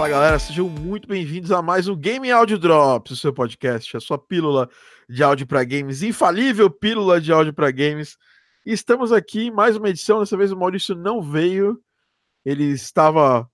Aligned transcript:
Fala 0.00 0.08
galera, 0.08 0.38
sejam 0.38 0.66
muito 0.66 1.06
bem-vindos 1.06 1.52
a 1.52 1.60
mais 1.60 1.86
um 1.86 1.94
Game 1.94 2.30
Audio 2.30 2.58
Drops, 2.58 3.12
o 3.12 3.16
seu 3.16 3.34
podcast, 3.34 3.98
a 3.98 4.00
sua 4.00 4.16
pílula 4.16 4.66
de 5.06 5.22
áudio 5.22 5.46
para 5.46 5.62
games, 5.62 6.02
infalível 6.02 6.70
pílula 6.70 7.20
de 7.20 7.30
áudio 7.30 7.52
para 7.52 7.70
games. 7.70 8.16
E 8.64 8.72
estamos 8.72 9.12
aqui 9.12 9.48
em 9.48 9.50
mais 9.50 9.76
uma 9.76 9.90
edição, 9.90 10.18
dessa 10.20 10.38
vez 10.38 10.52
o 10.52 10.56
Maurício 10.56 10.94
não 10.94 11.20
veio, 11.20 11.78
ele 12.46 12.64
estava 12.64 13.46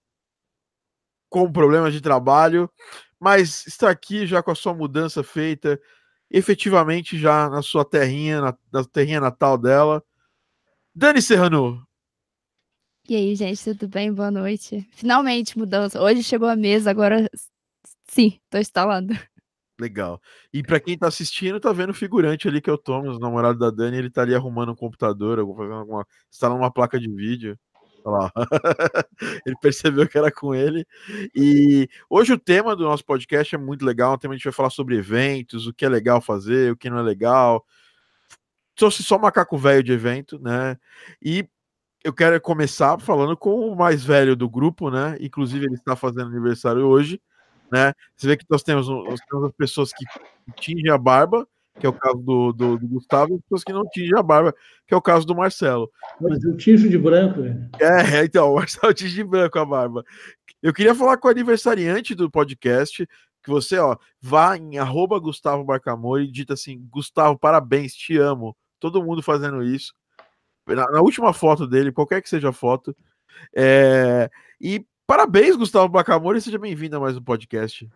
com 1.29 1.51
problemas 1.51 1.93
de 1.93 2.01
trabalho, 2.01 2.71
mas 3.19 3.67
está 3.67 3.91
aqui 3.91 4.25
já 4.25 4.41
com 4.41 4.53
a 4.53 4.55
sua 4.55 4.73
mudança 4.73 5.25
feita, 5.25 5.81
efetivamente 6.31 7.19
já 7.19 7.51
na 7.51 7.61
sua 7.61 7.85
terrinha, 7.85 8.41
na, 8.41 8.57
na 8.73 8.85
terrinha 8.85 9.21
natal 9.21 9.59
dela. 9.59 10.01
Dani 10.95 11.21
Serrano. 11.21 11.86
E 13.09 13.15
aí, 13.15 13.37
gente, 13.37 13.63
tudo 13.63 13.87
bem? 13.87 14.13
Boa 14.13 14.33
noite. 14.33 14.85
Finalmente 14.91 15.57
mudança. 15.57 16.03
Hoje 16.03 16.25
chegou 16.25 16.49
a 16.49 16.57
mesa, 16.57 16.91
agora 16.91 17.31
sim, 18.09 18.41
tô 18.51 18.59
instalando. 18.59 19.15
Legal. 19.79 20.21
E 20.53 20.61
para 20.61 20.81
quem 20.81 20.99
tá 20.99 21.07
assistindo, 21.07 21.61
tá 21.61 21.73
vendo 21.73 21.91
o 21.91 21.95
figurante 21.95 22.49
ali 22.49 22.61
que 22.61 22.69
é 22.69 22.73
o 22.73 22.79
Thomas, 22.79 23.17
o 23.17 23.21
namorado 23.21 23.61
da 23.61 23.71
Dani, 23.71 23.97
ele 23.97 24.11
tá 24.11 24.23
ali 24.23 24.35
arrumando 24.35 24.73
um 24.73 24.75
computador, 24.75 25.39
fazendo 25.57 25.75
alguma, 25.75 26.05
instalando 26.33 26.61
uma 26.61 26.71
placa 26.73 26.99
de 26.99 27.09
vídeo. 27.09 27.57
Olha 28.05 28.25
lá. 28.25 28.33
ele 29.47 29.55
percebeu 29.63 30.09
que 30.09 30.19
era 30.19 30.33
com 30.33 30.53
ele. 30.53 30.85
E 31.33 31.89
hoje 32.11 32.33
o 32.33 32.39
tema 32.39 32.75
do 32.75 32.83
nosso 32.83 33.05
podcast 33.05 33.55
é 33.55 33.59
muito 33.59 33.85
legal. 33.85 34.15
Um 34.15 34.19
tema 34.19 34.35
a 34.35 34.37
gente 34.37 34.45
vai 34.45 34.53
falar 34.53 34.71
sobre 34.71 34.97
eventos, 34.97 35.69
o 35.69 35.73
que 35.73 35.85
é 35.85 35.89
legal 35.89 36.21
fazer, 36.21 36.73
o 36.73 36.77
que 36.77 36.91
não 36.91 36.99
é 36.99 37.03
legal. 37.03 37.65
Trouxe 38.75 39.05
só 39.05 39.17
macaco 39.17 39.57
velho 39.57 39.83
de 39.85 39.93
evento, 39.93 40.41
né? 40.41 40.77
E 41.23 41.49
eu 42.07 42.13
quero 42.13 42.41
começar 42.41 43.01
falando 43.01 43.37
com 43.37 43.69
o 43.69 43.75
mais 43.75 44.05
velho 44.05 44.37
do 44.37 44.49
grupo, 44.49 44.91
né? 44.91 45.17
Inclusive, 45.21 45.67
ele 45.67 45.75
está 45.75 45.97
fazendo 45.97 46.29
aniversário 46.29 46.87
hoje, 46.87 47.21
né? 47.71 47.93
Você 48.17 48.29
vê 48.29 48.37
que 48.37 48.47
nós 48.49 48.63
temos, 48.63 48.89
nós 48.89 49.19
temos 49.29 49.47
as 49.47 49.53
pessoas 49.57 49.91
que 49.93 50.05
tingem 50.55 50.89
a 50.89 50.97
barba, 50.97 51.45
que 51.81 51.85
é 51.85 51.89
o 51.89 51.93
caso 51.93 52.19
do, 52.19 52.53
do, 52.53 52.79
do 52.79 52.87
Gustavo, 52.87 53.35
e 53.35 53.43
pessoas 53.43 53.65
que 53.65 53.73
não 53.73 53.83
tingem 53.91 54.17
a 54.17 54.23
barba, 54.23 54.55
que 54.87 54.95
é 54.95 54.97
o 54.97 55.03
caso 55.03 55.27
do 55.27 55.35
Marcelo. 55.35 55.91
Mas 56.21 56.45
eu 56.45 56.57
tinjo 56.57 56.89
de 56.89 56.97
branco, 56.97 57.41
né? 57.41 57.69
É, 57.81 58.23
então, 58.25 58.53
o 58.53 58.55
Marcelo 58.55 58.95
tinge 58.95 59.17
de 59.17 59.25
branco 59.25 59.59
a 59.59 59.65
barba. 59.65 60.05
Eu 60.63 60.73
queria 60.73 60.95
falar 60.95 61.17
com 61.17 61.27
o 61.27 61.31
aniversariante 61.33 62.15
do 62.15 62.31
podcast, 62.31 63.05
que 63.43 63.51
você, 63.51 63.79
ó, 63.79 63.97
vá 64.23 64.57
em 64.57 64.79
arroba 64.79 65.19
Gustavo 65.19 65.65
Barcamore 65.65 66.23
e 66.23 66.31
dita 66.31 66.55
assim, 66.55 66.87
Gustavo, 66.89 67.37
parabéns, 67.37 67.95
te 67.95 68.17
amo. 68.17 68.57
Todo 68.79 69.03
mundo 69.03 69.25
fazendo 69.25 69.61
isso. 69.61 69.93
Na, 70.67 70.91
na 70.91 71.01
última 71.01 71.33
foto 71.33 71.67
dele, 71.67 71.93
qualquer 71.93 72.21
que 72.21 72.29
seja 72.29 72.49
a 72.49 72.53
foto. 72.53 72.97
É, 73.55 74.29
e 74.61 74.85
parabéns, 75.07 75.55
Gustavo 75.57 75.89
Bacamore, 75.89 76.39
e 76.39 76.43
seja 76.43 76.59
bem-vindo 76.59 76.97
a 76.97 77.01
mais 77.01 77.17
um 77.17 77.23
podcast. 77.23 77.89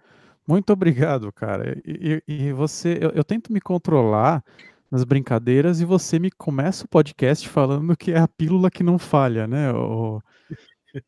Muito 0.47 0.73
obrigado, 0.73 1.33
cara. 1.33 1.81
E, 1.85 2.23
e, 2.29 2.49
e 2.49 2.53
você, 2.53 2.99
eu, 3.01 3.11
eu, 3.11 3.25
tento 3.25 3.53
me 3.53 3.61
controlar 3.61 4.45
nas 4.91 5.05
brincadeiras 5.05 5.81
e 5.81 5.85
você 5.85 6.19
me 6.19 6.31
começa 6.31 6.85
o 6.85 6.89
podcast 6.89 7.49
falando 7.49 7.97
que 7.97 8.12
é 8.12 8.19
a 8.19 8.29
pílula 8.29 8.71
que 8.71 8.83
não 8.83 8.99
falha, 8.99 9.47
né? 9.47 9.73
O, 9.73 10.21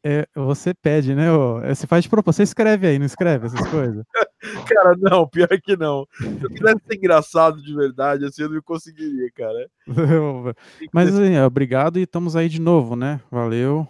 é, 0.05 0.27
você 0.35 0.75
pede, 0.75 1.15
né? 1.15 1.33
O, 1.33 1.61
é, 1.61 1.75
você 1.75 1.87
faz 1.87 2.05
de 2.05 2.11
propósito. 2.11 2.39
Você 2.39 2.43
escreve 2.45 2.87
aí, 2.87 2.99
não 2.99 3.07
escreve 3.07 3.47
essas 3.47 3.69
coisas? 3.69 4.05
Cara, 4.69 4.97
não, 4.99 5.27
pior 5.29 5.49
que 5.63 5.77
não. 5.77 6.07
Se 6.19 6.25
eu 6.25 6.51
quisesse 6.51 6.81
ser 6.87 6.97
engraçado 6.97 7.63
de 7.63 7.75
verdade, 7.75 8.25
assim, 8.25 8.43
eu 8.43 8.51
não 8.51 8.61
conseguiria, 8.63 9.31
cara. 9.33 9.71
Mas 10.93 11.15
assim, 11.15 11.39
obrigado 11.39 11.99
e 11.99 12.03
estamos 12.03 12.35
aí 12.35 12.49
de 12.49 12.61
novo, 12.61 12.97
né? 12.97 13.21
Valeu. 13.31 13.89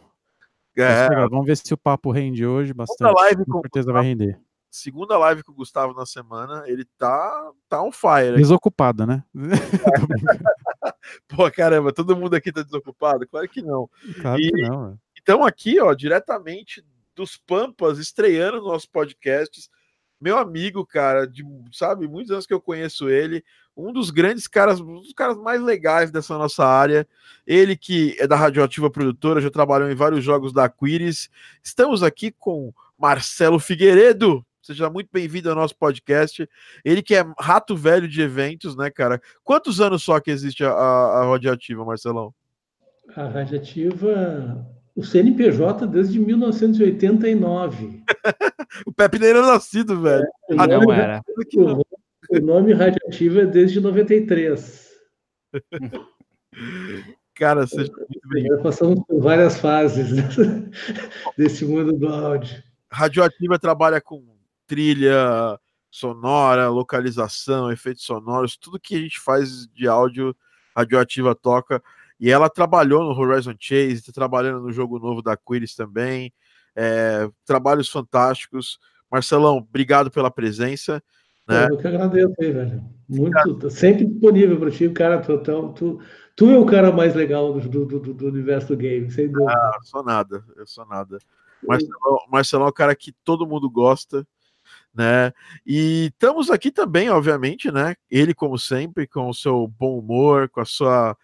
É. 0.77 1.09
Vamos 1.29 1.47
ver 1.47 1.57
se 1.57 1.73
o 1.73 1.79
papo 1.79 2.11
rende 2.11 2.47
hoje 2.47 2.73
bastante. 2.73 3.15
Live 3.15 3.45
com 3.47 3.61
certeza 3.61 3.93
vai 3.93 4.05
render 4.05 4.39
segunda 4.73 5.19
live 5.19 5.43
com 5.45 5.53
o 5.53 5.55
Gustavo 5.55 5.93
na 5.93 6.07
semana, 6.07 6.65
ele 6.67 6.85
tá, 6.97 7.53
tá 7.69 7.83
on 7.83 7.93
fire. 7.93 8.37
Desocupado, 8.37 9.07
né? 9.07 9.23
Pô, 11.29 11.51
caramba, 11.51 11.93
todo 11.93 12.17
mundo 12.17 12.35
aqui 12.35 12.51
tá 12.51 12.63
desocupado? 12.63 13.29
Claro 13.29 13.49
que 13.49 13.61
não. 13.61 13.89
Claro 14.21 14.41
e, 14.41 14.51
que 14.51 14.63
não. 14.63 14.99
Então, 15.21 15.45
aqui, 15.45 15.79
ó, 15.79 15.93
diretamente 15.93 16.83
dos 17.15 17.37
Pampas, 17.37 17.99
estreando 17.99 18.63
nossos 18.63 18.87
podcasts, 18.87 19.69
meu 20.23 20.39
amigo, 20.39 20.87
cara, 20.87 21.27
de, 21.27 21.45
sabe, 21.73 22.07
muitos 22.07 22.31
anos 22.31 22.47
que 22.47 22.55
eu 22.55 22.61
conheço 22.61 23.11
ele, 23.11 23.45
um 23.77 23.93
dos 23.93 24.11
grandes 24.11 24.47
caras, 24.47 24.81
um 24.81 25.01
dos 25.01 25.13
caras 25.13 25.37
mais 25.37 25.61
legais 25.61 26.13
dessa 26.13 26.39
nossa 26.39 26.65
área. 26.65 27.07
Ele 27.45 27.77
que 27.77 28.17
é 28.21 28.27
da 28.27 28.37
Radioativa 28.37 28.89
Produtora, 28.89 29.41
já 29.41 29.51
trabalhou 29.51 29.91
em 29.91 29.95
vários 29.97 30.23
jogos 30.23 30.53
da 30.53 30.65
Aquiris. 30.65 31.29
Estamos 31.63 32.05
aqui 32.05 32.31
com 32.31 32.73
Marcelo 32.97 33.59
Figueiredo. 33.59 34.47
Seja 34.63 34.89
muito 34.89 35.09
bem-vindo 35.13 35.51
ao 35.51 35.57
nosso 35.57 35.75
podcast. 35.75 36.49
Ele 36.85 37.03
que 37.03 37.17
é 37.17 37.25
rato 37.37 37.75
velho 37.75 38.07
de 38.07 38.23
eventos, 38.23 38.77
né, 38.77 38.91
cara? 38.91 39.21
Quantos 39.43 39.81
anos 39.81 40.05
só 40.05 40.21
que 40.21 40.31
existe 40.31 40.65
a, 40.65 40.71
a, 40.71 41.29
Radioativa, 41.29 41.85
Marcelão? 41.85 42.33
A 43.17 43.27
Radioativa, 43.27 44.65
o 44.95 45.03
CNPJ 45.03 45.87
desde 45.87 46.19
1989. 46.19 48.03
o 48.87 48.93
Pepe 48.93 49.19
nem 49.19 49.31
era 49.31 49.43
nascido, 49.43 50.01
velho. 50.01 50.25
É, 50.51 50.55
ah, 50.59 50.67
não 50.67 50.93
era. 50.93 51.23
O, 51.57 51.83
o 52.37 52.41
nome 52.41 52.73
Radioativa 52.73 53.43
é 53.43 53.47
desde 53.47 53.81
93. 53.81 54.91
Cara, 57.35 57.67
seja 57.67 57.91
muito 57.93 58.29
bem. 58.29 58.47
Passamos 58.63 59.03
por 59.07 59.21
várias 59.21 59.59
fases 59.59 60.11
desse 61.37 61.65
mundo 61.65 61.93
do 61.93 62.09
áudio. 62.09 62.63
Radioativa 62.91 63.59
trabalha 63.59 64.01
com 64.01 64.23
trilha 64.67 65.59
sonora, 65.91 66.69
localização, 66.69 67.73
efeitos 67.73 68.05
sonoros, 68.05 68.57
tudo 68.57 68.79
que 68.79 68.95
a 68.95 68.99
gente 68.99 69.19
faz 69.19 69.67
de 69.69 69.89
áudio 69.89 70.37
radioativa 70.77 71.35
toca. 71.35 71.83
E 72.23 72.31
ela 72.31 72.49
trabalhou 72.49 73.03
no 73.03 73.21
Horizon 73.21 73.57
Chase, 73.59 73.95
está 73.95 74.13
trabalhando 74.13 74.61
no 74.61 74.73
jogo 74.73 75.01
novo 75.01 75.21
da 75.21 75.37
Quiris 75.37 75.75
também. 75.75 76.33
É, 76.77 77.29
trabalhos 77.45 77.89
fantásticos. 77.89 78.79
Marcelão, 79.11 79.57
obrigado 79.57 80.09
pela 80.09 80.31
presença. 80.31 81.03
Né? 81.49 81.67
Eu 81.69 81.77
que 81.77 81.89
agradeço 81.89 82.33
aí, 82.41 82.53
velho. 82.53 82.85
Muito, 83.09 83.69
sempre 83.69 84.07
disponível 84.07 84.57
para 84.57 84.71
ti, 84.71 84.89
cara. 84.91 85.21
Tu, 85.21 85.37
tu, 85.39 85.73
tu, 85.73 86.01
tu, 86.37 86.51
é 86.51 86.57
o 86.57 86.65
cara 86.65 86.93
mais 86.93 87.17
legal 87.17 87.53
do, 87.53 87.69
do, 87.69 87.99
do, 87.99 88.15
do 88.15 88.27
universo 88.29 88.69
do 88.69 88.77
game, 88.77 89.11
sem 89.11 89.29
dúvida. 89.29 89.53
Ah, 89.53 89.79
sou 89.83 90.05
nada, 90.05 90.45
eu 90.57 90.65
sou 90.65 90.87
nada. 90.87 91.19
Marcelão, 91.67 92.19
Marcelão 92.31 92.67
é 92.67 92.71
o 92.71 92.73
cara 92.73 92.95
que 92.95 93.13
todo 93.25 93.47
mundo 93.47 93.69
gosta 93.69 94.25
né? 94.95 95.33
E 95.67 96.11
estamos 96.13 96.51
aqui 96.51 96.71
também, 96.71 97.09
obviamente, 97.11 97.71
né? 97.71 97.95
Ele, 98.11 98.35
como 98.35 98.59
sempre, 98.59 99.07
com 99.07 99.29
o 99.29 99.35
seu 99.35 99.67
bom 99.67 99.99
humor, 99.99 100.49
com 100.49 100.61
a 100.61 100.65
sua. 100.65 101.17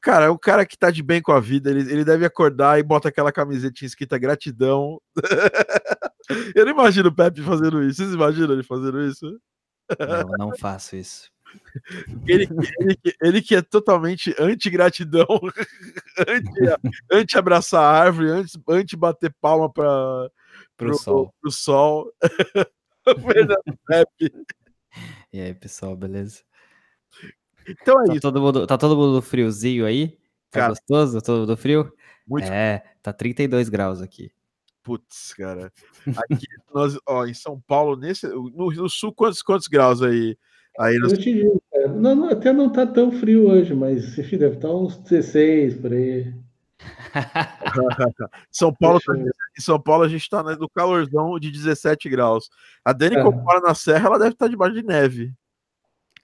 Cara, 0.00 0.32
um 0.32 0.38
cara 0.38 0.64
que 0.64 0.78
tá 0.78 0.90
de 0.90 1.02
bem 1.02 1.20
com 1.20 1.32
a 1.32 1.40
vida, 1.40 1.70
ele, 1.70 1.80
ele 1.92 2.04
deve 2.04 2.24
acordar 2.24 2.78
e 2.78 2.82
bota 2.82 3.08
aquela 3.08 3.30
camisetinha 3.30 3.86
escrita 3.86 4.18
gratidão. 4.18 5.00
Eu 6.54 6.64
não 6.64 6.72
imagino 6.72 7.08
o 7.08 7.14
Pepe 7.14 7.42
fazendo 7.42 7.82
isso. 7.82 7.98
Vocês 7.98 8.14
imaginam 8.14 8.52
ele 8.52 8.62
fazendo 8.62 9.02
isso? 9.02 9.26
Não, 9.98 10.48
não 10.48 10.56
faço 10.56 10.96
isso. 10.96 11.30
Ele, 12.26 12.48
ele, 12.78 12.98
ele, 13.20 13.42
que 13.42 13.56
é 13.56 13.62
totalmente 13.62 14.34
anti-gratidão, 14.38 15.26
anti-abraçar 17.10 17.82
anti 17.82 17.98
a 17.98 18.04
árvore, 18.04 18.46
anti-bater 18.68 19.34
palma 19.40 19.70
para 19.72 20.30
o 20.80 20.94
sol. 20.94 21.34
Pro 21.40 21.50
sol. 21.50 22.12
Fernando 23.04 23.78
Pepe. 23.86 24.32
E 25.32 25.40
aí, 25.40 25.54
pessoal, 25.54 25.96
beleza? 25.96 26.42
Então 27.70 28.02
é 28.02 28.06
tá 28.06 28.12
isso. 28.12 28.20
Todo 28.20 28.40
mundo, 28.40 28.66
tá 28.66 28.78
todo 28.78 28.96
mundo 28.96 29.22
friozinho 29.22 29.86
aí? 29.86 30.18
Tá 30.50 30.60
cara, 30.60 30.68
gostoso? 30.70 31.20
Todo 31.20 31.40
mundo 31.40 31.56
frio? 31.56 31.92
Muito 32.26 32.46
É, 32.46 32.82
tá 33.02 33.12
32 33.12 33.68
graus 33.68 34.00
aqui. 34.00 34.30
Putz, 34.82 35.34
cara. 35.34 35.72
Aqui, 36.16 36.46
nós, 36.74 36.98
ó, 37.06 37.26
em 37.26 37.34
São 37.34 37.60
Paulo, 37.60 37.96
nesse, 37.96 38.26
no, 38.26 38.70
no 38.70 38.88
sul, 38.88 39.12
quantos, 39.12 39.42
quantos 39.42 39.68
graus 39.68 40.02
aí? 40.02 40.36
aí 40.78 40.98
nós... 40.98 41.12
Eu 41.12 41.18
te 41.18 41.32
digo, 41.34 41.62
não, 41.96 42.14
não, 42.14 42.30
até 42.30 42.52
não 42.52 42.70
tá 42.70 42.86
tão 42.86 43.12
frio 43.12 43.48
hoje, 43.48 43.74
mas 43.74 44.18
enfim, 44.18 44.38
deve 44.38 44.56
estar 44.56 44.68
tá 44.68 44.74
uns 44.74 44.96
16 44.98 45.74
por 45.74 45.92
aí. 45.92 46.32
São 48.50 48.72
Paulo, 48.72 49.00
tá 49.00 49.14
em 49.14 49.60
São 49.60 49.80
Paulo 49.80 50.04
a 50.04 50.08
gente 50.08 50.22
está 50.22 50.42
no 50.42 50.68
calorzão 50.68 51.38
de 51.38 51.50
17 51.50 52.08
graus. 52.08 52.48
A 52.84 52.92
Dani, 52.92 53.16
é. 53.16 53.22
mora 53.22 53.60
na 53.60 53.74
Serra, 53.74 54.06
ela 54.06 54.18
deve 54.18 54.32
estar 54.32 54.46
tá 54.46 54.50
debaixo 54.50 54.74
de 54.74 54.82
neve. 54.82 55.34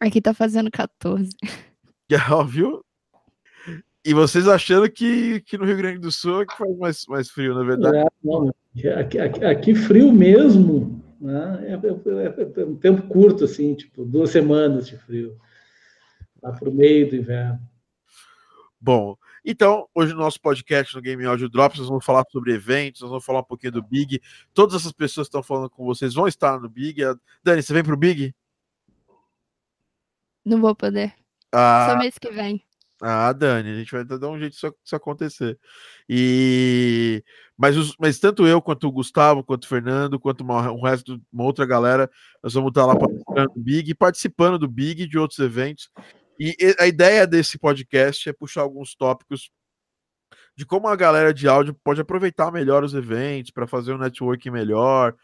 Aqui 0.01 0.21
tá 0.21 0.35
fazendo 0.35 0.71
14. 0.71 1.31
Já 2.11 2.43
viu? 2.43 2.85
E 4.05 4.15
vocês 4.15 4.47
achando 4.47 4.89
que, 4.89 5.41
que 5.41 5.59
no 5.59 5.65
Rio 5.65 5.77
Grande 5.77 5.99
do 5.99 6.13
Sul 6.13 6.43
é 6.43 6.47
que 6.47 6.57
faz 6.57 6.79
mais, 6.79 7.07
mais 7.09 7.29
frio, 7.29 7.55
na 7.55 7.65
verdade? 7.65 7.97
É, 7.97 8.07
não, 8.23 8.55
aqui, 9.01 9.19
aqui, 9.19 9.45
aqui, 9.45 9.75
frio 9.75 10.13
mesmo, 10.13 11.03
né? 11.21 11.59
É, 11.67 11.73
é, 11.73 12.63
é, 12.63 12.65
um 12.65 12.77
tempo 12.77 13.03
curto, 13.09 13.45
assim, 13.45 13.75
tipo, 13.75 14.05
duas 14.05 14.31
semanas 14.31 14.87
de 14.87 14.97
frio. 14.97 15.37
Lá 16.41 16.53
pro 16.53 16.73
meio 16.73 17.11
do 17.11 17.17
inverno. 17.17 17.59
Bom, 18.81 19.17
Então, 19.45 19.89
hoje 19.93 20.13
no 20.13 20.21
nosso 20.21 20.41
podcast 20.41 20.95
no 20.95 21.03
Game 21.03 21.25
Audio 21.25 21.49
Drops, 21.49 21.81
nós 21.81 21.89
vamos 21.89 22.05
falar 22.05 22.25
sobre 22.31 22.53
eventos, 22.53 23.01
nós 23.01 23.11
vamos 23.11 23.25
falar 23.25 23.41
um 23.41 23.45
pouquinho 23.45 23.73
do 23.73 23.83
Big. 23.83 24.21
Todas 24.55 24.77
essas 24.77 24.93
pessoas 24.93 25.27
que 25.27 25.31
estão 25.31 25.43
falando 25.43 25.71
com 25.71 25.85
vocês 25.85 26.15
vão 26.15 26.29
estar 26.29 26.61
no 26.61 26.69
Big. 26.69 27.03
Dani, 27.43 27.61
você 27.61 27.73
vem 27.73 27.83
pro 27.83 27.97
Big? 27.97 28.33
Não 30.47 30.61
vou 30.61 30.77
poder. 30.77 31.13
Ah, 31.53 31.89
Só 31.91 31.99
mês 31.99 32.17
que 32.17 32.31
vem. 32.31 32.65
Ah, 33.03 33.33
Dani, 33.33 33.71
a 33.71 33.75
gente 33.75 33.91
vai 33.91 34.05
dar 34.05 34.29
um 34.29 34.39
jeito 34.39 34.53
disso, 34.53 34.75
disso 34.83 34.97
acontecer. 34.97 35.59
E 36.09 37.23
mas, 37.59 37.77
os, 37.77 37.97
mas 37.99 38.19
tanto 38.19 38.47
eu 38.47 38.63
quanto 38.63 38.87
o 38.87 38.93
Gustavo, 38.93 39.43
quanto 39.43 39.65
o 39.65 39.69
Fernando, 39.69 40.21
quanto 40.21 40.43
uma, 40.43 40.71
o 40.71 40.81
resto, 40.81 41.21
uma 41.33 41.45
outra 41.45 41.67
galera, 41.67 42.09
nós 42.43 42.55
vamos 42.55 42.69
estar 42.69 42.87
lá 42.87 42.95
participando 42.97 43.49
do 43.55 43.61
Big, 43.61 43.95
participando 43.95 44.59
do 44.59 44.69
Big 44.69 45.03
e 45.03 45.09
de 45.09 45.19
outros 45.19 45.41
eventos. 45.41 45.91
E 46.39 46.55
a 46.79 46.87
ideia 46.87 47.27
desse 47.27 47.59
podcast 47.59 48.29
é 48.29 48.33
puxar 48.33 48.61
alguns 48.63 48.95
tópicos 48.95 49.51
de 50.57 50.65
como 50.65 50.89
a 50.89 50.97
galera 50.97 51.35
de 51.35 51.49
áudio 51.49 51.75
pode 51.83 52.01
aproveitar 52.01 52.53
melhor 52.53 52.85
os 52.85 52.95
eventos 52.95 53.51
para 53.51 53.67
fazer 53.67 53.93
um 53.93 53.99
networking 53.99 54.51
melhor 54.51 55.15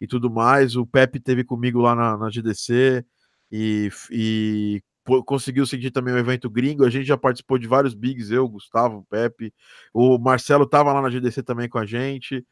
e 0.00 0.06
tudo 0.06 0.30
mais. 0.30 0.76
O 0.76 0.86
Pepe 0.86 1.20
teve 1.20 1.44
comigo 1.44 1.80
lá 1.80 1.94
na, 1.94 2.16
na 2.16 2.30
GDC 2.30 3.04
e, 3.52 3.90
e 4.10 4.82
conseguiu 5.26 5.66
seguir 5.66 5.90
também 5.90 6.14
o 6.14 6.18
evento 6.18 6.48
gringo. 6.48 6.84
A 6.84 6.90
gente 6.90 7.04
já 7.04 7.18
participou 7.18 7.58
de 7.58 7.66
vários 7.66 7.92
bigs, 7.92 8.30
eu, 8.30 8.48
Gustavo, 8.48 9.06
Pepe. 9.10 9.52
O 9.92 10.18
Marcelo 10.18 10.64
estava 10.64 10.92
lá 10.92 11.02
na 11.02 11.10
GDC 11.10 11.42
também 11.42 11.68
com 11.68 11.78
a 11.78 11.84
gente. 11.84 12.46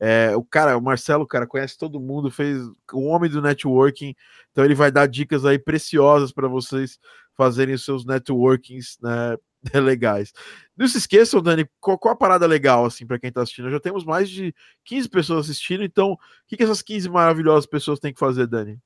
É, 0.00 0.36
o 0.36 0.44
cara, 0.44 0.76
o 0.76 0.82
Marcelo, 0.82 1.26
cara, 1.26 1.46
conhece 1.46 1.76
todo 1.76 2.00
mundo, 2.00 2.30
fez 2.30 2.62
o 2.92 3.04
homem 3.04 3.30
do 3.30 3.40
networking, 3.40 4.14
então 4.50 4.62
ele 4.62 4.74
vai 4.74 4.90
dar 4.92 5.06
dicas 5.06 5.44
aí 5.46 5.58
preciosas 5.58 6.32
para 6.32 6.48
vocês 6.48 6.98
fazerem 7.34 7.74
os 7.74 7.82
seus 7.82 8.04
networkings 8.04 8.98
né, 9.00 9.36
legais. 9.80 10.34
Não 10.76 10.86
se 10.86 10.98
esqueçam, 10.98 11.40
Dani, 11.42 11.66
qual, 11.80 11.98
qual 11.98 12.12
a 12.12 12.16
parada 12.16 12.46
legal 12.46 12.84
assim 12.84 13.06
para 13.06 13.18
quem 13.18 13.28
está 13.28 13.42
assistindo? 13.42 13.70
Já 13.70 13.80
temos 13.80 14.04
mais 14.04 14.28
de 14.28 14.54
15 14.84 15.08
pessoas 15.08 15.46
assistindo, 15.46 15.82
então 15.82 16.12
o 16.12 16.18
que, 16.46 16.58
que 16.58 16.62
essas 16.62 16.82
15 16.82 17.08
maravilhosas 17.08 17.66
pessoas 17.66 17.98
têm 17.98 18.12
que 18.12 18.20
fazer, 18.20 18.46
Dani? 18.46 18.78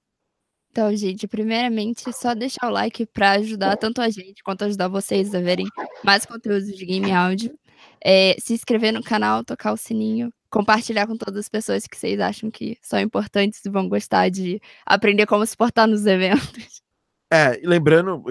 Então, 0.70 0.94
gente, 0.94 1.26
primeiramente, 1.26 2.04
só 2.12 2.32
deixar 2.32 2.68
o 2.68 2.70
like 2.70 3.04
para 3.06 3.32
ajudar 3.32 3.76
tanto 3.76 4.00
a 4.00 4.08
gente 4.08 4.42
quanto 4.42 4.64
ajudar 4.64 4.86
vocês 4.86 5.34
a 5.34 5.40
verem 5.40 5.66
mais 6.04 6.24
conteúdos 6.24 6.68
de 6.68 6.86
game 6.86 7.10
áudio. 7.12 7.58
É, 8.02 8.36
se 8.38 8.54
inscrever 8.54 8.92
no 8.92 9.02
canal, 9.02 9.44
tocar 9.44 9.72
o 9.72 9.76
sininho, 9.76 10.32
compartilhar 10.48 11.06
com 11.06 11.16
todas 11.16 11.40
as 11.40 11.48
pessoas 11.48 11.86
que 11.86 11.96
vocês 11.96 12.20
acham 12.20 12.50
que 12.50 12.78
são 12.80 13.00
importantes 13.00 13.64
e 13.64 13.70
vão 13.70 13.88
gostar 13.88 14.28
de 14.30 14.60
aprender 14.86 15.26
como 15.26 15.44
se 15.44 15.56
portar 15.56 15.86
nos 15.86 16.06
eventos. 16.06 16.80
É, 17.32 17.62
e 17.62 17.64
lembrando, 17.64 18.24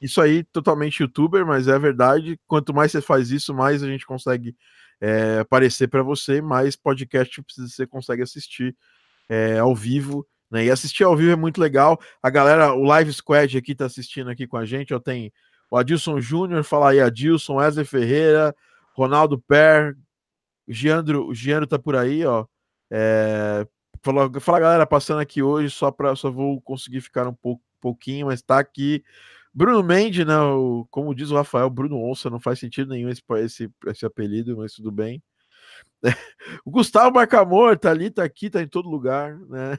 isso 0.00 0.22
aí 0.22 0.42
totalmente 0.42 1.00
youtuber, 1.00 1.44
mas 1.44 1.68
é 1.68 1.78
verdade. 1.78 2.40
Quanto 2.46 2.72
mais 2.72 2.90
você 2.90 3.02
faz 3.02 3.30
isso, 3.30 3.52
mais 3.52 3.82
a 3.82 3.86
gente 3.86 4.06
consegue 4.06 4.56
é, 4.98 5.40
aparecer 5.40 5.86
para 5.86 6.02
você, 6.02 6.40
mais 6.40 6.74
podcast 6.74 7.44
você 7.46 7.86
consegue 7.86 8.22
assistir 8.22 8.74
é, 9.28 9.58
ao 9.58 9.76
vivo 9.76 10.26
né? 10.50 10.64
E 10.64 10.70
assistir 10.70 11.04
ao 11.04 11.16
vivo 11.16 11.32
é 11.32 11.36
muito 11.36 11.60
legal. 11.60 12.00
A 12.22 12.30
galera, 12.30 12.72
o 12.72 12.82
Live 12.82 13.12
Squad 13.12 13.56
aqui 13.56 13.74
tá 13.74 13.86
assistindo 13.86 14.30
aqui 14.30 14.46
com 14.46 14.56
a 14.56 14.64
gente. 14.64 14.92
Eu 14.92 15.00
tenho 15.00 15.30
o 15.70 15.76
Adilson 15.76 16.20
Júnior, 16.20 16.64
fala 16.64 16.90
aí, 16.90 17.00
Adilson, 17.00 17.56
Wesley 17.56 17.84
Ferreira, 17.84 18.54
Ronaldo 18.94 19.38
Per, 19.38 19.96
Giandro, 20.66 21.26
o 21.28 21.34
Giandro 21.34 21.66
tá 21.66 21.78
por 21.78 21.96
aí, 21.96 22.24
ó. 22.24 22.46
É, 22.90 23.66
fala, 24.02 24.40
fala 24.40 24.60
galera, 24.60 24.86
passando 24.86 25.20
aqui 25.20 25.42
hoje, 25.42 25.70
só 25.70 25.90
para 25.90 26.16
só 26.16 26.30
vou 26.30 26.60
conseguir 26.60 27.00
ficar 27.00 27.28
um 27.28 27.36
pouquinho, 27.80 28.26
mas 28.26 28.42
tá 28.42 28.58
aqui. 28.58 29.04
Bruno 29.52 29.82
Mendes, 29.82 30.26
né? 30.26 30.38
O, 30.38 30.86
como 30.90 31.14
diz 31.14 31.30
o 31.30 31.36
Rafael, 31.36 31.68
Bruno 31.70 32.02
Onça, 32.02 32.30
não 32.30 32.40
faz 32.40 32.58
sentido 32.58 32.90
nenhum 32.90 33.08
esse, 33.08 33.22
esse, 33.38 33.70
esse 33.86 34.06
apelido, 34.06 34.56
mas 34.56 34.74
tudo 34.74 34.90
bem. 34.90 35.22
O 36.64 36.70
Gustavo 36.70 37.14
Marcamor 37.14 37.78
tá 37.78 37.90
ali, 37.90 38.10
tá 38.10 38.24
aqui, 38.24 38.50
tá 38.50 38.62
em 38.62 38.68
todo 38.68 38.88
lugar, 38.88 39.36
né? 39.48 39.78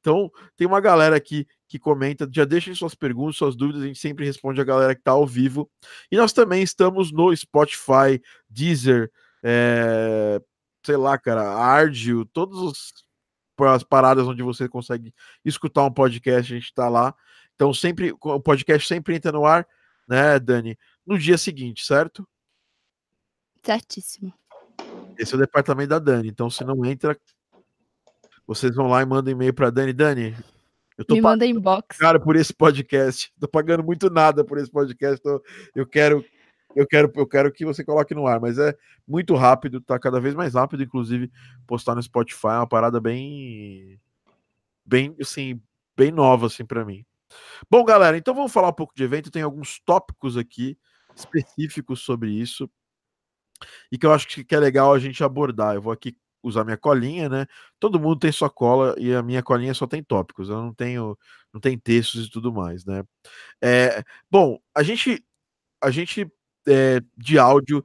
Então, 0.00 0.30
tem 0.56 0.66
uma 0.66 0.80
galera 0.80 1.16
aqui 1.16 1.46
que 1.68 1.78
comenta, 1.78 2.28
já 2.32 2.44
deixem 2.44 2.74
suas 2.74 2.94
perguntas, 2.94 3.36
suas 3.36 3.56
dúvidas, 3.56 3.82
a 3.82 3.86
gente 3.86 3.98
sempre 3.98 4.24
responde 4.24 4.60
a 4.60 4.64
galera 4.64 4.94
que 4.94 5.00
está 5.00 5.12
ao 5.12 5.26
vivo. 5.26 5.70
E 6.10 6.16
nós 6.16 6.32
também 6.32 6.62
estamos 6.62 7.12
no 7.12 7.34
Spotify, 7.34 8.20
Deezer, 8.48 9.10
é, 9.42 10.40
sei 10.84 10.96
lá, 10.96 11.18
cara, 11.18 11.42
Ardio, 11.42 12.24
todas 12.26 12.92
as 13.72 13.82
paradas 13.82 14.26
onde 14.26 14.42
você 14.42 14.68
consegue 14.68 15.14
escutar 15.44 15.84
um 15.84 15.92
podcast, 15.92 16.52
a 16.52 16.56
gente 16.56 16.66
está 16.66 16.88
lá. 16.88 17.14
Então, 17.54 17.72
sempre 17.72 18.12
o 18.20 18.40
podcast 18.40 18.86
sempre 18.86 19.14
entra 19.14 19.30
no 19.32 19.46
ar, 19.46 19.66
né, 20.08 20.38
Dani? 20.38 20.76
No 21.06 21.18
dia 21.18 21.38
seguinte, 21.38 21.84
certo? 21.84 22.26
Certíssimo. 23.62 24.32
Esse 25.16 25.34
é 25.34 25.36
o 25.36 25.40
departamento 25.40 25.90
da 25.90 25.98
Dani. 25.98 26.28
Então, 26.28 26.50
se 26.50 26.64
não 26.64 26.84
entra, 26.84 27.18
vocês 28.46 28.74
vão 28.74 28.88
lá 28.88 29.02
e 29.02 29.06
mandam 29.06 29.32
e-mail 29.32 29.54
para 29.54 29.70
Dani. 29.70 29.92
Dani, 29.92 30.36
eu 30.96 31.04
tô 31.04 31.14
Me 31.14 31.20
manda 31.20 31.46
inbox. 31.46 31.96
Cara, 31.96 32.20
por 32.20 32.36
esse 32.36 32.52
podcast. 32.52 33.32
Tô 33.40 33.48
pagando 33.48 33.82
muito 33.82 34.10
nada 34.10 34.44
por 34.44 34.58
esse 34.58 34.70
podcast. 34.70 35.22
Tô, 35.22 35.42
eu 35.74 35.86
quero 35.86 36.24
eu 36.74 36.86
quero, 36.86 37.12
eu 37.14 37.26
quero 37.26 37.52
que 37.52 37.64
você 37.64 37.84
coloque 37.84 38.14
no 38.14 38.26
ar, 38.26 38.40
mas 38.40 38.58
é 38.58 38.76
muito 39.06 39.34
rápido, 39.34 39.80
tá 39.80 39.98
cada 39.98 40.20
vez 40.20 40.34
mais 40.34 40.54
rápido, 40.54 40.82
inclusive 40.82 41.30
postar 41.66 41.94
no 41.94 42.02
Spotify 42.02 42.48
é 42.48 42.58
uma 42.58 42.66
parada 42.66 43.00
bem 43.00 44.00
bem 44.84 45.14
assim, 45.20 45.60
bem 45.96 46.10
nova 46.10 46.46
assim 46.46 46.64
para 46.64 46.84
mim. 46.84 47.04
Bom, 47.70 47.84
galera, 47.84 48.16
então 48.16 48.34
vamos 48.34 48.52
falar 48.52 48.68
um 48.68 48.74
pouco 48.74 48.94
de 48.94 49.04
evento, 49.04 49.30
tem 49.30 49.42
alguns 49.42 49.78
tópicos 49.80 50.36
aqui 50.36 50.76
específicos 51.14 52.00
sobre 52.00 52.30
isso 52.30 52.68
e 53.90 53.96
que 53.96 54.04
eu 54.04 54.12
acho 54.12 54.26
que 54.44 54.54
é 54.54 54.58
legal 54.58 54.92
a 54.92 54.98
gente 54.98 55.22
abordar. 55.22 55.76
Eu 55.76 55.82
vou 55.82 55.92
aqui 55.92 56.16
usar 56.44 56.64
minha 56.64 56.76
colinha, 56.76 57.28
né? 57.28 57.46
Todo 57.80 57.98
mundo 57.98 58.18
tem 58.20 58.30
sua 58.30 58.50
cola 58.50 58.94
e 58.98 59.14
a 59.14 59.22
minha 59.22 59.42
colinha 59.42 59.74
só 59.74 59.86
tem 59.86 60.02
tópicos, 60.02 60.48
eu 60.48 60.56
não 60.60 60.74
tenho, 60.74 61.18
não 61.52 61.60
tem 61.60 61.78
textos 61.78 62.26
e 62.26 62.30
tudo 62.30 62.52
mais, 62.52 62.84
né? 62.84 63.02
É, 63.62 64.04
bom, 64.30 64.58
a 64.74 64.82
gente, 64.82 65.24
a 65.82 65.90
gente 65.90 66.30
é, 66.68 67.00
de 67.16 67.38
áudio 67.38 67.84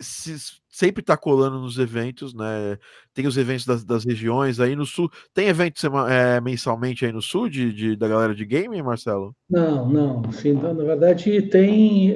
se, 0.00 0.36
sempre 0.68 1.00
está 1.02 1.16
colando 1.16 1.60
nos 1.60 1.78
eventos, 1.78 2.34
né? 2.34 2.78
Tem 3.14 3.26
os 3.26 3.36
eventos 3.36 3.64
das, 3.64 3.84
das, 3.84 4.04
regiões 4.04 4.58
aí 4.58 4.74
no 4.74 4.84
sul. 4.84 5.10
Tem 5.32 5.48
evento 5.48 5.86
é, 6.08 6.40
mensalmente 6.40 7.06
aí 7.06 7.12
no 7.12 7.22
sul 7.22 7.48
de, 7.48 7.72
de, 7.72 7.96
da 7.96 8.08
galera 8.08 8.34
de 8.34 8.44
game, 8.44 8.82
Marcelo? 8.82 9.34
Não, 9.48 9.88
não. 9.88 10.32
Sim, 10.32 10.54
na 10.54 10.72
verdade 10.72 11.42
tem. 11.42 12.14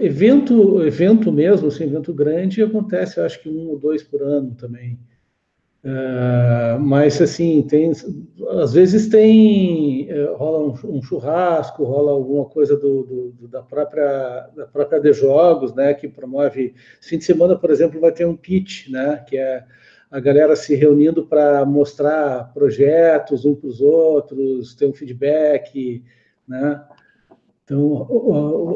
Evento, 0.00 0.82
evento 0.84 1.30
mesmo, 1.30 1.68
assim, 1.68 1.84
evento 1.84 2.12
grande, 2.12 2.62
acontece, 2.62 3.20
acho 3.20 3.40
que 3.40 3.48
um 3.48 3.68
ou 3.68 3.78
dois 3.78 4.02
por 4.02 4.22
ano 4.22 4.54
também. 4.54 4.98
Uh, 5.84 6.80
mas 6.80 7.20
assim 7.20 7.60
tem 7.60 7.92
às 8.58 8.72
vezes 8.72 9.06
tem 9.06 10.08
uh, 10.10 10.34
rola 10.34 10.60
um, 10.60 10.96
um, 10.96 11.02
churrasco 11.02 11.84
rola 11.84 12.10
alguma 12.10 12.46
coisa 12.46 12.74
do, 12.74 13.02
do, 13.02 13.30
do, 13.32 13.48
da 13.48 13.62
própria 13.62 14.48
da 14.56 14.66
própria 14.66 14.98
de 14.98 15.12
jogos 15.12 15.74
né 15.74 15.92
que 15.92 16.08
promove 16.08 16.74
fim 17.02 17.18
de 17.18 17.24
semana 17.24 17.54
por 17.54 17.70
exemplo 17.70 18.00
vai 18.00 18.12
ter 18.12 18.24
um 18.24 18.34
pitch 18.34 18.88
né 18.88 19.22
que 19.28 19.36
é 19.36 19.62
a 20.10 20.18
galera 20.20 20.56
se 20.56 20.74
reunindo 20.74 21.26
para 21.26 21.66
mostrar 21.66 22.50
projetos 22.54 23.44
um 23.44 23.54
para 23.54 23.68
os 23.68 23.82
outros 23.82 24.74
ter 24.74 24.86
um 24.86 24.94
feedback 24.94 26.02
né 26.48 26.82
então, 27.64 27.88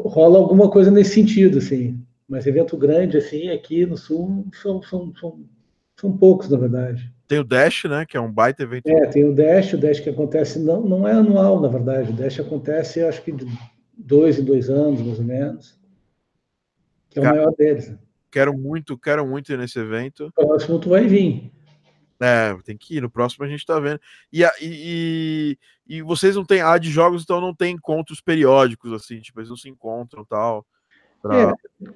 rola 0.05 0.39
alguma 0.39 0.69
coisa 0.69 0.89
nesse 0.89 1.13
sentido, 1.13 1.59
assim. 1.59 1.99
Mas 2.27 2.47
evento 2.47 2.75
grande, 2.75 3.17
assim, 3.17 3.49
aqui 3.49 3.85
no 3.85 3.95
Sul, 3.95 4.47
são, 4.61 4.81
são, 4.81 5.13
são, 5.15 5.45
são 5.99 6.17
poucos, 6.17 6.49
na 6.49 6.57
verdade. 6.57 7.11
Tem 7.27 7.39
o 7.39 7.43
Dash, 7.43 7.83
né, 7.85 8.05
que 8.07 8.17
é 8.17 8.19
um 8.19 8.31
baita 8.31 8.63
evento. 8.63 8.87
É, 8.87 9.05
tem 9.07 9.23
o 9.23 9.33
Dash, 9.33 9.73
o 9.73 9.77
Dash 9.77 9.99
que 9.99 10.09
acontece, 10.09 10.59
não, 10.59 10.81
não 10.81 11.07
é 11.07 11.13
anual, 11.13 11.61
na 11.61 11.67
verdade. 11.67 12.11
O 12.11 12.15
Dash 12.15 12.39
acontece, 12.39 13.01
acho 13.01 13.23
que 13.23 13.31
de 13.31 13.45
dois 13.95 14.39
em 14.39 14.43
dois 14.43 14.69
anos, 14.69 15.01
mais 15.01 15.19
ou 15.19 15.25
menos. 15.25 15.79
Que 17.09 17.19
é 17.19 17.21
o 17.21 17.25
Cara, 17.25 17.35
maior 17.37 17.51
deles. 17.55 17.93
Quero 18.31 18.57
muito, 18.57 18.97
quero 18.97 19.25
muito 19.27 19.51
ir 19.51 19.57
nesse 19.57 19.79
evento. 19.79 20.27
O 20.27 20.31
próximo 20.31 20.79
tu 20.79 20.89
vai 20.89 21.05
vir. 21.07 21.51
É, 22.21 22.55
tem 22.63 22.77
que 22.77 22.97
ir. 22.97 23.01
No 23.01 23.09
próximo 23.09 23.45
a 23.45 23.47
gente 23.47 23.65
tá 23.65 23.79
vendo. 23.79 23.99
E, 24.31 24.43
e, 24.61 25.57
e 25.87 26.01
vocês 26.01 26.35
não 26.35 26.43
têm. 26.43 26.61
A 26.61 26.77
de 26.77 26.89
jogos, 26.89 27.23
então 27.23 27.39
não 27.39 27.55
tem 27.55 27.75
encontros 27.75 28.19
periódicos, 28.19 28.91
assim, 28.91 29.19
tipo, 29.19 29.39
eles 29.39 29.49
não 29.49 29.57
se 29.57 29.69
encontram 29.69 30.25
tal. 30.25 30.65
Pra... 31.21 31.35
É, 31.35 31.53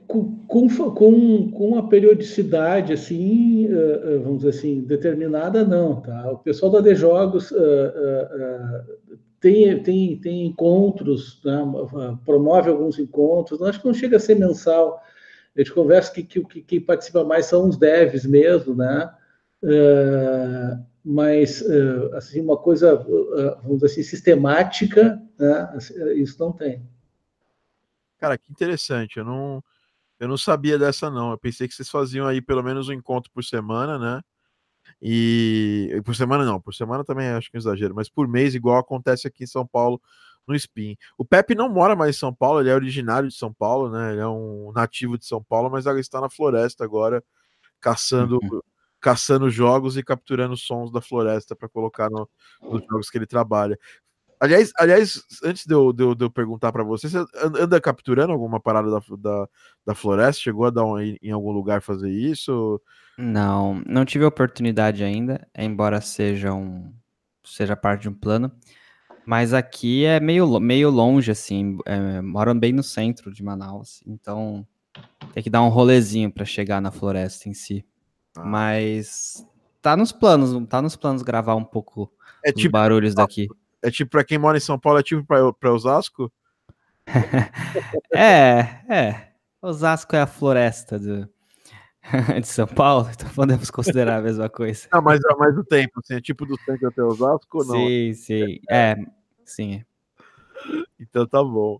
com, 0.07 0.37
com, 0.47 1.51
com 1.51 1.77
a 1.77 1.87
periodicidade, 1.87 2.93
assim, 2.93 3.67
uh, 3.67 4.17
uh, 4.17 4.23
vamos 4.23 4.39
dizer 4.39 4.49
assim, 4.49 4.81
determinada, 4.81 5.63
não, 5.63 6.01
tá? 6.01 6.31
O 6.31 6.37
pessoal 6.39 6.71
da 6.71 6.81
De 6.81 6.93
Jogos 6.93 7.51
uh, 7.51 7.57
tem, 9.39 9.81
tem, 9.81 10.17
tem 10.17 10.45
encontros, 10.45 11.41
né? 11.43 11.61
promove 12.25 12.69
alguns 12.69 12.99
encontros, 12.99 13.61
acho 13.61 13.79
que 13.79 13.87
não 13.87 13.93
chega 13.93 14.17
a 14.17 14.19
ser 14.19 14.35
mensal. 14.35 15.01
A 15.55 15.59
gente 15.59 15.73
conversa 15.73 16.11
que, 16.13 16.23
que, 16.23 16.43
que 16.43 16.61
quem 16.61 16.81
participa 16.81 17.23
mais 17.23 17.45
são 17.45 17.69
os 17.69 17.77
devs 17.77 18.25
mesmo, 18.25 18.75
né? 18.75 19.09
Uh, 19.63 20.85
mas 21.05 21.61
uh, 21.61 22.15
assim 22.15 22.41
uma 22.41 22.57
coisa 22.57 22.95
uh, 22.95 23.61
vamos 23.63 23.75
dizer 23.75 23.85
assim 23.85 24.03
sistemática 24.03 25.21
né? 25.39 25.77
isso 26.17 26.37
não 26.37 26.51
tem 26.51 26.85
Cara, 28.23 28.37
que 28.37 28.49
interessante. 28.49 29.17
Eu 29.19 29.25
não, 29.25 29.61
eu 30.17 30.29
não 30.29 30.37
sabia 30.37 30.79
dessa, 30.79 31.09
não. 31.11 31.31
Eu 31.31 31.37
pensei 31.37 31.67
que 31.67 31.73
vocês 31.73 31.89
faziam 31.89 32.25
aí 32.25 32.41
pelo 32.41 32.63
menos 32.63 32.87
um 32.87 32.93
encontro 32.93 33.29
por 33.33 33.43
semana, 33.43 33.99
né? 33.99 34.21
E, 35.01 35.89
e 35.93 36.01
por 36.01 36.15
semana 36.15 36.45
não, 36.45 36.57
por 36.57 36.73
semana 36.73 37.03
também 37.03 37.27
acho 37.27 37.51
que 37.51 37.57
é 37.57 37.59
um 37.59 37.59
exagero, 37.59 37.93
mas 37.93 38.07
por 38.07 38.25
mês, 38.25 38.55
igual 38.55 38.77
acontece 38.77 39.27
aqui 39.27 39.43
em 39.43 39.47
São 39.47 39.67
Paulo 39.67 40.01
no 40.47 40.55
Spin. 40.55 40.95
O 41.17 41.25
Pepe 41.25 41.53
não 41.53 41.67
mora 41.67 41.97
mais 41.97 42.15
em 42.15 42.19
São 42.19 42.33
Paulo, 42.33 42.61
ele 42.61 42.69
é 42.69 42.75
originário 42.75 43.27
de 43.27 43.35
São 43.35 43.51
Paulo, 43.51 43.89
né? 43.89 44.13
Ele 44.13 44.21
é 44.21 44.27
um 44.27 44.71
nativo 44.73 45.17
de 45.17 45.25
São 45.25 45.43
Paulo, 45.43 45.69
mas 45.69 45.85
ele 45.85 45.99
está 45.99 46.21
na 46.21 46.29
floresta 46.29 46.85
agora, 46.85 47.21
caçando, 47.81 48.39
uhum. 48.41 48.61
Caçando 49.03 49.49
jogos 49.49 49.97
e 49.97 50.03
capturando 50.03 50.55
sons 50.55 50.89
da 50.89 51.01
floresta 51.01 51.53
para 51.53 51.67
colocar 51.67 52.09
no, 52.09 52.27
nos 52.61 52.81
jogos 52.85 53.09
que 53.09 53.17
ele 53.17 53.27
trabalha. 53.27 53.77
Aliás, 54.39 54.71
aliás 54.77 55.21
antes 55.43 55.65
de 55.65 55.73
eu, 55.73 55.91
de 55.91 56.03
eu, 56.03 56.15
de 56.15 56.23
eu 56.23 56.31
perguntar 56.31 56.71
para 56.71 56.83
você, 56.83 57.09
você 57.09 57.25
anda 57.35 57.79
capturando 57.81 58.31
alguma 58.31 58.61
parada 58.61 58.89
da, 58.89 59.01
da, 59.17 59.49
da 59.85 59.95
floresta? 59.95 60.41
Chegou 60.41 60.65
a 60.65 60.69
dar 60.69 60.85
um, 60.85 60.99
em 60.99 61.31
algum 61.31 61.51
lugar 61.51 61.81
fazer 61.81 62.09
isso? 62.09 62.81
Não, 63.17 63.83
não 63.85 64.05
tive 64.05 64.23
a 64.23 64.29
oportunidade 64.29 65.03
ainda, 65.03 65.45
embora 65.55 65.99
seja 65.99 66.53
um 66.53 66.93
seja 67.43 67.75
parte 67.75 68.03
de 68.03 68.09
um 68.09 68.13
plano. 68.13 68.49
Mas 69.25 69.53
aqui 69.53 70.05
é 70.05 70.19
meio, 70.19 70.59
meio 70.59 70.89
longe, 70.89 71.31
assim, 71.31 71.77
é, 71.85 72.21
moram 72.21 72.57
bem 72.57 72.71
no 72.71 72.83
centro 72.83 73.33
de 73.33 73.43
Manaus, 73.43 74.01
então 74.05 74.65
tem 75.33 75.43
que 75.43 75.49
dar 75.49 75.61
um 75.61 75.69
rolezinho 75.69 76.31
para 76.31 76.45
chegar 76.45 76.81
na 76.81 76.91
floresta 76.91 77.49
em 77.49 77.53
si. 77.53 77.85
Ah. 78.35 78.43
Mas 78.43 79.45
tá 79.81 79.95
nos 79.97 80.11
planos, 80.11 80.67
tá 80.67 80.81
nos 80.81 80.95
planos 80.95 81.21
gravar 81.21 81.55
um 81.55 81.63
pouco 81.63 82.11
é 82.43 82.49
os 82.49 82.55
tipo, 82.55 82.71
barulhos 82.71 83.13
daqui. 83.13 83.47
É 83.81 83.91
tipo 83.91 84.11
para 84.11 84.23
quem 84.23 84.37
mora 84.37 84.57
em 84.57 84.61
São 84.61 84.79
Paulo, 84.79 84.99
é 84.99 85.03
tipo 85.03 85.25
para 85.25 85.73
Osasco? 85.73 86.31
é, 88.13 88.59
é. 88.89 89.29
Osasco 89.61 90.15
é 90.15 90.21
a 90.21 90.27
floresta 90.27 90.99
do, 90.99 91.29
de 92.41 92.47
São 92.47 92.67
Paulo, 92.67 93.09
então 93.13 93.29
podemos 93.29 93.69
considerar 93.69 94.17
a 94.17 94.21
mesma 94.21 94.49
coisa. 94.49 94.87
Não, 94.91 95.01
mas 95.01 95.19
é 95.23 95.35
mais 95.35 95.57
o 95.57 95.63
tempo, 95.63 95.99
assim, 95.99 96.15
é 96.15 96.21
tipo 96.21 96.45
do 96.45 96.59
centro 96.61 96.87
até 96.87 97.01
Osasco 97.01 97.59
ou 97.59 97.65
não? 97.65 97.75
Sim, 97.75 98.13
sim, 98.13 98.59
é, 98.69 98.95
sim. 99.45 99.75
É. 99.75 99.85
Então 100.99 101.27
tá 101.27 101.43
bom. 101.43 101.79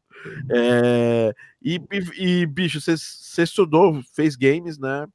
É, 0.50 1.34
e, 1.62 1.82
e, 2.18 2.46
bicho, 2.46 2.82
você 2.82 3.44
estudou, 3.44 4.02
fez 4.14 4.36
games, 4.36 4.78
né? 4.78 5.08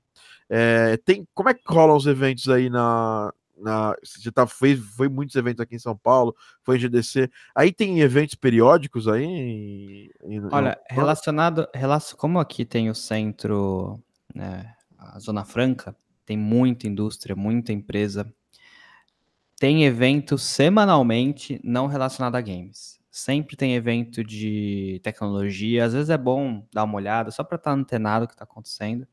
É, 0.49 0.97
tem, 0.99 1.27
como 1.35 1.49
é 1.49 1.55
que 1.55 1.63
rolam 1.67 1.97
os 1.97 2.07
eventos 2.07 2.49
aí 2.49 2.71
na, 2.71 3.33
na 3.61 3.95
você 4.03 4.31
tá 4.33 4.47
fez 4.47 4.79
foi 4.79 5.09
muitos 5.09 5.37
eventos 5.37 5.61
aqui 5.61 5.77
em 5.77 5.81
São 5.81 5.97
Paulo, 5.97 6.35
foi 6.63 6.77
em 6.77 6.81
GDC. 6.81 7.31
Aí 7.55 7.73
tem 7.73 8.01
eventos 8.01 8.35
periódicos 8.35 9.09
aí? 9.09 9.25
Em, 9.25 10.11
em, 10.23 10.43
Olha, 10.51 10.81
relacionado, 10.89 11.69
relacion, 11.75 12.17
como 12.17 12.39
aqui 12.39 12.65
tem 12.65 12.89
o 12.89 12.95
centro, 12.95 14.03
né, 14.35 14.75
a 14.97 15.19
Zona 15.19 15.45
Franca, 15.45 15.95
tem 16.25 16.37
muita 16.37 16.87
indústria, 16.87 17.35
muita 17.35 17.73
empresa. 17.73 18.33
Tem 19.59 19.85
evento 19.85 20.39
semanalmente 20.39 21.61
não 21.65 21.87
relacionado 21.87 22.37
a 22.37 22.41
games. 22.41 23.01
Sempre 23.11 23.57
tem 23.57 23.75
evento 23.75 24.23
de 24.23 25.01
tecnologia. 25.03 25.85
Às 25.85 25.93
vezes 25.95 26.11
é 26.11 26.19
bom 26.19 26.65
dar 26.73 26.85
uma 26.85 26.95
olhada 26.95 27.31
só 27.33 27.43
para 27.43 27.57
estar 27.57 27.73
tá 27.73 27.77
antenado 27.77 28.25
o 28.25 28.29
que 28.29 28.35
está 28.35 28.45
acontecendo. 28.45 29.07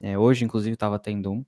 É, 0.00 0.18
hoje, 0.18 0.44
inclusive, 0.44 0.74
estava 0.74 0.98
tendo 0.98 1.32
um. 1.32 1.44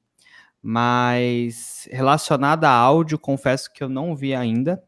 Mas 0.63 1.89
relacionado 1.91 2.65
a 2.65 2.71
áudio, 2.71 3.19
confesso 3.19 3.73
que 3.73 3.83
eu 3.83 3.89
não 3.89 4.15
vi 4.15 4.35
ainda. 4.35 4.83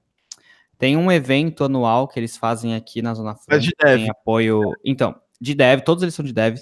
Tem 0.78 0.96
um 0.96 1.10
evento 1.10 1.64
anual 1.64 2.08
que 2.08 2.18
eles 2.18 2.36
fazem 2.36 2.74
aqui 2.74 3.00
na 3.00 3.14
Zona 3.14 3.34
Franca. 3.34 3.56
É 3.56 3.58
de 3.58 3.72
dev. 3.78 4.00
Tem 4.00 4.10
apoio. 4.10 4.60
Então, 4.84 5.14
de 5.40 5.54
dev, 5.54 5.80
todos 5.80 6.02
eles 6.02 6.14
são 6.14 6.24
de 6.24 6.32
dev. 6.32 6.58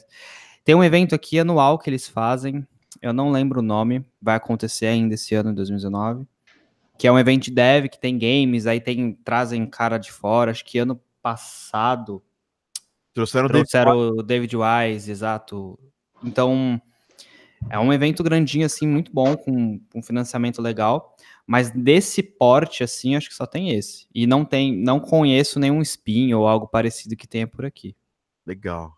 Tem 0.65 0.75
um 0.75 0.85
evento 0.85 1.15
aqui 1.15 1.39
anual 1.39 1.79
que 1.79 1.89
eles 1.89 2.07
fazem, 2.07 2.67
eu 3.01 3.13
não 3.13 3.31
lembro 3.31 3.61
o 3.61 3.63
nome, 3.63 4.05
vai 4.21 4.37
acontecer 4.37 4.87
ainda 4.87 5.15
esse 5.15 5.35
ano, 5.35 5.51
em 5.51 5.55
2019, 5.55 6.27
que 6.99 7.07
é 7.07 7.13
um 7.13 7.19
evento 7.19 7.45
de 7.45 7.51
dev 7.51 7.87
que 7.89 7.99
tem 7.99 8.19
games, 8.19 8.67
aí 8.67 8.81
tem 8.81 9.13
trazem 9.25 9.65
cara 9.67 9.97
de 9.97 10.13
fora, 10.13 10.51
acho 10.51 10.65
que 10.65 10.79
ano 10.79 11.01
passado 11.23 12.23
trouxeram, 13.15 13.49
trouxeram 13.49 13.99
o 13.99 14.23
David 14.23 14.55
Wise, 14.57 15.11
exato. 15.11 15.79
Então, 16.23 16.81
é 17.69 17.79
um 17.79 17.93
evento 17.93 18.23
grandinho 18.23 18.67
assim, 18.67 18.87
muito 18.87 19.13
bom 19.13 19.37
com 19.37 19.81
um 19.95 20.03
financiamento 20.03 20.63
legal, 20.63 21.15
mas 21.47 21.71
desse 21.71 22.23
porte 22.23 22.83
assim, 22.83 23.17
acho 23.17 23.29
que 23.29 23.35
só 23.35 23.47
tem 23.47 23.71
esse. 23.71 24.07
E 24.15 24.27
não 24.27 24.45
tem, 24.45 24.77
não 24.77 24.99
conheço 24.99 25.59
nenhum 25.59 25.83
spin 25.83 26.33
ou 26.33 26.47
algo 26.47 26.67
parecido 26.67 27.17
que 27.17 27.29
tenha 27.29 27.47
por 27.47 27.65
aqui. 27.65 27.97
Legal. 28.47 28.95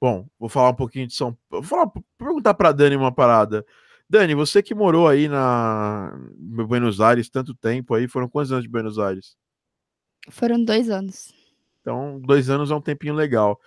Bom, 0.00 0.28
vou 0.38 0.48
falar 0.48 0.70
um 0.70 0.74
pouquinho 0.74 1.06
de 1.06 1.14
São 1.14 1.36
Paulo. 1.48 1.64
Vou 1.64 1.78
falar, 1.78 1.92
perguntar 2.18 2.54
para 2.54 2.72
Dani 2.72 2.96
uma 2.96 3.12
parada. 3.12 3.64
Dani, 4.08 4.34
você 4.34 4.62
que 4.62 4.74
morou 4.74 5.08
aí 5.08 5.28
na 5.28 6.16
Buenos 6.38 7.00
Aires 7.00 7.28
tanto 7.28 7.54
tempo 7.54 7.94
aí, 7.94 8.06
foram 8.06 8.28
quantos 8.28 8.52
anos 8.52 8.64
de 8.64 8.70
Buenos 8.70 8.98
Aires? 8.98 9.36
Foram 10.30 10.62
dois 10.62 10.90
anos. 10.90 11.32
Então, 11.80 12.20
dois 12.20 12.50
anos 12.50 12.70
é 12.70 12.74
um 12.74 12.80
tempinho 12.80 13.14
legal. 13.14 13.60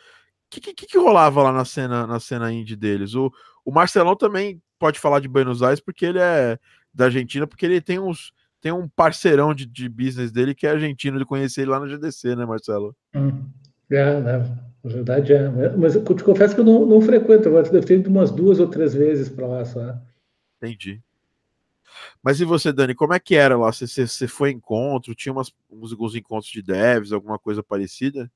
O 0.50 0.51
que, 0.60 0.74
que, 0.74 0.88
que, 0.88 0.98
rolava 0.98 1.44
lá 1.44 1.51
na 1.51 1.63
cena, 1.63 2.08
na 2.08 2.20
cena 2.20 2.51
indie 2.51 2.75
deles? 2.75 3.13
O, 3.13 3.32
o 3.63 3.72
Marcelão 3.72 4.15
também 4.15 4.60
pode 4.79 5.00
falar 5.00 5.20
de 5.20 5.27
Buenos 5.27 5.62
Aires 5.62 5.79
porque 5.79 6.08
ele 6.08 6.18
é 6.18 6.58
da 6.91 7.06
Argentina, 7.06 7.46
porque 7.46 7.68
ele 7.68 7.79
tem 7.79 8.00
uns 8.00 8.34
tem 8.60 8.72
um 8.72 8.89
parceirão 8.89 9.53
de, 9.53 9.65
de 9.65 9.88
business 9.88 10.32
dele 10.32 10.56
que 10.56 10.68
é 10.68 10.72
argentino, 10.72 11.20
de 11.20 11.25
conhecer 11.25 11.62
ele 11.62 11.72
lá 11.72 11.79
na 11.79 11.88
GDC, 11.88 12.36
né, 12.36 12.46
Marcelo? 12.46 12.96
Hum, 13.15 13.46
é, 13.89 14.20
né? 14.20 14.38
Na 14.84 14.91
verdade 14.91 15.34
é. 15.34 15.50
Mas 15.77 15.96
eu 15.96 16.03
te 16.03 16.24
confesso 16.24 16.56
que 16.56 16.62
eu 16.62 16.65
não, 16.65 16.86
não 16.86 17.00
frequento 17.00 17.48
agora, 17.48 17.70
deve 17.70 17.86
ter 17.86 18.00
ido 18.00 18.10
umas 18.10 18.32
duas 18.32 18.60
ou 18.60 18.68
três 18.68 18.94
vezes 18.94 19.29
para 19.29 19.48
lá 19.48 19.63
só. 19.63 19.96
Entendi. 20.58 21.01
Mas 22.22 22.39
e 22.39 22.46
você, 22.46 22.72
Dani, 22.72 22.94
como 22.94 23.13
é 23.13 23.20
que 23.20 23.36
era 23.36 23.58
lá? 23.58 23.72
Você, 23.72 23.88
você, 23.88 24.08
você 24.08 24.27
foi 24.27 24.51
encontro? 24.51 25.15
Tinha 25.15 25.32
umas, 25.32 25.53
alguns 25.72 26.15
encontros 26.15 26.51
de 26.51 26.62
devs, 26.62 27.12
alguma 27.12 27.39
coisa 27.39 27.63
parecida? 27.63 28.29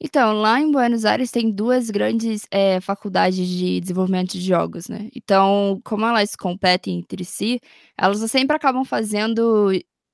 Então, 0.00 0.34
lá 0.34 0.60
em 0.60 0.70
Buenos 0.70 1.04
Aires 1.06 1.30
tem 1.30 1.50
duas 1.50 1.88
grandes 1.90 2.46
é, 2.50 2.80
faculdades 2.80 3.48
de 3.48 3.80
desenvolvimento 3.80 4.32
de 4.32 4.40
jogos, 4.42 4.88
né? 4.88 5.08
Então, 5.14 5.80
como 5.84 6.04
elas 6.04 6.36
competem 6.36 6.98
entre 6.98 7.24
si, 7.24 7.58
elas 7.96 8.18
sempre 8.30 8.54
acabam 8.56 8.84
fazendo 8.84 9.70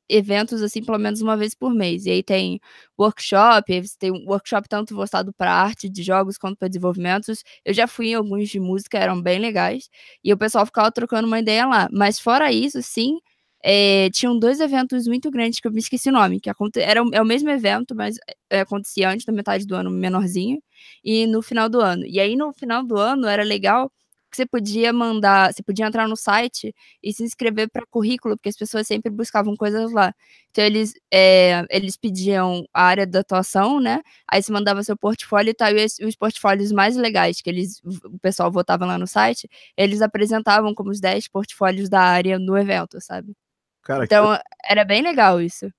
eventos, 0.09 0.63
assim, 0.63 0.85
pelo 0.85 0.99
menos 0.99 1.21
uma 1.21 1.37
vez 1.37 1.55
por 1.55 1.75
mês. 1.75 2.07
E 2.07 2.11
aí 2.11 2.23
tem 2.23 2.61
workshop, 2.99 3.83
tem 3.99 4.13
workshop 4.27 4.69
tanto 4.69 4.95
voltado 4.95 5.33
para 5.33 5.53
arte 5.53 5.89
de 5.89 6.03
jogos 6.03 6.39
quanto 6.39 6.57
para 6.59 6.69
desenvolvimentos. 6.69 7.43
Eu 7.65 7.75
já 7.75 7.87
fui 7.89 8.09
em 8.11 8.15
alguns 8.15 8.49
de 8.51 8.61
música, 8.61 8.99
eram 8.99 9.21
bem 9.21 9.39
legais. 9.41 9.89
E 10.23 10.33
o 10.33 10.39
pessoal 10.39 10.65
ficava 10.67 10.93
trocando 10.93 11.27
uma 11.27 11.41
ideia 11.41 11.67
lá. 11.67 11.89
Mas 11.93 12.21
fora 12.21 12.53
isso, 12.53 12.81
sim, 12.83 13.19
é, 13.63 14.11
tinham 14.11 14.39
dois 14.39 14.61
eventos 14.61 15.07
muito 15.07 15.31
grandes 15.31 15.61
que 15.61 15.69
eu 15.69 15.73
me 15.73 15.79
esqueci 15.79 16.09
o 16.09 16.13
nome, 16.13 16.41
que 16.41 16.51
era 16.79 17.01
é 17.13 17.23
o 17.23 17.25
mesmo 17.25 17.49
evento, 17.51 17.95
mas 17.95 18.17
é, 18.51 18.61
acontecia 18.61 19.11
antes 19.11 19.25
da 19.27 19.33
metade 19.33 19.67
do 19.67 19.75
ano, 19.77 19.91
menorzinho, 19.91 20.61
e 21.05 21.27
no 21.27 21.43
final 21.43 21.69
do 21.69 21.81
ano. 21.81 22.05
E 22.07 22.19
aí, 22.21 22.37
no 22.37 22.53
final 22.53 22.85
do 22.85 22.97
ano, 22.99 23.27
era 23.29 23.43
legal 23.45 23.91
que 24.31 24.37
você 24.37 24.47
podia 24.47 24.93
mandar, 24.93 25.53
você 25.53 25.63
podia 25.63 25.87
entrar 25.87 26.09
no 26.09 26.17
site 26.17 26.75
e 27.03 27.13
se 27.13 27.23
inscrever 27.23 27.69
para 27.71 27.85
currículo, 27.87 28.37
porque 28.37 28.49
as 28.49 28.57
pessoas 28.57 28.87
sempre 28.87 29.11
buscavam 29.13 29.55
coisas 29.57 29.93
lá. 29.93 30.15
Então 30.51 30.65
eles, 30.65 30.95
é, 31.13 31.65
eles 31.71 31.97
pediam 31.97 32.65
a 32.73 32.83
área 32.85 33.07
da 33.07 33.21
atuação, 33.21 33.79
né? 33.81 34.01
Aí 34.31 34.43
você 34.43 34.51
mandava 34.53 34.83
seu 34.83 34.97
portfólio 34.97 35.51
e 35.51 35.55
tal, 35.55 35.71
e 35.77 35.85
os, 35.85 35.99
os 36.01 36.17
portfólios 36.17 36.73
mais 36.73 36.97
legais 36.97 37.41
que 37.43 37.51
eles, 37.51 37.81
o 38.05 38.19
pessoal 38.21 38.51
votava 38.51 38.87
lá 38.87 38.99
no 38.99 39.07
site, 39.07 39.49
eles 39.77 40.01
apresentavam 40.03 40.75
como 40.75 40.91
os 40.91 41.01
10 41.01 41.29
portfólios 41.29 41.89
da 41.91 42.01
área 42.01 42.39
no 42.39 42.57
evento, 42.57 43.01
sabe? 43.03 43.35
Cara, 43.83 44.05
então 44.05 44.37
que... 44.37 44.43
era 44.65 44.85
bem 44.85 45.03
legal 45.03 45.41
isso. 45.41 45.71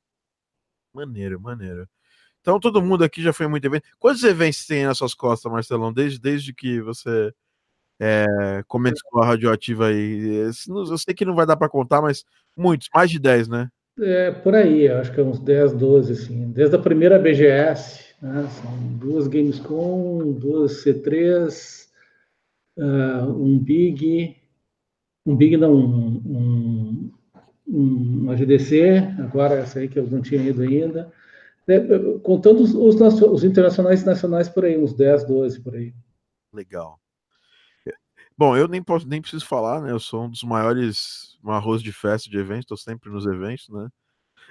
Maneiro, 0.93 1.39
maneiro. 1.39 1.87
Então 2.41 2.59
todo 2.59 2.81
mundo 2.81 3.03
aqui 3.03 3.21
já 3.21 3.31
foi 3.31 3.47
muito 3.47 3.65
evento. 3.65 3.87
Quantos 3.97 4.23
eventos 4.23 4.65
tem 4.65 4.85
nas 4.85 4.97
suas 4.97 5.13
costas, 5.13 5.51
Marcelão, 5.51 5.93
desde, 5.93 6.19
desde 6.19 6.53
que 6.53 6.81
você 6.81 7.33
é, 7.99 8.25
começou 8.67 9.21
a 9.21 9.25
radioativa 9.25 9.87
aí? 9.87 10.51
Eu 10.67 10.97
sei 10.97 11.13
que 11.13 11.25
não 11.25 11.35
vai 11.35 11.45
dar 11.45 11.55
para 11.55 11.69
contar, 11.69 12.01
mas 12.01 12.25
muitos, 12.55 12.89
mais 12.93 13.09
de 13.09 13.17
10, 13.17 13.47
né? 13.47 13.69
É, 13.99 14.31
por 14.31 14.55
aí, 14.55 14.87
acho 14.89 15.13
que 15.13 15.21
é 15.21 15.23
uns 15.23 15.39
10, 15.39 15.73
12, 15.73 16.11
assim. 16.13 16.51
Desde 16.51 16.75
a 16.75 16.79
primeira 16.79 17.17
BGS, 17.17 18.15
né? 18.21 18.47
São 18.49 18.97
duas 18.97 19.27
Gamescom, 19.27 20.33
duas 20.33 20.83
C3, 20.83 21.87
uh, 22.77 22.81
ah, 22.81 23.25
um 23.27 23.59
Big, 23.59 24.35
um 25.25 25.35
Big 25.35 25.57
não, 25.57 25.75
um, 25.75 26.21
um, 26.25 27.11
uma 27.65 28.35
GDC, 28.35 29.15
agora 29.19 29.55
essa 29.55 29.79
aí 29.79 29.87
que 29.87 29.97
eu 29.97 30.07
não 30.07 30.21
tinha 30.21 30.41
ido 30.41 30.61
ainda. 30.61 31.11
É, 31.67 31.79
contando 32.21 32.61
os, 32.61 32.73
os, 32.73 33.21
os 33.21 33.43
internacionais 33.43 34.01
e 34.01 34.05
nacionais 34.05 34.49
por 34.49 34.65
aí, 34.65 34.77
uns 34.77 34.93
10, 34.93 35.25
12 35.25 35.61
por 35.61 35.75
aí. 35.75 35.93
Legal. 36.51 36.99
Bom, 38.37 38.57
eu 38.57 38.67
nem 38.67 38.81
posso 38.81 39.07
nem 39.07 39.21
preciso 39.21 39.45
falar, 39.45 39.81
né? 39.81 39.91
Eu 39.91 39.99
sou 39.99 40.23
um 40.23 40.29
dos 40.29 40.43
maiores 40.43 41.37
arroz 41.45 41.81
de 41.81 41.93
festa 41.93 42.29
de 42.29 42.37
eventos, 42.37 42.63
estou 42.63 42.77
sempre 42.77 43.09
nos 43.09 43.25
eventos, 43.25 43.69
né? 43.69 43.87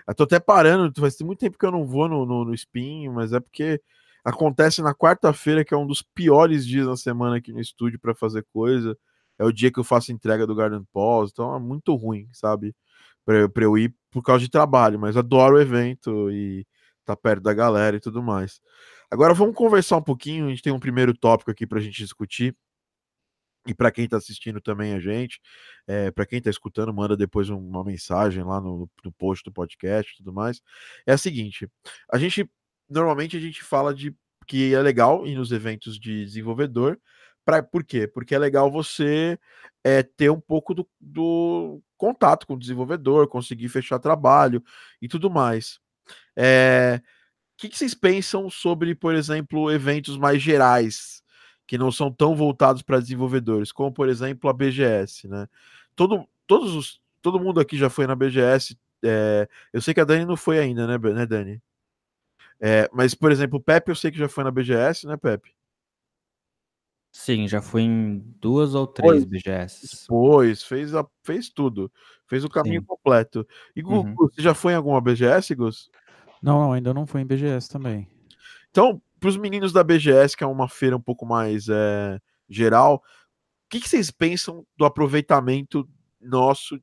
Eu 0.06 0.14
tô 0.14 0.22
até 0.22 0.40
parando, 0.40 0.92
faz 1.00 1.20
muito 1.20 1.40
tempo 1.40 1.58
que 1.58 1.66
eu 1.66 1.70
não 1.70 1.84
vou 1.84 2.08
no, 2.08 2.24
no, 2.24 2.44
no 2.44 2.54
spin, 2.54 3.08
mas 3.08 3.32
é 3.32 3.40
porque 3.40 3.80
acontece 4.24 4.82
na 4.82 4.94
quarta-feira, 4.94 5.64
que 5.64 5.74
é 5.74 5.76
um 5.76 5.86
dos 5.86 6.02
piores 6.02 6.66
dias 6.66 6.86
da 6.86 6.96
semana 6.96 7.36
aqui 7.36 7.52
no 7.52 7.60
estúdio 7.60 7.98
para 7.98 8.14
fazer 8.14 8.46
coisa. 8.52 8.96
É 9.38 9.44
o 9.44 9.52
dia 9.52 9.72
que 9.72 9.80
eu 9.80 9.84
faço 9.84 10.12
entrega 10.12 10.46
do 10.46 10.54
Garden 10.54 10.86
Pause, 10.92 11.32
então 11.32 11.54
é 11.54 11.58
muito 11.58 11.94
ruim, 11.94 12.28
sabe? 12.32 12.74
Para 13.24 13.64
eu 13.64 13.78
ir 13.78 13.94
por 14.10 14.22
causa 14.22 14.44
de 14.44 14.50
trabalho, 14.50 14.98
mas 14.98 15.16
adoro 15.16 15.56
o 15.56 15.60
evento 15.60 16.30
e 16.30 16.66
tá 17.04 17.16
perto 17.16 17.42
da 17.42 17.54
galera 17.54 17.96
e 17.96 18.00
tudo 18.00 18.22
mais. 18.22 18.60
Agora 19.10 19.34
vamos 19.34 19.54
conversar 19.54 19.96
um 19.98 20.02
pouquinho, 20.02 20.46
a 20.46 20.48
gente 20.50 20.62
tem 20.62 20.72
um 20.72 20.80
primeiro 20.80 21.14
tópico 21.16 21.50
aqui 21.50 21.66
para 21.66 21.78
a 21.78 21.82
gente 21.82 21.96
discutir. 21.96 22.56
E 23.66 23.72
para 23.72 23.92
quem 23.92 24.06
está 24.06 24.16
assistindo 24.16 24.60
também 24.60 24.92
a 24.92 24.98
gente, 24.98 25.40
é, 25.86 26.10
para 26.10 26.26
quem 26.26 26.38
está 26.38 26.50
escutando, 26.50 26.92
manda 26.92 27.16
depois 27.16 27.48
uma 27.48 27.84
mensagem 27.84 28.42
lá 28.42 28.60
no, 28.60 28.90
no 29.04 29.12
post 29.12 29.44
do 29.44 29.52
podcast 29.52 30.12
e 30.12 30.16
tudo 30.16 30.32
mais. 30.32 30.60
É 31.06 31.12
a 31.12 31.18
seguinte: 31.18 31.68
a 32.10 32.18
gente 32.18 32.50
normalmente 32.90 33.36
a 33.36 33.40
gente 33.40 33.62
fala 33.62 33.94
de 33.94 34.14
que 34.46 34.74
é 34.74 34.80
legal 34.82 35.26
ir 35.26 35.36
nos 35.36 35.52
eventos 35.52 35.98
de 35.98 36.24
desenvolvedor. 36.24 36.98
Pra, 37.44 37.62
por 37.62 37.84
quê? 37.84 38.06
Porque 38.06 38.34
é 38.34 38.38
legal 38.38 38.70
você 38.70 39.38
é, 39.84 40.02
ter 40.02 40.30
um 40.30 40.40
pouco 40.40 40.74
do, 40.74 40.88
do 41.00 41.82
contato 42.02 42.48
com 42.48 42.54
o 42.54 42.58
desenvolvedor, 42.58 43.28
conseguir 43.28 43.68
fechar 43.68 44.00
trabalho 44.00 44.60
e 45.00 45.06
tudo 45.06 45.30
mais. 45.30 45.78
É, 46.34 47.00
o 47.00 47.58
que, 47.58 47.68
que 47.68 47.78
vocês 47.78 47.94
pensam 47.94 48.50
sobre, 48.50 48.92
por 48.92 49.14
exemplo, 49.14 49.70
eventos 49.70 50.18
mais 50.18 50.42
gerais? 50.42 51.22
que 51.64 51.78
não 51.78 51.92
são 51.92 52.12
tão 52.12 52.34
voltados 52.34 52.82
para 52.82 52.98
desenvolvedores, 52.98 53.72
como 53.72 53.90
por 53.90 54.08
exemplo 54.08 54.50
a 54.50 54.52
BGS, 54.52 55.28
né? 55.28 55.48
Todo, 55.94 56.28
todos 56.46 56.74
os, 56.74 57.00
todo 57.22 57.40
mundo 57.40 57.60
aqui 57.60 57.78
já 57.78 57.88
foi 57.88 58.06
na 58.06 58.16
BGS. 58.16 58.76
É, 59.02 59.48
eu 59.72 59.80
sei 59.80 59.94
que 59.94 60.00
a 60.00 60.04
Dani 60.04 60.26
não 60.26 60.36
foi 60.36 60.58
ainda, 60.58 60.86
né, 60.86 60.98
né 60.98 61.24
Dani? 61.24 61.62
É, 62.60 62.90
mas, 62.92 63.14
por 63.14 63.30
exemplo, 63.32 63.58
o 63.58 63.62
Pepe 63.62 63.90
eu 63.90 63.94
sei 63.94 64.10
que 64.10 64.18
já 64.18 64.28
foi 64.28 64.44
na 64.44 64.50
BGS, 64.50 65.06
né, 65.06 65.16
Pepe? 65.16 65.54
Sim, 67.12 67.46
já 67.46 67.60
fui 67.60 67.82
em 67.82 68.18
duas 68.40 68.74
ou 68.74 68.86
três 68.86 69.26
BGS. 69.26 70.06
Pois, 70.08 70.62
fez, 70.62 70.94
a, 70.94 71.06
fez 71.22 71.50
tudo. 71.50 71.92
Fez 72.26 72.42
o 72.42 72.48
caminho 72.48 72.80
Sim. 72.80 72.86
completo. 72.86 73.46
E 73.76 73.82
Gu, 73.82 73.96
uhum. 73.96 74.14
você 74.14 74.40
já 74.40 74.54
foi 74.54 74.72
em 74.72 74.76
alguma 74.76 74.98
BGS, 74.98 75.54
Gus? 75.54 75.90
Não, 76.42 76.58
não, 76.58 76.72
ainda 76.72 76.94
não 76.94 77.06
fui 77.06 77.20
em 77.20 77.26
BGS 77.26 77.68
também. 77.68 78.08
Então, 78.70 79.00
para 79.20 79.28
os 79.28 79.36
meninos 79.36 79.74
da 79.74 79.84
BGS, 79.84 80.34
que 80.34 80.42
é 80.42 80.46
uma 80.46 80.66
feira 80.66 80.96
um 80.96 81.00
pouco 81.00 81.26
mais 81.26 81.68
é, 81.68 82.18
geral, 82.48 82.94
o 82.96 83.00
que, 83.68 83.78
que, 83.78 83.88
vocês 83.88 84.10
pensam 84.10 84.66
do 84.74 84.86
aproveitamento 84.86 85.86
nosso 86.18 86.80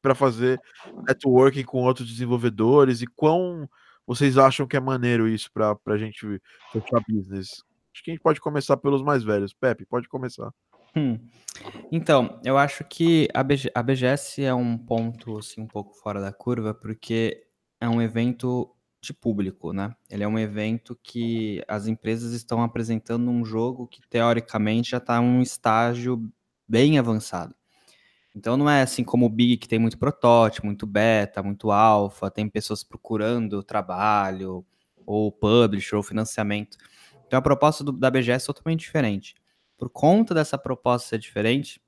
para 0.00 0.14
fazer 0.14 0.58
networking 1.06 1.64
com 1.64 1.82
outros 1.82 2.08
desenvolvedores 2.08 3.02
e 3.02 3.06
quão 3.06 3.68
vocês 4.06 4.38
acham 4.38 4.66
que 4.66 4.76
é 4.76 4.80
maneiro 4.80 5.28
isso 5.28 5.50
para 5.52 5.76
a 5.86 5.98
gente 5.98 6.40
fechar 6.72 7.02
business? 7.06 7.62
Acho 7.96 8.04
que 8.04 8.10
a 8.10 8.14
gente 8.14 8.22
pode 8.22 8.42
começar 8.42 8.76
pelos 8.76 9.02
mais 9.02 9.24
velhos. 9.24 9.54
Pepe, 9.54 9.86
pode 9.86 10.06
começar. 10.06 10.52
Hum. 10.94 11.18
Então, 11.90 12.38
eu 12.44 12.58
acho 12.58 12.84
que 12.84 13.26
a, 13.32 13.42
BG, 13.42 13.70
a 13.74 13.82
BGS 13.82 14.44
é 14.44 14.52
um 14.52 14.76
ponto 14.76 15.38
assim, 15.38 15.62
um 15.62 15.66
pouco 15.66 15.94
fora 15.94 16.20
da 16.20 16.30
curva, 16.30 16.74
porque 16.74 17.46
é 17.80 17.88
um 17.88 18.02
evento 18.02 18.70
de 19.00 19.14
público, 19.14 19.72
né? 19.72 19.96
Ele 20.10 20.22
é 20.22 20.28
um 20.28 20.38
evento 20.38 20.94
que 21.02 21.64
as 21.66 21.86
empresas 21.86 22.34
estão 22.34 22.62
apresentando 22.62 23.30
um 23.30 23.42
jogo 23.46 23.86
que 23.86 24.02
teoricamente 24.10 24.90
já 24.90 24.98
está 24.98 25.16
em 25.16 25.24
um 25.24 25.40
estágio 25.40 26.30
bem 26.68 26.98
avançado. 26.98 27.54
Então 28.34 28.58
não 28.58 28.68
é 28.68 28.82
assim 28.82 29.04
como 29.04 29.24
o 29.24 29.30
Big 29.30 29.56
que 29.56 29.68
tem 29.68 29.78
muito 29.78 29.96
protótipo, 29.96 30.66
muito 30.66 30.86
beta, 30.86 31.42
muito 31.42 31.70
alfa, 31.70 32.30
tem 32.30 32.46
pessoas 32.46 32.84
procurando 32.84 33.62
trabalho, 33.62 34.62
ou 35.06 35.32
publisher, 35.32 35.96
ou 35.96 36.02
financiamento. 36.02 36.76
Então 37.26 37.38
a 37.38 37.42
proposta 37.42 37.82
do, 37.82 37.92
da 37.92 38.10
BGS 38.10 38.44
é 38.44 38.52
totalmente 38.52 38.80
diferente. 38.80 39.34
Por 39.76 39.90
conta 39.90 40.34
dessa 40.34 40.56
proposta 40.56 41.08
ser 41.08 41.18
diferente, 41.18 41.80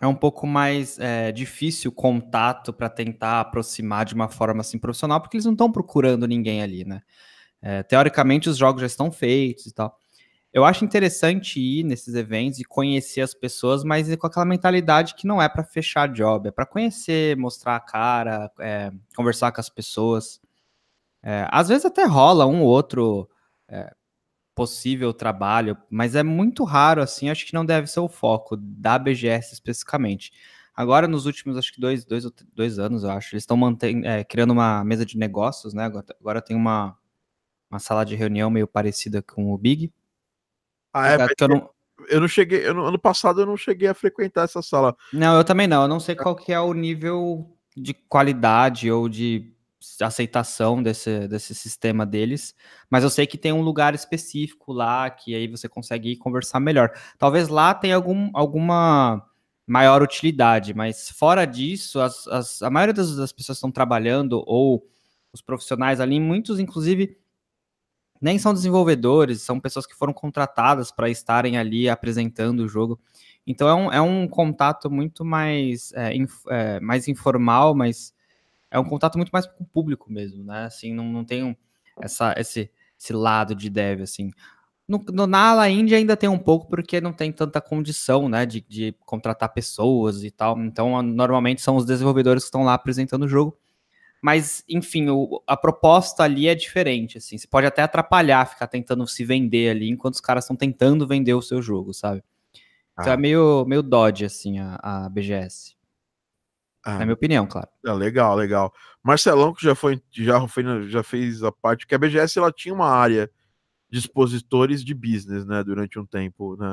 é 0.00 0.06
um 0.06 0.14
pouco 0.14 0.46
mais 0.46 0.98
é, 0.98 1.30
difícil 1.30 1.90
o 1.90 1.94
contato 1.94 2.72
para 2.72 2.88
tentar 2.88 3.40
aproximar 3.40 4.04
de 4.04 4.14
uma 4.14 4.28
forma 4.28 4.60
assim 4.60 4.78
profissional, 4.78 5.20
porque 5.20 5.36
eles 5.36 5.44
não 5.44 5.52
estão 5.52 5.70
procurando 5.70 6.26
ninguém 6.26 6.60
ali, 6.60 6.84
né? 6.84 7.02
É, 7.62 7.82
teoricamente, 7.84 8.48
os 8.48 8.56
jogos 8.56 8.80
já 8.80 8.86
estão 8.88 9.12
feitos 9.12 9.66
e 9.66 9.72
tal. 9.72 9.96
Eu 10.52 10.64
acho 10.64 10.84
interessante 10.84 11.60
ir 11.60 11.84
nesses 11.84 12.14
eventos 12.14 12.58
e 12.58 12.64
conhecer 12.64 13.22
as 13.22 13.32
pessoas, 13.32 13.84
mas 13.84 14.14
com 14.16 14.26
aquela 14.26 14.44
mentalidade 14.44 15.14
que 15.14 15.26
não 15.26 15.40
é 15.40 15.48
para 15.48 15.64
fechar 15.64 16.08
job, 16.08 16.48
é 16.48 16.50
para 16.50 16.66
conhecer, 16.66 17.36
mostrar 17.36 17.76
a 17.76 17.80
cara, 17.80 18.50
é, 18.60 18.90
conversar 19.16 19.52
com 19.52 19.60
as 19.60 19.70
pessoas. 19.70 20.40
É, 21.22 21.46
às 21.50 21.68
vezes 21.68 21.86
até 21.86 22.04
rola 22.04 22.44
um 22.44 22.62
ou 22.62 22.68
outro 22.68 23.30
é, 23.68 23.94
possível 24.54 25.12
trabalho, 25.12 25.76
mas 25.90 26.14
é 26.14 26.22
muito 26.22 26.64
raro 26.64 27.00
assim, 27.00 27.30
acho 27.30 27.46
que 27.46 27.54
não 27.54 27.64
deve 27.64 27.86
ser 27.86 28.00
o 28.00 28.08
foco 28.08 28.56
da 28.56 28.98
BGS 28.98 29.54
especificamente. 29.54 30.32
Agora, 30.74 31.06
nos 31.06 31.26
últimos, 31.26 31.56
acho 31.58 31.72
que 31.72 31.80
dois, 31.80 32.04
dois, 32.04 32.24
dois 32.54 32.78
anos, 32.78 33.04
eu 33.04 33.10
acho, 33.10 33.34
eles 33.34 33.42
estão 33.42 33.58
é, 34.04 34.24
criando 34.24 34.52
uma 34.52 34.82
mesa 34.84 35.04
de 35.04 35.18
negócios, 35.18 35.74
né? 35.74 35.84
Agora, 35.84 36.06
agora 36.18 36.42
tem 36.42 36.56
uma, 36.56 36.96
uma 37.70 37.78
sala 37.78 38.04
de 38.04 38.14
reunião 38.14 38.50
meio 38.50 38.66
parecida 38.66 39.22
com 39.22 39.52
o 39.52 39.58
Big. 39.58 39.92
Ah, 40.92 41.12
é? 41.12 41.16
eu, 41.38 41.48
não... 41.48 41.70
eu 42.08 42.20
não 42.20 42.28
cheguei, 42.28 42.66
eu 42.66 42.74
não, 42.74 42.86
ano 42.86 42.98
passado 42.98 43.42
eu 43.42 43.46
não 43.46 43.56
cheguei 43.56 43.88
a 43.88 43.94
frequentar 43.94 44.44
essa 44.44 44.62
sala. 44.62 44.96
Não, 45.12 45.36
eu 45.36 45.44
também 45.44 45.66
não, 45.66 45.82
eu 45.82 45.88
não 45.88 46.00
sei 46.00 46.14
qual 46.14 46.34
que 46.34 46.52
é 46.52 46.60
o 46.60 46.72
nível 46.72 47.54
de 47.76 47.92
qualidade 47.94 48.90
ou 48.90 49.08
de 49.08 49.54
aceitação 50.00 50.82
desse, 50.82 51.26
desse 51.28 51.54
sistema 51.54 52.06
deles, 52.06 52.54
mas 52.90 53.04
eu 53.04 53.10
sei 53.10 53.26
que 53.26 53.38
tem 53.38 53.52
um 53.52 53.62
lugar 53.62 53.94
específico 53.94 54.72
lá 54.72 55.08
que 55.10 55.34
aí 55.34 55.46
você 55.48 55.68
consegue 55.68 56.16
conversar 56.16 56.60
melhor. 56.60 56.92
Talvez 57.18 57.48
lá 57.48 57.74
tenha 57.74 57.96
algum, 57.96 58.30
alguma 58.34 59.24
maior 59.66 60.02
utilidade, 60.02 60.74
mas 60.74 61.10
fora 61.10 61.44
disso, 61.44 62.00
as, 62.00 62.26
as, 62.28 62.62
a 62.62 62.70
maioria 62.70 62.94
das, 62.94 63.16
das 63.16 63.32
pessoas 63.32 63.58
estão 63.58 63.70
trabalhando 63.70 64.42
ou 64.46 64.86
os 65.32 65.40
profissionais 65.40 66.00
ali, 66.00 66.20
muitos 66.20 66.60
inclusive 66.60 67.16
nem 68.20 68.38
são 68.38 68.54
desenvolvedores, 68.54 69.42
são 69.42 69.58
pessoas 69.58 69.84
que 69.84 69.96
foram 69.96 70.12
contratadas 70.12 70.92
para 70.92 71.10
estarem 71.10 71.58
ali 71.58 71.88
apresentando 71.88 72.60
o 72.60 72.68
jogo. 72.68 73.00
Então 73.44 73.68
é 73.68 73.74
um, 73.74 73.92
é 73.92 74.00
um 74.00 74.28
contato 74.28 74.88
muito 74.88 75.24
mais, 75.24 75.92
é, 75.94 76.14
inf, 76.14 76.46
é, 76.48 76.78
mais 76.78 77.08
informal, 77.08 77.74
mas 77.74 78.14
é 78.72 78.78
um 78.78 78.84
contato 78.84 79.16
muito 79.16 79.30
mais 79.30 79.46
com 79.46 79.62
o 79.62 79.66
público 79.66 80.10
mesmo, 80.10 80.42
né? 80.42 80.64
Assim, 80.64 80.94
não, 80.94 81.04
não 81.04 81.24
tem 81.24 81.44
um, 81.44 81.54
essa, 82.00 82.34
esse, 82.38 82.70
esse 82.98 83.12
lado 83.12 83.54
de 83.54 83.68
dev, 83.68 84.00
assim. 84.00 84.30
No, 84.88 84.98
no, 85.12 85.26
na 85.26 85.50
ala 85.50 85.68
Índia 85.68 85.98
ainda 85.98 86.16
tem 86.16 86.28
um 86.28 86.38
pouco, 86.38 86.68
porque 86.68 87.00
não 87.00 87.12
tem 87.12 87.30
tanta 87.30 87.60
condição, 87.60 88.28
né, 88.28 88.44
de, 88.44 88.60
de 88.62 88.94
contratar 89.04 89.52
pessoas 89.52 90.24
e 90.24 90.30
tal. 90.30 90.58
Então, 90.58 91.02
normalmente 91.02 91.60
são 91.60 91.76
os 91.76 91.84
desenvolvedores 91.84 92.42
que 92.42 92.48
estão 92.48 92.64
lá 92.64 92.74
apresentando 92.74 93.24
o 93.24 93.28
jogo. 93.28 93.56
Mas, 94.22 94.64
enfim, 94.68 95.08
o, 95.10 95.42
a 95.46 95.56
proposta 95.56 96.22
ali 96.22 96.48
é 96.48 96.54
diferente, 96.54 97.18
assim. 97.18 97.36
Você 97.36 97.46
pode 97.46 97.66
até 97.66 97.82
atrapalhar, 97.82 98.46
ficar 98.46 98.68
tentando 98.68 99.06
se 99.06 99.24
vender 99.24 99.70
ali, 99.70 99.90
enquanto 99.90 100.14
os 100.14 100.20
caras 100.20 100.44
estão 100.44 100.56
tentando 100.56 101.06
vender 101.06 101.34
o 101.34 101.42
seu 101.42 101.60
jogo, 101.60 101.92
sabe? 101.92 102.22
Então 102.92 103.06
é 103.06 103.10
ah. 103.10 103.14
é 103.14 103.16
meio, 103.16 103.64
meio 103.66 103.82
dodge, 103.82 104.24
assim, 104.24 104.58
a, 104.58 104.78
a 104.80 105.08
BGS. 105.08 105.74
Ah, 106.84 106.98
Na 106.98 107.04
minha 107.04 107.14
opinião, 107.14 107.46
claro. 107.46 107.68
É, 107.86 107.92
legal, 107.92 108.34
legal. 108.34 108.72
Marcelão, 109.02 109.52
que 109.52 109.64
já 109.64 109.74
foi, 109.74 110.00
já 110.10 110.46
foi, 110.48 110.88
já 110.88 111.02
fez 111.02 111.42
a 111.42 111.52
parte, 111.52 111.86
que 111.86 111.94
a 111.94 111.98
BGS 111.98 112.38
ela 112.38 112.52
tinha 112.52 112.74
uma 112.74 112.88
área 112.88 113.30
de 113.90 113.98
expositores 113.98 114.84
de 114.84 114.94
business, 114.94 115.44
né, 115.44 115.62
durante 115.62 115.98
um 115.98 116.06
tempo, 116.06 116.56
né, 116.56 116.66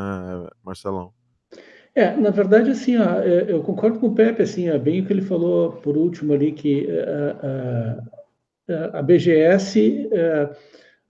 Marcelão? 0.64 1.12
É, 1.94 2.16
na 2.16 2.30
verdade, 2.30 2.72
assim, 2.72 2.98
ó, 2.98 3.20
eu 3.22 3.62
concordo 3.62 4.00
com 4.00 4.08
o 4.08 4.16
Pepe, 4.16 4.44
assim, 4.44 4.70
ó, 4.70 4.78
bem 4.78 5.02
o 5.02 5.06
que 5.06 5.12
ele 5.12 5.22
falou 5.22 5.74
por 5.74 5.98
último 5.98 6.34
ali, 6.34 6.54
que 6.54 6.88
a, 6.90 8.06
a, 8.96 9.00
a 9.00 9.02
BGS 9.02 10.10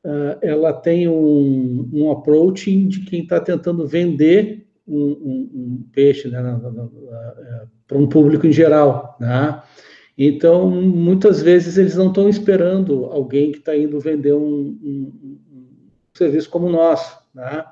a, 0.03 0.37
ela 0.41 0.73
tem 0.73 1.07
um, 1.07 1.89
um 1.93 2.11
approach 2.11 2.75
de 2.87 3.01
quem 3.01 3.23
está 3.23 3.39
tentando 3.39 3.87
vender 3.87 4.68
um, 4.89 5.11
um, 5.11 5.49
um 5.53 5.85
peixe 5.91 6.27
né, 6.27 6.39
é, 6.39 7.61
para 7.87 7.97
um 7.97 8.07
público 8.07 8.47
em 8.47 8.51
geral. 8.51 9.15
Né? 9.19 9.61
Então, 10.17 10.69
muitas 10.69 11.41
vezes 11.41 11.77
eles 11.77 11.95
não 11.95 12.07
estão 12.07 12.27
esperando 12.27 13.05
alguém 13.05 13.51
que 13.51 13.59
está 13.59 13.75
indo 13.77 13.99
vender 13.99 14.33
um, 14.33 14.77
um, 14.83 15.39
serviço 16.13 16.49
como 16.49 16.67
o 16.67 16.71
nosso. 16.71 17.17
Né? 17.33 17.63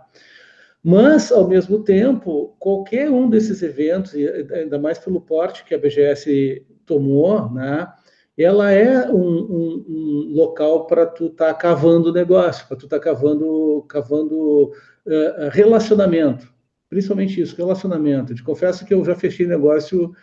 Mas, 0.84 1.32
ao 1.32 1.48
mesmo 1.48 1.84
tempo, 1.84 2.56
qualquer 2.60 3.10
um 3.10 3.30
desses 3.30 3.62
eventos, 3.62 4.14
ainda 4.54 4.80
mais 4.80 4.98
pelo 4.98 5.20
porte 5.20 5.66
que 5.66 5.76
a 5.76 5.78
BGS 5.78 6.66
tomou, 6.86 7.52
né, 7.52 7.92
ela 8.38 8.72
é 8.72 9.10
um, 9.10 9.18
um, 9.18 9.86
um 9.90 10.34
local 10.36 10.86
para 10.86 11.06
tu 11.06 11.26
estar 11.26 11.48
tá 11.48 11.54
cavando 11.54 12.14
negócio, 12.14 12.68
para 12.68 12.78
tu 12.78 12.86
estar 12.86 13.00
tá 13.00 13.04
cavando, 13.04 13.84
cavando 13.90 14.68
uh, 14.68 15.50
relacionamento 15.52 16.48
principalmente 16.90 17.42
isso, 17.42 17.56
relacionamento. 17.56 18.34
Te 18.34 18.44
confesso 18.44 18.86
que 18.86 18.94
eu 18.94 19.04
já 19.04 19.16
fechei 19.16 19.46
negócio, 19.46 20.14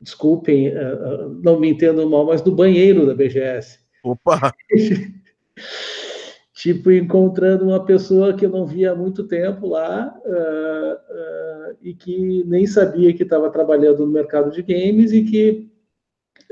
desculpem, 0.00 0.68
eh, 0.68 0.72
eh, 0.72 1.26
não 1.42 1.58
me 1.58 1.68
entendam 1.68 2.08
mal, 2.08 2.26
mas 2.26 2.42
do 2.42 2.54
banheiro 2.54 3.06
da 3.06 3.14
BGS. 3.14 3.78
Opa! 4.04 4.52
tipo 6.54 6.92
encontrando 6.92 7.64
uma 7.64 7.84
pessoa 7.84 8.34
que 8.34 8.46
eu 8.46 8.50
não 8.50 8.64
via 8.64 8.92
há 8.92 8.94
muito 8.94 9.24
tempo 9.26 9.66
lá 9.66 10.14
uh, 10.24 11.72
uh, 11.72 11.76
e 11.82 11.92
que 11.92 12.44
nem 12.44 12.68
sabia 12.68 13.12
que 13.12 13.24
estava 13.24 13.50
trabalhando 13.50 14.06
no 14.06 14.12
mercado 14.12 14.50
de 14.52 14.62
games 14.62 15.12
e 15.12 15.24
que 15.24 15.68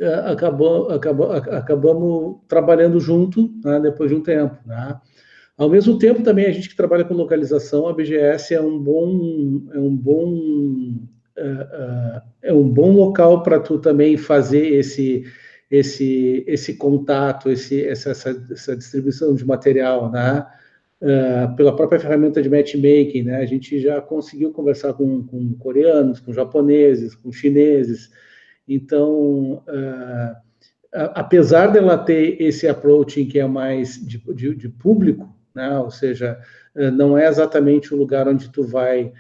uh, 0.01 0.33
acabou, 0.33 0.91
acabou, 0.91 1.31
acabamos 1.31 2.41
trabalhando 2.49 2.99
junto 2.99 3.53
né, 3.65 3.79
depois 3.79 4.11
de 4.11 4.17
um 4.17 4.23
tempo. 4.23 4.57
Né? 4.67 5.01
Ao 5.61 5.69
mesmo 5.69 5.99
tempo, 5.99 6.23
também 6.23 6.47
a 6.47 6.53
gente 6.53 6.71
que 6.71 6.75
trabalha 6.75 7.05
com 7.05 7.13
localização, 7.13 7.87
a 7.87 7.93
BGS 7.93 8.55
é 8.55 8.63
um 8.63 8.79
bom, 8.79 9.61
é 9.75 9.79
um 9.79 9.95
bom, 9.95 10.97
é 12.41 12.51
um 12.51 12.67
bom 12.67 12.93
local 12.93 13.43
para 13.43 13.61
tu 13.61 13.79
também 13.79 14.17
fazer 14.17 14.67
esse 14.69 15.27
esse, 15.71 16.43
esse 16.47 16.75
contato, 16.75 17.51
esse, 17.51 17.87
essa, 17.87 18.11
essa, 18.11 18.47
essa 18.51 18.75
distribuição 18.75 19.35
de 19.35 19.47
material, 19.47 20.11
né? 20.11 20.47
Uh, 21.01 21.55
pela 21.57 21.77
própria 21.77 22.01
ferramenta 22.01 22.43
de 22.43 22.49
matchmaking, 22.49 23.25
né? 23.25 23.37
A 23.37 23.47
gente 23.47 23.79
já 23.81 24.01
conseguiu 24.01 24.53
conversar 24.53 24.95
com, 24.95 25.23
com 25.25 25.55
coreanos, 25.59 26.21
com 26.21 26.33
japoneses, 26.33 27.15
com 27.15 27.31
chineses. 27.31 28.11
Então, 28.67 29.63
uh, 29.69 30.37
apesar 31.15 31.67
dela 31.69 31.99
ter 31.99 32.41
esse 32.41 32.67
approach 32.67 33.27
que 33.27 33.39
é 33.39 33.47
mais 33.47 33.95
de, 33.95 34.19
de, 34.35 34.55
de 34.57 34.69
público, 34.71 35.29
né? 35.55 35.79
Ou 35.79 35.91
seja, 35.91 36.39
uh, 36.75 36.91
não 36.91 37.17
é 37.17 37.27
exatamente 37.27 37.95
o 37.95 37.99
lugar 37.99 38.29
onde 38.29 38.51
tu 38.51 38.63
vai 38.63 39.13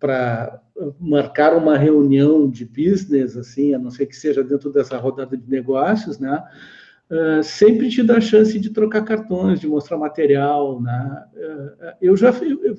para 0.00 0.62
marcar 0.98 1.54
uma 1.56 1.76
reunião 1.76 2.48
de 2.48 2.64
business, 2.64 3.36
assim, 3.36 3.74
a 3.74 3.78
não 3.78 3.90
ser 3.90 4.06
que 4.06 4.16
seja 4.16 4.42
dentro 4.42 4.72
dessa 4.72 4.96
rodada 4.96 5.36
de 5.36 5.48
negócios, 5.48 6.18
né? 6.18 6.42
Uh, 7.10 7.42
sempre 7.42 7.88
te 7.88 8.02
dá 8.02 8.20
chance 8.20 8.58
de 8.58 8.70
trocar 8.70 9.02
cartões, 9.02 9.60
de 9.60 9.66
mostrar 9.66 9.96
material, 9.96 10.80
né? 10.80 11.24
Uh, 11.34 11.94
eu 12.02 12.16
já, 12.16 12.30
eu, 12.42 12.62
eu, 12.64 12.78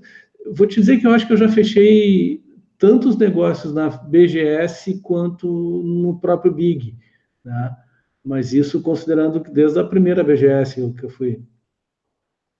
vou 0.53 0.67
te 0.67 0.79
dizer 0.79 0.97
que 0.97 1.07
eu 1.07 1.11
acho 1.11 1.25
que 1.25 1.33
eu 1.33 1.37
já 1.37 1.49
fechei 1.49 2.43
tantos 2.77 3.17
negócios 3.17 3.73
na 3.73 3.89
BGS 3.89 5.01
quanto 5.01 5.47
no 5.47 6.19
próprio 6.19 6.53
Big, 6.53 6.95
né? 7.43 7.75
Mas 8.23 8.53
isso 8.53 8.81
considerando 8.83 9.41
que 9.41 9.51
desde 9.51 9.79
a 9.79 9.83
primeira 9.83 10.23
BGS 10.23 10.93
que 10.93 11.05
eu 11.05 11.09
fui. 11.09 11.41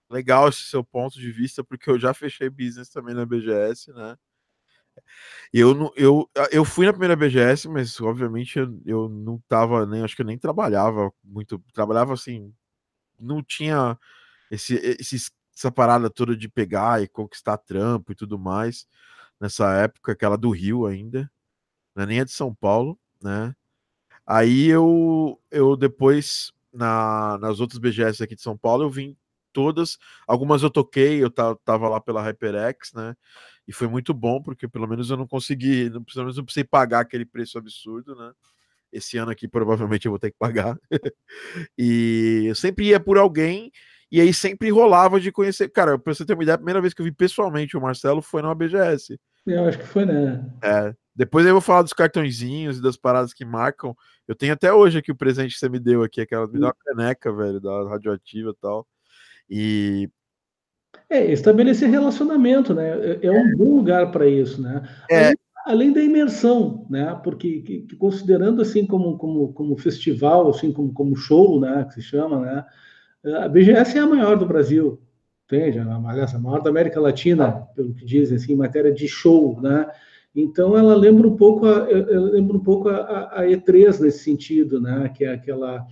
Legal 0.09 0.49
esse 0.49 0.63
seu 0.63 0.83
ponto 0.83 1.19
de 1.19 1.31
vista, 1.31 1.63
porque 1.63 1.89
eu 1.89 1.99
já 1.99 2.13
fechei 2.13 2.49
business 2.49 2.89
também 2.89 3.13
na 3.13 3.25
BGS, 3.25 3.93
né? 3.93 4.17
Eu, 5.53 5.91
eu, 5.95 6.29
eu 6.51 6.65
fui 6.65 6.85
na 6.85 6.93
primeira 6.93 7.15
BGS, 7.15 7.67
mas 7.67 7.99
obviamente 8.01 8.59
eu, 8.85 9.09
não 9.09 9.39
tava 9.47 9.85
nem, 9.85 10.03
acho 10.03 10.15
que 10.15 10.21
eu 10.21 10.25
nem 10.25 10.37
trabalhava 10.37 11.11
muito, 11.23 11.59
trabalhava 11.73 12.13
assim, 12.13 12.53
não 13.19 13.43
tinha 13.43 13.97
esse, 14.51 14.75
esse, 14.99 15.31
essa 15.55 15.71
parada 15.71 16.09
toda 16.09 16.35
de 16.35 16.49
pegar 16.49 17.01
e 17.01 17.07
conquistar 17.07 17.57
trampo 17.57 18.11
e 18.11 18.15
tudo 18.15 18.37
mais, 18.39 18.87
nessa 19.39 19.73
época, 19.75 20.11
aquela 20.13 20.37
do 20.37 20.51
Rio 20.51 20.85
ainda, 20.85 21.31
né, 21.95 22.05
nem 22.05 22.21
a 22.21 22.25
de 22.25 22.31
São 22.31 22.53
Paulo, 22.53 22.99
né? 23.21 23.55
Aí 24.25 24.67
eu, 24.67 25.41
eu 25.51 25.75
depois, 25.75 26.53
na, 26.73 27.37
nas 27.39 27.59
outras 27.59 27.79
BGS 27.79 28.23
aqui 28.23 28.35
de 28.35 28.41
São 28.41 28.57
Paulo, 28.57 28.83
eu 28.83 28.89
vim 28.89 29.17
todas, 29.51 29.97
algumas 30.27 30.63
eu 30.63 30.69
toquei, 30.69 31.23
eu 31.23 31.29
tava 31.29 31.89
lá 31.89 31.99
pela 31.99 32.21
HyperX, 32.21 32.93
né? 32.93 33.15
E 33.67 33.73
foi 33.73 33.87
muito 33.87 34.13
bom, 34.13 34.41
porque 34.41 34.67
pelo 34.67 34.87
menos 34.87 35.09
eu 35.09 35.17
não 35.17 35.27
consegui, 35.27 35.89
pelo 35.89 36.05
menos 36.17 36.37
não 36.37 36.43
precisei 36.43 36.63
pagar 36.63 37.01
aquele 37.01 37.25
preço 37.25 37.57
absurdo, 37.57 38.15
né? 38.15 38.31
Esse 38.91 39.17
ano 39.17 39.31
aqui 39.31 39.47
provavelmente 39.47 40.07
eu 40.07 40.11
vou 40.11 40.19
ter 40.19 40.31
que 40.31 40.37
pagar. 40.39 40.75
e 41.77 42.45
eu 42.47 42.55
sempre 42.55 42.87
ia 42.87 42.99
por 42.99 43.17
alguém, 43.17 43.71
e 44.11 44.19
aí 44.19 44.33
sempre 44.33 44.71
rolava 44.71 45.19
de 45.19 45.31
conhecer. 45.31 45.69
Cara, 45.69 45.99
pra 45.99 46.13
você 46.13 46.25
ter 46.25 46.33
uma 46.33 46.41
ideia, 46.41 46.55
a 46.55 46.57
primeira 46.57 46.81
vez 46.81 46.93
que 46.93 47.01
eu 47.01 47.05
vi 47.05 47.11
pessoalmente 47.11 47.77
o 47.77 47.81
Marcelo 47.81 48.21
foi 48.21 48.41
numa 48.41 48.55
BGS. 48.55 49.19
Eu 49.45 49.65
acho 49.65 49.77
que 49.77 49.85
foi, 49.85 50.05
né? 50.05 50.43
É. 50.63 50.93
Depois 51.15 51.45
eu 51.45 51.51
vou 51.51 51.61
falar 51.61 51.81
dos 51.81 51.93
cartõezinhos 51.93 52.77
e 52.77 52.81
das 52.81 52.95
paradas 52.95 53.33
que 53.33 53.43
marcam. 53.43 53.95
Eu 54.27 54.35
tenho 54.35 54.53
até 54.53 54.71
hoje 54.73 54.97
aqui 54.97 55.11
o 55.11 55.15
presente 55.15 55.53
que 55.53 55.59
você 55.59 55.69
me 55.69 55.79
deu 55.79 56.01
aqui, 56.01 56.21
aquela 56.21 56.47
me 56.47 56.53
deu 56.53 56.63
uma 56.63 56.73
caneca, 56.73 57.31
velho, 57.31 57.59
da 57.59 57.89
radioativa 57.89 58.51
e 58.51 58.55
tal. 58.61 58.87
E 59.49 60.09
é, 61.09 61.31
estabelecer 61.31 61.89
relacionamento, 61.89 62.73
né? 62.73 62.89
É, 62.89 63.27
é 63.27 63.31
um 63.31 63.55
bom 63.57 63.77
lugar 63.77 64.11
para 64.11 64.27
isso, 64.27 64.61
né? 64.61 64.87
É. 65.09 65.17
Além, 65.17 65.37
além, 65.65 65.93
da 65.93 66.03
imersão, 66.03 66.85
né? 66.89 67.19
Porque 67.23 67.61
que, 67.61 67.81
que 67.81 67.95
considerando 67.95 68.61
assim 68.61 68.85
como, 68.85 69.17
como, 69.17 69.51
como 69.53 69.77
festival, 69.77 70.49
assim 70.49 70.71
como, 70.71 70.93
como 70.93 71.15
show, 71.15 71.59
né? 71.59 71.85
Que 71.87 71.95
se 71.95 72.01
chama, 72.03 72.39
né? 72.41 72.65
A 73.39 73.47
BGS 73.47 73.97
é 73.97 74.01
a 74.01 74.07
maior 74.07 74.37
do 74.37 74.45
Brasil, 74.45 75.01
entende? 75.45 75.79
Aliás, 75.79 76.33
a 76.33 76.39
maior 76.39 76.61
da 76.61 76.69
América 76.69 77.01
Latina, 77.01 77.67
pelo 77.75 77.93
que 77.93 78.05
dizem, 78.05 78.37
assim, 78.37 78.53
em 78.53 78.57
matéria 78.57 78.93
de 78.93 79.07
show, 79.07 79.59
né? 79.61 79.87
Então 80.35 80.77
ela 80.77 80.95
lembra 80.95 81.27
um 81.27 81.35
pouco 81.35 81.65
a, 81.65 81.87
lembra 81.87 82.55
um 82.55 82.63
pouco 82.63 82.87
a, 82.87 83.41
a 83.41 83.43
E3 83.45 83.99
nesse 83.99 84.19
sentido, 84.19 84.79
né? 84.79 85.09
Que 85.09 85.25
é 85.25 85.33
aquela 85.33 85.85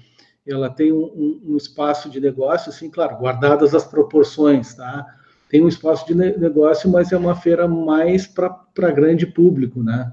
ela 0.47 0.69
tem 0.69 0.91
um, 0.91 1.41
um, 1.45 1.57
espaço 1.57 2.09
de 2.09 2.19
negócio, 2.19 2.69
assim, 2.69 2.89
claro, 2.89 3.17
guardadas 3.17 3.75
as 3.75 3.85
proporções, 3.85 4.73
tá? 4.73 5.05
Tem 5.49 5.63
um 5.63 5.67
espaço 5.67 6.05
de 6.05 6.13
negócio, 6.13 6.89
mas 6.89 7.11
é 7.11 7.17
uma 7.17 7.35
feira 7.35 7.67
mais 7.67 8.27
para 8.27 8.91
grande 8.91 9.25
público, 9.25 9.81
né? 9.81 10.11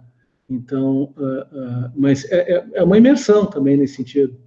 Então, 0.48 1.14
uh, 1.16 1.40
uh, 1.42 1.92
mas 1.96 2.24
é, 2.30 2.52
é, 2.52 2.66
é, 2.74 2.84
uma 2.84 2.98
imersão 2.98 3.46
também 3.46 3.76
nesse 3.76 3.96
sentido. 3.96 4.38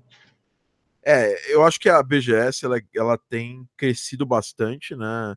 É, 1.03 1.53
eu 1.53 1.63
acho 1.63 1.79
que 1.79 1.89
a 1.89 2.01
BGS 2.03 2.65
ela, 2.65 2.79
ela 2.95 3.17
tem 3.29 3.67
crescido 3.75 4.25
bastante, 4.25 4.95
né? 4.95 5.35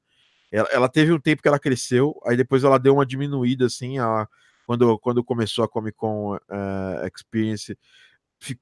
Ela, 0.53 0.69
ela, 0.73 0.89
teve 0.89 1.13
um 1.13 1.21
tempo 1.21 1.43
que 1.43 1.49
ela 1.49 1.61
cresceu, 1.61 2.21
aí 2.25 2.37
depois 2.37 2.65
ela 2.65 2.79
deu 2.79 2.95
uma 2.95 3.07
diminuída, 3.07 3.67
assim, 3.67 3.99
a, 3.99 4.27
quando, 4.67 4.99
quando 4.99 5.25
começou 5.25 5.65
a 5.65 5.69
Comic 5.69 5.97
Con 5.97 6.37
uh, 6.37 7.07
Experience, 7.13 7.77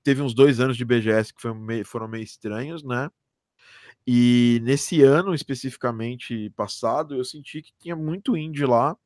teve 0.03 0.23
uns 0.23 0.35
dois 0.35 0.61
anos 0.61 0.77
de 0.77 0.85
BGS 0.85 1.33
que 1.33 1.49
meio, 1.55 1.85
foram 1.85 2.09
meio 2.09 2.25
estranhos, 2.25 2.83
né? 2.83 3.11
E 4.07 4.61
nesse 4.63 5.03
ano 5.03 5.35
especificamente 5.35 6.51
passado, 6.57 7.15
eu 7.15 7.25
senti 7.25 7.61
que 7.63 7.73
tinha 7.79 7.95
muito 7.95 8.37
indie 8.37 8.65
lá. 8.65 8.97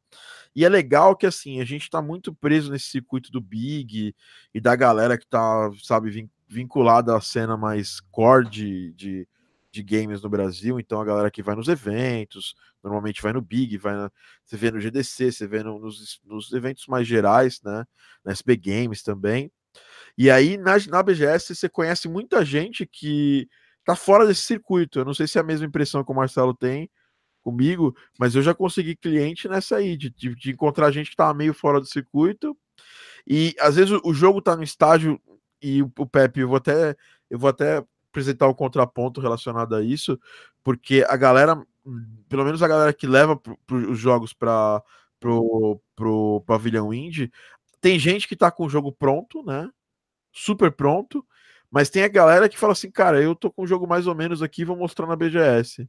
E 0.55 0.65
é 0.65 0.69
legal 0.69 1.17
que 1.17 1.27
assim, 1.27 1.61
a 1.61 1.65
gente 1.65 1.91
tá 1.91 2.01
muito 2.03 2.35
preso 2.35 2.71
nesse 2.71 2.87
circuito 2.87 3.33
do 3.33 3.41
Big 3.41 4.15
e 4.55 4.61
da 4.61 4.77
galera 4.77 5.19
que 5.19 5.27
tá, 5.27 5.71
sabe, 5.83 6.29
vinculada 6.49 7.17
à 7.17 7.21
cena 7.21 7.57
mais 7.57 8.01
core 8.13 8.49
de, 8.49 8.93
de, 8.93 9.29
de, 9.73 9.83
games 9.83 10.23
no 10.23 10.29
Brasil. 10.29 10.79
Então 10.79 11.01
a 11.01 11.05
galera 11.05 11.31
que 11.31 11.43
vai 11.43 11.57
nos 11.57 11.69
eventos, 11.69 12.55
normalmente 12.83 13.23
vai 13.23 13.33
no 13.33 13.41
Big, 13.41 13.77
vai 13.79 13.95
na, 13.95 14.13
você 14.45 14.57
vê 14.57 14.71
no 14.71 14.81
GDC, 14.81 15.33
você 15.33 15.47
vê 15.47 15.63
no, 15.63 15.79
nos, 15.79 16.21
nos 16.25 16.53
eventos 16.53 16.87
mais 16.87 17.09
gerais, 17.09 17.61
né? 17.63 17.85
Na 18.25 18.33
SB 18.33 18.57
Games 18.57 19.03
também. 19.03 19.51
E 20.17 20.31
aí, 20.31 20.57
na, 20.57 20.73
na 20.89 21.03
BGS, 21.03 21.55
você 21.55 21.69
conhece 21.69 22.09
muita 22.09 22.45
gente 22.45 22.87
que 22.87 23.49
tá 23.85 23.97
fora 23.97 24.27
desse 24.27 24.43
circuito. 24.43 24.99
Eu 24.99 25.05
não 25.05 25.15
sei 25.15 25.27
se 25.27 25.39
é 25.39 25.41
a 25.41 25.45
mesma 25.45 25.67
impressão 25.67 26.05
que 26.05 26.13
o 26.13 26.15
Marcelo 26.15 26.55
tem 26.55 26.91
comigo, 27.43 27.95
mas 28.19 28.35
eu 28.35 28.43
já 28.43 28.55
consegui 28.55 28.95
cliente 28.95 29.49
nessa 29.49 29.77
aí, 29.77 29.97
de, 29.97 30.11
de, 30.11 30.35
de 30.35 30.51
encontrar 30.53 30.93
gente 30.93 31.11
que 31.11 31.17
tava 31.17 31.35
meio 31.35 31.53
fora 31.53 31.81
do 31.81 31.87
circuito. 31.87 32.57
E 33.27 33.55
às 33.61 33.77
vezes 33.77 33.91
o, 33.93 34.01
o 34.05 34.15
jogo 34.15 34.41
tá 34.41 34.57
no 34.57 34.63
estágio, 34.63 35.21
e 35.61 35.83
o, 35.83 35.93
o 35.99 36.07
Pepe, 36.07 36.41
eu 36.41 36.49
vou 36.49 36.57
até, 36.57 36.97
eu 37.31 37.39
vou 37.39 37.51
até 37.51 37.85
apresentar 38.11 38.49
um 38.49 38.55
contraponto 38.55 39.21
relacionado 39.21 39.75
a 39.75 39.83
isso, 39.83 40.19
porque 40.63 41.05
a 41.09 41.17
galera, 41.17 41.61
pelo 42.29 42.45
menos 42.45 42.63
a 42.63 42.69
galera 42.69 42.93
que 42.93 43.07
leva 43.07 43.37
pro, 43.37 43.59
pro, 43.67 43.91
os 43.91 43.99
jogos 43.99 44.33
para 44.33 44.83
pro, 45.19 45.81
pro 45.97 46.43
pavilhão 46.47 46.93
indie, 46.93 47.31
tem 47.81 47.99
gente 47.99 48.29
que 48.29 48.37
tá 48.37 48.51
com 48.51 48.67
o 48.67 48.69
jogo 48.69 48.93
pronto, 48.93 49.43
né? 49.45 49.69
Super 50.33 50.73
pronto, 50.73 51.25
mas 51.71 51.91
tem 51.91 52.03
a 52.03 52.09
galera 52.09 52.49
que 52.49 52.59
fala 52.59 52.73
assim, 52.73 52.91
cara, 52.91 53.23
eu 53.23 53.35
tô 53.35 53.51
com 53.51 53.63
o 53.63 53.67
jogo 53.67 53.87
mais 53.87 54.07
ou 54.07 54.15
menos 54.15 54.43
aqui, 54.43 54.65
vou 54.65 54.77
mostrar 54.77 55.07
na 55.07 55.17
BGS. 55.17 55.89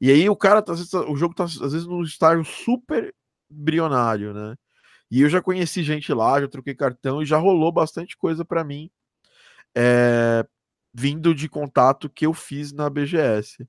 E 0.00 0.10
aí 0.10 0.28
o 0.28 0.36
cara, 0.36 0.62
tá, 0.62 0.72
o 0.72 1.16
jogo 1.16 1.34
tá 1.34 1.44
às 1.44 1.58
vezes 1.58 1.86
num 1.86 2.02
estágio 2.02 2.44
super 2.44 3.14
embrionário, 3.50 4.32
né? 4.32 4.56
E 5.10 5.20
eu 5.20 5.28
já 5.28 5.42
conheci 5.42 5.82
gente 5.82 6.12
lá, 6.12 6.40
já 6.40 6.48
troquei 6.48 6.74
cartão 6.74 7.22
e 7.22 7.26
já 7.26 7.36
rolou 7.36 7.70
bastante 7.70 8.16
coisa 8.16 8.44
para 8.44 8.64
mim, 8.64 8.90
é, 9.76 10.46
vindo 10.94 11.34
de 11.34 11.48
contato 11.48 12.08
que 12.08 12.24
eu 12.26 12.32
fiz 12.32 12.72
na 12.72 12.88
BGS. 12.88 13.68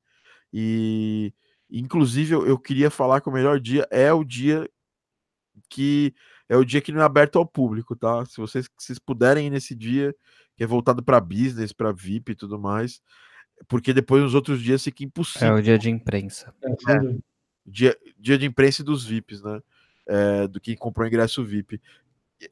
E 0.53 1.33
inclusive 1.69 2.33
eu, 2.33 2.47
eu 2.47 2.59
queria 2.59 2.89
falar 2.89 3.21
que 3.21 3.29
o 3.29 3.33
melhor 3.33 3.59
dia 3.59 3.87
é 3.91 4.13
o 4.13 4.23
dia 4.23 4.69
que 5.69 6.13
é 6.53 6.57
o 6.57 6.63
dia 6.63 6.81
que 6.81 6.91
não 6.91 7.01
é 7.01 7.03
aberto 7.03 7.39
ao 7.39 7.47
público, 7.47 7.95
tá? 7.95 8.23
Se 8.25 8.37
vocês, 8.37 8.65
se 8.77 8.85
vocês 8.85 8.99
puderem 8.99 9.47
ir 9.47 9.49
nesse 9.49 9.73
dia, 9.73 10.15
que 10.55 10.63
é 10.63 10.67
voltado 10.67 11.01
para 11.01 11.19
business, 11.19 11.73
para 11.73 11.91
VIP 11.91 12.33
e 12.33 12.35
tudo 12.35 12.59
mais, 12.59 13.01
porque 13.67 13.91
depois 13.91 14.21
nos 14.21 14.35
outros 14.35 14.61
dias 14.61 14.83
fica 14.83 15.03
impossível. 15.03 15.47
É 15.47 15.59
o 15.59 15.63
dia 15.63 15.79
de 15.79 15.89
imprensa. 15.89 16.53
É, 16.63 17.15
dia, 17.65 17.97
dia 18.19 18.37
de 18.37 18.45
imprensa 18.45 18.83
e 18.83 18.85
dos 18.85 19.03
VIPs, 19.03 19.41
né? 19.41 19.61
É, 20.07 20.47
do 20.47 20.59
que 20.59 20.75
comprou 20.75 21.07
ingresso 21.07 21.43
VIP. 21.43 21.81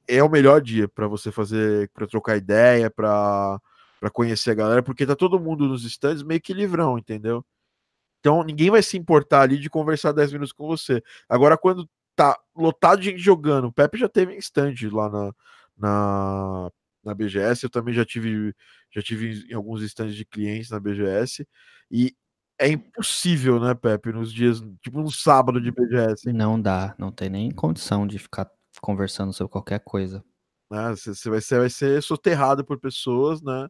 É 0.07 0.23
o 0.23 0.29
melhor 0.29 0.61
dia 0.61 0.87
para 0.87 1.07
você 1.07 1.31
fazer, 1.31 1.87
para 1.89 2.07
trocar 2.07 2.37
ideia, 2.37 2.89
para 2.89 3.61
para 3.99 4.09
conhecer 4.09 4.49
a 4.49 4.55
galera, 4.55 4.81
porque 4.81 5.05
tá 5.05 5.15
todo 5.15 5.39
mundo 5.39 5.67
nos 5.67 5.85
stands 5.85 6.23
meio 6.23 6.41
que 6.41 6.55
livrão, 6.55 6.97
entendeu? 6.97 7.45
Então 8.19 8.43
ninguém 8.43 8.71
vai 8.71 8.81
se 8.81 8.97
importar 8.97 9.41
ali 9.41 9.59
de 9.59 9.69
conversar 9.69 10.11
10 10.11 10.33
minutos 10.33 10.51
com 10.51 10.65
você. 10.65 11.03
Agora, 11.29 11.55
quando 11.55 11.87
tá 12.15 12.37
lotado 12.55 12.99
de 12.99 13.09
gente 13.09 13.19
jogando, 13.19 13.67
o 13.67 13.73
Pepe 13.73 13.97
já 13.97 14.09
teve 14.09 14.35
stand 14.37 14.73
lá 14.91 15.09
na, 15.09 15.33
na, 15.77 16.71
na 17.03 17.13
BGS, 17.13 17.63
eu 17.63 17.69
também 17.69 17.93
já 17.93 18.05
tive, 18.05 18.53
já 18.93 19.01
tive 19.01 19.45
em 19.49 19.53
alguns 19.53 19.81
stands 19.83 20.15
de 20.15 20.25
clientes 20.25 20.69
na 20.69 20.79
BGS, 20.79 21.47
e 21.89 22.15
é 22.59 22.67
impossível, 22.67 23.59
né, 23.59 23.73
Pepe, 23.73 24.11
nos 24.11 24.31
dias, 24.31 24.61
tipo 24.81 24.99
um 24.99 25.09
sábado 25.09 25.59
de 25.59 25.71
BGS. 25.71 26.31
Não 26.31 26.61
dá, 26.61 26.93
não 26.97 27.11
tem 27.11 27.27
nem 27.27 27.49
condição 27.49 28.05
de 28.05 28.19
ficar 28.19 28.47
conversando 28.79 29.33
sobre 29.33 29.51
qualquer 29.51 29.79
coisa. 29.79 30.23
Né? 30.69 30.95
Você 30.95 31.29
vai 31.29 31.41
ser, 31.41 31.59
vai 31.59 31.69
ser 31.69 32.01
soterrado 32.03 32.63
por 32.63 32.79
pessoas, 32.79 33.41
né? 33.41 33.67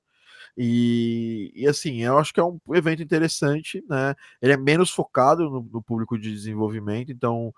E, 0.58 1.52
e 1.56 1.68
assim, 1.68 2.02
eu 2.02 2.18
acho 2.18 2.34
que 2.34 2.40
é 2.40 2.44
um 2.44 2.60
evento 2.74 3.02
interessante, 3.02 3.84
né? 3.90 4.14
Ele 4.42 4.54
é 4.54 4.58
menos 4.58 4.92
focado 4.92 5.50
no, 5.50 5.64
no 5.72 5.82
público 5.82 6.18
de 6.20 6.32
desenvolvimento, 6.32 7.12
então 7.12 7.54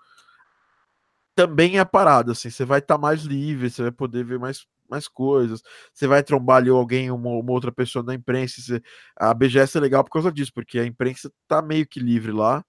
também 1.34 1.78
é 1.78 1.84
parado, 1.84 2.32
assim, 2.32 2.50
você 2.50 2.64
vai 2.64 2.78
estar 2.80 2.94
tá 2.96 3.00
mais 3.00 3.22
livre, 3.22 3.70
você 3.70 3.82
vai 3.82 3.92
poder 3.92 4.24
ver 4.24 4.38
mais, 4.38 4.66
mais 4.88 5.08
coisas, 5.08 5.62
você 5.92 6.06
vai 6.06 6.22
trombar 6.22 6.58
ali 6.58 6.70
alguém, 6.70 7.10
uma, 7.10 7.30
uma 7.30 7.52
outra 7.52 7.72
pessoa 7.72 8.02
da 8.04 8.14
imprensa, 8.14 8.60
você, 8.60 8.82
a 9.16 9.34
BGS 9.34 9.78
é 9.78 9.80
legal 9.80 10.04
por 10.04 10.10
causa 10.10 10.32
disso, 10.32 10.52
porque 10.54 10.78
a 10.78 10.86
imprensa 10.86 11.30
tá 11.48 11.62
meio 11.62 11.86
que 11.86 12.00
livre 12.00 12.32
lá, 12.32 12.64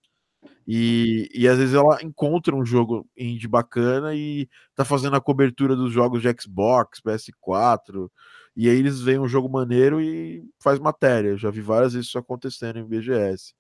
e, 0.68 1.30
e 1.34 1.48
às 1.48 1.58
vezes 1.58 1.76
ela 1.76 2.02
encontra 2.04 2.56
um 2.56 2.66
jogo 2.66 3.08
indie 3.18 3.48
bacana 3.48 4.16
e 4.16 4.50
tá 4.76 4.84
fazendo 4.84 5.16
a 5.16 5.22
cobertura 5.22 5.76
dos 5.76 5.92
jogos 5.92 6.22
de 6.22 6.34
Xbox, 6.40 7.00
PS4, 7.02 8.10
e 8.56 8.70
aí 8.70 8.78
eles 8.78 9.02
veem 9.02 9.20
um 9.20 9.28
jogo 9.28 9.50
maneiro 9.50 10.00
e 10.02 10.44
faz 10.60 10.80
matéria. 10.80 11.30
Eu 11.30 11.38
já 11.38 11.52
vi 11.52 11.62
várias 11.62 11.94
vezes 11.94 12.08
isso 12.08 12.18
acontecendo 12.18 12.80
em 12.80 12.86
BGS. 12.86 13.54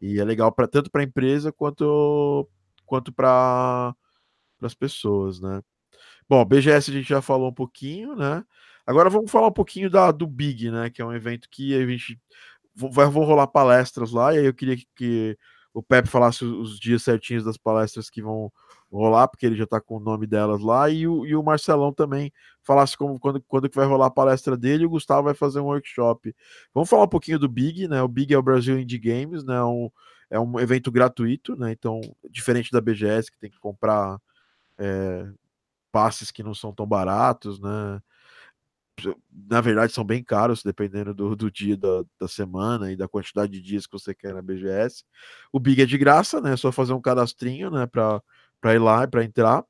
E 0.00 0.20
é 0.20 0.24
legal 0.24 0.52
para 0.52 0.68
tanto 0.68 0.90
para 0.90 1.00
a 1.00 1.04
empresa 1.04 1.50
quanto 1.52 2.48
quanto 2.84 3.12
para 3.12 3.94
as 4.66 4.74
pessoas, 4.74 5.40
né? 5.40 5.62
Bom, 6.28 6.44
BGS 6.44 6.90
a 6.90 6.94
gente 6.94 7.08
já 7.08 7.20
falou 7.20 7.48
um 7.50 7.54
pouquinho, 7.54 8.16
né? 8.16 8.44
Agora 8.86 9.10
vamos 9.10 9.30
falar 9.30 9.48
um 9.48 9.52
pouquinho 9.52 9.90
da, 9.90 10.10
do 10.10 10.26
Big, 10.26 10.70
né? 10.70 10.90
Que 10.90 11.02
é 11.02 11.04
um 11.04 11.12
evento 11.12 11.48
que 11.50 11.74
a 11.74 11.86
gente 11.86 12.20
vai 12.74 13.06
vou 13.06 13.24
rolar 13.24 13.46
palestras 13.46 14.10
lá, 14.10 14.34
e 14.34 14.38
aí 14.38 14.46
eu 14.46 14.54
queria 14.54 14.76
que, 14.76 14.86
que 14.96 15.38
o 15.72 15.82
Pepe 15.82 16.08
falasse 16.08 16.44
os 16.44 16.78
dias 16.78 17.02
certinhos 17.02 17.44
das 17.44 17.56
palestras 17.56 18.08
que 18.08 18.22
vão 18.22 18.52
rolar, 18.90 19.26
porque 19.28 19.44
ele 19.44 19.56
já 19.56 19.64
está 19.64 19.80
com 19.80 19.96
o 19.96 20.00
nome 20.00 20.26
delas 20.26 20.60
lá, 20.60 20.88
e 20.88 21.06
o, 21.06 21.26
e 21.26 21.34
o 21.34 21.42
Marcelão 21.42 21.92
também 21.92 22.32
falasse 22.62 22.96
como, 22.96 23.18
quando, 23.18 23.42
quando 23.42 23.68
que 23.68 23.76
vai 23.76 23.86
rolar 23.86 24.06
a 24.06 24.10
palestra 24.10 24.56
dele, 24.56 24.84
e 24.84 24.86
o 24.86 24.90
Gustavo 24.90 25.24
vai 25.24 25.34
fazer 25.34 25.60
um 25.60 25.64
workshop. 25.64 26.34
Vamos 26.72 26.88
falar 26.88 27.04
um 27.04 27.08
pouquinho 27.08 27.38
do 27.38 27.48
Big, 27.48 27.88
né? 27.88 28.02
O 28.02 28.08
Big 28.08 28.32
é 28.32 28.38
o 28.38 28.42
Brasil 28.42 28.78
Indie 28.78 28.98
Games, 28.98 29.44
né? 29.44 29.62
Um, 29.64 29.90
é 30.30 30.38
um 30.38 30.58
evento 30.60 30.92
gratuito, 30.92 31.56
né? 31.56 31.72
Então, 31.72 32.00
diferente 32.30 32.70
da 32.70 32.80
BGS, 32.80 33.30
que 33.30 33.38
tem 33.38 33.50
que 33.50 33.58
comprar 33.58 34.18
é, 34.78 35.28
passes 35.92 36.30
que 36.30 36.42
não 36.42 36.54
são 36.54 36.72
tão 36.72 36.86
baratos, 36.86 37.60
né? 37.60 38.00
na 39.48 39.60
verdade 39.60 39.92
são 39.92 40.04
bem 40.04 40.22
caros, 40.22 40.62
dependendo 40.62 41.12
do, 41.12 41.34
do 41.34 41.50
dia 41.50 41.76
da, 41.76 42.04
da, 42.20 42.28
semana 42.28 42.92
e 42.92 42.96
da 42.96 43.08
quantidade 43.08 43.52
de 43.52 43.60
dias 43.60 43.86
que 43.86 43.92
você 43.92 44.14
quer 44.14 44.34
na 44.34 44.42
BGS. 44.42 45.04
O 45.52 45.58
Big 45.58 45.82
é 45.82 45.86
de 45.86 45.98
graça, 45.98 46.40
né? 46.40 46.52
É 46.52 46.56
só 46.56 46.70
fazer 46.70 46.92
um 46.92 47.00
cadastrinho, 47.00 47.70
né? 47.70 47.86
Para 47.86 48.22
ir 48.74 48.78
lá, 48.78 49.06
para 49.06 49.24
entrar. 49.24 49.64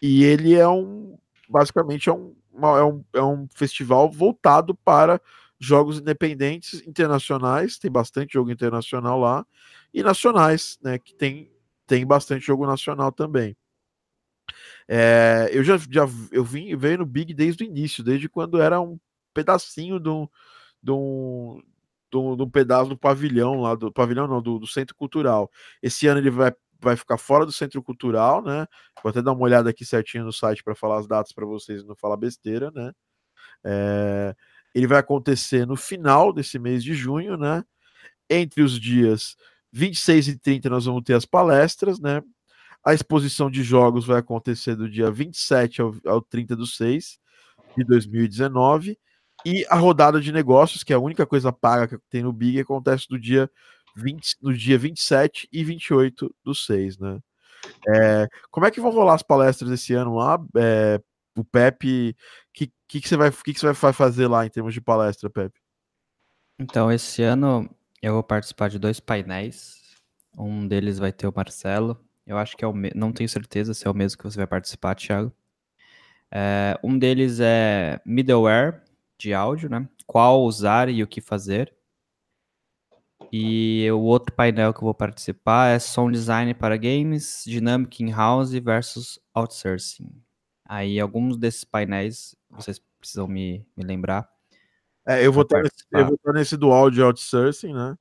E 0.00 0.24
ele 0.24 0.54
é 0.54 0.68
um, 0.68 1.18
basicamente 1.48 2.08
é 2.08 2.12
um, 2.12 2.34
é, 2.62 2.84
um, 2.84 3.04
é 3.14 3.22
um 3.22 3.48
festival 3.54 4.10
voltado 4.10 4.74
para 4.74 5.20
jogos 5.58 5.98
independentes 5.98 6.82
internacionais. 6.86 7.78
Tem 7.78 7.90
bastante 7.90 8.34
jogo 8.34 8.50
internacional 8.50 9.18
lá 9.18 9.44
e 9.92 10.02
nacionais, 10.02 10.78
né? 10.82 10.98
Que 10.98 11.14
tem 11.14 11.50
tem 11.86 12.06
bastante 12.06 12.46
jogo 12.46 12.66
nacional 12.66 13.12
também. 13.12 13.54
É, 14.88 15.48
eu 15.52 15.64
já, 15.64 15.78
já 15.78 16.06
eu 16.30 16.44
vim 16.44 16.76
veio 16.76 16.98
no 16.98 17.06
Big 17.06 17.32
desde 17.32 17.64
o 17.64 17.66
início, 17.66 18.04
desde 18.04 18.28
quando 18.28 18.60
era 18.60 18.80
um 18.80 18.98
pedacinho 19.32 19.98
do, 19.98 20.30
do, 20.82 21.62
do, 22.10 22.36
do 22.36 22.50
pedaço 22.50 22.90
do 22.90 22.98
pavilhão 22.98 23.60
lá, 23.60 23.74
do 23.74 23.92
pavilhão 23.92 24.28
não, 24.28 24.42
do, 24.42 24.58
do, 24.58 24.66
centro 24.66 24.94
cultural. 24.94 25.50
Esse 25.82 26.06
ano 26.06 26.20
ele 26.20 26.30
vai, 26.30 26.52
vai 26.80 26.96
ficar 26.96 27.18
fora 27.18 27.46
do 27.46 27.52
centro 27.52 27.82
cultural, 27.82 28.42
né? 28.42 28.66
Vou 29.02 29.10
até 29.10 29.22
dar 29.22 29.32
uma 29.32 29.42
olhada 29.42 29.70
aqui 29.70 29.84
certinho 29.84 30.24
no 30.24 30.32
site 30.32 30.62
para 30.62 30.74
falar 30.74 30.98
as 30.98 31.06
datas 31.06 31.32
para 31.32 31.46
vocês 31.46 31.84
não 31.84 31.96
falar 31.96 32.16
besteira, 32.16 32.70
né? 32.70 32.92
É, 33.64 34.34
ele 34.74 34.86
vai 34.86 34.98
acontecer 34.98 35.66
no 35.66 35.76
final 35.76 36.32
desse 36.32 36.58
mês 36.58 36.84
de 36.84 36.94
junho, 36.94 37.36
né? 37.36 37.64
Entre 38.28 38.62
os 38.62 38.78
dias 38.80 39.36
26 39.72 40.28
e 40.28 40.38
30 40.38 40.70
nós 40.70 40.84
vamos 40.86 41.02
ter 41.02 41.14
as 41.14 41.24
palestras, 41.24 41.98
né? 42.00 42.22
A 42.84 42.92
exposição 42.92 43.50
de 43.50 43.62
jogos 43.62 44.06
vai 44.06 44.18
acontecer 44.18 44.76
do 44.76 44.88
dia 44.88 45.10
27 45.10 45.80
ao, 45.80 45.94
ao 46.06 46.20
30 46.20 46.54
do 46.54 46.66
6 46.66 47.18
de 47.76 47.84
2019. 47.84 48.98
E 49.44 49.66
a 49.68 49.76
rodada 49.76 50.20
de 50.20 50.32
negócios, 50.32 50.82
que 50.82 50.92
é 50.92 50.96
a 50.96 51.00
única 51.00 51.26
coisa 51.26 51.52
paga 51.52 51.88
que 51.88 51.98
tem 52.08 52.22
no 52.22 52.32
Big, 52.32 52.60
acontece 52.60 53.08
do 53.08 53.18
dia 53.18 53.50
20, 53.96 54.36
no 54.42 54.54
dia 54.54 54.78
27 54.78 55.48
e 55.52 55.64
28 55.64 56.34
do 56.44 56.54
6, 56.54 56.98
né? 56.98 57.20
É, 57.88 58.28
como 58.50 58.66
é 58.66 58.70
que 58.70 58.80
vão 58.80 58.90
rolar 58.90 59.14
as 59.14 59.22
palestras 59.22 59.70
esse 59.70 59.94
ano 59.94 60.16
lá? 60.16 60.38
É, 60.56 61.00
o 61.36 61.44
Pepe, 61.44 62.10
o 62.10 62.52
que, 62.52 62.72
que, 62.88 63.00
que, 63.00 63.08
você 63.08 63.16
vai, 63.16 63.30
que, 63.30 63.52
que 63.52 63.60
você 63.60 63.72
vai 63.72 63.92
fazer 63.92 64.28
lá 64.28 64.46
em 64.46 64.50
termos 64.50 64.74
de 64.74 64.80
palestra, 64.80 65.30
Pepe? 65.30 65.58
Então, 66.58 66.90
esse 66.92 67.22
ano 67.22 67.68
eu 68.02 68.12
vou 68.14 68.22
participar 68.22 68.68
de 68.68 68.78
dois 68.78 69.00
painéis. 69.00 69.82
Um 70.36 70.66
deles 70.66 70.98
vai 70.98 71.12
ter 71.12 71.26
o 71.26 71.32
Marcelo, 71.34 72.03
eu 72.26 72.38
acho 72.38 72.56
que 72.56 72.64
é 72.64 72.68
o 72.68 72.72
me... 72.72 72.90
não 72.94 73.12
tenho 73.12 73.28
certeza 73.28 73.74
se 73.74 73.86
é 73.86 73.90
o 73.90 73.94
mesmo 73.94 74.18
que 74.18 74.24
você 74.24 74.36
vai 74.36 74.46
participar, 74.46 74.94
Thiago. 74.94 75.32
É, 76.30 76.78
um 76.82 76.98
deles 76.98 77.38
é 77.40 78.00
middleware 78.04 78.82
de 79.18 79.32
áudio, 79.32 79.70
né? 79.70 79.88
Qual 80.06 80.42
usar 80.42 80.88
e 80.88 81.02
o 81.02 81.06
que 81.06 81.20
fazer. 81.20 81.72
E 83.32 83.90
o 83.90 84.00
outro 84.00 84.34
painel 84.34 84.72
que 84.72 84.78
eu 84.78 84.84
vou 84.84 84.94
participar 84.94 85.70
é 85.70 85.78
Sound 85.78 86.12
Design 86.12 86.54
para 86.54 86.76
Games, 86.76 87.44
Dynamic 87.46 88.02
In-House 88.02 88.52
versus 88.52 89.18
Outsourcing. 89.32 90.10
Aí 90.66 90.98
alguns 90.98 91.36
desses 91.36 91.64
painéis 91.64 92.34
vocês 92.50 92.80
precisam 92.98 93.28
me, 93.28 93.66
me 93.76 93.84
lembrar. 93.84 94.28
É, 95.06 95.24
eu 95.24 95.32
vou, 95.32 95.42
estar 95.42 95.62
nesse, 95.62 95.84
eu 95.92 96.06
vou 96.06 96.14
estar 96.14 96.32
nesse 96.32 96.56
do 96.56 96.72
áudio 96.72 97.04
outsourcing, 97.04 97.74
né? 97.74 97.96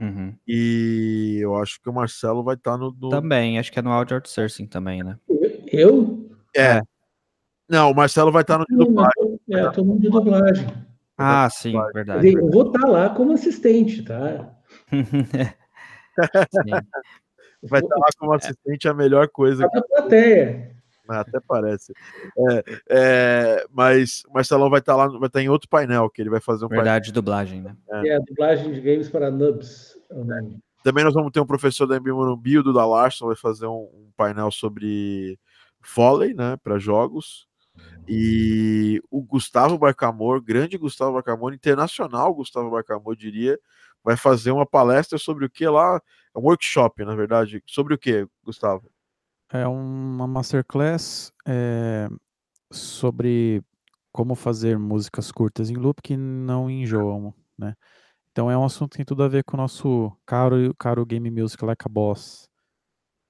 Uhum. 0.00 0.34
E 0.48 1.38
eu 1.40 1.54
acho 1.56 1.80
que 1.80 1.88
o 1.88 1.92
Marcelo 1.92 2.42
vai 2.42 2.54
estar 2.54 2.72
tá 2.72 2.78
no, 2.78 2.96
no, 2.98 3.10
Também, 3.10 3.58
acho 3.58 3.70
que 3.70 3.78
é 3.78 3.82
no 3.82 3.92
Audio 3.92 4.16
Outsourcing 4.16 4.66
também, 4.66 5.02
né? 5.02 5.18
Eu? 5.70 6.30
É. 6.56 6.78
é. 6.78 6.82
Não, 7.68 7.90
o 7.90 7.94
Marcelo 7.94 8.32
vai 8.32 8.42
estar 8.42 8.54
tá 8.54 8.60
no 8.60 8.66
de 8.66 8.76
dublagem. 8.76 9.40
É, 9.50 9.60
eu 9.60 9.72
tô 9.72 9.84
no 9.84 10.00
de 10.00 10.08
dublagem. 10.08 10.66
Ah, 11.16 11.48
sim, 11.50 11.74
verdade. 11.92 12.32
Eu 12.32 12.50
vou 12.50 12.68
estar 12.68 12.80
tá 12.80 12.88
lá 12.88 13.10
como 13.10 13.32
assistente, 13.32 14.02
tá? 14.02 14.56
vai 17.62 17.80
estar 17.80 17.96
lá 17.96 18.06
como 18.18 18.32
assistente, 18.32 18.88
é 18.88 18.90
a 18.90 18.94
melhor 18.94 19.28
coisa. 19.28 19.66
A 19.66 19.82
plateia. 19.82 20.79
Até 21.20 21.40
parece. 21.40 21.92
É, 22.36 22.64
é, 22.88 23.66
mas 23.70 24.22
o 24.28 24.32
Marcelão 24.32 24.70
vai 24.70 24.80
estar 24.80 24.96
lá, 24.96 25.08
vai 25.08 25.26
estar 25.26 25.42
em 25.42 25.48
outro 25.48 25.68
painel, 25.68 26.08
que 26.10 26.22
ele 26.22 26.30
vai 26.30 26.40
fazer 26.40 26.64
um 26.64 26.68
Verdade, 26.68 27.06
painel. 27.06 27.14
dublagem, 27.14 27.60
né? 27.60 27.76
É. 27.90 28.08
é, 28.08 28.20
dublagem 28.20 28.72
de 28.72 28.80
games 28.80 29.08
para 29.08 29.30
nubs. 29.30 29.96
É 30.10 30.14
Também 30.82 31.04
nós 31.04 31.14
vamos 31.14 31.30
ter 31.32 31.40
um 31.40 31.46
professor 31.46 31.86
da 31.86 31.96
MB 31.96 32.12
Morumbi, 32.12 32.58
o 32.58 32.62
Duda 32.62 32.84
Larson, 32.84 33.26
vai 33.26 33.36
fazer 33.36 33.66
um, 33.66 33.88
um 33.92 34.10
painel 34.16 34.50
sobre 34.50 35.38
Foley, 35.80 36.34
né, 36.34 36.56
para 36.62 36.78
jogos. 36.78 37.48
E 38.08 39.00
o 39.10 39.22
Gustavo 39.22 39.78
Barcamor, 39.78 40.42
grande 40.42 40.76
Gustavo 40.76 41.12
Barcamor, 41.12 41.54
internacional 41.54 42.34
Gustavo 42.34 42.70
Barcamor, 42.70 43.14
diria, 43.16 43.58
vai 44.02 44.16
fazer 44.16 44.50
uma 44.50 44.66
palestra 44.66 45.18
sobre 45.18 45.44
o 45.44 45.50
que 45.50 45.66
lá, 45.66 46.00
é 46.34 46.38
um 46.38 46.42
workshop, 46.42 47.04
na 47.04 47.14
verdade, 47.14 47.62
sobre 47.66 47.94
o 47.94 47.98
que, 47.98 48.26
Gustavo? 48.44 48.90
É 49.52 49.66
uma 49.66 50.26
masterclass 50.26 51.32
é, 51.46 52.08
sobre 52.72 53.62
como 54.12 54.34
fazer 54.34 54.78
músicas 54.78 55.32
curtas 55.32 55.70
em 55.70 55.74
loop 55.74 56.00
que 56.02 56.16
não 56.16 56.70
enjoam, 56.70 57.34
né? 57.58 57.74
Então 58.30 58.50
é 58.50 58.56
um 58.56 58.64
assunto 58.64 58.92
que 58.92 58.98
tem 58.98 59.04
tudo 59.04 59.22
a 59.24 59.28
ver 59.28 59.42
com 59.44 59.56
o 59.56 59.60
nosso 59.60 60.12
caro, 60.24 60.74
caro 60.78 61.04
Game 61.04 61.30
Music 61.30 61.64
Like 61.64 61.84
a 61.84 61.88
Boss. 61.88 62.48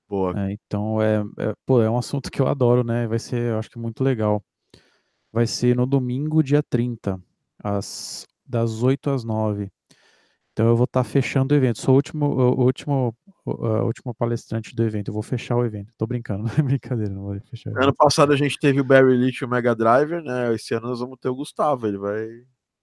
Boa. 0.09 0.35
É, 0.39 0.53
então 0.53 1.01
é, 1.01 1.21
é, 1.39 1.55
pô, 1.65 1.81
é 1.81 1.89
um 1.89 1.97
assunto 1.97 2.31
que 2.31 2.41
eu 2.41 2.49
adoro, 2.49 2.85
né? 2.85 3.07
Vai 3.07 3.19
ser, 3.19 3.53
eu 3.53 3.59
acho 3.59 3.71
que 3.71 3.79
muito 3.79 4.05
legal. 4.05 4.43
Vai 5.33 5.47
ser 5.47 5.77
no 5.77 5.87
domingo, 5.87 6.43
dia 6.43 6.63
30, 6.63 7.19
às, 7.63 8.27
das 8.45 8.83
8 8.83 9.11
às 9.11 9.25
9. 9.25 9.71
Então 10.53 10.67
eu 10.67 10.77
vou 10.77 10.85
estar 10.85 11.05
tá 11.05 11.09
fechando 11.09 11.55
o 11.55 11.57
evento. 11.57 11.81
Sou 11.81 11.95
o 11.95 11.97
último, 11.97 12.27
o 12.27 12.65
último, 12.65 13.17
a 13.47 13.83
última 13.85 14.15
palestrante 14.15 14.75
do 14.75 14.83
evento. 14.83 15.09
Eu 15.09 15.15
vou 15.15 15.23
fechar 15.23 15.57
o 15.57 15.65
evento. 15.65 15.93
Tô 15.97 16.07
brincando, 16.07 16.45
não 16.45 16.51
é 16.57 16.63
brincadeira, 16.63 17.13
não 17.13 17.23
vou 17.23 17.41
fechar. 17.51 17.71
Ano 17.77 17.95
passado 17.95 18.33
a 18.33 18.37
gente 18.37 18.59
teve 18.59 18.81
o 18.81 18.85
Barry 18.85 19.17
Leach 19.17 19.39
e 19.43 19.45
o 19.45 19.49
Mega 19.49 19.75
Driver, 19.75 20.23
né? 20.23 20.55
Esse 20.55 20.75
ano 20.75 20.89
nós 20.89 21.01
vamos 21.01 21.19
ter 21.19 21.29
o 21.29 21.35
Gustavo. 21.35 21.87
Ele 21.87 21.99
vai. 21.99 22.29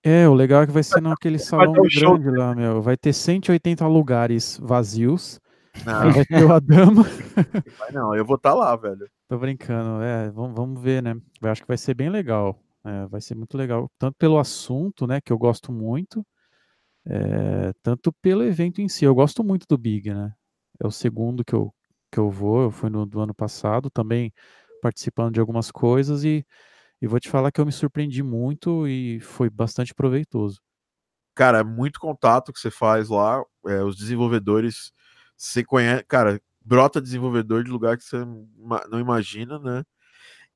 É, 0.04 0.28
o 0.28 0.34
legal 0.34 0.62
é 0.62 0.67
que 0.67 0.72
vai 0.72 0.84
ser 0.84 1.02
naquele 1.02 1.38
salão 1.39 1.76
show 1.89 2.17
grande 2.17 2.38
lá, 2.38 2.56
meu. 2.56 2.82
Vai 2.82 2.96
ter 2.96 3.13
180 3.13 3.86
lugares 3.88 4.60
vazios. 4.62 5.39
Não, 5.86 6.12
vai 6.12 6.26
ter 6.26 6.43
o 6.43 6.54
Adama. 6.54 7.04
não, 7.93 8.15
eu 8.15 8.26
vou 8.26 8.36
estar 8.36 8.54
lá, 8.54 8.76
velho. 8.76 9.08
Tô 9.28 9.38
brincando, 9.38 10.02
é, 10.02 10.32
vamos, 10.32 10.56
vamos 10.56 10.82
ver, 10.82 11.04
né? 11.04 11.15
Eu 11.41 11.50
acho 11.50 11.62
que 11.62 11.67
vai 11.67 11.78
ser 11.78 11.93
bem 11.93 12.10
legal. 12.10 12.58
é, 12.86 13.06
vai 13.08 13.20
ser 13.22 13.36
muito 13.36 13.58
legal, 13.58 13.91
tanto 14.00 14.15
pelo 14.17 14.39
assunto, 14.39 15.06
né, 15.06 15.20
que 15.20 15.32
eu 15.32 15.38
gosto 15.38 15.72
muito, 15.72 16.26
é, 17.06 17.74
tanto 17.84 18.12
pelo 18.22 18.43
evento 18.43 18.82
em 18.82 18.88
si. 18.88 19.06
Eu 19.06 19.13
gosto 19.13 19.43
muito 19.43 19.65
do 19.67 19.78
Big, 19.78 20.13
né? 20.13 20.34
É 20.82 20.88
o 20.88 20.92
segundo 20.92 21.44
que 21.46 21.54
eu, 21.56 21.74
que 22.12 22.20
eu 22.20 22.30
vou, 22.32 22.63
eu 22.63 22.72
fui 22.72 22.90
no 22.90 23.06
do 23.06 23.20
ano 23.22 23.34
passado, 23.36 23.90
também 23.90 24.34
participando 24.82 25.34
de 25.34 25.40
algumas 25.40 25.72
coisas 25.72 26.24
e, 26.24 26.46
e 27.02 27.08
vou 27.08 27.20
te 27.20 27.30
falar 27.30 27.52
que 27.52 27.62
eu 27.62 27.66
me 27.66 27.72
surpreendi 27.74 28.24
muito 28.24 28.88
e 28.88 29.20
foi 29.22 29.50
bastante 29.50 29.94
proveitoso. 29.96 30.60
Cara, 31.36 31.60
é 31.60 31.63
muito 31.63 32.00
contato 32.00 32.52
que 32.52 32.60
você 32.60 32.72
faz 32.72 33.10
lá, 33.10 33.44
é, 33.68 33.84
os 33.84 33.96
desenvolvedores, 33.96 34.92
você 35.38 35.63
conhece, 35.63 36.04
cara, 36.06 36.42
brota 36.66 37.00
desenvolvedor 37.02 37.63
de 37.63 37.70
lugar 37.72 37.98
que 37.98 38.04
você 38.04 38.18
não 38.90 39.00
imagina, 39.00 39.60
né? 39.60 39.84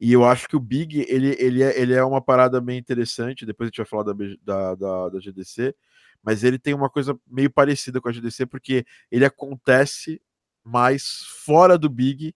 E 0.02 0.12
eu 0.14 0.26
acho 0.26 0.48
que 0.48 0.56
o 0.56 0.60
Big, 0.60 1.06
ele, 1.08 1.36
ele, 1.38 1.62
é, 1.62 1.80
ele 1.80 1.94
é 1.94 2.04
uma 2.04 2.20
parada 2.20 2.60
bem 2.60 2.80
interessante, 2.80 3.46
depois 3.46 3.68
a 3.68 3.70
gente 3.70 3.78
vai 3.78 3.86
falar 3.86 4.02
da, 4.02 4.14
da, 4.42 4.76
da, 4.76 5.10
da 5.10 5.20
GDC, 5.20 5.76
mas 6.24 6.44
ele 6.44 6.58
tem 6.58 6.74
uma 6.74 6.90
coisa 6.90 7.16
meio 7.28 7.52
parecida 7.52 8.02
com 8.02 8.10
a 8.10 8.12
GDC, 8.12 8.48
porque 8.48 8.84
ele 9.12 9.26
acontece 9.26 10.20
mais 10.64 11.22
fora 11.46 11.78
do 11.78 11.88
Big, 11.88 12.34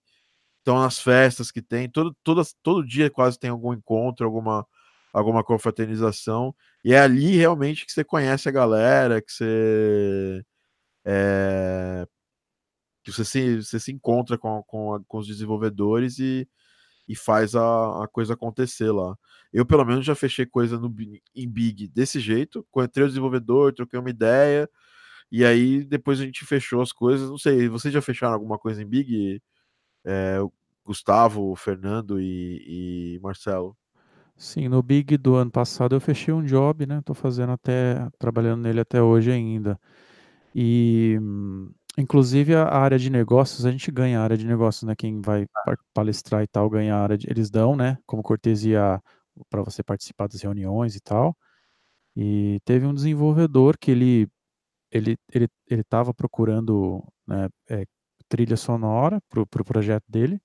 então 0.61 0.77
nas 0.77 0.99
festas 0.99 1.51
que 1.51 1.59
tem, 1.59 1.89
todo, 1.89 2.15
todas, 2.23 2.55
todo 2.61 2.85
dia 2.85 3.09
quase 3.09 3.39
tem 3.39 3.49
algum 3.49 3.73
encontro, 3.73 4.27
alguma, 4.27 4.67
alguma 5.11 5.43
confraternização, 5.43 6.55
e 6.83 6.93
é 6.93 6.99
ali 6.99 7.35
realmente 7.35 7.83
que 7.83 7.91
você 7.91 8.03
conhece 8.03 8.47
a 8.47 8.51
galera, 8.51 9.21
que 9.23 9.31
você... 9.31 10.45
é, 11.03 12.07
que 13.03 13.11
você 13.11 13.25
se, 13.25 13.63
você 13.63 13.79
se 13.79 13.91
encontra 13.91 14.37
com, 14.37 14.61
com, 14.67 15.03
com 15.07 15.17
os 15.17 15.25
desenvolvedores 15.27 16.19
e, 16.19 16.47
e 17.07 17.15
faz 17.15 17.55
a, 17.55 18.03
a 18.03 18.07
coisa 18.07 18.33
acontecer 18.33 18.91
lá. 18.91 19.15
Eu, 19.53 19.65
pelo 19.65 19.85
menos, 19.85 20.05
já 20.05 20.15
fechei 20.15 20.45
coisa 20.45 20.77
no, 20.77 20.93
em 21.35 21.49
Big 21.49 21.87
desse 21.87 22.19
jeito. 22.19 22.65
Entrei 22.77 23.05
o 23.05 23.07
desenvolvedor, 23.07 23.73
troquei 23.73 23.99
uma 23.99 24.09
ideia, 24.09 24.69
e 25.31 25.45
aí 25.45 25.83
depois 25.83 26.19
a 26.19 26.23
gente 26.23 26.45
fechou 26.45 26.81
as 26.81 26.91
coisas. 26.91 27.29
Não 27.29 27.37
sei, 27.37 27.69
vocês 27.69 27.93
já 27.93 28.01
fecharam 28.01 28.33
alguma 28.33 28.57
coisa 28.57 28.81
em 28.81 28.87
Big? 28.87 29.41
É, 30.03 30.39
Gustavo, 30.85 31.55
Fernando 31.55 32.19
e, 32.21 33.15
e 33.15 33.19
Marcelo. 33.21 33.75
Sim, 34.37 34.67
no 34.67 34.83
Big 34.83 35.17
do 35.17 35.35
ano 35.35 35.49
passado 35.49 35.95
eu 35.95 36.01
fechei 36.01 36.33
um 36.33 36.43
job, 36.43 36.85
né? 36.85 37.01
Tô 37.03 37.13
fazendo 37.13 37.53
até, 37.53 38.07
trabalhando 38.19 38.61
nele 38.63 38.81
até 38.81 39.01
hoje 39.01 39.31
ainda. 39.31 39.79
E, 40.53 41.17
inclusive, 41.97 42.55
a 42.55 42.67
área 42.67 42.97
de 42.99 43.09
negócios, 43.09 43.65
a 43.65 43.71
gente 43.71 43.91
ganha 43.91 44.19
a 44.19 44.23
área 44.23 44.37
de 44.37 44.45
negócios, 44.45 44.83
né? 44.83 44.95
Quem 44.95 45.21
vai 45.21 45.45
par- 45.65 45.77
palestrar 45.93 46.43
e 46.43 46.47
tal, 46.47 46.69
ganha 46.69 46.95
a 46.95 47.01
área 47.01 47.17
de, 47.17 47.27
eles 47.29 47.49
dão, 47.49 47.75
né? 47.75 47.97
Como 48.05 48.23
cortesia 48.23 49.01
para 49.49 49.63
você 49.63 49.83
participar 49.83 50.27
das 50.27 50.41
reuniões 50.41 50.95
e 50.95 51.01
tal. 51.01 51.35
E 52.15 52.59
teve 52.65 52.85
um 52.87 52.93
desenvolvedor 52.93 53.77
que 53.77 53.91
ele 53.91 54.27
ele 54.91 55.17
ele 55.33 55.47
ele 55.69 55.81
estava 55.81 56.13
procurando, 56.13 57.03
né, 57.27 57.49
é, 57.69 57.85
trilha 58.29 58.57
sonora 58.57 59.21
para 59.29 59.41
o 59.41 59.47
pro 59.47 59.65
projeto 59.65 60.05
dele 60.09 60.41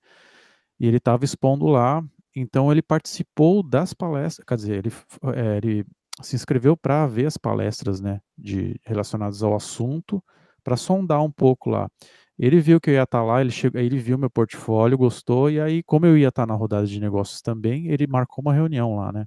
e 0.79 0.87
ele 0.87 0.97
estava 0.97 1.25
expondo 1.25 1.67
lá. 1.67 2.03
Então 2.35 2.71
ele 2.71 2.81
participou 2.81 3.61
das 3.63 3.93
palestras, 3.93 4.45
quer 4.45 4.55
dizer, 4.55 4.77
ele, 4.85 4.91
eh, 5.35 5.57
ele 5.57 5.85
se 6.21 6.35
inscreveu 6.35 6.77
para 6.77 7.05
ver 7.07 7.25
as 7.25 7.37
palestras, 7.37 7.99
né, 8.01 8.21
de 8.37 8.79
relacionadas 8.85 9.43
ao 9.43 9.55
assunto, 9.55 10.23
para 10.63 10.77
sondar 10.77 11.23
um 11.23 11.31
pouco 11.31 11.69
lá. 11.69 11.89
Ele 12.37 12.59
viu 12.59 12.81
que 12.81 12.89
eu 12.89 12.95
ia 12.95 13.03
estar 13.03 13.23
lá, 13.23 13.41
ele 13.41 13.51
chegou, 13.51 13.79
ele 13.79 13.97
viu 13.99 14.17
meu 14.17 14.29
portfólio, 14.29 14.97
gostou 14.97 15.49
e 15.49 15.59
aí, 15.61 15.83
como 15.83 16.05
eu 16.05 16.17
ia 16.17 16.29
estar 16.29 16.47
na 16.47 16.55
rodada 16.55 16.87
de 16.87 16.99
negócios 16.99 17.41
também, 17.41 17.87
ele 17.87 18.07
marcou 18.07 18.41
uma 18.43 18.53
reunião 18.53 18.95
lá, 18.95 19.11
né? 19.11 19.25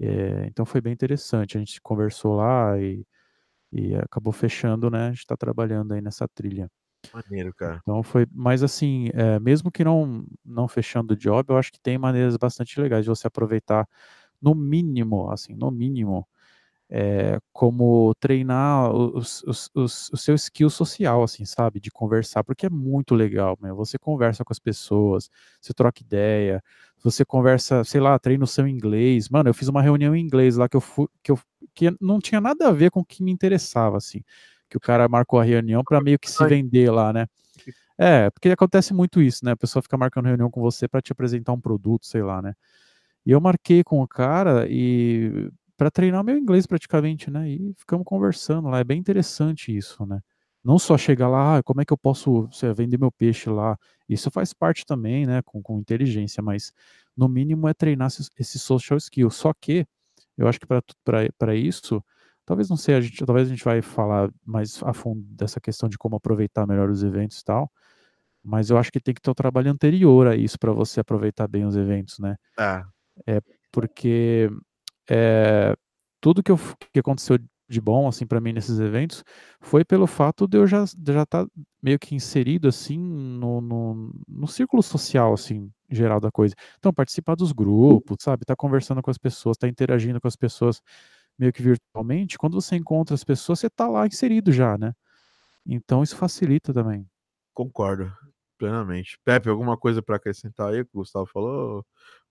Eh, 0.00 0.46
então 0.48 0.66
foi 0.66 0.80
bem 0.80 0.92
interessante. 0.92 1.56
A 1.56 1.60
gente 1.60 1.80
conversou 1.80 2.36
lá 2.36 2.78
e, 2.80 3.06
e 3.72 3.94
acabou 3.96 4.32
fechando, 4.32 4.90
né? 4.90 5.06
A 5.06 5.10
gente 5.10 5.20
está 5.20 5.36
trabalhando 5.36 5.92
aí 5.94 6.00
nessa 6.00 6.28
trilha. 6.28 6.70
Maneiro, 7.12 7.54
cara. 7.54 7.80
Então 7.82 8.02
foi, 8.02 8.26
mas 8.32 8.62
assim, 8.62 9.08
é, 9.14 9.38
mesmo 9.38 9.70
que 9.70 9.84
não 9.84 10.24
não 10.44 10.66
fechando 10.66 11.14
o 11.14 11.16
job, 11.16 11.50
eu 11.50 11.56
acho 11.56 11.72
que 11.72 11.80
tem 11.80 11.98
maneiras 11.98 12.36
bastante 12.36 12.80
legais 12.80 13.04
de 13.04 13.08
você 13.08 13.26
aproveitar, 13.26 13.88
no 14.40 14.54
mínimo, 14.54 15.30
assim, 15.30 15.54
no 15.54 15.70
mínimo, 15.70 16.26
é, 16.90 17.38
como 17.52 18.14
treinar 18.20 18.90
os, 18.92 19.42
os, 19.44 19.70
os- 19.74 20.10
o 20.12 20.16
seu 20.16 20.34
skill 20.36 20.70
social, 20.70 21.22
assim, 21.22 21.44
sabe? 21.44 21.80
De 21.80 21.90
conversar, 21.90 22.44
porque 22.44 22.66
é 22.66 22.70
muito 22.70 23.14
legal, 23.14 23.58
meu. 23.60 23.74
Você 23.76 23.98
conversa 23.98 24.44
com 24.44 24.52
as 24.52 24.58
pessoas, 24.58 25.28
você 25.60 25.74
troca 25.74 26.02
ideia, 26.02 26.62
você 27.02 27.24
conversa, 27.24 27.82
sei 27.84 28.00
lá, 28.00 28.18
treina 28.18 28.44
o 28.44 28.46
seu 28.46 28.66
inglês. 28.68 29.28
Mano, 29.28 29.48
eu 29.50 29.54
fiz 29.54 29.68
uma 29.68 29.82
reunião 29.82 30.14
em 30.14 30.20
inglês 30.24 30.56
lá 30.56 30.68
que 30.68 30.76
eu 30.76 30.80
fui, 30.80 31.06
que 31.22 31.30
eu, 31.32 31.38
que 31.74 31.94
não 32.00 32.18
tinha 32.20 32.40
nada 32.40 32.68
a 32.68 32.72
ver 32.72 32.90
com 32.90 33.00
o 33.00 33.04
que 33.04 33.22
me 33.22 33.32
interessava, 33.32 33.96
assim. 33.96 34.22
Que 34.68 34.76
o 34.76 34.80
cara 34.80 35.08
marcou 35.08 35.38
a 35.40 35.44
reunião 35.44 35.82
para 35.84 36.00
meio 36.00 36.18
que 36.18 36.30
se 36.30 36.44
vender 36.46 36.90
lá, 36.90 37.12
né? 37.12 37.26
É, 37.98 38.30
porque 38.30 38.50
acontece 38.50 38.92
muito 38.92 39.22
isso, 39.22 39.44
né? 39.44 39.52
A 39.52 39.56
pessoa 39.56 39.82
fica 39.82 39.96
marcando 39.96 40.26
reunião 40.26 40.50
com 40.50 40.60
você 40.60 40.86
para 40.88 41.00
te 41.00 41.12
apresentar 41.12 41.52
um 41.52 41.60
produto, 41.60 42.06
sei 42.06 42.22
lá, 42.22 42.42
né? 42.42 42.54
E 43.24 43.30
eu 43.32 43.40
marquei 43.40 43.82
com 43.84 44.02
o 44.02 44.08
cara 44.08 44.66
e 44.68 45.50
para 45.76 45.90
treinar 45.90 46.24
meu 46.24 46.36
inglês 46.38 46.66
praticamente, 46.66 47.30
né? 47.30 47.48
E 47.48 47.74
ficamos 47.74 48.04
conversando 48.04 48.68
lá. 48.68 48.78
É 48.78 48.84
bem 48.84 48.98
interessante 48.98 49.76
isso, 49.76 50.04
né? 50.06 50.20
Não 50.64 50.78
só 50.78 50.98
chegar 50.98 51.28
lá, 51.28 51.58
ah, 51.58 51.62
como 51.62 51.80
é 51.80 51.84
que 51.84 51.92
eu 51.92 51.98
posso 51.98 52.48
sei 52.50 52.72
vender 52.72 52.98
meu 52.98 53.12
peixe 53.12 53.48
lá? 53.48 53.78
Isso 54.08 54.30
faz 54.30 54.52
parte 54.52 54.84
também, 54.84 55.26
né? 55.26 55.40
Com, 55.42 55.62
com 55.62 55.78
inteligência, 55.78 56.42
mas 56.42 56.72
no 57.16 57.28
mínimo 57.28 57.68
é 57.68 57.74
treinar 57.74 58.08
esse, 58.38 58.58
social 58.58 58.96
skill. 58.96 59.30
Só 59.30 59.52
que 59.54 59.86
eu 60.36 60.48
acho 60.48 60.58
que 60.58 60.66
para 60.66 61.54
isso, 61.54 62.02
talvez 62.44 62.68
não 62.68 62.76
sei, 62.76 62.96
a 62.96 63.00
gente, 63.00 63.24
talvez 63.24 63.46
a 63.48 63.50
gente 63.50 63.64
vai 63.64 63.80
falar 63.80 64.30
mais 64.44 64.82
a 64.82 64.92
fundo 64.92 65.22
dessa 65.30 65.60
questão 65.60 65.88
de 65.88 65.96
como 65.96 66.16
aproveitar 66.16 66.66
melhor 66.66 66.90
os 66.90 67.02
eventos 67.02 67.40
e 67.40 67.44
tal. 67.44 67.70
Mas 68.42 68.70
eu 68.70 68.78
acho 68.78 68.92
que 68.92 69.00
tem 69.00 69.14
que 69.14 69.20
ter 69.20 69.30
o 69.30 69.34
trabalho 69.34 69.70
anterior 69.70 70.26
a 70.26 70.36
isso 70.36 70.58
para 70.58 70.72
você 70.72 71.00
aproveitar 71.00 71.48
bem 71.48 71.64
os 71.64 71.76
eventos, 71.76 72.18
né? 72.18 72.36
É, 73.26 73.40
porque 73.72 74.50
eh, 75.10 75.74
tudo 76.20 76.42
que, 76.42 76.50
eu, 76.52 76.58
que 76.92 77.00
aconteceu 77.00 77.38
de 77.68 77.80
bom 77.80 78.06
assim 78.08 78.26
para 78.26 78.40
mim 78.40 78.52
nesses 78.52 78.78
eventos 78.78 79.24
foi 79.60 79.84
pelo 79.84 80.06
fato 80.06 80.46
de 80.46 80.56
eu 80.56 80.66
já 80.66 80.84
já 80.86 81.22
estar 81.24 81.46
meio 81.82 81.98
que 81.98 82.14
inserido 82.14 82.68
assim 82.68 82.96
no, 82.98 83.60
no, 83.60 84.12
no 84.28 84.46
círculo 84.46 84.82
social 84.82 85.34
assim 85.34 85.70
geral 85.90 86.20
da 86.20 86.30
coisa. 86.30 86.54
Então 86.78 86.92
participar 86.92 87.34
dos 87.36 87.52
grupos, 87.52 88.18
sabe, 88.20 88.44
tá 88.44 88.56
conversando 88.56 89.02
com 89.02 89.10
as 89.10 89.18
pessoas, 89.18 89.56
tá 89.56 89.68
interagindo 89.68 90.20
com 90.20 90.28
as 90.28 90.36
pessoas 90.36 90.80
meio 91.38 91.52
que 91.52 91.62
virtualmente. 91.62 92.38
Quando 92.38 92.54
você 92.60 92.76
encontra 92.76 93.14
as 93.14 93.24
pessoas, 93.24 93.60
você 93.60 93.70
tá 93.70 93.88
lá 93.88 94.06
inserido 94.06 94.52
já, 94.52 94.76
né? 94.78 94.92
Então 95.66 96.02
isso 96.02 96.16
facilita 96.16 96.74
também. 96.74 97.08
concordo 97.54 98.12
plenamente. 98.58 99.18
Pepe, 99.24 99.48
alguma 99.48 99.76
coisa 99.76 100.02
para 100.02 100.16
acrescentar 100.16 100.72
aí 100.72 100.84
que 100.84 100.90
o 100.94 101.00
Gustavo 101.00 101.26
falou? 101.26 101.84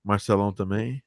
Marcelão 0.04 0.54
também? 0.54 1.04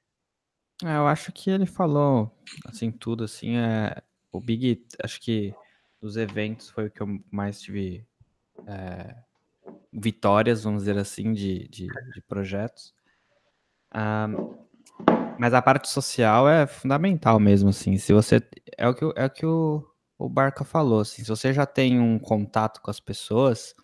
É, 0.85 0.97
eu 0.97 1.07
acho 1.07 1.33
que 1.33 1.51
ele 1.51 1.67
falou, 1.67 2.31
assim, 2.64 2.91
tudo, 2.91 3.25
assim, 3.25 3.57
é... 3.57 4.01
O 4.31 4.41
Big, 4.41 4.85
acho 5.03 5.21
que 5.21 5.55
dos 6.01 6.17
eventos 6.17 6.69
foi 6.69 6.87
o 6.87 6.91
que 6.91 7.01
eu 7.01 7.19
mais 7.31 7.61
tive 7.61 8.07
é, 8.67 9.17
vitórias, 9.93 10.64
vamos 10.64 10.83
dizer 10.83 10.99
assim, 10.99 11.33
de, 11.33 11.67
de, 11.69 11.87
de 11.87 12.21
projetos. 12.29 12.95
Ah, 13.91 14.29
mas 15.38 15.55
a 15.55 15.62
parte 15.62 15.88
social 15.88 16.49
é 16.49 16.67
fundamental 16.67 17.41
mesmo, 17.41 17.71
assim, 17.71 17.97
se 17.97 18.12
você... 18.12 18.43
É 18.77 18.87
o 18.87 18.95
que, 18.95 19.05
é 19.17 19.25
o, 19.25 19.31
que 19.31 19.47
o, 19.47 19.85
o 20.18 20.29
Barca 20.29 20.62
falou, 20.62 21.01
assim, 21.01 21.22
se 21.24 21.29
você 21.29 21.53
já 21.53 21.64
tem 21.64 21.99
um 21.99 22.18
contato 22.18 22.83
com 22.83 22.91
as 22.91 23.01
pessoas, 23.01 23.74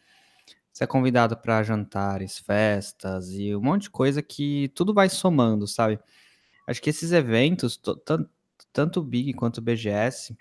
você 0.72 0.84
é 0.84 0.86
convidado 0.86 1.36
para 1.36 1.62
jantares, 1.62 2.38
festas 2.38 3.30
e 3.30 3.54
um 3.56 3.62
monte 3.62 3.84
de 3.84 3.90
coisa 3.90 4.22
que 4.22 4.68
tudo 4.74 4.92
vai 4.92 5.08
somando, 5.08 5.66
sabe? 5.66 5.98
Acho 6.66 6.80
que 6.82 6.90
esses 6.90 7.12
eventos, 7.12 7.76
to- 7.76 7.96
tan- 7.96 8.26
tanto 8.72 9.00
o 9.00 9.02
Big 9.04 9.32
quanto 9.34 9.58
o 9.58 9.62
BGS, 9.62 10.36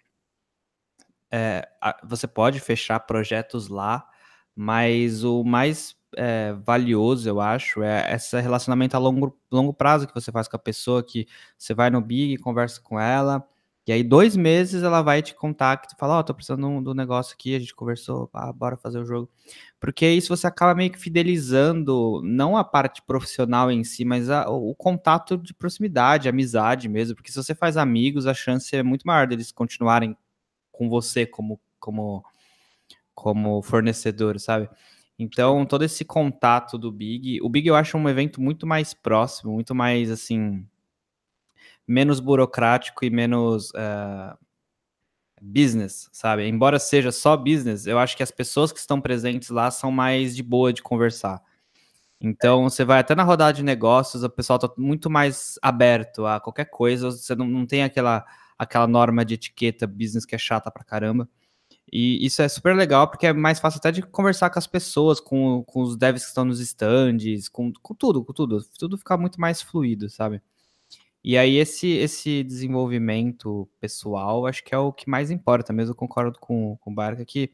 é, 1.32 1.68
você 2.04 2.28
pode 2.28 2.60
fechar 2.60 3.00
projetos 3.02 3.68
lá, 3.68 4.08
mas 4.56 5.24
o 5.24 5.44
mais 5.44 5.96
é, 6.16 6.54
valioso, 6.54 7.28
eu 7.28 7.42
acho, 7.42 7.82
é 7.82 8.14
esse 8.14 8.40
relacionamento 8.40 8.96
a 8.96 9.00
longo, 9.00 9.36
longo 9.52 9.74
prazo 9.74 10.08
que 10.08 10.14
você 10.14 10.32
faz 10.32 10.48
com 10.48 10.56
a 10.56 10.60
pessoa, 10.60 11.04
que 11.04 11.28
você 11.58 11.74
vai 11.74 11.90
no 11.90 12.00
Big, 12.02 12.38
conversa 12.38 12.80
com 12.82 13.00
ela, 13.00 13.48
E 13.86 13.92
aí, 13.92 14.02
dois 14.02 14.38
meses, 14.38 14.82
ela 14.82 15.02
vai 15.02 15.22
te 15.22 15.36
contar, 15.36 15.82
e 15.94 16.00
fala, 16.00 16.16
ó, 16.16 16.20
oh, 16.20 16.24
tô 16.24 16.34
precisando 16.34 16.82
do 16.82 16.94
negócio 16.94 17.34
aqui, 17.34 17.54
a 17.54 17.60
gente 17.60 17.76
conversou, 17.76 18.30
ah, 18.34 18.52
bora 18.54 18.78
fazer 18.78 19.00
o 19.00 19.06
jogo. 19.06 19.30
Porque 19.78 20.08
isso 20.10 20.30
você 20.30 20.48
acaba 20.48 20.74
meio 20.74 20.90
que 20.90 20.98
fidelizando, 20.98 22.22
não 22.24 22.56
a 22.56 22.64
parte 22.64 23.02
profissional 23.02 23.70
em 23.70 23.84
si, 23.84 24.06
mas 24.06 24.30
a, 24.30 24.50
o 24.50 24.74
contato 24.74 25.38
de 25.38 25.54
proximidade, 25.54 26.30
amizade 26.30 26.88
mesmo. 26.88 27.16
Porque 27.16 27.32
se 27.32 27.36
você 27.36 27.54
faz 27.54 27.76
amigos, 27.76 28.26
a 28.26 28.34
chance 28.34 28.74
é 28.74 28.82
muito 28.82 29.06
maior 29.06 29.28
deles 29.28 29.52
continuarem 29.52 30.16
com 30.72 30.90
você 30.90 31.26
como, 31.26 31.60
como, 31.78 32.24
como 33.14 33.62
fornecedor, 33.62 34.40
sabe? 34.40 34.70
Então, 35.20 35.66
todo 35.66 35.84
esse 35.84 36.06
contato 36.06 36.78
do 36.78 36.92
Big, 36.92 37.42
o 37.42 37.50
Big 37.50 37.68
eu 37.68 37.76
acho 37.76 37.98
um 37.98 38.10
evento 38.10 38.42
muito 38.42 38.66
mais 38.66 38.94
próximo, 38.94 39.54
muito 39.54 39.76
mais 39.76 40.10
assim, 40.10 40.66
menos 41.88 42.20
burocrático 42.20 43.04
e 43.06 43.10
menos 43.10 43.70
uh, 43.72 44.38
business, 45.42 46.10
sabe? 46.12 46.48
Embora 46.48 46.80
seja 46.80 47.12
só 47.12 47.36
business, 47.36 47.86
eu 47.86 48.00
acho 48.00 48.16
que 48.16 48.24
as 48.24 48.32
pessoas 48.32 48.72
que 48.72 48.80
estão 48.80 49.02
presentes 49.02 49.50
lá 49.50 49.70
são 49.70 49.92
mais 49.92 50.36
de 50.36 50.42
boa 50.42 50.72
de 50.72 50.82
conversar. 50.82 51.42
Então, 52.22 52.64
você 52.70 52.86
vai 52.86 53.00
até 53.00 53.14
na 53.14 53.24
rodada 53.24 53.52
de 53.52 53.64
negócios, 53.64 54.24
o 54.24 54.30
pessoal 54.30 54.56
está 54.56 54.72
muito 54.78 55.10
mais 55.10 55.60
aberto 55.62 56.26
a 56.26 56.40
qualquer 56.40 56.66
coisa, 56.66 57.12
você 57.12 57.36
não, 57.36 57.46
não 57.46 57.66
tem 57.66 57.84
aquela, 57.84 58.26
aquela 58.58 58.88
norma 58.88 59.26
de 59.26 59.34
etiqueta 59.34 59.86
business 59.86 60.26
que 60.26 60.34
é 60.34 60.38
chata 60.38 60.72
pra 60.72 60.86
caramba. 60.86 61.28
E 61.92 62.26
isso 62.26 62.42
é 62.42 62.48
super 62.48 62.76
legal, 62.76 63.10
porque 63.10 63.28
é 63.28 63.34
mais 63.34 63.60
fácil 63.60 63.78
até 63.78 63.92
de 63.92 64.02
conversar 64.02 64.50
com 64.50 64.58
as 64.58 64.66
pessoas, 64.66 65.20
com, 65.20 65.64
com 65.66 65.82
os 65.82 65.98
devs 65.98 66.24
que 66.24 66.30
estão 66.30 66.46
nos 66.46 66.60
stands, 66.62 67.50
com, 67.50 67.74
com 67.82 67.94
tudo, 67.94 68.24
com 68.24 68.34
tudo. 68.34 68.64
Tudo 68.80 68.98
fica 68.98 69.18
muito 69.18 69.40
mais 69.40 69.62
fluido, 69.62 70.10
sabe? 70.10 70.42
E 71.24 71.38
aí 71.38 71.56
esse, 71.58 71.88
esse 71.88 72.44
desenvolvimento 72.44 73.70
pessoal, 73.80 74.46
acho 74.46 74.64
que 74.64 74.76
é 74.76 74.78
o 74.78 74.92
que 74.92 75.10
mais 75.10 75.32
importa 75.32 75.72
mesmo, 75.72 75.92
eu 75.92 75.96
concordo 75.96 76.38
com, 76.40 76.78
com 76.78 76.92
o 76.92 76.94
Barca 76.94 77.24
que 77.26 77.52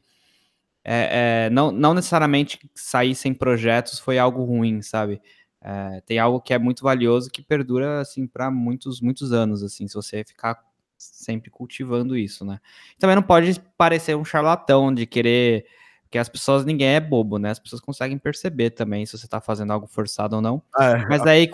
é, 0.84 1.46
é, 1.46 1.50
não, 1.50 1.70
não 1.70 1.94
necessariamente 1.94 2.58
sair 2.74 3.14
sem 3.14 3.34
projetos 3.34 3.98
foi 3.98 4.18
algo 4.18 4.44
ruim, 4.44 4.82
sabe? 4.82 5.20
É, 5.62 6.00
tem 6.06 6.18
algo 6.18 6.40
que 6.40 6.54
é 6.54 6.58
muito 6.58 6.82
valioso 6.82 7.30
que 7.30 7.42
perdura 7.42 8.00
assim 8.00 8.26
para 8.26 8.50
muitos 8.50 8.98
muitos 9.02 9.30
anos 9.30 9.62
assim 9.62 9.86
se 9.86 9.92
você 9.94 10.24
ficar 10.24 10.58
sempre 10.96 11.50
cultivando 11.50 12.16
isso 12.16 12.46
né 12.46 12.58
também 12.98 13.14
não 13.14 13.22
pode 13.22 13.60
parecer 13.76 14.16
um 14.16 14.24
charlatão 14.24 14.90
de 14.90 15.04
querer 15.04 15.66
que 16.10 16.18
as 16.18 16.28
pessoas 16.28 16.64
ninguém 16.64 16.88
é 16.88 17.00
bobo 17.00 17.38
né 17.38 17.50
as 17.50 17.58
pessoas 17.58 17.80
conseguem 17.80 18.18
perceber 18.18 18.70
também 18.70 19.06
se 19.06 19.16
você 19.16 19.26
está 19.26 19.40
fazendo 19.40 19.72
algo 19.72 19.86
forçado 19.86 20.36
ou 20.36 20.42
não 20.42 20.62
é, 20.78 21.06
mas 21.06 21.22
aí 21.22 21.48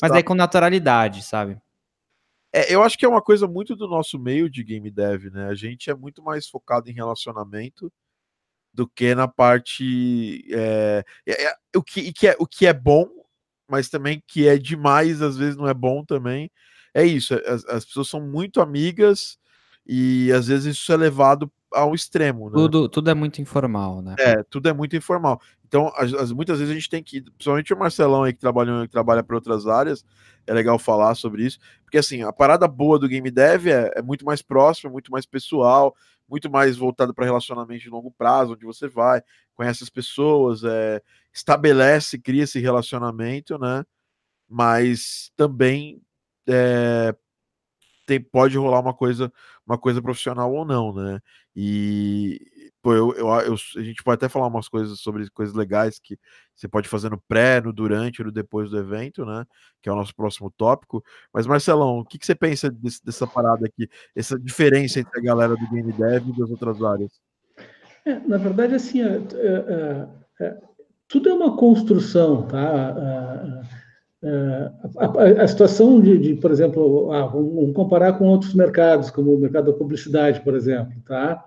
mas 0.00 0.12
aí 0.12 0.22
com 0.22 0.34
naturalidade, 0.34 1.22
sabe? 1.22 1.60
É, 2.52 2.74
eu 2.74 2.82
acho 2.82 2.98
que 2.98 3.04
é 3.04 3.08
uma 3.08 3.22
coisa 3.22 3.46
muito 3.46 3.76
do 3.76 3.86
nosso 3.86 4.18
meio 4.18 4.50
de 4.50 4.62
game 4.64 4.90
dev, 4.90 5.26
né? 5.26 5.46
A 5.48 5.54
gente 5.54 5.88
é 5.88 5.94
muito 5.94 6.22
mais 6.22 6.48
focado 6.48 6.90
em 6.90 6.92
relacionamento 6.92 7.92
do 8.72 8.88
que 8.88 9.14
na 9.14 9.28
parte 9.28 10.44
é, 10.52 11.04
é, 11.26 11.44
é, 11.44 11.54
o, 11.76 11.82
que, 11.82 12.12
que 12.12 12.28
é, 12.28 12.36
o 12.38 12.46
que 12.46 12.66
é 12.66 12.72
bom, 12.72 13.08
mas 13.68 13.88
também 13.88 14.22
que 14.26 14.48
é 14.48 14.58
demais, 14.58 15.22
às 15.22 15.36
vezes 15.36 15.56
não 15.56 15.68
é 15.68 15.74
bom 15.74 16.04
também. 16.04 16.50
É 16.92 17.04
isso, 17.04 17.34
as, 17.46 17.64
as 17.66 17.84
pessoas 17.84 18.08
são 18.08 18.20
muito 18.20 18.60
amigas 18.60 19.38
e 19.86 20.30
às 20.32 20.48
vezes 20.48 20.76
isso 20.76 20.92
é 20.92 20.96
levado 20.96 21.50
ao 21.72 21.94
extremo. 21.94 22.50
Né? 22.50 22.54
Tudo, 22.54 22.88
tudo 22.88 23.10
é 23.10 23.14
muito 23.14 23.40
informal, 23.40 24.02
né? 24.02 24.16
É, 24.18 24.42
tudo 24.42 24.68
é 24.68 24.72
muito 24.72 24.96
informal. 24.96 25.40
Então, 25.66 25.92
as, 25.96 26.12
as, 26.14 26.32
muitas 26.32 26.58
vezes 26.58 26.72
a 26.72 26.74
gente 26.74 26.90
tem 26.90 27.02
que, 27.02 27.20
principalmente 27.22 27.72
o 27.72 27.78
Marcelão 27.78 28.24
aí 28.24 28.32
que 28.32 28.40
trabalha, 28.40 28.82
que 28.86 28.92
trabalha 28.92 29.22
para 29.22 29.36
outras 29.36 29.66
áreas, 29.66 30.04
é 30.46 30.52
legal 30.52 30.78
falar 30.78 31.14
sobre 31.14 31.44
isso, 31.44 31.58
porque 31.84 31.98
assim, 31.98 32.22
a 32.22 32.32
parada 32.32 32.66
boa 32.66 32.98
do 32.98 33.06
game 33.06 33.30
dev 33.30 33.68
é, 33.68 33.92
é 33.94 34.02
muito 34.02 34.24
mais 34.24 34.42
próxima, 34.42 34.90
muito 34.90 35.12
mais 35.12 35.24
pessoal, 35.24 35.94
muito 36.28 36.50
mais 36.50 36.76
voltado 36.76 37.14
para 37.14 37.24
relacionamento 37.24 37.82
de 37.82 37.90
longo 37.90 38.10
prazo, 38.10 38.54
onde 38.54 38.64
você 38.64 38.88
vai, 38.88 39.22
conhece 39.54 39.84
as 39.84 39.90
pessoas, 39.90 40.64
é, 40.64 41.00
estabelece, 41.32 42.18
cria 42.18 42.44
esse 42.44 42.58
relacionamento, 42.58 43.58
né? 43.58 43.84
Mas 44.48 45.30
também 45.36 46.02
é, 46.48 47.14
tem, 48.10 48.20
pode 48.20 48.58
rolar 48.58 48.80
uma 48.80 48.92
coisa, 48.92 49.32
uma 49.64 49.78
coisa 49.78 50.02
profissional 50.02 50.52
ou 50.52 50.64
não, 50.64 50.92
né? 50.92 51.20
E 51.54 52.40
pô, 52.82 52.92
eu, 52.92 53.14
eu, 53.14 53.28
eu, 53.28 53.54
a 53.54 53.82
gente 53.82 54.02
pode 54.02 54.16
até 54.16 54.28
falar 54.28 54.48
umas 54.48 54.68
coisas 54.68 54.98
sobre 54.98 55.30
coisas 55.30 55.54
legais 55.54 56.00
que 56.00 56.18
você 56.56 56.66
pode 56.66 56.88
fazer 56.88 57.08
no 57.08 57.20
pré, 57.28 57.60
no 57.60 57.72
durante, 57.72 58.24
no 58.24 58.32
depois 58.32 58.70
do 58.70 58.78
evento, 58.78 59.24
né? 59.24 59.44
Que 59.80 59.88
é 59.88 59.92
o 59.92 59.94
nosso 59.96 60.12
próximo 60.12 60.50
tópico. 60.50 61.04
Mas, 61.32 61.46
Marcelão, 61.46 62.00
o 62.00 62.04
que, 62.04 62.18
que 62.18 62.26
você 62.26 62.34
pensa 62.34 62.68
desse, 62.68 63.04
dessa 63.04 63.28
parada 63.28 63.66
aqui, 63.66 63.88
essa 64.16 64.36
diferença 64.36 64.98
entre 64.98 65.16
a 65.16 65.22
galera 65.22 65.54
do 65.56 65.70
Game 65.70 65.92
Dev 65.92 66.30
e 66.30 66.36
das 66.36 66.50
outras 66.50 66.82
áreas? 66.82 67.12
É, 68.04 68.18
na 68.26 68.38
verdade, 68.38 68.74
assim, 68.74 69.02
é, 69.02 69.18
é, 69.34 70.08
é, 70.40 70.56
tudo 71.06 71.28
é 71.28 71.32
uma 71.32 71.56
construção, 71.56 72.42
tá? 72.48 73.62
É, 74.22 74.70
a, 74.98 75.42
a, 75.44 75.48
situação 75.48 76.00
de, 76.00 76.18
de 76.18 76.34
por 76.34 76.50
exemplo, 76.50 77.10
ah, 77.10 77.26
vamos 77.26 77.72
comparar 77.72 78.14
com 78.14 78.26
outros 78.26 78.54
mercados, 78.54 79.10
como 79.10 79.34
o 79.34 79.40
mercado 79.40 79.72
da 79.72 79.78
publicidade, 79.78 80.40
por 80.40 80.54
exemplo, 80.54 80.92
tá? 81.06 81.42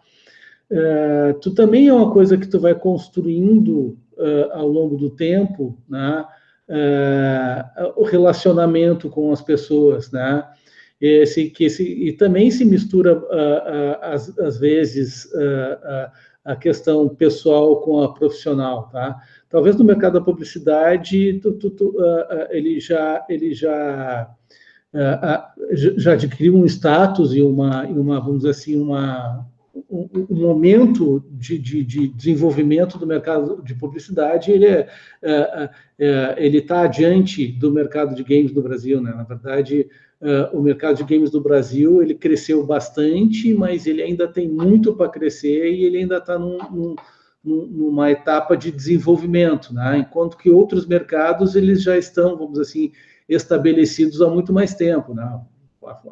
É, 0.71 1.33
tu 1.33 1.53
também 1.53 1.87
é 1.87 1.93
uma 1.93 2.11
coisa 2.11 2.35
que 2.35 2.47
tu 2.47 2.59
vai 2.59 2.73
construindo 2.73 3.95
uh, 4.17 4.51
ao 4.53 4.67
longo 4.67 4.97
do 4.97 5.09
tempo, 5.09 5.77
né? 5.87 6.25
Uh, 6.67 7.93
o 8.01 8.03
relacionamento 8.03 9.09
com 9.09 9.31
as 9.31 9.41
pessoas, 9.41 10.11
né? 10.11 10.43
Esse, 10.99 11.49
que 11.49 11.65
esse, 11.65 11.83
e 11.83 12.13
também 12.13 12.49
se 12.49 12.65
mistura, 12.65 13.19
uh, 13.19 13.97
às, 14.01 14.39
às, 14.39 14.57
vezes, 14.57 15.27
a 16.45 16.55
questão 16.55 17.07
pessoal 17.09 17.81
com 17.81 18.01
a 18.01 18.13
profissional, 18.13 18.89
tá? 18.89 19.21
Talvez 19.53 19.75
no 19.75 19.85
mercado 19.85 20.13
da 20.13 20.21
publicidade 20.21 21.39
tu, 21.39 21.51
tu, 21.53 21.69
tu, 21.69 21.89
uh, 21.89 22.47
ele 22.49 22.79
já 22.79 23.23
ele 23.29 23.53
já 23.53 24.27
uh, 24.91 25.75
já 25.75 26.13
adquiriu 26.13 26.55
um 26.55 26.65
status 26.65 27.35
e 27.35 27.41
uma, 27.43 27.85
e 27.85 27.93
uma 27.93 28.19
vamos 28.19 28.37
dizer 28.37 28.49
assim 28.49 28.75
uma 28.81 29.45
um, 29.87 30.09
um 30.27 30.35
momento 30.35 31.23
de, 31.29 31.59
de, 31.59 31.83
de, 31.83 32.07
desenvolvimento 32.07 32.97
do 32.97 33.05
mercado 33.05 33.61
de 33.63 33.75
publicidade 33.75 34.51
ele 34.51 34.65
é, 34.65 34.89
ele 36.37 36.57
está 36.57 36.81
adiante 36.81 37.45
do 37.47 37.71
mercado 37.71 38.15
de 38.15 38.23
games 38.23 38.51
do 38.51 38.61
Brasil, 38.63 38.99
né? 38.99 39.13
Na 39.15 39.23
verdade 39.23 39.87
Uh, 40.23 40.57
o 40.57 40.61
mercado 40.61 40.95
de 40.95 41.03
games 41.03 41.29
do 41.29 41.41
Brasil 41.41 42.01
ele 42.01 42.15
cresceu 42.15 42.65
bastante, 42.65 43.53
mas 43.53 43.85
ele 43.85 44.01
ainda 44.01 44.25
tem 44.25 44.47
muito 44.47 44.95
para 44.95 45.09
crescer 45.09 45.73
e 45.73 45.83
ele 45.83 45.97
ainda 45.97 46.15
está 46.15 46.39
num, 46.39 46.57
num, 46.71 46.95
numa 47.43 48.09
etapa 48.09 48.55
de 48.55 48.71
desenvolvimento, 48.71 49.73
né? 49.73 49.97
enquanto 49.97 50.37
que 50.37 50.49
outros 50.49 50.85
mercados 50.85 51.55
eles 51.55 51.83
já 51.83 51.97
estão, 51.97 52.37
vamos 52.37 52.57
assim, 52.57 52.91
estabelecidos 53.27 54.21
há 54.21 54.29
muito 54.29 54.53
mais 54.53 54.73
tempo. 54.73 55.13
Né? 55.13 55.41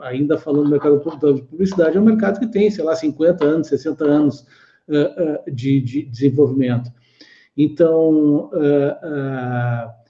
Ainda 0.01 0.37
falando 0.37 0.65
do 0.65 0.71
mercado 0.71 0.99
de 1.33 1.41
publicidade, 1.43 1.97
é 1.97 2.01
um 2.01 2.05
mercado 2.05 2.39
que 2.39 2.47
tem, 2.47 2.69
sei 2.69 2.83
lá, 2.83 2.95
50 2.95 3.45
anos, 3.45 3.67
60 3.67 4.03
anos 4.03 4.41
uh, 4.89 5.47
uh, 5.47 5.51
de, 5.55 5.79
de, 5.79 6.03
desenvolvimento. 6.03 6.91
Então, 7.55 8.49
uh, 8.49 10.01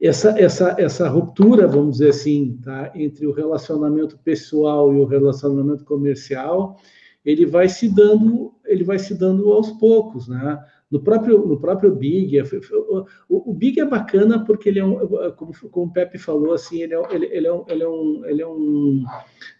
essa, 0.00 0.30
essa, 0.38 0.74
essa 0.78 1.08
ruptura, 1.08 1.68
vamos 1.68 1.98
dizer 1.98 2.10
assim, 2.10 2.58
tá, 2.64 2.90
entre 2.94 3.26
o 3.26 3.32
relacionamento 3.32 4.18
pessoal 4.18 4.92
e 4.94 4.98
o 4.98 5.04
relacionamento 5.04 5.84
comercial, 5.84 6.78
ele 7.24 7.46
vai 7.46 7.68
se 7.68 7.88
dando, 7.88 8.52
ele 8.64 8.84
vai 8.84 8.98
se 8.98 9.14
dando 9.14 9.52
aos 9.52 9.70
poucos, 9.72 10.28
né? 10.28 10.58
No 10.92 11.00
próprio, 11.00 11.46
no 11.46 11.58
próprio 11.58 11.94
Big, 11.94 12.38
é, 12.38 12.42
o, 13.26 13.54
Big 13.54 13.80
é 13.80 13.84
bacana 13.86 14.44
porque 14.44 14.68
ele 14.68 14.78
é 14.78 14.84
um, 14.84 14.98
como, 15.36 15.52
como 15.70 15.86
o 15.86 15.90
Pepe 15.92 16.18
falou, 16.18 16.52
assim, 16.52 16.82
ele 16.82 16.94
é, 16.94 17.02
ele, 17.10 17.26
ele 17.32 17.46
é 17.46 17.52
um, 17.52 17.64
ele 17.66 17.82
é 17.82 17.88
um, 17.88 18.22
ele 18.26 18.42
é 18.42 18.46
um, 18.46 19.04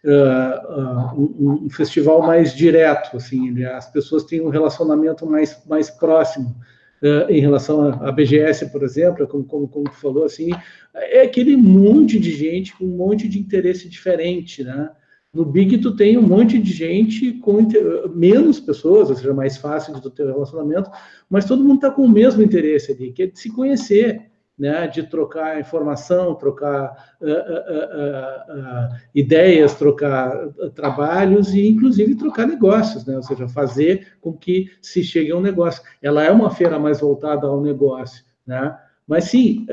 uh, 0.04 1.14
uh, 1.14 1.18
um, 1.18 1.64
um, 1.64 1.70
festival 1.70 2.20
mais 2.20 2.54
direto, 2.54 3.16
assim, 3.16 3.48
ele, 3.48 3.64
as 3.64 3.90
pessoas 3.90 4.24
têm 4.24 4.42
um 4.42 4.50
relacionamento 4.50 5.24
mais, 5.24 5.58
mais 5.66 5.88
próximo. 5.88 6.54
Uh, 7.02 7.28
em 7.30 7.40
relação 7.40 7.82
à 8.00 8.12
BGS, 8.12 8.70
por 8.70 8.82
exemplo, 8.82 9.26
como, 9.26 9.44
como, 9.44 9.66
como 9.66 9.84
tu 9.86 9.96
falou, 9.96 10.24
assim, 10.24 10.50
é 10.94 11.22
aquele 11.22 11.56
monte 11.56 12.18
de 12.18 12.30
gente 12.30 12.76
com 12.76 12.84
um 12.84 12.96
monte 12.96 13.26
de 13.26 13.40
interesse 13.40 13.88
diferente, 13.88 14.62
né? 14.62 14.90
No 15.32 15.46
Big 15.46 15.78
tu 15.78 15.96
tem 15.96 16.18
um 16.18 16.22
monte 16.22 16.58
de 16.58 16.72
gente 16.72 17.32
com 17.34 17.66
menos 18.14 18.60
pessoas, 18.60 19.08
ou 19.08 19.16
seja, 19.16 19.32
mais 19.32 19.56
fácil 19.56 19.98
tu 19.98 20.10
ter 20.10 20.26
relacionamento, 20.26 20.90
mas 21.28 21.46
todo 21.46 21.64
mundo 21.64 21.76
está 21.76 21.90
com 21.90 22.02
o 22.02 22.08
mesmo 22.08 22.42
interesse 22.42 22.92
ali, 22.92 23.12
que 23.12 23.22
é 23.22 23.26
de 23.26 23.38
se 23.38 23.50
conhecer, 23.50 24.30
né, 24.58 24.86
de 24.86 25.04
trocar 25.04 25.58
informação, 25.58 26.34
trocar 26.34 27.16
uh, 27.20 27.26
uh, 27.26 27.30
uh, 27.30 28.96
ideias, 29.14 29.74
trocar 29.74 30.48
trabalhos 30.74 31.54
e, 31.54 31.66
inclusive, 31.66 32.14
trocar 32.14 32.46
negócios, 32.46 33.06
né, 33.06 33.16
ou 33.16 33.22
seja, 33.22 33.48
fazer 33.48 34.08
com 34.20 34.34
que 34.34 34.70
se 34.82 35.02
chegue 35.02 35.32
a 35.32 35.36
um 35.36 35.40
negócio. 35.40 35.82
Ela 36.02 36.22
é 36.22 36.30
uma 36.30 36.50
feira 36.50 36.78
mais 36.78 37.00
voltada 37.00 37.46
ao 37.46 37.62
negócio, 37.62 38.22
né, 38.46 38.76
mas 39.08 39.24
sim, 39.24 39.66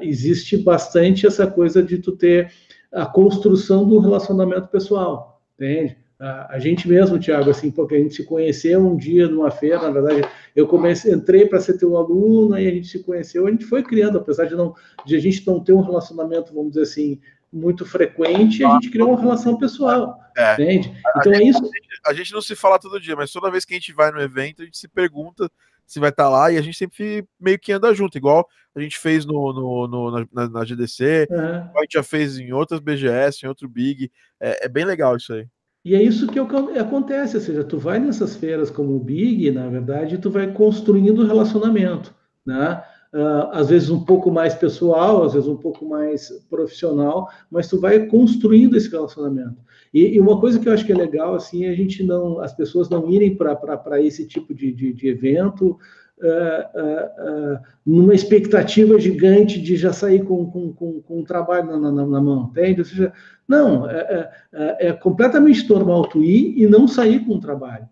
existe 0.00 0.56
bastante 0.56 1.26
essa 1.26 1.46
coisa 1.46 1.82
de 1.82 1.98
tu 1.98 2.12
ter 2.12 2.50
a 2.92 3.06
construção 3.06 3.86
do 3.88 3.98
relacionamento 3.98 4.68
pessoal. 4.68 5.40
entende? 5.54 5.96
A, 6.20 6.54
a 6.54 6.58
gente 6.58 6.86
mesmo, 6.88 7.18
Thiago, 7.18 7.50
assim, 7.50 7.70
porque 7.70 7.96
a 7.96 7.98
gente 7.98 8.14
se 8.14 8.24
conheceu 8.24 8.80
um 8.80 8.96
dia 8.96 9.26
numa 9.26 9.50
feira, 9.50 9.82
na 9.82 9.90
verdade, 9.90 10.28
eu 10.54 10.68
comecei, 10.68 11.12
entrei 11.12 11.46
para 11.46 11.60
ser 11.60 11.78
teu 11.78 11.96
aluno, 11.96 12.54
aí 12.54 12.68
a 12.68 12.70
gente 12.70 12.86
se 12.86 13.02
conheceu, 13.02 13.46
a 13.46 13.50
gente 13.50 13.64
foi 13.64 13.82
criando, 13.82 14.18
apesar 14.18 14.44
de 14.44 14.54
não 14.54 14.74
de 15.04 15.16
a 15.16 15.18
gente 15.18 15.44
não 15.46 15.58
ter 15.58 15.72
um 15.72 15.80
relacionamento, 15.80 16.54
vamos 16.54 16.72
dizer 16.72 16.82
assim, 16.82 17.20
muito 17.52 17.84
frequente, 17.84 18.64
a 18.64 18.70
gente 18.74 18.90
criou 18.90 19.10
uma 19.10 19.20
relação 19.20 19.58
pessoal, 19.58 20.18
é. 20.36 20.52
entende? 20.54 20.94
Então 21.18 21.32
a, 21.32 21.36
é 21.36 21.42
isso. 21.42 21.60
Gente, 21.60 22.00
a 22.06 22.12
gente, 22.14 22.32
não 22.32 22.40
se 22.40 22.54
fala 22.54 22.78
todo 22.78 23.00
dia, 23.00 23.16
mas 23.16 23.32
toda 23.32 23.50
vez 23.50 23.64
que 23.64 23.74
a 23.74 23.76
gente 23.76 23.92
vai 23.92 24.10
no 24.10 24.20
evento, 24.20 24.62
a 24.62 24.64
gente 24.64 24.78
se 24.78 24.88
pergunta 24.88 25.50
se 25.92 26.00
vai 26.00 26.08
estar 26.08 26.24
tá 26.24 26.28
lá 26.30 26.50
e 26.50 26.56
a 26.56 26.62
gente 26.62 26.78
sempre 26.78 27.22
meio 27.38 27.58
que 27.58 27.70
anda 27.70 27.92
junto, 27.92 28.16
igual 28.16 28.48
a 28.74 28.80
gente 28.80 28.98
fez 28.98 29.26
no, 29.26 29.52
no, 29.52 29.86
no 29.86 30.26
na, 30.32 30.48
na, 30.48 30.64
GDC, 30.64 31.28
uhum. 31.30 31.36
a 31.76 31.80
gente 31.82 31.92
já 31.92 32.02
fez 32.02 32.38
em 32.38 32.50
outras 32.52 32.80
BGS, 32.80 33.44
em 33.44 33.48
outro 33.48 33.68
Big, 33.68 34.10
é, 34.40 34.64
é 34.64 34.68
bem 34.70 34.86
legal 34.86 35.16
isso 35.16 35.34
aí. 35.34 35.46
E 35.84 35.94
é 35.94 36.02
isso 36.02 36.28
que 36.28 36.38
acontece, 36.38 37.36
ou 37.36 37.42
seja, 37.42 37.62
tu 37.62 37.76
vai 37.76 37.98
nessas 37.98 38.34
feiras 38.34 38.70
como 38.70 38.96
o 38.96 39.00
Big, 39.00 39.50
na 39.50 39.68
verdade, 39.68 40.16
tu 40.16 40.30
vai 40.30 40.50
construindo 40.50 41.26
relacionamento, 41.26 42.14
né? 42.46 42.82
Uh, 43.12 43.50
às 43.52 43.68
vezes 43.68 43.90
um 43.90 44.02
pouco 44.02 44.30
mais 44.30 44.54
pessoal, 44.54 45.22
às 45.22 45.34
vezes 45.34 45.46
um 45.46 45.56
pouco 45.56 45.84
mais 45.86 46.30
profissional, 46.48 47.28
mas 47.50 47.68
tu 47.68 47.78
vai 47.78 48.06
construindo 48.06 48.74
esse 48.74 48.90
relacionamento. 48.90 49.60
E, 49.92 50.14
e 50.14 50.20
uma 50.20 50.40
coisa 50.40 50.58
que 50.58 50.66
eu 50.66 50.72
acho 50.72 50.86
que 50.86 50.92
é 50.92 50.96
legal, 50.96 51.34
assim, 51.34 51.66
é 51.66 51.68
a 51.68 51.74
gente 51.74 52.02
não, 52.02 52.40
as 52.40 52.54
pessoas 52.54 52.88
não 52.88 53.10
irem 53.10 53.36
para 53.36 54.00
esse 54.00 54.26
tipo 54.26 54.54
de, 54.54 54.72
de, 54.72 54.94
de 54.94 55.08
evento 55.08 55.78
uh, 56.22 57.54
uh, 57.54 57.60
numa 57.84 58.14
expectativa 58.14 58.98
gigante 58.98 59.60
de 59.60 59.76
já 59.76 59.92
sair 59.92 60.24
com, 60.24 60.50
com, 60.50 60.72
com, 60.72 61.02
com 61.02 61.18
um 61.18 61.24
trabalho 61.24 61.66
na, 61.66 61.92
na, 61.92 62.06
na, 62.06 62.20
mão, 62.20 62.48
entende? 62.50 62.80
Ou 62.80 62.86
seja, 62.86 63.12
não, 63.46 63.90
é, 63.90 64.30
é, 64.52 64.88
é 64.88 64.92
completamente 64.92 65.68
normal 65.68 66.06
tu 66.06 66.22
ir 66.22 66.54
e 66.56 66.66
não 66.66 66.88
sair 66.88 67.20
com 67.26 67.34
um 67.34 67.40
trabalho. 67.40 67.88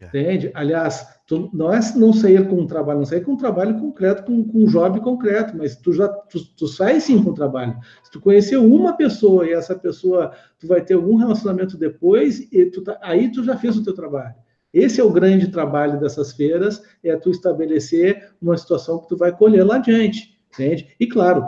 É. 0.00 0.06
Entende? 0.06 0.50
Aliás, 0.54 1.06
tu, 1.30 1.48
não 1.52 1.72
é 1.72 1.78
não 1.94 2.12
sair 2.12 2.48
com 2.48 2.56
um 2.56 2.66
trabalho, 2.66 2.98
não 2.98 3.06
sair 3.06 3.20
com 3.20 3.34
um 3.34 3.36
trabalho 3.36 3.78
concreto, 3.78 4.24
com, 4.24 4.42
com 4.42 4.64
um 4.64 4.66
job 4.66 5.00
concreto, 5.00 5.56
mas 5.56 5.76
tu 5.76 5.92
já 5.92 6.08
tu, 6.08 6.40
tu 6.56 6.66
sai 6.66 7.00
sim 7.00 7.22
com 7.22 7.30
um 7.30 7.34
trabalho. 7.34 7.78
Se 8.02 8.10
tu 8.10 8.20
conhecer 8.20 8.56
uma 8.56 8.96
pessoa 8.96 9.46
e 9.46 9.52
essa 9.52 9.76
pessoa 9.76 10.32
tu 10.58 10.66
vai 10.66 10.80
ter 10.80 10.94
algum 10.94 11.14
relacionamento 11.14 11.78
depois, 11.78 12.40
e 12.52 12.66
tu 12.66 12.82
tá, 12.82 12.98
aí 13.00 13.30
tu 13.30 13.44
já 13.44 13.56
fez 13.56 13.76
o 13.76 13.84
teu 13.84 13.94
trabalho. 13.94 14.34
Esse 14.74 15.00
é 15.00 15.04
o 15.04 15.12
grande 15.12 15.52
trabalho 15.52 16.00
dessas 16.00 16.32
feiras, 16.32 16.82
é 17.04 17.14
tu 17.14 17.30
estabelecer 17.30 18.32
uma 18.42 18.56
situação 18.56 18.98
que 18.98 19.08
tu 19.08 19.16
vai 19.16 19.30
colher 19.30 19.64
lá 19.64 19.76
adiante, 19.76 20.36
entende? 20.52 20.88
E 20.98 21.06
claro, 21.06 21.46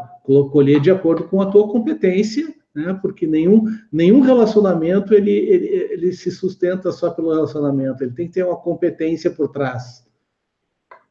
colher 0.53 0.80
de 0.80 0.93
acordo 0.93 1.24
com 1.24 1.43
a 1.43 1.47
tua 1.47 1.66
competência 1.66 2.55
né? 2.75 2.99
Porque 3.01 3.27
nenhum, 3.27 3.64
nenhum 3.91 4.20
relacionamento 4.20 5.14
ele, 5.14 5.31
ele, 5.31 5.66
ele 5.66 6.12
se 6.12 6.31
sustenta 6.31 6.91
só 6.93 7.11
pelo 7.11 7.33
relacionamento, 7.33 8.03
ele 8.03 8.12
tem 8.12 8.27
que 8.27 8.35
ter 8.35 8.45
uma 8.45 8.57
competência 8.57 9.31
por 9.31 9.49
trás. 9.49 10.03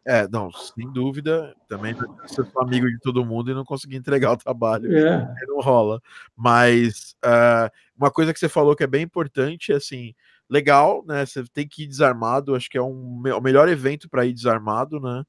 É, 0.03 0.27
não, 0.27 0.51
sem 0.51 0.91
dúvida, 0.91 1.55
também 1.67 1.95
ser 2.25 2.47
amigo 2.57 2.87
de 2.87 2.99
todo 2.99 3.23
mundo 3.23 3.51
e 3.51 3.53
não 3.53 3.63
conseguir 3.63 3.97
entregar 3.97 4.31
o 4.31 4.37
trabalho, 4.37 4.97
é. 4.97 5.31
não 5.47 5.59
rola. 5.59 6.01
Mas 6.35 7.15
uh, 7.23 7.69
uma 7.95 8.09
coisa 8.09 8.33
que 8.33 8.39
você 8.39 8.49
falou 8.49 8.75
que 8.75 8.83
é 8.83 8.87
bem 8.87 9.03
importante, 9.03 9.71
assim, 9.71 10.15
legal, 10.49 11.03
né? 11.05 11.23
Você 11.23 11.43
tem 11.53 11.67
que 11.67 11.83
ir 11.83 11.87
desarmado, 11.87 12.55
acho 12.55 12.67
que 12.67 12.79
é 12.79 12.81
um, 12.81 13.21
o 13.21 13.41
melhor 13.41 13.69
evento 13.69 14.09
para 14.09 14.25
ir 14.25 14.33
desarmado, 14.33 14.99
né? 14.99 15.23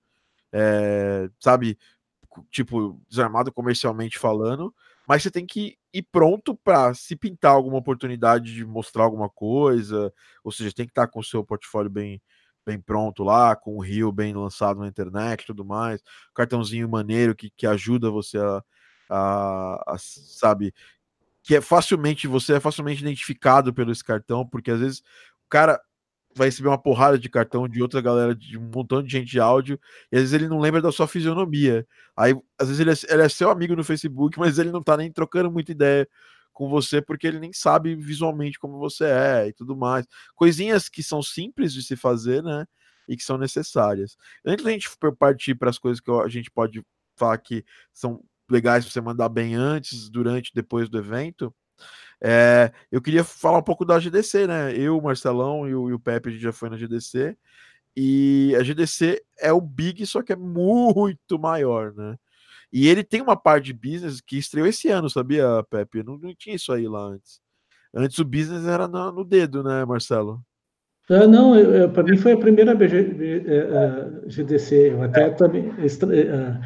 É, 0.51 1.29
sabe, 1.39 1.79
tipo, 2.51 2.99
desarmado 3.11 3.53
comercialmente 3.53 4.19
falando, 4.19 4.75
mas 5.07 5.23
você 5.23 5.31
tem 5.31 5.45
que 5.45 5.77
ir 5.93 6.03
pronto 6.11 6.55
para 6.55 6.95
se 6.95 7.17
pintar 7.17 7.53
alguma 7.53 7.79
oportunidade 7.79 8.55
de 8.55 8.65
mostrar 8.65 9.05
alguma 9.05 9.29
coisa, 9.29 10.13
ou 10.43 10.51
seja, 10.53 10.73
tem 10.73 10.87
que 10.87 10.93
estar 10.93 11.09
com 11.09 11.21
o 11.21 11.25
seu 11.25 11.45
portfólio 11.45 11.91
bem 11.91 12.21
bem 12.65 12.81
pronto 12.81 13.25
lá, 13.25 13.57
com 13.57 13.77
o 13.77 13.81
Rio 13.81 14.13
bem 14.13 14.33
lançado 14.35 14.81
na 14.81 14.87
internet 14.87 15.43
e 15.43 15.47
tudo 15.47 15.65
mais, 15.65 16.01
cartãozinho 16.35 16.89
maneiro 16.89 17.35
que, 17.35 17.51
que 17.51 17.67
ajuda 17.67 18.09
você 18.09 18.39
a, 18.39 18.63
a, 19.11 19.95
a, 19.95 19.97
sabe, 19.99 20.73
que 21.43 21.57
é 21.57 21.61
facilmente, 21.61 22.29
você 22.29 22.55
é 22.55 22.61
facilmente 22.61 23.03
identificado 23.03 23.75
pelo 23.75 23.91
esse 23.91 24.05
cartão, 24.05 24.47
porque 24.47 24.71
às 24.71 24.81
vezes 24.81 25.01
o 25.45 25.49
cara 25.49 25.81
vai 26.35 26.49
receber 26.49 26.69
uma 26.69 26.79
porrada 26.81 27.19
de 27.19 27.29
cartão 27.29 27.69
de 27.69 27.83
outra 27.83 28.01
galera, 28.01 28.35
de 28.35 28.59
um 28.59 28.71
montão 28.75 29.03
de 29.03 29.11
gente 29.11 29.31
de 29.31 29.41
áudio, 29.41 29.79
e 30.11 30.17
às 30.17 30.23
vezes 30.23 30.35
ele 30.35 30.49
não 30.49 30.59
lembra 30.61 30.81
da 30.81 30.93
sua 30.93 31.07
fisionomia. 31.07 31.87
Aí, 32.17 32.35
às 32.59 32.69
vezes, 32.69 32.81
ele 32.81 32.91
é, 32.91 32.95
ele 33.15 33.23
é 33.23 33.29
seu 33.29 33.51
amigo 33.51 33.77
no 33.77 33.85
Facebook, 33.85 34.39
mas 34.39 34.59
ele 34.59 34.71
não 34.71 34.83
tá 34.83 34.97
nem 34.97 35.11
trocando 35.11 35.51
muita 35.51 35.73
ideia 35.73 36.09
com 36.53 36.69
você, 36.69 37.01
porque 37.01 37.27
ele 37.27 37.39
nem 37.39 37.53
sabe 37.53 37.95
visualmente 37.95 38.59
como 38.59 38.79
você 38.79 39.05
é 39.05 39.49
e 39.49 39.53
tudo 39.53 39.77
mais. 39.77 40.07
Coisinhas 40.35 40.89
que 40.89 41.03
são 41.03 41.23
simples 41.23 41.73
de 41.73 41.83
se 41.83 41.97
fazer, 41.97 42.43
né? 42.43 42.67
E 43.09 43.17
que 43.17 43.25
são 43.25 43.39
necessárias. 43.39 44.17
Antes 44.45 44.65
da 44.65 44.71
gente 44.71 44.89
partir 45.19 45.55
para 45.55 45.71
as 45.71 45.79
coisas 45.79 46.01
que 46.01 46.11
a 46.11 46.29
gente 46.29 46.51
pode 46.51 46.85
falar 47.17 47.39
que 47.39 47.65
são 47.93 48.23
legais 48.51 48.85
para 48.85 48.93
você 48.93 49.01
mandar 49.01 49.29
bem 49.29 49.55
antes, 49.55 50.09
durante, 50.11 50.53
depois 50.55 50.89
do 50.89 50.99
evento, 50.99 51.55
é, 52.23 52.71
eu 52.91 53.03
queria 53.03 53.25
falar 53.25 53.59
um 53.59 53.63
pouco 53.63 53.85
da 53.85 53.99
GDC, 53.99 54.47
né? 54.47 54.77
Eu, 54.77 55.01
Marcelão 55.01 55.69
e 55.69 55.75
o, 55.75 55.91
e 55.91 55.93
o 55.93 55.99
Pepe 55.99 56.29
a 56.29 56.33
gente 56.33 56.43
já 56.43 56.53
foi 56.53 56.71
na 56.71 56.77
GDC. 56.77 57.37
E 57.97 58.55
a 58.59 58.63
GDC 58.63 59.23
é 59.39 59.53
o 59.53 59.61
Big, 59.61 60.07
só 60.07 60.23
que 60.23 60.33
é 60.33 60.37
muito 60.37 61.39
maior, 61.39 61.93
né? 61.95 62.17
E 62.73 62.89
ele 62.89 63.05
tem 63.05 63.21
uma 63.21 63.37
parte 63.37 63.67
de 63.67 63.73
business 63.75 64.21
que 64.21 64.39
estreou 64.39 64.67
esse 64.67 64.89
ano, 64.89 65.11
sabia, 65.11 65.45
Pepe? 65.69 66.03
Não, 66.03 66.17
não 66.17 66.35
tinha 66.35 66.57
isso 66.57 66.73
aí 66.73 66.89
lá 66.89 67.01
antes. 67.01 67.41
Antes 67.95 68.19
o 68.19 68.25
business 68.25 68.67
era 68.67 68.89
no, 68.89 69.13
no 69.13 69.25
dedo, 69.25 69.63
né, 69.63 69.85
Marcelo? 69.85 70.41
Ah, 71.11 71.27
não, 71.27 71.53
para 71.93 72.05
mim 72.05 72.17
foi 72.17 72.33
a 72.33 72.39
primeira 72.39 72.75
BG, 72.75 73.01
uh, 73.01 74.31
GDC. 74.31 74.93
Eu 74.93 75.03
até 75.03 75.29
também. 75.31 75.69
Uh, 75.69 76.61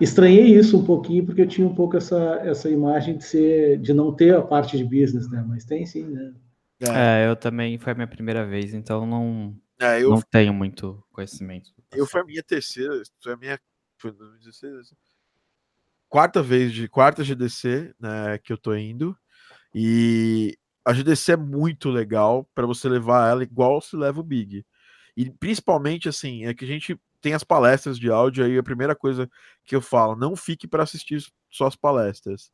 estranhei 0.00 0.56
isso 0.56 0.78
um 0.78 0.84
pouquinho 0.84 1.24
porque 1.24 1.42
eu 1.42 1.48
tinha 1.48 1.66
um 1.66 1.74
pouco 1.74 1.96
essa, 1.96 2.40
essa 2.44 2.68
imagem 2.70 3.16
de 3.16 3.24
ser 3.24 3.78
de 3.78 3.92
não 3.92 4.14
ter 4.14 4.34
a 4.34 4.42
parte 4.42 4.76
de 4.76 4.84
business, 4.84 5.30
né? 5.30 5.44
Mas 5.46 5.64
tem 5.64 5.84
sim, 5.86 6.04
né? 6.04 6.32
É, 6.80 7.24
é 7.24 7.28
eu 7.28 7.36
também 7.36 7.78
foi 7.78 7.92
a 7.92 7.94
minha 7.94 8.06
primeira 8.06 8.46
vez, 8.46 8.74
então 8.74 9.04
não 9.04 9.56
é, 9.80 10.02
eu, 10.02 10.10
não 10.10 10.20
tenho 10.20 10.52
muito 10.52 11.02
conhecimento. 11.12 11.70
Eu 11.92 12.06
foi 12.06 12.20
a 12.20 12.24
minha 12.24 12.42
terceira, 12.42 13.02
foi 13.22 13.32
a 13.32 13.36
minha 13.36 13.60
foi 13.96 14.12
2016, 14.12 14.94
quarta 16.08 16.42
vez 16.42 16.72
de 16.72 16.88
quarta 16.88 17.24
GDC, 17.24 17.94
né, 17.98 18.38
que 18.38 18.52
eu 18.52 18.58
tô 18.58 18.74
indo. 18.74 19.16
E 19.74 20.56
a 20.84 20.92
GDC 20.92 21.32
é 21.32 21.36
muito 21.36 21.90
legal 21.90 22.48
para 22.54 22.66
você 22.66 22.88
levar 22.88 23.28
ela 23.30 23.42
igual 23.42 23.80
se 23.80 23.96
leva 23.96 24.20
o 24.20 24.24
Big. 24.24 24.64
E 25.16 25.30
principalmente 25.30 26.08
assim, 26.08 26.46
é 26.46 26.54
que 26.54 26.64
a 26.64 26.68
gente 26.68 26.98
tem 27.20 27.34
as 27.34 27.44
palestras 27.44 27.98
de 27.98 28.10
áudio 28.10 28.44
aí, 28.44 28.58
a 28.58 28.62
primeira 28.62 28.94
coisa 28.94 29.28
que 29.64 29.74
eu 29.74 29.80
falo, 29.80 30.16
não 30.16 30.36
fique 30.36 30.66
para 30.66 30.82
assistir 30.82 31.22
só 31.50 31.66
as 31.66 31.76
palestras. 31.76 32.50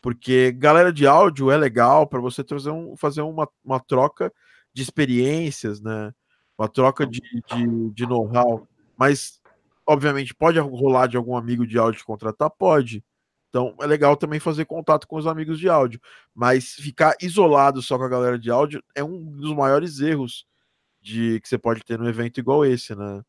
Porque 0.00 0.52
galera 0.52 0.92
de 0.92 1.06
áudio 1.06 1.50
é 1.50 1.56
legal 1.56 2.06
para 2.06 2.20
você 2.20 2.42
trazer 2.42 2.70
um, 2.70 2.96
fazer 2.96 3.22
uma, 3.22 3.48
uma 3.64 3.78
troca 3.80 4.32
de 4.72 4.82
experiências, 4.82 5.80
né? 5.80 6.12
Uma 6.58 6.68
troca 6.68 7.06
de, 7.06 7.20
de, 7.20 7.90
de 7.90 8.06
know-how. 8.06 8.66
Mas, 8.96 9.40
obviamente, 9.86 10.34
pode 10.34 10.58
rolar 10.58 11.06
de 11.06 11.16
algum 11.16 11.36
amigo 11.36 11.66
de 11.66 11.78
áudio 11.78 12.04
contratar? 12.04 12.50
Pode. 12.50 13.04
Então 13.50 13.74
é 13.80 13.86
legal 13.86 14.16
também 14.16 14.38
fazer 14.38 14.64
contato 14.64 15.06
com 15.06 15.16
os 15.16 15.26
amigos 15.26 15.58
de 15.58 15.68
áudio. 15.68 16.00
Mas 16.34 16.74
ficar 16.74 17.16
isolado 17.20 17.82
só 17.82 17.98
com 17.98 18.04
a 18.04 18.08
galera 18.08 18.38
de 18.38 18.50
áudio 18.50 18.82
é 18.94 19.04
um 19.04 19.22
dos 19.36 19.54
maiores 19.54 20.00
erros 20.00 20.46
de 21.00 21.40
que 21.40 21.48
você 21.48 21.58
pode 21.58 21.82
ter 21.82 21.98
num 21.98 22.08
evento 22.08 22.38
igual 22.38 22.64
esse, 22.64 22.94
né? 22.94 23.22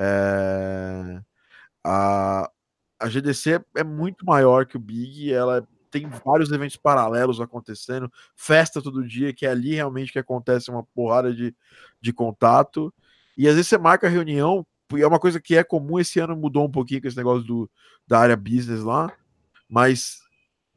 É, 0.00 1.20
a, 1.82 2.48
a 3.00 3.08
GDC 3.08 3.60
é 3.76 3.82
muito 3.82 4.24
maior 4.24 4.64
que 4.64 4.76
o 4.76 4.80
Big, 4.80 5.32
ela 5.32 5.66
tem 5.90 6.08
vários 6.24 6.52
eventos 6.52 6.76
paralelos 6.76 7.40
acontecendo, 7.40 8.12
festa 8.36 8.80
todo 8.80 9.06
dia, 9.06 9.32
que 9.32 9.44
é 9.44 9.50
ali 9.50 9.74
realmente 9.74 10.12
que 10.12 10.18
acontece 10.18 10.70
uma 10.70 10.84
porrada 10.94 11.34
de, 11.34 11.52
de 12.00 12.12
contato. 12.12 12.94
E 13.36 13.48
às 13.48 13.54
vezes 13.54 13.68
você 13.68 13.78
marca 13.78 14.08
reunião, 14.08 14.64
e 14.94 15.02
é 15.02 15.06
uma 15.06 15.18
coisa 15.18 15.40
que 15.40 15.56
é 15.56 15.64
comum, 15.64 15.98
esse 15.98 16.20
ano 16.20 16.36
mudou 16.36 16.64
um 16.64 16.70
pouquinho 16.70 17.00
com 17.02 17.08
esse 17.08 17.16
negócio 17.16 17.44
do, 17.44 17.70
da 18.06 18.20
área 18.20 18.36
business 18.36 18.82
lá, 18.82 19.12
mas 19.68 20.20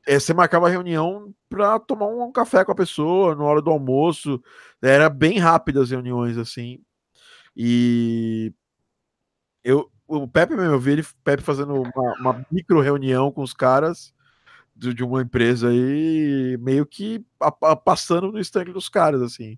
é, 0.07 0.19
você 0.19 0.34
marcava 0.34 0.69
reunião 0.69 1.34
para 1.49 1.80
tomar 1.80 2.07
um 2.07 2.32
café 2.32 2.65
com 2.65 2.72
a 2.72 2.76
pessoa 2.76 3.36
na 3.36 3.43
hora 3.43 3.61
do 3.61 3.69
almoço, 3.69 4.41
era 4.82 5.09
bem 5.09 5.38
rápidas 5.38 5.84
as 5.84 5.91
reuniões 5.91 6.38
assim. 6.38 6.80
E 7.55 8.53
eu, 9.64 9.89
o 10.07 10.28
Pepe 10.28 10.55
mesmo, 10.55 10.74
eu 10.74 10.80
vi 10.80 10.91
ele 10.91 11.05
Pepe 11.24 11.43
fazendo 11.43 11.74
uma, 11.74 12.14
uma 12.20 12.45
micro 12.51 12.82
reunião 12.82 13.32
com 13.32 13.41
os 13.41 13.53
caras 13.53 14.14
de, 14.76 14.93
de, 14.93 15.03
uma 15.03 15.22
empresa 15.22 15.70
aí, 15.70 16.57
meio 16.59 16.86
que 16.86 17.24
a, 17.39 17.53
a, 17.64 17.76
passando 17.76 18.32
no 18.32 18.39
estanque 18.39 18.72
dos 18.72 18.89
caras, 18.89 19.22
assim. 19.22 19.57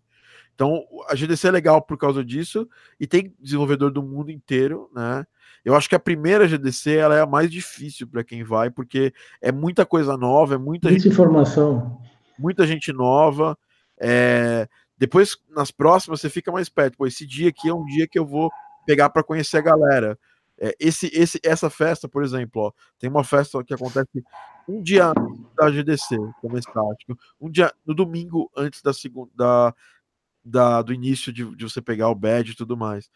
Então, 0.53 0.83
a 1.09 1.15
GDC 1.15 1.47
é 1.47 1.51
legal 1.51 1.81
por 1.81 1.97
causa 1.97 2.23
disso, 2.23 2.67
e 2.99 3.07
tem 3.07 3.33
desenvolvedor 3.39 3.91
do 3.91 4.03
mundo 4.03 4.29
inteiro, 4.31 4.89
né? 4.93 5.25
Eu 5.65 5.75
acho 5.75 5.87
que 5.87 5.95
a 5.95 5.99
primeira 5.99 6.47
GDC 6.47 6.97
ela 6.97 7.15
é 7.15 7.21
a 7.21 7.25
mais 7.25 7.49
difícil 7.49 8.05
para 8.05 8.23
quem 8.23 8.43
vai, 8.43 8.69
porque 8.69 9.13
é 9.41 9.51
muita 9.51 9.85
coisa 9.85 10.17
nova, 10.17 10.55
é 10.55 10.57
muita, 10.57 10.89
muita 10.89 11.07
informação. 11.07 12.01
Muita 12.37 12.67
gente 12.67 12.91
nova, 12.91 13.57
é, 13.97 14.67
depois, 14.97 15.37
nas 15.49 15.71
próximas, 15.71 16.21
você 16.21 16.29
fica 16.29 16.51
mais 16.51 16.69
perto. 16.69 16.97
Pô, 16.97 17.07
esse 17.07 17.25
dia 17.25 17.49
aqui 17.49 17.69
é 17.69 17.73
um 17.73 17.85
dia 17.85 18.07
que 18.07 18.19
eu 18.19 18.25
vou 18.25 18.51
pegar 18.85 19.09
para 19.09 19.23
conhecer 19.23 19.57
a 19.57 19.61
galera. 19.61 20.19
É, 20.59 20.75
esse, 20.79 21.07
esse, 21.13 21.39
essa 21.43 21.69
festa, 21.69 22.07
por 22.07 22.23
exemplo, 22.23 22.61
ó, 22.61 22.71
tem 22.99 23.09
uma 23.09 23.23
festa 23.23 23.63
que 23.63 23.73
acontece 23.73 24.23
um 24.67 24.81
dia 24.81 25.09
antes 25.09 25.55
da 25.55 25.69
GDC 25.69 26.15
começar, 26.41 26.95
tipo, 26.97 27.17
um 27.39 27.49
dia 27.49 27.73
no 27.85 27.93
domingo 27.93 28.49
antes 28.55 28.81
da 28.81 28.93
segunda 28.93 29.31
da, 29.35 29.75
da, 30.43 30.81
do 30.81 30.93
início 30.93 31.33
de, 31.33 31.55
de 31.55 31.63
você 31.63 31.81
pegar 31.81 32.09
o 32.09 32.15
badge 32.15 32.51
e 32.51 32.55
tudo 32.55 32.77
mais, 32.77 33.09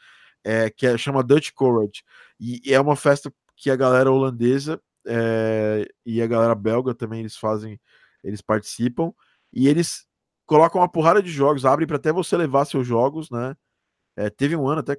é, 0.44 0.70
que 0.70 0.86
é, 0.88 0.98
chama 0.98 1.24
Dutch 1.24 1.52
Courage 1.54 2.04
e, 2.40 2.62
e 2.66 2.74
é 2.74 2.82
uma 2.82 2.96
festa 2.96 3.32
que 3.56 3.70
a 3.70 3.76
galera 3.76 4.12
holandesa 4.12 4.82
é, 5.06 5.88
e 6.06 6.22
a 6.22 6.28
galera 6.28 6.56
belga 6.56 6.94
também 6.94 7.22
eles 7.22 7.38
fazem, 7.38 7.80
eles 8.24 8.42
participam 8.42 9.14
e 9.54 9.68
eles 9.68 10.06
colocam 10.46 10.82
uma 10.82 10.90
porrada 10.90 11.22
de 11.22 11.30
jogos, 11.30 11.66
abrem 11.66 11.88
para 11.88 11.98
até 11.98 12.12
você 12.12 12.36
levar 12.36 12.66
seus 12.66 12.86
jogos, 12.86 13.30
né? 13.30 13.56
É, 14.16 14.30
teve 14.30 14.56
um 14.56 14.68
ano 14.68 14.80
até 14.80 14.98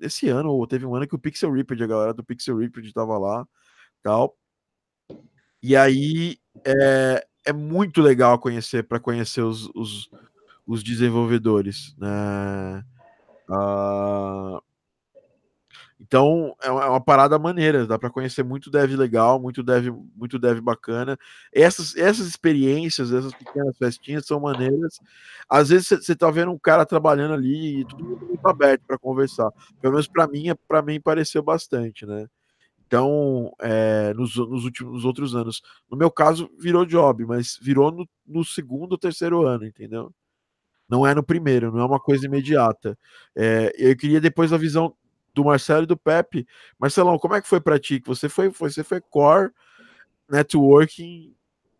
esse 0.00 0.28
ano, 0.28 0.50
ou 0.50 0.66
teve 0.66 0.86
um 0.86 0.94
ano 0.94 1.06
que 1.06 1.14
o 1.14 1.18
Pixel 1.18 1.52
Ripped, 1.52 1.82
a 1.82 1.86
galera 1.86 2.14
do 2.14 2.24
Pixel 2.24 2.56
Ripped 2.58 2.86
estava 2.86 3.18
lá, 3.18 3.46
tal. 4.02 4.36
E 5.62 5.76
aí 5.76 6.38
é, 6.64 7.26
é 7.44 7.52
muito 7.52 8.00
legal 8.00 8.38
conhecer 8.38 8.84
para 8.84 9.00
conhecer 9.00 9.42
os, 9.42 9.68
os, 9.74 10.10
os, 10.66 10.82
desenvolvedores, 10.82 11.94
né? 11.98 12.84
Uh, 13.48 14.62
então 16.06 16.54
é 16.62 16.70
uma, 16.70 16.84
é 16.84 16.88
uma, 16.88 17.00
parada 17.00 17.36
maneira, 17.36 17.84
dá 17.84 17.98
para 17.98 18.10
conhecer 18.10 18.44
muito 18.44 18.70
dev 18.70 18.92
legal, 18.94 19.40
muito 19.40 19.60
dev, 19.62 19.88
muito 20.14 20.38
dev 20.38 20.60
bacana. 20.60 21.18
Essas, 21.52 21.96
essas 21.96 22.28
experiências, 22.28 23.12
essas 23.12 23.34
pequenas 23.34 23.76
festinhas 23.76 24.24
são 24.24 24.38
maneiras. 24.38 25.00
Às 25.48 25.70
vezes 25.70 25.88
você 25.88 26.14
tá 26.14 26.30
vendo 26.30 26.52
um 26.52 26.58
cara 26.58 26.86
trabalhando 26.86 27.34
ali 27.34 27.80
e 27.80 27.84
tudo 27.84 28.04
muito 28.04 28.46
aberto 28.46 28.82
para 28.86 28.98
conversar. 28.98 29.50
Pelo 29.80 29.94
menos 29.94 30.06
para 30.06 30.28
mim, 30.28 30.46
para 30.68 30.80
mim 30.80 31.00
pareceu 31.00 31.42
bastante, 31.42 32.06
né? 32.06 32.28
Então, 32.86 33.52
é, 33.60 34.14
nos, 34.14 34.36
nos, 34.36 34.64
últimos 34.64 34.92
nos 34.94 35.04
outros 35.04 35.34
anos, 35.34 35.60
no 35.90 35.96
meu 35.96 36.10
caso, 36.10 36.48
virou 36.56 36.86
job, 36.86 37.24
mas 37.26 37.58
virou 37.60 37.90
no, 37.90 38.08
no 38.24 38.44
segundo 38.44 38.92
ou 38.92 38.98
terceiro 38.98 39.44
ano, 39.44 39.66
entendeu? 39.66 40.12
Não 40.88 41.04
é 41.04 41.12
no 41.14 41.22
primeiro, 41.22 41.72
não 41.72 41.80
é 41.80 41.84
uma 41.84 41.98
coisa 41.98 42.26
imediata. 42.26 42.96
É, 43.34 43.72
eu 43.76 43.96
queria 43.96 44.20
depois 44.20 44.52
a 44.52 44.56
visão 44.56 44.94
do 45.36 45.44
Marcelo 45.44 45.84
e 45.84 45.86
do 45.86 45.98
Pepe. 45.98 46.46
Marcelão, 46.80 47.18
como 47.18 47.34
é 47.34 47.42
que 47.42 47.48
foi 47.48 47.60
para 47.60 47.78
ti? 47.78 48.02
Você 48.06 48.26
foi, 48.26 48.48
você 48.48 48.82
foi 48.82 49.02
core 49.02 49.50
networking, 50.28 51.34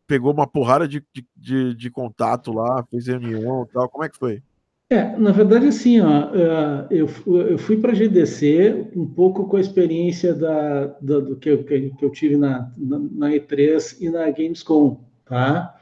pegou 0.07 0.33
uma 0.33 0.47
porrada 0.47 0.87
de, 0.87 1.03
de, 1.35 1.75
de 1.75 1.91
contato 1.91 2.53
lá, 2.53 2.85
fez 2.91 3.07
reunião 3.07 3.67
e 3.69 3.73
tal. 3.73 3.89
Como 3.89 4.05
é 4.05 4.09
que 4.11 4.19
foi? 4.19 4.43
É, 4.89 5.17
na 5.17 5.33
verdade, 5.33 5.67
assim, 5.67 6.01
ó, 6.01 6.31
é, 6.33 6.87
eu, 6.91 7.09
eu 7.27 7.59
fui 7.59 7.79
para 7.79 7.91
a 7.91 7.95
GDC 7.95 8.93
um 8.95 9.07
pouco 9.07 9.49
com 9.49 9.57
a 9.57 9.61
experiência 9.61 10.33
da, 10.33 10.87
da 11.01 11.19
do 11.19 11.35
que 11.35 11.49
eu, 11.49 11.65
que 11.65 11.93
eu 12.01 12.11
tive 12.11 12.37
na, 12.37 12.71
na, 12.77 12.99
na, 12.99 13.31
E3 13.31 13.97
e 14.01 14.11
na 14.11 14.31
Gamescom, 14.31 15.01
tá? 15.25 15.75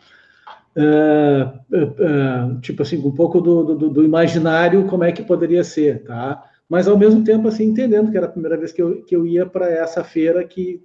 Uh, 0.75 1.77
uh, 1.77 2.57
uh, 2.57 2.61
tipo 2.61 2.83
assim, 2.83 2.97
um 2.97 3.13
pouco 3.13 3.41
do, 3.41 3.75
do, 3.77 3.91
do, 3.91 4.05
imaginário 4.05 4.87
como 4.87 5.05
é 5.05 5.13
que 5.13 5.23
poderia 5.23 5.63
ser, 5.63 6.03
tá? 6.03 6.43
Mas 6.75 6.89
ao 6.89 6.99
mesmo 6.99 7.23
tempo 7.23 7.47
assim 7.47 7.67
entendendo 7.67 8.11
que 8.11 8.17
era 8.17 8.27
a 8.27 8.29
primeira 8.29 8.57
vez 8.57 8.73
que 8.73 8.83
eu, 8.83 9.01
que 9.05 9.15
eu 9.15 9.25
ia 9.25 9.47
para 9.47 9.71
essa 9.71 10.03
feira 10.03 10.43
que 10.43 10.83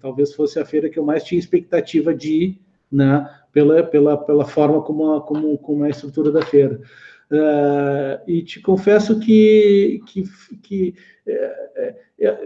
talvez 0.00 0.32
fosse 0.32 0.58
a 0.58 0.64
feira 0.64 0.88
que 0.88 0.98
eu 0.98 1.04
mais 1.04 1.22
tinha 1.22 1.38
expectativa 1.38 2.14
de 2.14 2.32
ir, 2.32 2.60
né, 2.90 3.28
pela, 3.52 3.82
pela, 3.82 4.16
pela 4.16 4.46
forma 4.46 4.80
como 4.80 5.12
a, 5.12 5.20
como, 5.20 5.58
como 5.58 5.84
a 5.84 5.90
estrutura 5.90 6.32
da 6.32 6.40
feira. 6.40 6.80
Uh, 7.30 8.24
e 8.26 8.42
te 8.42 8.58
confesso 8.62 9.20
que, 9.20 10.00
que, 10.06 10.24
que 10.62 10.94
é, 11.26 11.66
é, 11.76 11.94
é, 12.20 12.38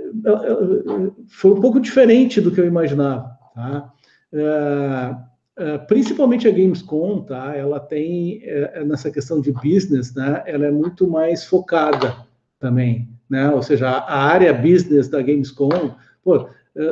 foi 1.28 1.52
um 1.52 1.60
pouco 1.60 1.78
diferente 1.78 2.40
do 2.40 2.50
que 2.50 2.60
eu 2.60 2.66
imaginava. 2.66 3.30
Tá? 3.54 3.92
Uh, 4.32 5.86
principalmente 5.86 6.48
a 6.48 6.50
Gamescom, 6.50 7.22
tá? 7.22 7.54
Ela 7.54 7.78
tem 7.78 8.42
nessa 8.86 9.08
questão 9.08 9.40
de 9.40 9.52
business, 9.52 10.12
né? 10.14 10.42
Ela 10.46 10.66
é 10.66 10.70
muito 10.72 11.06
mais 11.06 11.44
focada 11.44 12.28
também, 12.60 13.08
né? 13.28 13.50
Ou 13.50 13.62
seja, 13.62 13.88
a 13.88 14.24
área 14.26 14.52
business 14.52 15.08
da 15.08 15.20
Gamescom, 15.20 15.96
pô, 16.22 16.48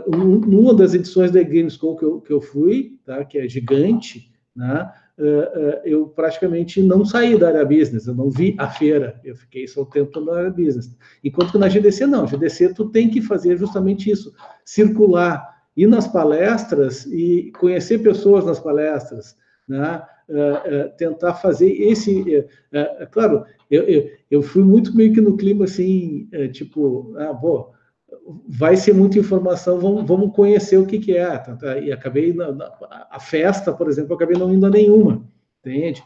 numa 0.08 0.74
das 0.74 0.94
edições 0.94 1.30
da 1.30 1.42
Gamescom 1.42 1.94
que 1.94 2.04
eu, 2.04 2.20
que 2.20 2.32
eu 2.32 2.40
fui, 2.40 2.98
tá? 3.04 3.24
Que 3.24 3.38
é 3.38 3.48
gigante, 3.48 4.32
né? 4.56 4.90
Eh, 5.20 5.52
eh, 5.54 5.82
eu 5.84 6.06
praticamente 6.06 6.80
não 6.80 7.04
saí 7.04 7.36
da 7.36 7.48
área 7.48 7.64
business, 7.64 8.06
eu 8.06 8.14
não 8.14 8.30
vi 8.30 8.54
a 8.56 8.68
feira, 8.70 9.20
eu 9.24 9.34
fiquei 9.34 9.66
só 9.66 9.82
o 9.82 9.86
tempo 9.86 10.20
na 10.20 10.32
área 10.32 10.50
business. 10.50 10.96
Enquanto 11.24 11.52
que 11.52 11.58
na 11.58 11.68
GDC 11.68 12.06
não, 12.06 12.26
GDC 12.26 12.72
tu 12.72 12.88
tem 12.88 13.10
que 13.10 13.20
fazer 13.20 13.56
justamente 13.56 14.10
isso, 14.10 14.32
circular, 14.64 15.58
ir 15.76 15.88
nas 15.88 16.06
palestras 16.06 17.04
e 17.06 17.50
conhecer 17.58 17.98
pessoas 17.98 18.44
nas 18.44 18.60
palestras, 18.60 19.36
né? 19.68 20.02
Uh, 20.28 20.34
uh, 20.34 20.96
tentar 20.98 21.32
fazer 21.36 21.70
esse, 21.70 22.20
uh, 22.20 23.10
claro, 23.10 23.46
eu, 23.70 23.82
eu, 23.84 24.10
eu, 24.30 24.42
fui 24.42 24.62
muito 24.62 24.94
meio 24.94 25.10
que 25.10 25.22
no 25.22 25.38
clima 25.38 25.64
assim, 25.64 26.28
tipo, 26.52 27.14
ah, 27.16 27.32
bom, 27.32 27.72
vai 28.46 28.76
ser 28.76 28.92
muita 28.92 29.18
informação, 29.18 29.78
vamos, 29.80 30.06
vamos 30.06 30.34
conhecer 30.34 30.76
o 30.76 30.84
que, 30.84 30.98
que 30.98 31.16
é. 31.16 31.38
Tá, 31.38 31.56
tá, 31.56 31.78
e 31.78 31.90
acabei, 31.90 32.34
na, 32.34 32.52
na, 32.52 32.70
a 33.10 33.18
festa, 33.18 33.72
por 33.72 33.88
exemplo, 33.88 34.14
acabei 34.14 34.36
não 34.36 34.52
indo 34.52 34.66
a 34.66 34.70
nenhuma, 34.70 35.26
entende? 35.60 36.02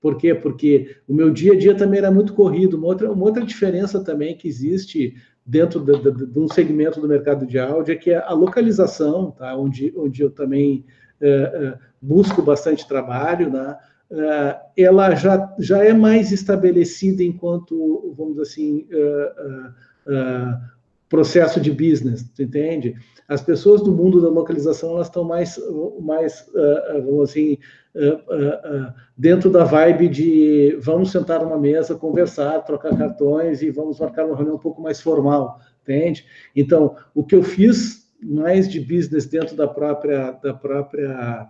Por 0.00 0.18
quê? 0.18 0.34
Porque 0.34 0.96
o 1.08 1.14
meu 1.14 1.30
dia 1.30 1.54
a 1.54 1.58
dia 1.58 1.74
também 1.74 1.98
era 1.98 2.10
muito 2.10 2.34
corrido. 2.34 2.76
Uma 2.76 2.88
outra, 2.88 3.10
uma 3.10 3.24
outra 3.24 3.42
diferença 3.42 4.04
também 4.04 4.36
que 4.36 4.46
existe 4.46 5.14
dentro 5.46 5.80
de, 5.80 5.98
de, 5.98 6.26
de 6.26 6.38
um 6.38 6.46
segmento 6.46 7.00
do 7.00 7.08
mercado 7.08 7.46
de 7.46 7.58
áudio 7.58 7.92
é 7.92 7.96
que 7.96 8.10
é 8.10 8.18
a 8.18 8.32
localização, 8.32 9.30
tá? 9.30 9.56
onde, 9.56 9.92
onde 9.96 10.22
eu 10.22 10.30
também 10.30 10.84
é, 11.20 11.28
é, 11.28 11.78
busco 12.04 12.42
bastante 12.42 12.86
trabalho, 12.86 13.50
né? 13.50 13.76
uh, 14.10 14.60
ela 14.76 15.14
já, 15.14 15.54
já 15.58 15.84
é 15.84 15.92
mais 15.92 16.32
estabelecida 16.32 17.22
enquanto, 17.22 18.14
vamos 18.16 18.34
dizer 18.34 18.42
assim, 18.42 18.86
uh, 18.92 20.12
uh, 20.12 20.74
processo 21.08 21.60
de 21.60 21.70
business, 21.70 22.28
tu 22.34 22.42
entende? 22.42 22.94
As 23.28 23.40
pessoas 23.40 23.82
do 23.82 23.92
mundo 23.92 24.20
da 24.20 24.28
localização 24.28 24.90
elas 24.90 25.06
estão 25.06 25.24
mais, 25.24 25.58
mais 26.00 26.44
vamos 27.04 27.30
assim, 27.30 27.56
dentro 29.16 29.48
da 29.48 29.64
vibe 29.64 30.08
de 30.08 30.76
vamos 30.80 31.10
sentar 31.10 31.40
numa 31.40 31.58
mesa, 31.58 31.94
conversar, 31.94 32.64
trocar 32.64 32.96
cartões 32.98 33.62
e 33.62 33.70
vamos 33.70 33.98
marcar 33.98 34.26
uma 34.26 34.36
reunião 34.36 34.56
um 34.56 34.60
pouco 34.60 34.82
mais 34.82 35.00
formal, 35.00 35.58
entende? 35.82 36.26
Então, 36.54 36.96
o 37.14 37.24
que 37.24 37.34
eu 37.34 37.42
fiz 37.42 38.10
mais 38.20 38.68
de 38.68 38.80
business 38.80 39.24
dentro 39.24 39.56
da 39.56 39.68
própria 39.68 40.32
da 40.32 40.52
própria 40.52 41.48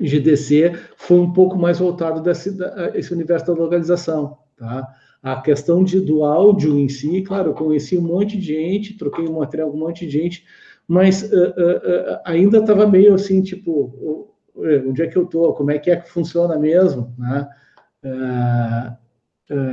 GDC 0.00 0.72
foi 0.96 1.18
um 1.18 1.32
pouco 1.32 1.56
mais 1.56 1.78
voltado 1.78 2.20
desse 2.22 2.56
esse 2.94 3.12
universo 3.12 3.46
da 3.46 3.52
localização, 3.52 4.38
tá? 4.56 4.86
A 5.22 5.40
questão 5.40 5.84
de, 5.84 6.00
do 6.00 6.24
áudio 6.24 6.76
em 6.78 6.88
si, 6.88 7.22
claro, 7.22 7.50
eu 7.50 7.54
conheci 7.54 7.96
um 7.96 8.02
monte 8.02 8.36
de 8.36 8.46
gente, 8.46 8.96
troquei 8.96 9.26
um 9.28 9.38
material 9.38 9.70
com 9.70 9.76
um 9.76 9.80
monte 9.80 10.04
de 10.04 10.10
gente, 10.10 10.44
mas 10.88 11.22
uh, 11.22 11.26
uh, 11.26 12.14
uh, 12.14 12.20
ainda 12.24 12.58
estava 12.58 12.86
meio 12.88 13.14
assim, 13.14 13.40
tipo, 13.40 14.28
onde 14.56 15.02
é 15.02 15.06
que 15.06 15.16
eu 15.16 15.26
tô? 15.26 15.52
Como 15.52 15.70
é 15.70 15.78
que 15.78 15.90
é 15.90 15.96
que 15.96 16.10
funciona 16.10 16.58
mesmo, 16.58 17.14
né? 17.16 17.48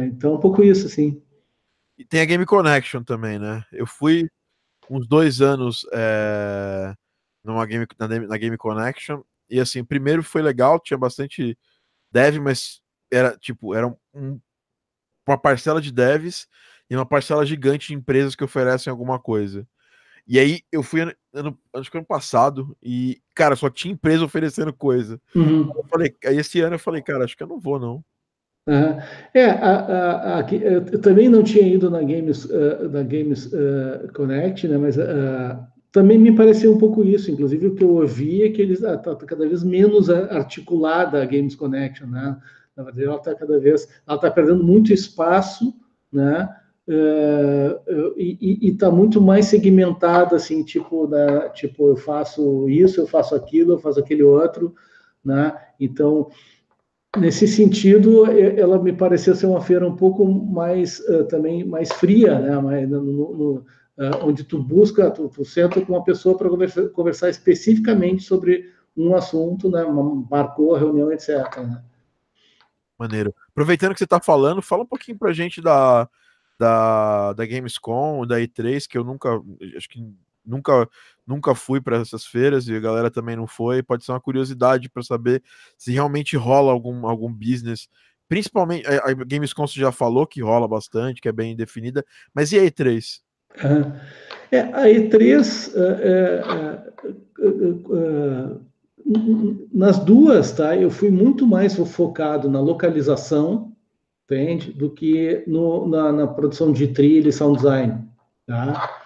então, 0.08 0.36
um 0.36 0.40
pouco 0.40 0.62
isso, 0.64 0.86
assim. 0.86 1.22
E 1.98 2.06
tem 2.06 2.22
a 2.22 2.26
Game 2.26 2.46
Connection 2.46 3.04
também, 3.04 3.40
né? 3.40 3.64
Eu 3.72 3.88
fui 3.88 4.30
uns 4.90 5.08
dois 5.08 5.42
anos 5.42 5.86
é, 5.92 6.94
numa 7.44 7.66
game, 7.66 7.86
na, 7.98 8.08
na 8.08 8.38
Game 8.38 8.58
Connection 8.58 9.22
e 9.50 9.60
assim, 9.60 9.84
primeiro 9.84 10.24
foi 10.24 10.42
legal, 10.42 10.80
tinha 10.80 10.98
bastante 10.98 11.58
dev, 12.12 12.38
mas 12.40 12.82
era 13.12 13.38
tipo, 13.38 13.74
era 13.74 13.88
um, 14.14 14.40
uma 15.28 15.38
parcela 15.38 15.82
de 15.82 15.92
devs 15.92 16.48
e 16.90 16.96
uma 16.96 17.06
parcela 17.06 17.46
gigante 17.46 17.88
de 17.88 17.94
empresas 17.94 18.36
que 18.36 18.44
oferecem 18.44 18.90
alguma 18.92 19.20
coisa. 19.20 19.68
E 20.28 20.38
aí 20.38 20.62
eu 20.72 20.84
fui 20.84 21.02
ano, 21.34 21.58
acho 21.74 21.90
que 21.90 21.98
ano 21.98 22.06
passado 22.06 22.78
e, 22.84 23.20
cara, 23.36 23.56
só 23.56 23.70
tinha 23.70 23.94
empresa 23.94 24.24
oferecendo 24.24 24.72
coisa. 24.72 25.20
Uhum. 25.36 25.72
Eu 25.76 25.84
falei, 25.90 26.16
aí 26.24 26.38
esse 26.38 26.62
ano 26.62 26.76
eu 26.76 26.80
falei, 26.80 27.02
cara, 27.02 27.24
acho 27.24 27.36
que 27.36 27.42
eu 27.42 27.48
não 27.48 27.60
vou, 27.60 27.80
não. 27.80 28.04
Uhum. 28.68 29.00
É, 29.34 29.46
a, 29.46 29.76
a, 29.76 30.40
a, 30.40 30.54
eu 30.54 31.02
também 31.02 31.28
não 31.30 31.42
tinha 31.44 31.68
ido 31.68 31.90
na 31.90 32.02
Games, 32.02 32.46
uh, 32.46 32.90
na 32.92 33.02
Games 33.02 33.48
uh, 33.48 34.14
Connect, 34.14 34.68
né, 34.68 34.78
mas 34.78 34.98
uh, 34.98 35.58
também 35.92 36.18
me 36.18 36.36
pareceu 36.36 36.74
um 36.74 36.78
pouco 36.78 37.04
isso, 37.04 37.32
inclusive 37.32 37.68
o 37.68 37.76
que 37.76 37.84
eu 37.84 37.96
ouvi 37.96 38.44
é 38.44 38.50
que 38.50 38.62
eles 38.62 38.82
está 38.82 38.98
tá 38.98 39.26
cada 39.26 39.48
vez 39.48 39.64
menos 39.64 40.10
articulada 40.10 41.22
a 41.22 41.26
Games 41.26 41.56
Connection, 41.56 42.08
né? 42.08 42.38
Na 42.76 42.84
verdade, 42.84 43.06
ela 43.06 43.18
está 43.18 43.36
cada 43.36 43.60
vez, 43.60 43.88
ela 44.08 44.16
está 44.16 44.32
perdendo 44.32 44.64
muito 44.64 44.94
espaço, 44.94 45.74
né? 46.12 46.48
Uh, 46.88 48.14
e 48.18 48.60
está 48.70 48.90
muito 48.90 49.22
mais 49.22 49.46
segmentada, 49.46 50.36
assim, 50.36 50.64
tipo, 50.64 51.06
da, 51.06 51.50
tipo, 51.50 51.88
eu 51.88 51.96
faço 51.96 52.68
isso, 52.70 53.02
eu 53.02 53.08
faço 53.08 53.36
aquilo, 53.36 53.74
eu 53.74 53.80
faço 53.80 54.00
aquele 54.00 54.24
outro, 54.24 54.74
né? 55.24 55.54
Então, 55.80 56.30
nesse 57.18 57.48
sentido, 57.48 58.26
ela 58.26 58.82
me 58.82 58.94
pareceu 58.94 59.36
ser 59.36 59.48
uma 59.48 59.62
feira 59.62 59.88
um 59.88 59.96
pouco 59.96 60.26
mais 60.26 61.00
uh, 61.00 61.26
também 61.26 61.64
mais 61.64 61.92
fria, 61.92 62.40
né? 62.40 62.58
Mais, 62.60 62.90
no, 62.90 63.02
no, 63.04 63.66
onde 64.24 64.44
tu 64.44 64.62
busca, 64.62 65.12
tu, 65.12 65.28
tu 65.30 65.44
senta 65.44 65.84
com 65.86 65.94
uma 65.94 66.04
pessoa 66.04 66.38
para 66.38 66.50
conversar, 66.50 66.88
conversar, 66.90 67.30
especificamente 67.30 68.24
sobre 68.24 68.74
um 68.96 69.16
assunto, 69.16 69.70
né? 69.70 69.84
Marcou 70.30 70.76
a 70.76 70.80
reunião, 70.80 71.12
etc. 71.12 71.58
Né? 71.58 71.84
Maneiro. 72.98 73.34
Aproveitando 73.50 73.94
que 73.94 74.00
você 74.00 74.06
está 74.06 74.20
falando, 74.20 74.62
fala 74.62 74.84
um 74.84 74.88
pouquinho 74.88 75.18
para 75.18 75.30
a 75.30 75.34
gente 75.34 75.62
da, 75.62 76.08
da, 76.58 77.34
da 77.34 77.46
Gamescom, 77.46 78.26
da 78.26 78.40
E3, 78.40 78.88
que 78.88 78.98
eu 78.98 79.04
nunca, 79.04 79.42
acho 79.76 79.90
que 79.90 80.02
nunca 80.46 80.88
nunca 81.30 81.54
fui 81.54 81.80
para 81.80 81.98
essas 81.98 82.26
feiras 82.26 82.68
e 82.68 82.76
a 82.76 82.80
galera 82.80 83.12
também 83.12 83.36
não 83.36 83.46
foi. 83.46 83.84
Pode 83.84 84.04
ser 84.04 84.12
uma 84.12 84.20
curiosidade 84.20 84.90
para 84.90 85.04
saber 85.04 85.44
se 85.78 85.92
realmente 85.92 86.36
rola 86.36 86.72
algum, 86.72 87.06
algum 87.06 87.32
business. 87.32 87.88
Principalmente, 88.28 88.88
a 88.88 89.14
Gamescom 89.14 89.68
você 89.68 89.80
já 89.80 89.92
falou 89.92 90.26
que 90.26 90.42
rola 90.42 90.68
bastante, 90.68 91.22
que 91.22 91.30
é 91.30 91.32
bem 91.32 91.56
definida, 91.56 92.04
mas 92.34 92.52
e 92.52 92.58
a 92.58 92.64
E3? 92.64 93.22
É, 94.52 94.60
a 94.60 94.88
E3, 94.88 95.72
é, 95.76 96.42
é, 96.56 96.90
nas 99.74 100.00
duas, 100.00 100.52
tá? 100.52 100.76
Eu 100.76 100.90
fui 100.90 101.10
muito 101.10 101.48
mais 101.48 101.76
focado 101.76 102.50
na 102.50 102.60
localização, 102.60 103.74
entende? 104.26 104.72
Do 104.72 104.90
que 104.90 105.44
no, 105.48 105.88
na, 105.88 106.12
na 106.12 106.28
produção 106.28 106.72
de 106.72 106.88
trilha 106.88 107.30
e 107.30 107.34
sound 107.34 107.58
design, 107.58 108.04
tá? 108.46 109.02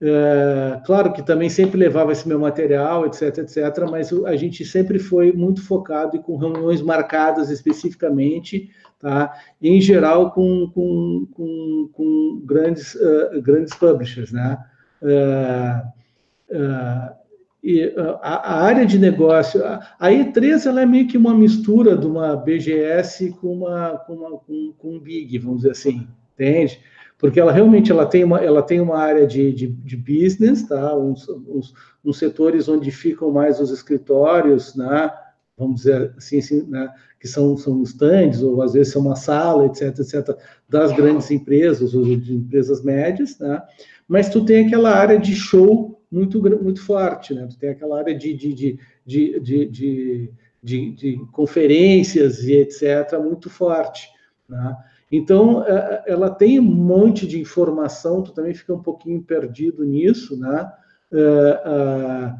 É, 0.00 0.80
claro 0.86 1.12
que 1.12 1.22
também 1.22 1.48
sempre 1.48 1.76
levava 1.76 2.12
esse 2.12 2.26
meu 2.28 2.38
material, 2.38 3.04
etc, 3.04 3.38
etc, 3.38 3.84
mas 3.90 4.12
a 4.12 4.36
gente 4.36 4.64
sempre 4.64 4.98
foi 4.98 5.32
muito 5.32 5.60
focado 5.60 6.16
e 6.16 6.20
com 6.20 6.36
reuniões 6.36 6.80
marcadas 6.80 7.50
especificamente, 7.50 8.70
tá? 9.00 9.32
Em 9.60 9.80
geral 9.80 10.30
com, 10.30 10.70
com, 10.72 11.26
com, 11.32 11.90
com 11.92 12.42
grandes, 12.44 12.94
uh, 12.94 13.42
grandes 13.42 13.74
publishers, 13.74 14.30
né? 14.30 14.58
Uh, 15.02 16.56
uh, 16.56 17.18
e 17.60 17.92
a, 18.22 18.62
área 18.62 18.86
de 18.86 19.00
negócio, 19.00 19.64
a, 19.64 19.96
a, 19.98 20.10
E3 20.10 20.64
ela 20.64 20.82
é 20.82 20.86
meio 20.86 21.08
que 21.08 21.18
uma 21.18 21.34
mistura 21.34 21.96
de 21.96 22.06
uma 22.06 22.36
BGS 22.36 23.32
com 23.40 23.52
uma 23.52 23.98
com, 24.06 24.14
uma, 24.14 24.30
com, 24.38 24.72
com 24.78 24.94
um 24.94 25.00
Big, 25.00 25.36
vamos 25.38 25.58
dizer 25.58 25.72
assim, 25.72 26.06
entende? 26.34 26.80
Porque 27.18 27.40
ela 27.40 27.52
realmente 27.52 27.90
ela 27.90 28.06
tem 28.06 28.22
uma, 28.22 28.38
ela 28.38 28.62
tem 28.62 28.80
uma 28.80 28.96
área 28.96 29.26
de, 29.26 29.52
de, 29.52 29.66
de 29.66 29.96
business, 29.96 30.62
tá? 30.62 30.96
Uns, 30.96 31.28
uns, 31.28 31.74
uns, 32.04 32.16
setores 32.16 32.68
onde 32.68 32.92
ficam 32.92 33.32
mais 33.32 33.60
os 33.60 33.70
escritórios, 33.70 34.76
né? 34.76 35.12
vamos 35.58 35.80
dizer 35.80 36.14
assim, 36.16 36.38
assim 36.38 36.62
né? 36.68 36.88
que 37.18 37.26
são, 37.26 37.56
são 37.56 37.82
stands, 37.82 38.40
ou 38.42 38.62
às 38.62 38.72
vezes 38.72 38.92
são 38.92 39.02
uma 39.02 39.16
sala, 39.16 39.66
etc, 39.66 39.98
etc, 39.98 40.38
das 40.68 40.92
grandes 40.92 41.28
empresas, 41.32 41.92
ou 41.92 42.04
de 42.04 42.34
empresas 42.34 42.82
médias, 42.84 43.36
né? 43.40 43.60
mas 44.06 44.28
tu 44.28 44.44
tem 44.44 44.66
aquela 44.66 44.94
área 44.94 45.18
de 45.18 45.34
show 45.34 46.00
muito, 46.10 46.40
muito 46.62 46.80
forte, 46.80 47.34
né? 47.34 47.48
tu 47.50 47.58
tem 47.58 47.70
aquela 47.70 47.98
área 47.98 48.16
de, 48.16 48.32
de, 48.32 48.54
de, 48.54 48.78
de, 49.04 49.40
de, 49.40 49.66
de, 49.66 50.30
de, 50.62 50.92
de 50.92 51.26
conferências 51.32 52.44
e 52.44 52.52
etc, 52.52 53.18
muito 53.20 53.50
forte, 53.50 54.08
né? 54.48 54.76
Então, 55.10 55.64
é, 55.66 55.72
é, 56.06 56.12
ela 56.12 56.30
tem 56.30 56.60
um 56.60 56.62
monte 56.62 57.26
de 57.26 57.40
informação, 57.40 58.22
tu 58.22 58.32
também 58.32 58.54
fica 58.54 58.74
um 58.74 58.82
pouquinho 58.82 59.22
perdido 59.22 59.84
nisso, 59.84 60.38
né? 60.38 60.70
É, 61.10 62.38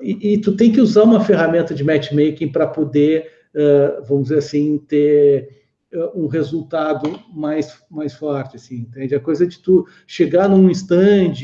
e, 0.00 0.38
tu 0.38 0.56
tem 0.56 0.70
que 0.70 0.80
usar 0.80 1.02
uma 1.02 1.20
ferramenta 1.20 1.74
de 1.74 1.82
matchmaking 1.82 2.52
para 2.52 2.66
poder, 2.66 3.28
vamos 4.06 4.24
dizer 4.24 4.38
assim, 4.38 4.78
ter 4.78 5.64
um 6.14 6.28
resultado 6.28 7.18
mais, 7.32 7.76
mais 7.90 8.14
forte, 8.14 8.56
assim, 8.56 8.76
entende? 8.76 9.14
A 9.14 9.20
coisa 9.20 9.46
de 9.46 9.58
tu 9.58 9.86
chegar 10.06 10.48
num 10.48 10.70
stand 10.70 11.34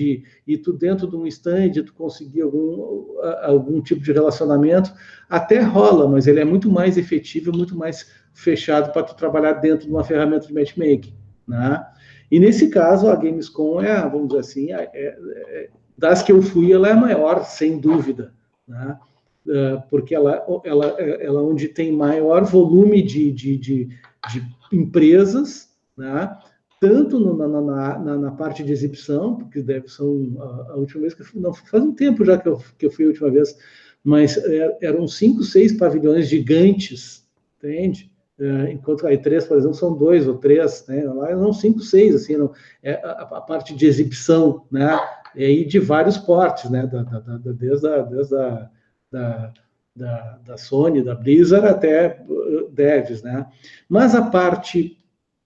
e 0.46 0.56
tu 0.56 0.72
dentro 0.72 1.08
de 1.08 1.16
um 1.16 1.26
stand 1.26 1.72
tu 1.84 1.92
conseguir 1.92 2.42
algum, 2.42 3.18
algum 3.42 3.80
tipo 3.80 4.00
de 4.00 4.12
relacionamento, 4.12 4.92
até 5.28 5.60
rola, 5.60 6.08
mas 6.08 6.26
ele 6.26 6.40
é 6.40 6.44
muito 6.44 6.70
mais 6.70 6.96
efetivo, 6.96 7.52
muito 7.52 7.76
mais 7.76 8.06
fechado 8.32 8.92
para 8.92 9.02
tu 9.02 9.14
trabalhar 9.14 9.54
dentro 9.54 9.86
de 9.86 9.92
uma 9.92 10.04
ferramenta 10.04 10.46
de 10.46 10.54
matchmaking, 10.54 11.14
né? 11.46 11.84
E 12.30 12.38
nesse 12.38 12.70
caso, 12.70 13.08
a 13.08 13.16
Gamescom 13.16 13.80
é, 13.82 14.00
vamos 14.08 14.28
dizer 14.28 14.40
assim, 14.40 14.72
é, 14.72 14.88
é, 14.94 15.70
das 15.98 16.22
que 16.22 16.32
eu 16.32 16.40
fui, 16.40 16.72
ela 16.72 16.88
é 16.88 16.92
a 16.92 16.96
maior, 16.96 17.44
sem 17.44 17.78
dúvida, 17.78 18.32
né? 18.66 18.98
Uh, 19.46 19.82
porque 19.88 20.14
ela, 20.14 20.44
ela, 20.64 20.86
ela 21.00 21.42
onde 21.42 21.66
tem 21.66 21.90
maior 21.90 22.44
volume 22.44 23.02
de, 23.02 23.32
de, 23.32 23.56
de, 23.56 23.88
de 24.30 24.42
empresas, 24.70 25.70
né? 25.96 26.36
tanto 26.80 27.18
no, 27.18 27.36
na, 27.36 27.98
na, 27.98 28.18
na, 28.18 28.30
parte 28.32 28.64
de 28.64 28.72
exibição, 28.72 29.36
porque 29.36 29.62
deve 29.62 29.88
são 29.88 30.34
a, 30.40 30.72
a, 30.72 30.76
última 30.76 31.02
vez 31.02 31.12
que 31.12 31.20
eu 31.20 31.26
fui, 31.26 31.40
não, 31.40 31.52
faz 31.52 31.84
um 31.84 31.92
tempo 31.92 32.24
já 32.24 32.38
que 32.38 32.48
eu, 32.48 32.62
que 32.78 32.86
eu 32.86 32.90
fui 32.90 33.04
a 33.04 33.08
última 33.08 33.30
vez, 33.30 33.54
mas 34.02 34.38
é, 34.38 34.78
eram 34.80 35.06
cinco, 35.06 35.42
seis 35.42 35.76
pavilhões 35.76 36.26
gigantes, 36.26 37.28
entende? 37.58 38.09
É, 38.40 38.72
enquanto 38.72 39.06
a 39.06 39.10
E3, 39.10 39.46
por 39.46 39.58
exemplo, 39.58 39.76
são 39.76 39.94
dois 39.94 40.26
ou 40.26 40.38
três, 40.38 40.86
né? 40.88 41.04
Lá 41.04 41.36
não 41.36 41.52
cinco, 41.52 41.80
seis, 41.80 42.14
assim, 42.14 42.38
não, 42.38 42.52
é 42.82 42.94
a, 42.94 43.10
a, 43.36 43.40
parte 43.42 43.76
de 43.76 43.84
exibição, 43.84 44.64
né? 44.70 44.98
E 45.36 45.44
aí 45.44 45.64
de 45.66 45.78
vários 45.78 46.16
portes, 46.16 46.70
né? 46.70 46.86
Da, 46.86 47.02
da, 47.02 47.18
da, 47.20 47.52
desde 47.52 47.86
a, 47.86 48.02
desde 48.02 48.34
a 48.34 48.70
da, 49.12 49.52
da, 49.94 50.38
da 50.46 50.56
Sony, 50.56 51.02
da 51.02 51.14
Blizzard 51.14 51.66
até 51.66 52.24
uh, 52.26 52.70
devs, 52.70 53.22
né? 53.22 53.46
Mas 53.86 54.14
a 54.14 54.22
parte 54.30 54.96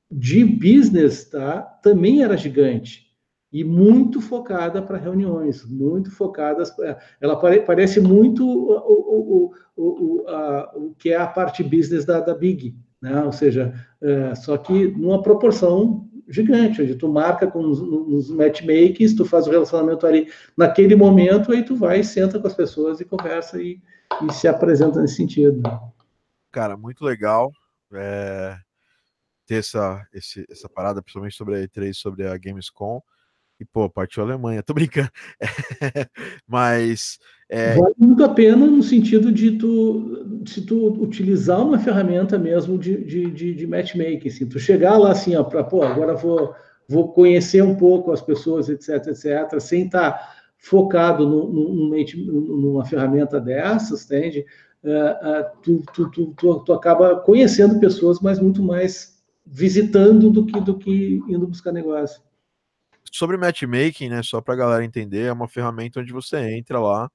de 0.08 0.44
business, 0.44 1.24
tá? 1.24 1.62
Também 1.82 2.22
era 2.22 2.36
gigante 2.36 3.03
e 3.54 3.62
muito 3.62 4.20
focada 4.20 4.82
para 4.82 4.98
reuniões, 4.98 5.64
muito 5.64 6.10
focadas. 6.10 6.74
Ela 7.20 7.36
pare, 7.36 7.60
parece 7.60 8.00
muito 8.00 8.44
o, 8.44 9.46
o, 9.46 9.54
o, 9.76 10.28
a, 10.28 10.72
o 10.74 10.94
que 10.98 11.10
é 11.10 11.16
a 11.16 11.28
parte 11.28 11.62
business 11.62 12.04
da, 12.04 12.18
da 12.18 12.34
Big, 12.34 12.76
né? 13.00 13.22
Ou 13.22 13.30
seja, 13.30 13.72
é, 14.02 14.34
só 14.34 14.56
que 14.56 14.88
numa 14.88 15.22
proporção 15.22 16.10
gigante, 16.28 16.82
onde 16.82 16.96
tu 16.96 17.06
marca 17.06 17.46
com 17.46 17.60
os, 17.60 17.80
os 17.80 18.28
matchmakings, 18.28 19.14
tu 19.14 19.24
faz 19.24 19.46
o 19.46 19.50
relacionamento 19.52 20.04
ali 20.04 20.28
naquele 20.56 20.96
momento, 20.96 21.52
aí 21.52 21.64
tu 21.64 21.76
vai, 21.76 22.02
senta 22.02 22.40
com 22.40 22.48
as 22.48 22.54
pessoas 22.54 23.00
e 23.00 23.04
conversa 23.04 23.62
e, 23.62 23.80
e 24.20 24.32
se 24.32 24.48
apresenta 24.48 25.00
nesse 25.00 25.14
sentido. 25.14 25.62
Cara, 26.50 26.76
muito 26.76 27.04
legal 27.04 27.52
é, 27.92 28.56
ter 29.46 29.56
essa, 29.56 30.04
esse, 30.12 30.44
essa 30.50 30.68
parada, 30.68 31.00
principalmente 31.00 31.36
sobre 31.36 31.54
a 31.54 31.68
E3, 31.68 31.94
sobre 31.94 32.26
a 32.26 32.36
Gamescom. 32.36 33.00
E, 33.60 33.64
pô, 33.64 33.88
partiu 33.88 34.22
a 34.22 34.26
Alemanha, 34.26 34.62
tô 34.62 34.74
brincando. 34.74 35.10
Mas. 36.46 37.18
É... 37.48 37.76
Vale 37.76 37.94
muito 37.98 38.24
a 38.24 38.28
pena 38.28 38.66
no 38.66 38.82
sentido 38.82 39.30
de 39.30 39.52
tu, 39.52 40.44
se 40.46 40.62
tu 40.62 40.88
utilizar 41.00 41.60
uma 41.60 41.78
ferramenta 41.78 42.38
mesmo 42.38 42.78
de, 42.78 43.04
de, 43.04 43.30
de, 43.30 43.54
de 43.54 43.66
matchmaking, 43.66 44.28
assim, 44.28 44.46
tu 44.46 44.58
chegar 44.58 44.96
lá 44.96 45.12
assim, 45.12 45.36
ó, 45.36 45.44
para, 45.44 45.62
pô, 45.62 45.82
agora 45.82 46.14
vou, 46.14 46.54
vou 46.88 47.12
conhecer 47.12 47.62
um 47.62 47.76
pouco 47.76 48.10
as 48.10 48.22
pessoas, 48.22 48.68
etc, 48.68 49.08
etc, 49.08 49.60
sem 49.60 49.84
estar 49.84 50.12
tá 50.12 50.34
focado 50.56 51.28
no, 51.28 51.52
no, 51.52 51.74
no, 51.74 52.56
numa 52.60 52.84
ferramenta 52.84 53.38
dessas, 53.38 54.04
entende? 54.06 54.46
Uh, 54.82 54.88
uh, 54.88 55.62
tu, 55.62 55.82
tu, 55.92 56.10
tu, 56.10 56.34
tu, 56.36 56.60
tu 56.60 56.72
acaba 56.72 57.16
conhecendo 57.20 57.78
pessoas, 57.78 58.20
mas 58.20 58.40
muito 58.40 58.62
mais 58.62 59.22
visitando 59.46 60.30
do 60.30 60.44
que, 60.44 60.60
do 60.60 60.76
que 60.76 61.22
indo 61.28 61.46
buscar 61.46 61.72
negócio 61.72 62.22
sobre 63.12 63.36
matchmaking, 63.36 64.08
né, 64.08 64.22
só 64.22 64.40
para 64.40 64.54
a 64.54 64.56
galera 64.56 64.84
entender, 64.84 65.26
é 65.26 65.32
uma 65.32 65.48
ferramenta 65.48 66.00
onde 66.00 66.12
você 66.12 66.38
entra 66.56 66.80
lá 66.80 67.10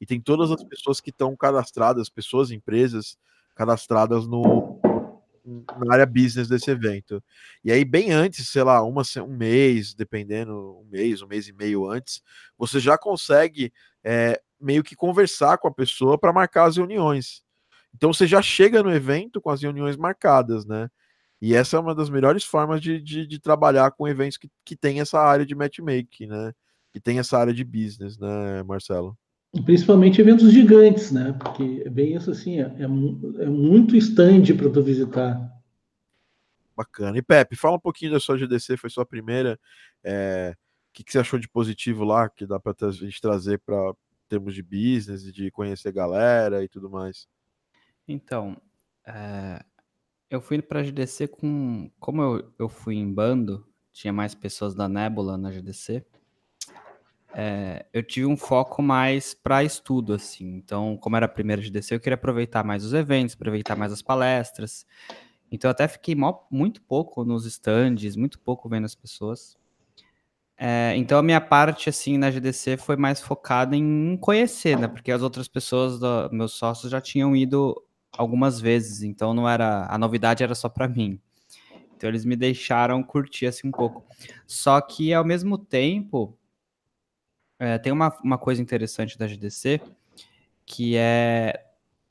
e 0.00 0.06
tem 0.06 0.20
todas 0.20 0.50
as 0.50 0.62
pessoas 0.64 1.00
que 1.00 1.10
estão 1.10 1.36
cadastradas, 1.36 2.08
pessoas, 2.08 2.50
empresas 2.50 3.16
cadastradas 3.54 4.26
no 4.26 4.80
na 5.44 5.94
área 5.94 6.06
business 6.06 6.48
desse 6.48 6.70
evento. 6.70 7.22
E 7.64 7.72
aí, 7.72 7.84
bem 7.84 8.12
antes, 8.12 8.48
sei 8.48 8.62
lá, 8.62 8.82
uma, 8.82 9.02
um 9.24 9.36
mês, 9.36 9.94
dependendo, 9.94 10.80
um 10.80 10.84
mês, 10.90 11.20
um 11.22 11.26
mês 11.26 11.48
e 11.48 11.52
meio 11.52 11.88
antes, 11.90 12.22
você 12.56 12.78
já 12.78 12.96
consegue 12.96 13.72
é, 14.04 14.40
meio 14.60 14.82
que 14.84 14.94
conversar 14.94 15.58
com 15.58 15.66
a 15.68 15.72
pessoa 15.74 16.16
para 16.18 16.32
marcar 16.32 16.64
as 16.68 16.76
reuniões. 16.76 17.42
Então 17.94 18.12
você 18.12 18.26
já 18.26 18.40
chega 18.40 18.82
no 18.82 18.92
evento 18.94 19.40
com 19.40 19.50
as 19.50 19.62
reuniões 19.62 19.96
marcadas, 19.96 20.64
né? 20.64 20.88
E 21.42 21.56
essa 21.56 21.76
é 21.76 21.80
uma 21.80 21.92
das 21.92 22.08
melhores 22.08 22.44
formas 22.44 22.80
de, 22.80 23.00
de, 23.00 23.26
de 23.26 23.40
trabalhar 23.40 23.90
com 23.90 24.06
eventos 24.06 24.38
que, 24.38 24.48
que 24.64 24.76
tem 24.76 25.00
essa 25.00 25.18
área 25.18 25.44
de 25.44 25.56
matchmaking, 25.56 26.28
né? 26.28 26.52
Que 26.92 27.00
tem 27.00 27.18
essa 27.18 27.36
área 27.36 27.52
de 27.52 27.64
business, 27.64 28.16
né, 28.16 28.62
Marcelo? 28.62 29.18
Principalmente 29.64 30.20
eventos 30.20 30.52
gigantes, 30.52 31.10
né? 31.10 31.36
Porque 31.36 31.82
é 31.84 31.90
bem 31.90 32.14
isso 32.14 32.30
assim, 32.30 32.60
é, 32.60 32.72
é, 32.78 32.84
é 32.84 33.46
muito 33.48 33.96
stand 33.96 34.56
para 34.56 34.70
tu 34.70 34.80
visitar. 34.84 35.52
Bacana. 36.76 37.18
E 37.18 37.22
Pepe, 37.22 37.56
fala 37.56 37.74
um 37.74 37.80
pouquinho 37.80 38.12
da 38.12 38.20
sua 38.20 38.38
GDC, 38.38 38.76
foi 38.76 38.88
sua 38.88 39.04
primeira. 39.04 39.58
É, 40.04 40.54
o 40.54 40.92
que, 40.92 41.02
que, 41.02 41.10
você 41.10 41.18
achou 41.18 41.40
de 41.40 41.48
positivo 41.48 42.04
lá, 42.04 42.28
que 42.28 42.46
dá 42.46 42.60
para 42.60 42.72
a 42.86 42.92
gente 42.92 43.20
trazer 43.20 43.58
para 43.58 43.92
termos 44.28 44.54
de 44.54 44.62
business 44.62 45.26
e 45.26 45.32
de 45.32 45.50
conhecer 45.50 45.90
galera 45.92 46.62
e 46.62 46.68
tudo 46.68 46.88
mais? 46.88 47.26
Então, 48.06 48.56
É, 49.04 49.64
eu 50.32 50.40
fui 50.40 50.60
pra 50.62 50.82
GDC 50.82 51.28
com. 51.28 51.90
Como 52.00 52.22
eu, 52.22 52.52
eu 52.58 52.68
fui 52.68 52.96
em 52.96 53.12
bando, 53.12 53.66
tinha 53.92 54.12
mais 54.12 54.34
pessoas 54.34 54.74
da 54.74 54.88
Nebula 54.88 55.36
na 55.36 55.52
GDC. 55.52 56.04
É, 57.34 57.86
eu 57.92 58.02
tive 58.02 58.26
um 58.26 58.36
foco 58.36 58.82
mais 58.82 59.34
para 59.34 59.62
estudo, 59.64 60.12
assim. 60.14 60.46
Então, 60.56 60.96
como 60.98 61.16
era 61.16 61.26
a 61.26 61.28
primeira 61.28 61.60
GDC, 61.62 61.94
eu 61.94 62.00
queria 62.00 62.14
aproveitar 62.14 62.64
mais 62.64 62.84
os 62.84 62.92
eventos, 62.92 63.34
aproveitar 63.34 63.76
mais 63.76 63.92
as 63.92 64.02
palestras. 64.02 64.86
Então, 65.50 65.68
eu 65.68 65.72
até 65.72 65.86
fiquei 65.86 66.14
mó- 66.14 66.46
muito 66.50 66.80
pouco 66.82 67.24
nos 67.24 67.44
stands, 67.46 68.16
muito 68.16 68.38
pouco 68.38 68.68
vendo 68.68 68.84
as 68.86 68.94
pessoas. 68.94 69.56
É, 70.56 70.94
então, 70.96 71.18
a 71.18 71.22
minha 71.22 71.40
parte, 71.40 71.88
assim, 71.88 72.16
na 72.16 72.30
GDC 72.30 72.76
foi 72.76 72.96
mais 72.96 73.20
focada 73.20 73.74
em 73.76 74.16
conhecer, 74.18 74.78
né? 74.78 74.86
Porque 74.88 75.10
as 75.10 75.20
outras 75.22 75.48
pessoas, 75.48 75.98
do- 75.98 76.30
meus 76.32 76.52
sócios, 76.52 76.90
já 76.90 77.00
tinham 77.00 77.34
ido 77.36 77.74
algumas 78.16 78.60
vezes. 78.60 79.02
Então, 79.02 79.34
não 79.34 79.48
era... 79.48 79.86
A 79.88 79.98
novidade 79.98 80.42
era 80.42 80.54
só 80.54 80.68
para 80.68 80.88
mim. 80.88 81.20
Então, 81.96 82.08
eles 82.08 82.24
me 82.24 82.36
deixaram 82.36 83.02
curtir, 83.02 83.46
assim, 83.46 83.68
um 83.68 83.72
pouco. 83.72 84.04
Só 84.46 84.80
que, 84.80 85.12
ao 85.12 85.24
mesmo 85.24 85.56
tempo... 85.58 86.36
É, 87.58 87.78
tem 87.78 87.92
uma, 87.92 88.12
uma 88.24 88.36
coisa 88.36 88.60
interessante 88.60 89.16
da 89.16 89.28
GDC, 89.28 89.80
que 90.66 90.96
é 90.96 91.64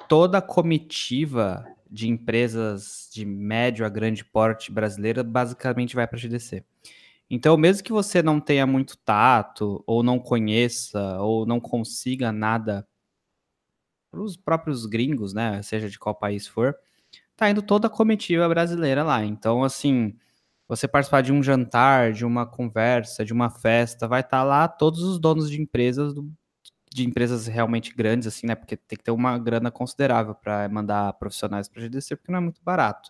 toda 0.07 0.37
a 0.37 0.41
comitiva 0.41 1.65
de 1.89 2.09
empresas 2.09 3.09
de 3.11 3.25
médio 3.25 3.85
a 3.85 3.89
grande 3.89 4.23
porte 4.23 4.71
brasileira 4.71 5.23
basicamente 5.23 5.93
vai 5.93 6.07
para 6.07 6.17
a 6.17 6.19
GDC. 6.19 6.63
Então, 7.29 7.57
mesmo 7.57 7.83
que 7.83 7.91
você 7.91 8.21
não 8.21 8.39
tenha 8.39 8.65
muito 8.65 8.97
tato, 8.97 9.83
ou 9.85 10.03
não 10.03 10.19
conheça, 10.19 11.17
ou 11.19 11.45
não 11.45 11.59
consiga 11.59 12.31
nada 12.31 12.87
para 14.11 14.21
os 14.21 14.37
próprios 14.37 14.85
gringos, 14.85 15.33
né? 15.33 15.61
Seja 15.63 15.89
de 15.89 15.99
qual 15.99 16.15
país 16.15 16.47
for, 16.47 16.75
tá 17.35 17.49
indo 17.49 17.61
toda 17.61 17.87
a 17.87 17.89
comitiva 17.89 18.47
brasileira 18.49 19.03
lá. 19.03 19.23
Então, 19.25 19.63
assim, 19.63 20.15
você 20.67 20.87
participar 20.87 21.21
de 21.21 21.33
um 21.33 21.43
jantar, 21.43 22.13
de 22.13 22.25
uma 22.25 22.45
conversa, 22.45 23.25
de 23.25 23.33
uma 23.33 23.49
festa, 23.49 24.07
vai 24.07 24.21
estar 24.21 24.43
lá 24.43 24.67
todos 24.67 25.01
os 25.03 25.19
donos 25.19 25.49
de 25.49 25.61
empresas, 25.61 26.13
do- 26.13 26.31
de 26.93 27.05
empresas 27.07 27.47
realmente 27.47 27.93
grandes, 27.95 28.27
assim, 28.27 28.47
né? 28.47 28.55
Porque 28.55 28.77
tem 28.77 28.97
que 28.97 29.03
ter 29.03 29.11
uma 29.11 29.37
grana 29.39 29.71
considerável 29.71 30.35
para 30.35 30.67
mandar 30.69 31.13
profissionais 31.13 31.67
para 31.69 31.81
GDC, 31.81 32.15
porque 32.17 32.31
não 32.31 32.39
é 32.39 32.41
muito 32.41 32.61
barato. 32.63 33.09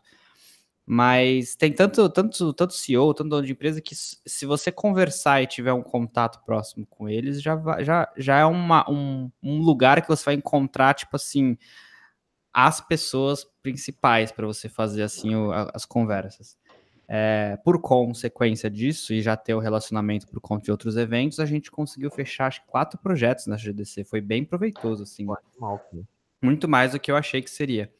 Mas 0.85 1.55
tem 1.55 1.71
tanto, 1.71 2.09
tanto, 2.09 2.53
tanto 2.53 2.73
CEO, 2.73 3.13
tanto 3.13 3.29
dono 3.29 3.45
de 3.45 3.51
empresa, 3.51 3.79
que 3.81 3.95
se 3.95 4.45
você 4.45 4.71
conversar 4.71 5.41
e 5.41 5.47
tiver 5.47 5.71
um 5.73 5.83
contato 5.83 6.43
próximo 6.43 6.85
com 6.87 7.07
eles, 7.07 7.41
já, 7.41 7.55
vai- 7.55 7.83
já, 7.83 8.11
já 8.17 8.39
é 8.39 8.45
uma, 8.45 8.89
um, 8.89 9.31
um 9.41 9.59
lugar 9.61 10.01
que 10.01 10.07
você 10.09 10.25
vai 10.25 10.33
encontrar, 10.33 10.93
tipo 10.95 11.15
assim, 11.15 11.57
as 12.53 12.81
pessoas 12.81 13.45
principais 13.63 14.31
para 14.31 14.45
você 14.45 14.67
fazer 14.67 15.03
assim 15.03 15.35
o- 15.35 15.51
as 15.73 15.85
conversas. 15.85 16.57
É, 17.07 17.57
por 17.63 17.79
consequência 17.81 18.69
disso, 18.69 19.13
e 19.13 19.21
já 19.21 19.35
ter 19.35 19.53
o 19.53 19.59
relacionamento 19.59 20.27
por 20.27 20.39
conta 20.39 20.63
de 20.63 20.71
outros 20.71 20.95
eventos, 20.97 21.39
a 21.39 21.45
gente 21.45 21.69
conseguiu 21.69 22.09
fechar 22.09 22.47
acho 22.47 22.61
quatro 22.65 22.97
projetos 22.99 23.47
na 23.47 23.57
GDC. 23.57 24.03
Foi 24.05 24.21
bem 24.21 24.45
proveitoso, 24.45 25.03
assim. 25.03 25.25
Pô. 25.25 25.37
Muito 26.41 26.67
mais 26.69 26.93
do 26.93 26.99
que 26.99 27.11
eu 27.11 27.15
achei 27.17 27.41
que 27.41 27.49
seria. 27.49 27.91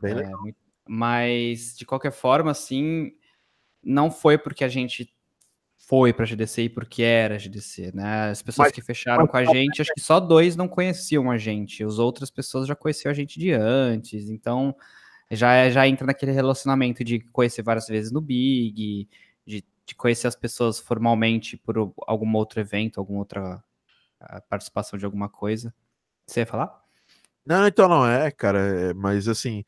Bem 0.00 0.12
É, 0.12 0.14
legal. 0.16 0.40
muito- 0.40 0.58
mas, 0.92 1.76
de 1.78 1.86
qualquer 1.86 2.10
forma, 2.10 2.50
assim, 2.50 3.12
não 3.80 4.10
foi 4.10 4.36
porque 4.36 4.64
a 4.64 4.68
gente 4.68 5.14
foi 5.76 6.12
para 6.12 6.26
GDC 6.26 6.62
e 6.62 6.68
porque 6.68 7.00
era 7.04 7.38
GDC, 7.38 7.92
né? 7.94 8.30
As 8.30 8.42
pessoas 8.42 8.66
Mas- 8.66 8.72
que 8.74 8.82
fecharam 8.82 9.22
mas 9.22 9.30
com 9.30 9.36
a 9.36 9.44
gente, 9.44 9.80
acho 9.80 9.94
que 9.94 10.00
só 10.00 10.18
dois 10.18 10.56
não 10.56 10.66
conheciam 10.66 11.30
a 11.30 11.38
gente. 11.38 11.84
As 11.84 12.00
outras 12.00 12.28
pessoas 12.28 12.66
já 12.66 12.74
conheciam 12.74 13.08
a 13.08 13.14
gente 13.14 13.38
de 13.38 13.52
antes. 13.52 14.28
Então, 14.30 14.74
já, 15.30 15.70
já 15.70 15.86
entra 15.86 16.04
naquele 16.04 16.32
relacionamento 16.32 17.04
de 17.04 17.20
conhecer 17.20 17.62
várias 17.62 17.86
vezes 17.86 18.10
no 18.10 18.20
Big, 18.20 19.08
de, 19.46 19.64
de 19.86 19.94
conhecer 19.94 20.26
as 20.26 20.34
pessoas 20.34 20.80
formalmente 20.80 21.56
por 21.56 21.76
algum 22.04 22.34
outro 22.34 22.58
evento, 22.58 22.98
alguma 22.98 23.20
outra 23.20 23.62
ah, 24.18 24.40
participação 24.40 24.98
de 24.98 25.04
alguma 25.04 25.28
coisa. 25.28 25.72
Você 26.26 26.40
ia 26.40 26.46
falar? 26.46 26.79
Não, 27.50 27.66
então 27.66 27.88
não 27.88 28.06
é, 28.06 28.30
cara, 28.30 28.60
é, 28.60 28.94
mas 28.94 29.26
assim, 29.26 29.64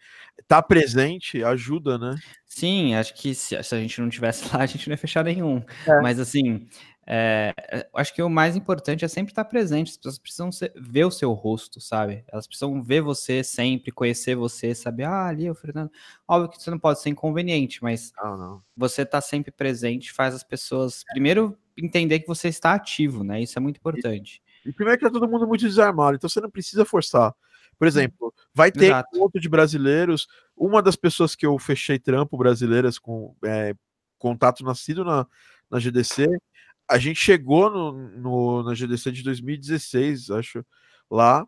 tá 0.47 0.62
presente 0.62 1.43
ajuda, 1.43 1.99
né? 1.99 2.14
Sim, 2.47 2.95
acho 2.95 3.12
que 3.12 3.35
se, 3.35 3.61
se 3.61 3.74
a 3.74 3.80
gente 3.80 4.01
não 4.01 4.09
tivesse 4.09 4.45
lá, 4.55 4.62
a 4.62 4.66
gente 4.66 4.89
não 4.89 4.93
ia 4.95 4.99
fechar 4.99 5.24
nenhum. 5.24 5.61
É. 5.85 6.01
Mas 6.01 6.20
assim, 6.20 6.68
é, 7.05 7.53
é, 7.72 7.89
acho 7.97 8.14
que 8.14 8.22
o 8.22 8.30
mais 8.30 8.55
importante 8.55 9.05
é 9.05 9.09
sempre 9.09 9.33
estar 9.33 9.45
presente. 9.47 9.91
As 9.91 9.97
pessoas 9.97 10.18
precisam 10.20 10.53
ser- 10.53 10.72
ver 10.76 11.07
o 11.07 11.11
seu 11.11 11.33
rosto, 11.33 11.80
sabe? 11.80 12.22
Elas 12.33 12.47
precisam 12.47 12.80
ver 12.80 13.01
você 13.01 13.43
sempre, 13.43 13.91
conhecer 13.91 14.37
você, 14.37 14.76
saber, 14.76 15.03
ah, 15.03 15.26
ali 15.26 15.47
é 15.47 15.51
o 15.51 15.55
Fernando. 15.57 15.91
Óbvio 16.28 16.51
que 16.51 16.62
você 16.62 16.70
não 16.70 16.78
pode 16.78 17.01
ser 17.01 17.09
inconveniente, 17.11 17.83
mas 17.83 18.12
Não, 18.22 18.37
não. 18.37 18.62
você 18.76 19.05
tá 19.05 19.20
sempre 19.20 19.51
presente 19.51 20.12
faz 20.12 20.37
as 20.37 20.45
pessoas 20.45 21.03
primeiro 21.11 21.59
entender 21.76 22.20
que 22.20 22.28
você 22.28 22.47
está 22.47 22.74
ativo, 22.74 23.24
né? 23.24 23.43
Isso 23.43 23.59
é 23.59 23.61
muito 23.61 23.78
importante. 23.78 24.41
E 24.64 24.72
primeiro 24.72 25.01
que 25.01 25.05
tá 25.05 25.11
todo 25.11 25.28
mundo 25.28 25.49
muito 25.49 25.66
desarmado, 25.66 26.14
então 26.14 26.30
você 26.30 26.41
não 26.41 26.49
precisa 26.49 26.85
forçar. 26.85 27.35
Por 27.83 27.89
exemplo, 27.89 28.33
vai 28.55 28.70
ter 28.70 28.85
Exato. 28.85 29.16
encontro 29.16 29.41
de 29.41 29.49
brasileiros. 29.49 30.28
Uma 30.57 30.80
das 30.80 30.95
pessoas 30.95 31.35
que 31.35 31.45
eu 31.45 31.59
fechei 31.59 31.99
trampo 31.99 32.37
brasileiras 32.39 32.97
com 32.97 33.35
é, 33.45 33.74
contato 34.16 34.62
nascido 34.62 35.05
na, 35.05 35.26
na 35.68 35.80
GDC, 35.80 36.28
a 36.89 36.97
gente 36.97 37.18
chegou 37.18 37.68
no, 37.68 37.93
no- 37.93 38.62
na 38.62 38.72
GDC 38.72 39.11
de 39.11 39.24
2016, 39.24 40.30
acho, 40.30 40.64
lá. 41.11 41.45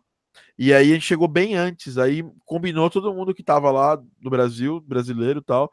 E 0.59 0.73
aí 0.73 0.91
a 0.91 0.93
gente 0.95 1.05
chegou 1.05 1.29
bem 1.29 1.55
antes, 1.55 1.97
aí 1.97 2.21
combinou 2.43 2.89
todo 2.89 3.13
mundo 3.13 3.33
que 3.33 3.41
tava 3.41 3.71
lá 3.71 3.95
do 3.95 4.29
Brasil, 4.29 4.81
brasileiro 4.81 5.39
e 5.39 5.41
tal, 5.41 5.71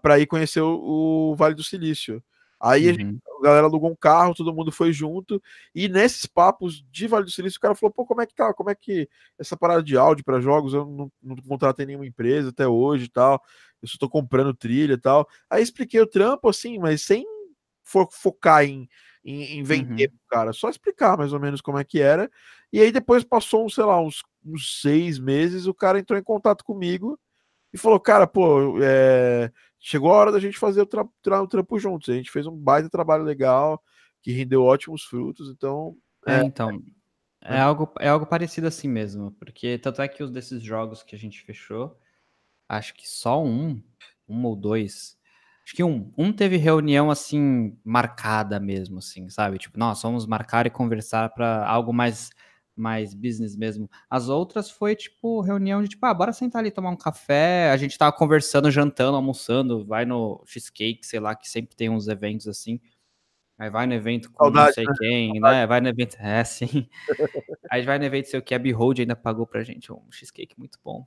para 0.00 0.20
ir 0.20 0.26
conhecer 0.28 0.60
o, 0.60 1.32
o 1.32 1.34
Vale 1.34 1.56
do 1.56 1.64
Silício. 1.64 2.22
Aí 2.62 2.88
a 2.90 2.92
Uhum. 2.92 3.18
a 3.40 3.42
galera 3.42 3.66
alugou 3.66 3.90
um 3.90 3.96
carro, 3.96 4.34
todo 4.36 4.54
mundo 4.54 4.70
foi 4.70 4.92
junto, 4.92 5.42
e 5.74 5.88
nesses 5.88 6.26
papos 6.26 6.84
de 6.92 7.08
Vale 7.08 7.24
do 7.24 7.30
Silício, 7.32 7.58
o 7.58 7.60
cara 7.60 7.74
falou, 7.74 7.92
pô, 7.92 8.06
como 8.06 8.20
é 8.22 8.26
que 8.26 8.34
tá, 8.36 8.54
como 8.54 8.70
é 8.70 8.74
que 8.74 9.08
essa 9.36 9.56
parada 9.56 9.82
de 9.82 9.96
áudio 9.96 10.24
para 10.24 10.40
jogos, 10.40 10.72
eu 10.72 10.86
não, 10.86 11.12
não 11.20 11.36
contratei 11.48 11.84
nenhuma 11.84 12.06
empresa 12.06 12.50
até 12.50 12.68
hoje 12.68 13.06
e 13.06 13.08
tal, 13.08 13.42
eu 13.82 13.88
só 13.88 13.98
tô 13.98 14.08
comprando 14.08 14.54
trilha 14.54 14.92
e 14.94 14.98
tal. 14.98 15.26
Aí 15.50 15.60
expliquei 15.60 16.00
o 16.00 16.06
trampo, 16.06 16.48
assim, 16.48 16.78
mas 16.78 17.02
sem 17.02 17.26
fo- 17.82 18.08
focar 18.12 18.64
em, 18.64 18.88
em, 19.24 19.58
em 19.58 19.62
vender 19.64 20.08
pro 20.10 20.18
cara, 20.30 20.52
só 20.52 20.68
explicar 20.70 21.16
mais 21.18 21.32
ou 21.32 21.40
menos 21.40 21.60
como 21.60 21.78
é 21.78 21.84
que 21.84 22.00
era, 22.00 22.30
e 22.72 22.80
aí 22.80 22.92
depois 22.92 23.24
passou, 23.24 23.68
sei 23.68 23.82
lá, 23.84 24.00
uns, 24.00 24.22
uns 24.44 24.80
seis 24.80 25.18
meses, 25.18 25.66
o 25.66 25.74
cara 25.74 25.98
entrou 25.98 26.16
em 26.18 26.22
contato 26.22 26.64
comigo 26.64 27.18
e 27.72 27.78
falou, 27.78 27.98
cara, 28.00 28.26
pô, 28.26 28.78
é, 28.82 29.50
chegou 29.78 30.12
a 30.12 30.16
hora 30.16 30.32
da 30.32 30.40
gente 30.40 30.58
fazer 30.58 30.82
o, 30.82 30.86
tra 30.86 31.04
tra- 31.22 31.42
o 31.42 31.48
trampo 31.48 31.78
juntos. 31.78 32.08
A 32.08 32.14
gente 32.14 32.30
fez 32.30 32.46
um 32.46 32.56
baita 32.56 32.90
trabalho 32.90 33.24
legal, 33.24 33.82
que 34.22 34.32
rendeu 34.32 34.62
ótimos 34.62 35.04
frutos, 35.04 35.50
então. 35.50 35.96
É, 36.26 36.34
É. 36.38 36.42
então. 36.42 36.82
É 37.44 37.58
algo, 37.58 37.92
é 37.98 38.08
algo 38.08 38.24
parecido 38.24 38.68
assim 38.68 38.88
mesmo, 38.88 39.32
porque 39.32 39.76
tanto 39.78 40.00
é 40.00 40.06
que 40.08 40.22
os 40.22 40.30
desses 40.30 40.62
jogos 40.62 41.02
que 41.02 41.16
a 41.16 41.18
gente 41.18 41.42
fechou, 41.42 41.98
acho 42.68 42.94
que 42.94 43.08
só 43.08 43.42
um, 43.42 43.82
um 44.28 44.44
ou 44.44 44.56
dois, 44.56 45.18
acho 45.64 45.74
que 45.74 45.82
um, 45.84 46.12
um 46.16 46.32
teve 46.32 46.56
reunião 46.56 47.10
assim 47.10 47.76
marcada 47.84 48.60
mesmo, 48.60 48.98
assim, 48.98 49.28
sabe? 49.28 49.58
Tipo, 49.58 49.78
nós 49.78 50.00
vamos 50.02 50.26
marcar 50.26 50.66
e 50.66 50.70
conversar 50.70 51.30
para 51.30 51.66
algo 51.66 51.92
mais 51.92 52.30
mais 52.76 53.14
business 53.14 53.56
mesmo. 53.56 53.90
As 54.08 54.28
outras 54.28 54.70
foi 54.70 54.96
tipo 54.96 55.40
reunião 55.40 55.82
de 55.82 55.88
tipo, 55.88 56.04
ah, 56.06 56.14
bora 56.14 56.32
sentar 56.32 56.60
ali 56.60 56.70
tomar 56.70 56.90
um 56.90 56.96
café. 56.96 57.70
A 57.70 57.76
gente 57.76 57.96
tava 57.98 58.12
conversando, 58.12 58.70
jantando, 58.70 59.16
almoçando, 59.16 59.84
vai 59.84 60.04
no 60.04 60.42
cheesecake, 60.46 61.06
sei 61.06 61.20
lá, 61.20 61.34
que 61.34 61.48
sempre 61.48 61.76
tem 61.76 61.88
uns 61.88 62.08
eventos 62.08 62.48
assim. 62.48 62.80
Aí 63.58 63.70
vai 63.70 63.86
no 63.86 63.94
evento 63.94 64.30
com 64.32 64.44
não 64.46 64.52
Saudade, 64.52 64.74
sei 64.74 64.84
né? 64.84 64.92
quem, 64.98 65.40
né? 65.40 65.66
Vai 65.66 65.80
no 65.80 65.88
evento. 65.88 66.16
É, 66.20 66.42
sim. 66.44 66.88
Aí 67.70 67.82
vai 67.82 67.98
no 67.98 68.04
evento, 68.04 68.28
sei 68.28 68.40
o 68.40 68.42
que, 68.42 68.54
a 68.54 68.58
Behold 68.58 69.00
ainda 69.00 69.14
pagou 69.14 69.46
pra 69.46 69.62
gente 69.62 69.92
um 69.92 70.10
cheesecake 70.10 70.58
muito 70.58 70.78
bom. 70.84 71.06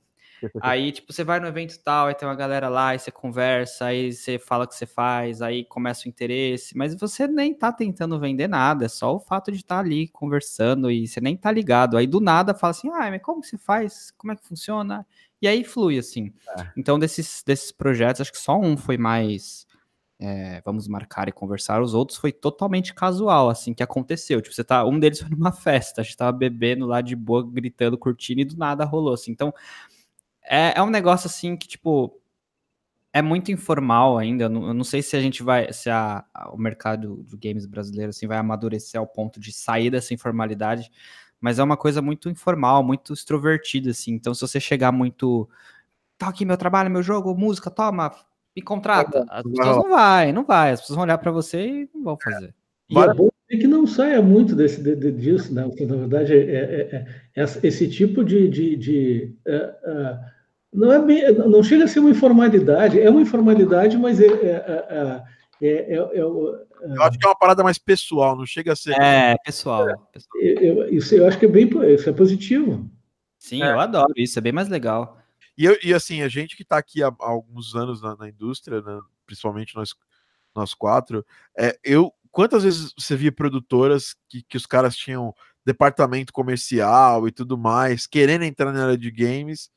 Aí, 0.60 0.92
tipo, 0.92 1.12
você 1.12 1.24
vai 1.24 1.40
no 1.40 1.46
evento 1.46 1.78
tal, 1.78 2.06
aí 2.06 2.14
tem 2.14 2.26
uma 2.28 2.34
galera 2.34 2.68
lá, 2.68 2.88
aí 2.88 2.98
você 2.98 3.10
conversa, 3.10 3.86
aí 3.86 4.12
você 4.12 4.38
fala 4.38 4.64
o 4.64 4.68
que 4.68 4.74
você 4.74 4.86
faz, 4.86 5.42
aí 5.42 5.64
começa 5.64 6.06
o 6.06 6.08
interesse, 6.08 6.76
mas 6.76 6.94
você 6.94 7.26
nem 7.26 7.54
tá 7.54 7.72
tentando 7.72 8.18
vender 8.18 8.48
nada, 8.48 8.84
é 8.84 8.88
só 8.88 9.14
o 9.14 9.20
fato 9.20 9.50
de 9.50 9.58
estar 9.58 9.78
ali 9.78 10.08
conversando 10.08 10.90
e 10.90 11.06
você 11.06 11.20
nem 11.20 11.36
tá 11.36 11.50
ligado. 11.50 11.96
Aí 11.96 12.06
do 12.06 12.20
nada 12.20 12.54
fala 12.54 12.70
assim, 12.70 12.88
ah, 12.90 13.10
mas 13.10 13.22
como 13.22 13.40
que 13.40 13.48
você 13.48 13.58
faz? 13.58 14.10
Como 14.16 14.32
é 14.32 14.36
que 14.36 14.46
funciona? 14.46 15.06
E 15.40 15.46
aí 15.46 15.64
flui, 15.64 15.98
assim. 15.98 16.32
É. 16.58 16.72
Então, 16.76 16.98
desses, 16.98 17.42
desses 17.44 17.70
projetos, 17.70 18.22
acho 18.22 18.32
que 18.32 18.38
só 18.38 18.58
um 18.58 18.76
foi 18.76 18.96
mais 18.96 19.66
é, 20.18 20.62
vamos 20.64 20.88
marcar 20.88 21.28
e 21.28 21.32
conversar. 21.32 21.82
Os 21.82 21.92
outros 21.92 22.18
foi 22.18 22.32
totalmente 22.32 22.94
casual, 22.94 23.50
assim, 23.50 23.74
que 23.74 23.82
aconteceu. 23.82 24.40
Tipo, 24.40 24.54
você 24.54 24.64
tá. 24.64 24.84
Um 24.84 24.98
deles 24.98 25.20
foi 25.20 25.28
numa 25.30 25.52
festa, 25.52 26.00
a 26.00 26.04
gente 26.04 26.16
tava 26.16 26.32
bebendo 26.32 26.86
lá 26.86 27.00
de 27.00 27.14
boa, 27.14 27.46
gritando, 27.46 27.98
curtindo, 27.98 28.40
e 28.40 28.44
do 28.44 28.56
nada 28.56 28.84
rolou, 28.84 29.14
assim. 29.14 29.30
Então, 29.30 29.52
é, 30.48 30.78
é 30.78 30.82
um 30.82 30.90
negócio 30.90 31.26
assim 31.26 31.56
que, 31.56 31.66
tipo, 31.68 32.20
é 33.12 33.22
muito 33.22 33.50
informal 33.50 34.18
ainda. 34.18 34.44
Eu 34.44 34.48
não, 34.50 34.66
eu 34.68 34.74
não 34.74 34.84
sei 34.84 35.02
se 35.02 35.16
a 35.16 35.20
gente 35.20 35.42
vai. 35.42 35.72
Se 35.72 35.88
a, 35.88 36.24
a- 36.34 36.50
o 36.50 36.58
mercado 36.58 37.24
de 37.26 37.36
games 37.36 37.64
brasileiro 37.66 38.10
assim, 38.10 38.26
vai 38.26 38.38
amadurecer 38.38 39.00
ao 39.00 39.06
ponto 39.06 39.40
de 39.40 39.52
sair 39.52 39.90
dessa 39.90 40.12
informalidade. 40.12 40.90
Mas 41.40 41.58
é 41.58 41.62
uma 41.62 41.76
coisa 41.76 42.00
muito 42.02 42.28
informal, 42.28 42.82
muito 42.82 43.12
extrovertida, 43.12 43.90
assim. 43.90 44.12
Então, 44.12 44.34
se 44.34 44.40
você 44.40 44.58
chegar 44.60 44.92
muito 44.92 45.48
tá 46.18 46.28
aqui 46.28 46.44
meu 46.44 46.56
trabalho, 46.56 46.90
meu 46.90 47.02
jogo, 47.02 47.34
música, 47.34 47.70
toma, 47.70 48.10
me 48.54 48.62
contrata. 48.62 49.24
As 49.28 49.42
pessoas 49.42 49.76
não 49.76 49.90
vai, 49.90 50.32
não 50.32 50.44
vai. 50.44 50.72
As 50.72 50.80
pessoas 50.80 50.96
vão 50.96 51.04
olhar 51.04 51.18
para 51.18 51.30
você 51.30 51.66
e 51.66 51.90
não 51.94 52.02
vão 52.04 52.18
fazer. 52.18 52.54
E 52.88 52.98
é 52.98 53.14
bom 53.14 53.28
que 53.48 53.66
não 53.66 53.86
saia 53.86 54.20
muito 54.20 54.56
desse, 54.56 54.82
de, 54.82 54.96
de, 54.96 55.12
disso, 55.12 55.54
né? 55.54 55.62
Porque, 55.64 55.86
na 55.86 55.96
verdade, 55.96 56.34
é, 56.34 56.38
é, 56.54 57.06
é, 57.36 57.44
esse 57.62 57.88
tipo 57.88 58.24
de. 58.24 58.48
de, 58.48 58.76
de 58.76 59.34
uh, 59.46 60.35
não, 60.76 60.92
é 60.92 61.02
bem, 61.02 61.32
não 61.32 61.62
chega 61.62 61.84
a 61.84 61.88
ser 61.88 62.00
uma 62.00 62.10
informalidade, 62.10 63.00
é 63.00 63.08
uma 63.08 63.22
informalidade, 63.22 63.96
mas 63.96 64.20
é. 64.20 64.26
é, 64.26 65.22
é, 65.60 65.94
é 65.94 65.98
eu 66.20 67.02
acho 67.02 67.18
que 67.18 67.26
é 67.26 67.28
uma 67.28 67.38
parada 67.38 67.64
mais 67.64 67.78
pessoal, 67.78 68.36
não 68.36 68.44
chega 68.44 68.74
a 68.74 68.76
ser. 68.76 68.94
É, 69.00 69.36
pessoal. 69.44 69.86
pessoal. 70.12 70.42
Eu, 70.42 70.88
isso 70.94 71.14
eu 71.14 71.26
acho 71.26 71.38
que 71.38 71.46
é 71.46 71.48
bem 71.48 71.68
isso 71.94 72.08
é 72.08 72.12
positivo. 72.12 72.90
Sim, 73.38 73.62
eu 73.62 73.80
adoro 73.80 74.12
isso, 74.16 74.38
é 74.38 74.42
bem 74.42 74.52
mais 74.52 74.68
legal. 74.68 75.18
E, 75.56 75.64
eu, 75.64 75.78
e 75.82 75.94
assim, 75.94 76.20
a 76.20 76.28
gente 76.28 76.54
que 76.54 76.62
está 76.62 76.76
aqui 76.76 77.02
há, 77.02 77.08
há, 77.08 77.30
alguns 77.30 77.74
anos 77.74 78.02
na, 78.02 78.14
na 78.14 78.28
indústria, 78.28 78.82
né, 78.82 79.00
principalmente 79.24 79.74
nós, 79.74 79.94
nós 80.54 80.74
quatro, 80.74 81.24
é, 81.58 81.78
eu 81.82 82.12
quantas 82.30 82.64
vezes 82.64 82.92
você 82.98 83.16
via 83.16 83.32
produtoras 83.32 84.14
que, 84.28 84.42
que 84.42 84.58
os 84.58 84.66
caras 84.66 84.94
tinham 84.94 85.34
departamento 85.64 86.34
comercial 86.34 87.26
e 87.26 87.32
tudo 87.32 87.56
mais, 87.56 88.06
querendo 88.06 88.42
entrar 88.42 88.70
na 88.72 88.84
área 88.84 88.98
de 88.98 89.10
games 89.10 89.70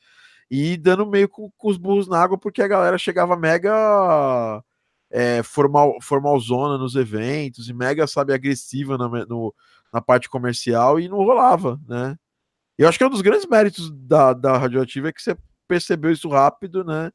e 0.49 0.77
dando 0.77 1.05
meio 1.05 1.29
com, 1.29 1.51
com 1.57 1.69
os 1.69 1.77
burros 1.77 2.07
na 2.07 2.21
água 2.21 2.37
porque 2.37 2.61
a 2.61 2.67
galera 2.67 2.97
chegava 2.97 3.35
mega 3.35 4.63
é, 5.09 5.43
formal, 5.43 5.97
formalzona 6.01 6.77
nos 6.77 6.95
eventos 6.95 7.69
e 7.69 7.73
mega, 7.73 8.07
sabe, 8.07 8.33
agressiva 8.33 8.97
na, 8.97 9.07
no, 9.25 9.53
na 9.93 10.01
parte 10.01 10.29
comercial 10.29 10.99
e 10.99 11.07
não 11.07 11.17
rolava, 11.17 11.79
né? 11.87 12.17
Eu 12.77 12.87
acho 12.87 12.97
que 12.97 13.03
é 13.03 13.07
um 13.07 13.11
dos 13.11 13.21
grandes 13.21 13.45
méritos 13.45 13.91
da, 13.91 14.33
da 14.33 14.57
Radioativa 14.57 15.09
é 15.09 15.13
que 15.13 15.21
você 15.21 15.37
percebeu 15.67 16.11
isso 16.11 16.29
rápido, 16.29 16.83
né? 16.83 17.11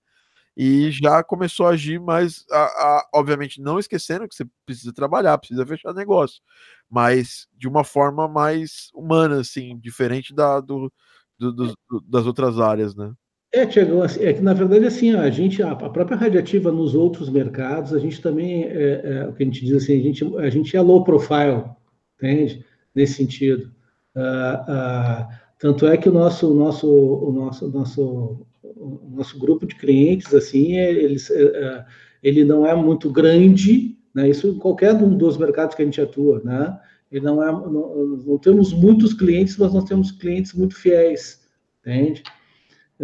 E 0.57 0.91
já 0.93 1.23
começou 1.25 1.67
a 1.67 1.71
agir 1.71 2.01
mais, 2.01 2.45
a, 2.51 2.65
a, 2.65 3.09
obviamente, 3.15 3.61
não 3.61 3.79
esquecendo 3.79 4.29
que 4.29 4.35
você 4.35 4.45
precisa 4.65 4.93
trabalhar, 4.93 5.39
precisa 5.39 5.67
fechar 5.67 5.93
negócio, 5.93 6.41
mas 6.89 7.49
de 7.55 7.67
uma 7.67 7.83
forma 7.83 8.29
mais 8.29 8.91
humana, 8.95 9.41
assim, 9.41 9.79
diferente 9.79 10.33
da, 10.35 10.61
do, 10.61 10.93
do, 11.39 11.53
do, 11.53 11.77
das 12.07 12.27
outras 12.27 12.61
áreas, 12.61 12.95
né? 12.95 13.13
É, 13.55 13.65
Tiago, 13.67 14.03
é 14.05 14.33
que 14.33 14.41
na 14.41 14.53
verdade 14.53 14.85
assim, 14.85 15.15
a 15.15 15.31
gente, 15.31 15.63
a 15.63 15.77
própria 15.77 16.17
radiativa 16.17 16.73
nos 16.73 16.95
outros 16.95 17.31
mercados, 17.31 17.95
a 17.95 18.01
gente 18.01 18.21
também, 18.21 18.65
é, 18.65 19.01
é, 19.05 19.29
o 19.29 19.33
que 19.33 19.45
a 19.45 19.47
gente 19.47 19.65
diz 19.65 19.77
assim, 19.77 20.01
a 20.01 20.03
gente, 20.03 20.37
a 20.39 20.51
gente 20.51 20.77
é 20.77 20.81
low 20.81 21.05
profile, 21.05 21.65
entende? 22.17 22.65
Nesse 22.93 23.15
sentido. 23.15 23.71
Uh, 24.17 24.71
uh, 24.71 25.27
tanto 25.59 25.87
é 25.87 25.97
que 25.97 26.09
o 26.09 26.13
nosso, 26.13 26.51
o 26.51 26.55
nosso, 26.55 26.89
o 26.89 27.33
nosso, 27.33 27.69
nosso 27.69 28.47
nosso 29.11 29.39
grupo 29.39 29.67
de 29.67 29.75
clientes, 29.77 30.35
assim, 30.35 30.77
é, 30.77 30.91
eles, 30.91 31.31
é, 31.31 31.43
é, 31.43 31.85
ele 32.23 32.45
não 32.45 32.67
é 32.67 32.75
muito 32.75 33.11
grande, 33.11 33.97
né? 34.15 34.29
Isso 34.29 34.49
em 34.49 34.59
qualquer 34.59 34.95
um 34.95 35.17
dos 35.17 35.37
mercados 35.37 35.75
que 35.75 35.83
a 35.83 35.85
gente 35.85 36.01
atua, 36.01 36.41
né? 36.45 36.79
Ele 37.11 37.25
não 37.25 37.43
é, 37.43 37.53
não, 37.53 38.17
não 38.27 38.39
temos 38.39 38.73
muitos 38.73 39.15
clientes, 39.15 39.57
mas 39.57 39.73
nós 39.73 39.85
temos 39.85 40.11
clientes 40.11 40.53
muito 40.55 40.75
fiéis, 40.75 41.41
entende? 41.81 42.23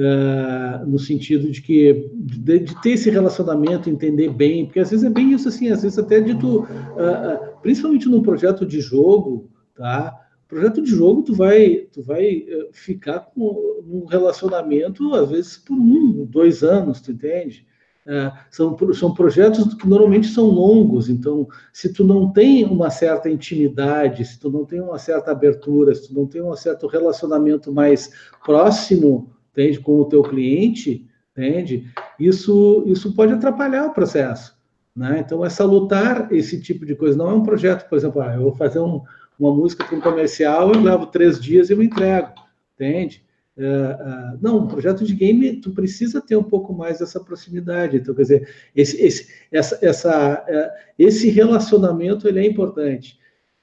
Uh, 0.00 0.86
no 0.86 0.98
sentido 0.98 1.50
de 1.50 1.60
que 1.60 2.08
de, 2.14 2.60
de, 2.60 2.80
ter 2.80 2.92
esse 2.92 3.10
relacionamento, 3.10 3.90
entender 3.90 4.30
bem, 4.30 4.64
porque 4.64 4.80
às 4.80 4.88
vezes 4.88 5.04
é 5.04 5.10
bem 5.10 5.34
isso 5.34 5.46
assim, 5.46 5.68
às 5.68 5.82
vezes 5.82 5.98
até 5.98 6.22
dito, 6.22 6.60
uh, 6.60 7.60
principalmente 7.60 8.08
num 8.08 8.22
projeto 8.22 8.64
de 8.64 8.80
jogo, 8.80 9.50
tá? 9.74 10.18
Projeto 10.48 10.80
de 10.80 10.90
jogo, 10.90 11.22
tu 11.22 11.34
vai, 11.34 11.86
tu 11.92 12.02
vai 12.02 12.44
eh, 12.48 12.68
ficar 12.72 13.20
com 13.20 13.82
um 13.86 14.06
relacionamento, 14.06 15.14
às 15.14 15.30
vezes, 15.30 15.58
por 15.58 15.74
um, 15.74 16.24
dois 16.24 16.62
anos, 16.62 17.00
tu 17.00 17.12
entende? 17.12 17.66
É, 18.06 18.32
são, 18.50 18.76
são 18.92 19.14
projetos 19.14 19.74
que 19.74 19.86
normalmente 19.86 20.26
são 20.26 20.46
longos, 20.46 21.08
então, 21.08 21.46
se 21.72 21.92
tu 21.92 22.02
não 22.02 22.32
tem 22.32 22.64
uma 22.64 22.90
certa 22.90 23.30
intimidade, 23.30 24.24
se 24.24 24.40
tu 24.40 24.50
não 24.50 24.64
tem 24.64 24.80
uma 24.80 24.98
certa 24.98 25.30
abertura, 25.30 25.94
se 25.94 26.08
tu 26.08 26.14
não 26.14 26.26
tem 26.26 26.42
um 26.42 26.56
certo 26.56 26.88
relacionamento 26.88 27.72
mais 27.72 28.10
próximo, 28.44 29.30
entende, 29.60 29.80
com 29.80 30.00
o 30.00 30.04
teu 30.04 30.22
cliente, 30.22 31.06
entende? 31.36 31.86
Isso, 32.18 32.84
isso 32.86 33.14
pode 33.14 33.32
atrapalhar 33.32 33.86
o 33.86 33.92
processo, 33.92 34.56
né? 34.94 35.22
Então, 35.24 35.44
é 35.44 35.50
salutar 35.50 36.32
esse 36.32 36.60
tipo 36.60 36.86
de 36.86 36.94
coisa. 36.94 37.16
Não 37.16 37.30
é 37.30 37.34
um 37.34 37.42
projeto, 37.42 37.88
por 37.88 37.96
exemplo, 37.96 38.20
ah, 38.20 38.34
eu 38.34 38.42
vou 38.42 38.54
fazer 38.54 38.80
um, 38.80 39.02
uma 39.38 39.54
música 39.54 39.84
para 39.84 39.96
um 39.96 40.00
comercial, 40.00 40.72
eu 40.72 40.80
levo 40.80 41.06
três 41.06 41.40
dias 41.40 41.70
e 41.70 41.72
eu 41.72 41.82
entrego, 41.82 42.32
entende? 42.74 43.24
Uh, 43.56 44.32
uh, 44.34 44.38
não, 44.40 44.58
um 44.60 44.66
projeto 44.66 45.04
de 45.04 45.14
game, 45.14 45.60
tu 45.60 45.72
precisa 45.72 46.20
ter 46.20 46.34
um 46.34 46.42
pouco 46.42 46.72
mais 46.72 47.00
dessa 47.00 47.20
proximidade. 47.20 47.98
Então, 47.98 48.14
quer 48.14 48.22
dizer, 48.22 48.48
esse, 48.74 48.96
esse, 49.02 49.28
essa, 49.52 49.78
essa, 49.82 50.44
uh, 50.48 50.92
esse 50.98 51.28
relacionamento 51.28 52.26
ele 52.26 52.40
é 52.40 52.46
importante. 52.46 53.18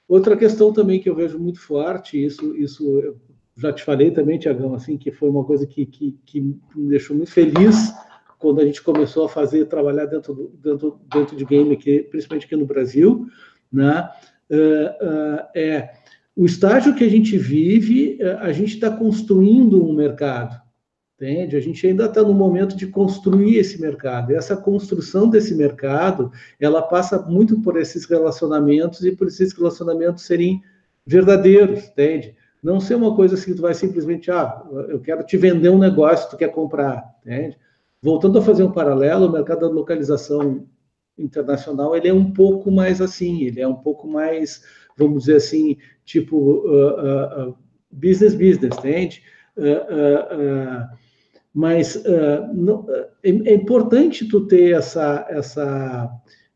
Outra 0.06 0.36
questão 0.36 0.72
também 0.72 1.00
que 1.00 1.10
eu 1.10 1.16
vejo 1.16 1.38
muito 1.38 1.60
forte, 1.60 2.22
isso, 2.24 2.56
isso 2.56 3.16
já 3.58 3.72
te 3.72 3.84
falei 3.84 4.10
também, 4.10 4.38
Tiagão, 4.38 4.74
assim, 4.74 4.96
que 4.96 5.10
foi 5.10 5.28
uma 5.28 5.44
coisa 5.44 5.66
que, 5.66 5.84
que, 5.84 6.16
que 6.24 6.40
me 6.40 6.88
deixou 6.88 7.16
muito 7.16 7.32
feliz 7.32 7.92
quando 8.38 8.60
a 8.60 8.64
gente 8.64 8.82
começou 8.82 9.24
a 9.24 9.28
fazer, 9.28 9.66
trabalhar 9.66 10.06
dentro, 10.06 10.32
do, 10.32 10.48
dentro, 10.62 11.00
dentro 11.12 11.36
de 11.36 11.44
game, 11.44 11.74
aqui, 11.74 12.00
principalmente 12.00 12.46
aqui 12.46 12.54
no 12.54 12.66
Brasil, 12.66 13.26
né? 13.70 14.08
uh, 14.50 15.48
é 15.54 15.90
o 16.36 16.46
estágio 16.46 16.94
que 16.94 17.04
a 17.04 17.08
gente 17.08 17.36
vive, 17.36 18.18
uh, 18.22 18.38
a 18.38 18.52
gente 18.52 18.74
está 18.74 18.90
construindo 18.90 19.84
um 19.84 19.92
mercado, 19.92 20.60
entende? 21.16 21.56
A 21.56 21.60
gente 21.60 21.84
ainda 21.86 22.04
está 22.04 22.22
no 22.22 22.32
momento 22.32 22.76
de 22.76 22.86
construir 22.86 23.56
esse 23.56 23.80
mercado. 23.80 24.30
E 24.30 24.36
essa 24.36 24.56
construção 24.56 25.28
desse 25.28 25.54
mercado, 25.54 26.30
ela 26.60 26.80
passa 26.80 27.20
muito 27.20 27.60
por 27.60 27.76
esses 27.76 28.04
relacionamentos 28.04 29.04
e 29.04 29.10
por 29.10 29.26
esses 29.26 29.52
relacionamentos 29.52 30.24
serem 30.24 30.62
verdadeiros, 31.04 31.84
entende? 31.86 32.36
Não 32.62 32.80
ser 32.80 32.96
uma 32.96 33.14
coisa 33.14 33.34
assim 33.34 33.52
que 33.52 33.56
tu 33.56 33.62
vai 33.62 33.74
simplesmente, 33.74 34.30
ah, 34.30 34.62
eu 34.88 35.00
quero 35.00 35.24
te 35.24 35.36
vender 35.36 35.68
um 35.68 35.78
negócio, 35.78 36.28
tu 36.30 36.36
quer 36.36 36.48
comprar, 36.48 37.04
entende? 37.24 37.56
Voltando 38.02 38.38
a 38.38 38.42
fazer 38.42 38.62
um 38.64 38.72
paralelo, 38.72 39.26
o 39.26 39.32
mercado 39.32 39.60
da 39.60 39.68
localização 39.68 40.66
internacional 41.18 41.96
ele 41.96 42.08
é 42.08 42.14
um 42.14 42.32
pouco 42.32 42.70
mais 42.70 43.00
assim, 43.00 43.42
ele 43.42 43.60
é 43.60 43.66
um 43.66 43.74
pouco 43.74 44.06
mais, 44.06 44.62
vamos 44.96 45.24
dizer 45.24 45.36
assim, 45.36 45.76
tipo 46.04 46.36
uh, 46.36 47.48
uh, 47.50 47.58
business 47.90 48.34
business, 48.34 48.76
entende? 48.78 49.22
Uh, 49.56 50.96
mas 51.52 52.00
não, 52.54 52.86
é, 53.24 53.30
é, 53.30 53.54
importante 53.54 54.28
tu 54.28 54.46
ter 54.46 54.76
essa 54.76 55.26
essa 55.28 56.08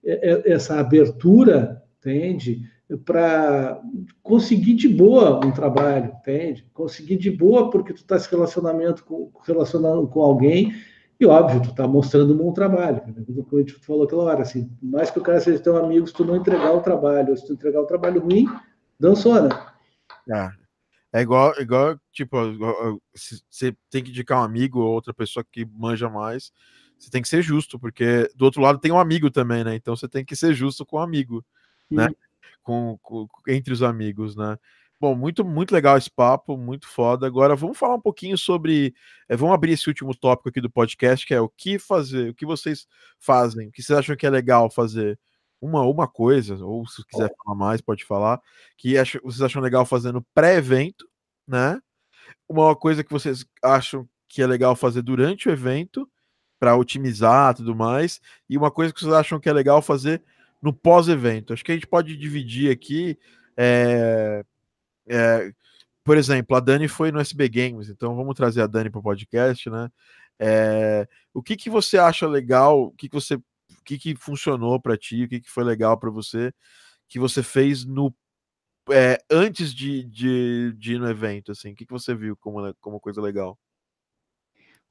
essa 0.05 0.79
abertura, 0.79 1.83
entende? 1.99 2.63
Para 2.99 3.81
conseguir 4.23 4.75
de 4.75 4.89
boa 4.89 5.45
um 5.45 5.53
trabalho, 5.53 6.13
entende? 6.21 6.67
Conseguir 6.75 7.17
de 7.17 7.31
boa 7.31 7.71
porque 7.71 7.93
tu 7.93 7.99
está 7.99 8.19
se 8.19 8.31
relacionamento 8.31 9.05
com, 9.05 9.31
relacionando 9.47 10.07
com 10.09 10.21
alguém 10.21 10.73
e 11.23 11.27
óbvio, 11.27 11.63
tu 11.63 11.71
está 11.71 11.87
mostrando 11.87 12.35
um 12.35 12.37
bom 12.37 12.53
trabalho. 12.53 13.01
Como 13.01 13.47
a 13.53 13.61
gente 13.61 13.75
falou 13.75 14.03
aquela 14.03 14.25
hora, 14.25 14.43
assim, 14.43 14.69
mais 14.83 15.09
que 15.09 15.21
o 15.21 15.23
cara 15.23 15.41
seja 15.41 15.63
teu 15.63 15.77
amigo, 15.77 16.05
se 16.05 16.13
tu 16.13 16.25
não 16.25 16.35
entregar 16.35 16.73
o 16.73 16.81
trabalho, 16.81 17.37
se 17.37 17.47
tu 17.47 17.53
entregar 17.53 17.81
o 17.81 17.87
trabalho 17.87 18.21
ruim, 18.21 18.49
dançou, 18.99 19.41
né? 19.41 19.49
É, 20.29 20.51
é 21.13 21.23
igual, 21.23 21.55
igual 21.61 21.97
tipo, 22.11 22.37
você 23.15 23.73
tem 23.89 24.03
que 24.03 24.11
indicar 24.11 24.41
um 24.41 24.43
amigo 24.43 24.81
ou 24.81 24.93
outra 24.93 25.15
pessoa 25.15 25.47
que 25.49 25.65
manja 25.65 26.11
mais, 26.11 26.53
você 26.99 27.09
tem 27.09 27.23
que 27.23 27.29
ser 27.29 27.41
justo, 27.41 27.79
porque 27.79 28.29
do 28.35 28.45
outro 28.45 28.61
lado 28.61 28.81
tem 28.81 28.91
um 28.91 28.99
amigo 28.99 29.31
também, 29.31 29.63
né? 29.63 29.77
Então 29.77 29.95
você 29.95 30.09
tem 30.09 30.25
que 30.25 30.35
ser 30.35 30.55
justo 30.55 30.85
com 30.85 30.97
o 30.97 31.01
amigo, 31.01 31.45
né? 31.89 32.09
Com, 32.63 32.99
com, 33.03 33.27
entre 33.49 33.73
os 33.73 33.83
amigos, 33.83 34.37
né? 34.37 34.57
Bom, 35.03 35.17
muito, 35.17 35.45
muito 35.45 35.73
legal 35.73 35.99
esse 35.99 36.09
papo, 36.09 36.57
muito 36.57 36.87
foda. 36.87 37.27
Agora 37.27 37.57
vamos 37.57 37.77
falar 37.77 37.97
um 37.97 38.01
pouquinho 38.01 38.39
sobre. 38.39 38.95
É, 39.29 39.37
vamos 39.37 39.53
abrir 39.53 39.73
esse 39.73 39.89
último 39.89 40.15
tópico 40.15 40.49
aqui 40.49 40.61
do 40.61 40.71
podcast, 40.71 41.27
que 41.27 41.35
é 41.35 41.41
o 41.41 41.49
que 41.49 41.77
fazer, 41.77 42.31
o 42.31 42.35
que 42.35 42.47
vocês 42.47 42.87
fazem, 43.19 43.67
o 43.67 43.73
que 43.73 43.83
vocês 43.83 43.99
acham 43.99 44.15
que 44.15 44.25
é 44.25 44.31
legal 44.31 44.71
fazer. 44.71 45.19
Uma, 45.61 45.83
uma 45.83 46.07
coisa, 46.07 46.57
ou 46.65 46.87
se 46.87 47.05
quiser 47.07 47.33
falar 47.37 47.57
mais, 47.57 47.81
pode 47.81 48.05
falar, 48.05 48.41
que 48.77 48.97
acha, 48.97 49.21
vocês 49.25 49.43
acham 49.43 49.61
legal 49.61 49.85
fazer 49.85 50.13
no 50.13 50.23
pré-evento, 50.35 51.09
né? 51.49 51.81
Uma 52.49 52.77
coisa 52.77 53.03
que 53.03 53.13
vocês 53.13 53.45
acham 53.61 54.09
que 54.29 54.41
é 54.41 54.47
legal 54.47 54.77
fazer 54.77 55.03
durante 55.03 55.49
o 55.49 55.53
evento, 55.53 56.09
para 56.61 56.77
otimizar 56.77 57.57
tudo 57.57 57.75
mais, 57.75 58.21
e 58.49 58.57
uma 58.57 58.71
coisa 58.71 58.95
que 58.95 59.01
vocês 59.01 59.13
acham 59.13 59.41
que 59.41 59.49
é 59.49 59.53
legal 59.53 59.83
fazer 59.83 60.23
no 60.63 60.73
pós-evento. 60.73 61.53
Acho 61.53 61.65
que 61.65 61.73
a 61.73 61.75
gente 61.75 61.87
pode 61.87 62.17
dividir 62.17 62.71
aqui. 62.71 63.19
É, 63.57 64.45
é, 65.09 65.53
por 66.05 66.17
exemplo, 66.17 66.57
a 66.57 66.61
Dani 66.61 66.89
foi 66.89 67.11
no 67.11 67.21
SB 67.21 67.49
Games, 67.49 67.89
então 67.89 68.15
vamos 68.15 68.35
trazer 68.35 68.63
a 68.63 68.67
Dani 68.67 68.89
para 68.89 69.01
o 69.01 69.03
podcast, 69.03 69.69
né? 69.69 69.91
É, 70.39 71.07
o 71.35 71.43
que, 71.43 71.57
que 71.57 71.69
você 71.69 71.99
acha 71.99 72.27
legal? 72.27 72.85
O 72.85 72.93
que, 72.93 73.09
que 73.09 73.15
você, 73.15 73.35
o 73.35 73.45
que, 73.85 73.99
que 73.99 74.17
funcionou 74.17 74.81
para 74.81 74.97
ti? 74.97 75.25
O 75.25 75.29
que, 75.29 75.41
que 75.41 75.51
foi 75.51 75.65
legal 75.65 75.99
para 75.99 76.11
você? 76.11 76.53
Que 77.09 77.19
você 77.19 77.43
fez 77.43 77.85
no 77.85 78.15
é, 78.91 79.19
antes 79.31 79.73
de, 79.75 80.03
de, 80.05 80.73
de 80.77 80.95
ir 80.95 80.99
no 80.99 81.09
evento, 81.09 81.53
assim? 81.53 81.73
O 81.73 81.75
que, 81.75 81.87
que 81.87 81.93
você 81.93 82.15
viu 82.15 82.37
como, 82.37 82.75
como 82.81 83.01
coisa 83.01 83.21
legal? 83.21 83.59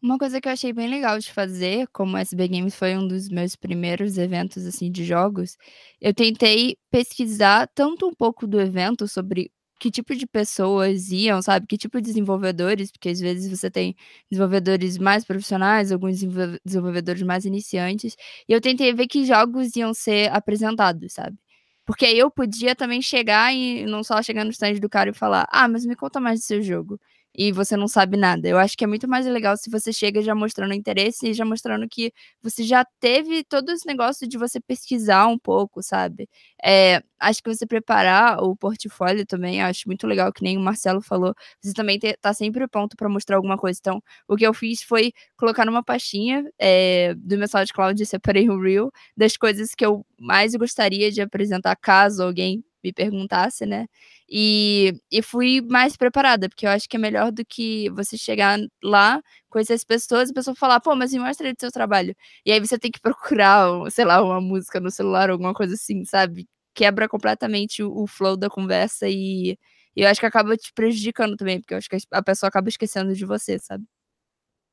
Uma 0.04 0.18
coisa 0.18 0.41
que 0.41 0.47
eu 0.47 0.52
achei 0.52 0.74
bem 0.74 0.88
legal 0.89 1.20
de 1.20 1.32
fazer, 1.32 1.88
como 1.93 2.16
o 2.16 2.18
SB 2.18 2.47
Games 2.47 2.74
foi 2.76 2.97
um 2.97 3.08
dos 3.08 3.30
meus 3.30 3.56
primeiros 3.56 4.18
eventos, 4.18 4.66
assim, 4.66 4.91
de 4.91 5.04
jogos, 5.06 5.56
eu 6.02 6.12
tentei 6.12 6.76
pesquisar 6.89 7.68
tanto 7.76 8.08
um 8.08 8.14
pouco 8.14 8.47
do 8.47 8.60
evento 8.60 9.08
sobre 9.08 9.52
que 9.80 9.91
tipo 9.91 10.16
de 10.16 10.26
pessoas 10.26 11.12
iam, 11.12 11.39
sabe, 11.41 11.68
que 11.68 11.78
tipo 11.78 11.99
de 12.02 12.08
desenvolvedores, 12.08 12.91
porque 12.91 13.10
às 13.10 13.20
vezes 13.20 13.47
você 13.49 13.70
tem 13.70 13.95
desenvolvedores 14.30 14.97
mais 14.97 15.24
profissionais, 15.24 15.91
alguns 15.91 16.14
desenvol 16.20 16.58
desenvolvedores 16.66 17.22
mais 17.22 17.45
iniciantes, 17.45 18.16
e 18.49 18.54
eu 18.54 18.60
tentei 18.62 18.91
ver 18.93 19.06
que 19.08 19.24
jogos 19.26 19.76
iam 19.76 19.93
ser 19.93 20.32
apresentados, 20.32 21.14
sabe. 21.14 21.38
Porque 21.86 22.06
aí 22.06 22.18
eu 22.18 22.30
podia 22.32 22.76
também 22.76 23.02
chegar 23.02 23.54
e 23.54 23.86
não 23.86 24.04
só 24.04 24.22
chegar 24.22 24.45
no 24.45 24.52
stand 24.52 24.76
do 24.80 24.89
cara 24.89 25.10
e 25.12 25.14
falar: 25.14 25.47
"Ah, 25.52 25.68
mas 25.68 25.86
me 25.86 25.95
conta 25.95 26.20
mais 26.20 26.39
do 26.39 26.43
seu 26.45 26.62
jogo", 26.62 26.99
e 27.36 27.51
você 27.51 27.77
não 27.77 27.88
sabe 27.88 28.17
nada. 28.17 28.47
Eu 28.47 28.57
acho 28.57 28.77
que 28.77 28.84
é 28.84 28.88
muito 28.88 29.07
mais 29.07 29.25
legal 29.25 29.55
se 29.57 29.69
você 29.69 29.91
chega 29.93 30.21
já 30.21 30.36
mostrando 30.36 30.73
interesse 30.73 31.29
e 31.29 31.34
já 31.34 31.45
mostrando 31.45 31.88
que 31.89 32.11
você 32.41 32.63
já 32.63 32.86
teve 32.99 33.43
todo 33.43 33.69
esse 33.71 33.86
negócio 33.88 34.27
de 34.27 34.38
você 34.38 34.59
pesquisar 34.59 35.27
um 35.27 35.38
pouco, 35.39 35.82
sabe. 35.84 36.27
Eh, 36.63 37.01
acho 37.19 37.41
que 37.43 37.53
você 37.53 37.65
preparar 37.65 38.39
o 38.43 38.55
portfólio 38.55 39.25
também, 39.25 39.61
acho 39.61 39.84
muito 39.88 40.05
legal, 40.07 40.32
que 40.34 40.43
nem 40.43 40.57
o 40.57 40.61
Marcelo 40.61 41.01
falou, 41.01 41.34
você 41.61 41.73
também 41.73 41.99
ter 41.99 42.17
tá 42.21 42.34
sempre 42.34 42.67
pronto 42.67 42.95
pra 42.97 43.09
mostrar 43.09 43.38
alguma 43.38 43.57
coisa. 43.57 43.79
Então, 43.79 44.01
o 44.27 44.36
que 44.36 44.45
eu 44.45 44.53
fiz 44.53 44.82
foi 44.84 45.13
colocar 45.38 45.65
numa 45.65 45.84
pastinha, 45.84 46.43
eh, 46.59 47.13
do 47.17 47.38
meu 47.38 47.47
SoundCloud, 47.47 48.05
separei 48.05 48.49
o 48.49 48.59
reel 48.61 48.91
das 49.15 49.38
coisas 49.38 49.73
que 49.75 49.86
eu 49.86 50.05
mais 50.19 50.55
gostaria 50.55 51.11
de 51.11 51.21
apresentar 51.21 51.75
caso 51.75 52.23
alguém 52.23 52.63
me 52.84 52.93
perguntasse, 52.93 53.65
né, 53.65 53.88
e 54.29 54.93
e 55.11 55.21
fui 55.21 55.61
mais 55.61 55.95
preparada, 55.97 56.47
porque 56.49 56.65
eu 56.65 56.69
acho 56.71 56.88
que 56.89 56.95
é 56.97 56.99
melhor 56.99 57.32
do 57.32 57.43
que 57.45 57.89
você 57.91 58.17
chegar 58.17 58.59
lá, 58.84 59.21
conhecer 59.49 59.73
as 59.73 59.84
pessoas 59.84 60.29
e 60.29 60.32
a 60.32 60.36
pessoa 60.36 60.55
falar: 60.55 60.79
"Pô, 60.79 60.95
mas 60.95 61.13
me 61.13 61.19
mostra 61.19 61.47
aí 61.47 61.53
do 61.53 61.59
seu 61.59 61.71
trabalho". 61.71 62.15
E 62.45 62.51
aí 62.51 62.59
você 62.59 62.77
tem 62.79 62.91
que 62.91 62.99
procurar, 63.01 63.67
sei 63.91 64.05
lá, 64.05 64.21
uma 64.23 64.39
música 64.41 64.79
no 64.79 64.91
celular, 64.91 65.29
alguma 65.29 65.53
coisa 65.53 65.73
assim, 65.75 66.03
sabe. 66.05 66.47
Quebra 66.73 67.07
completamente 67.09 67.84
o 67.84 67.91
o 68.03 68.07
flow 68.07 68.38
da 68.38 68.49
conversa 68.49 69.07
e 69.09 69.57
e 69.95 70.01
eu 70.03 70.07
acho 70.09 70.21
que 70.21 70.25
acaba 70.25 70.55
te 70.55 70.71
prejudicando 70.73 71.36
também, 71.36 71.59
porque 71.59 71.73
eu 71.73 71.77
acho 71.77 71.89
que 71.89 71.97
a 72.11 72.23
pessoa 72.23 72.47
acaba 72.47 72.69
esquecendo 72.69 73.13
de 73.13 73.25
você, 73.25 73.59
sabe. 73.59 73.84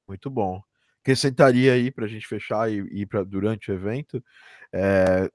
Muito 0.07 0.31
bom. 0.31 0.61
Acrescentaria 1.03 1.73
aí 1.75 1.91
pra 1.91 2.07
gente 2.07 2.27
fechar 2.27 2.71
e 2.71 3.07
pra 3.07 3.23
durante 3.25 3.71
o 3.71 3.75
evento, 3.75 4.23
eh, 4.73 5.31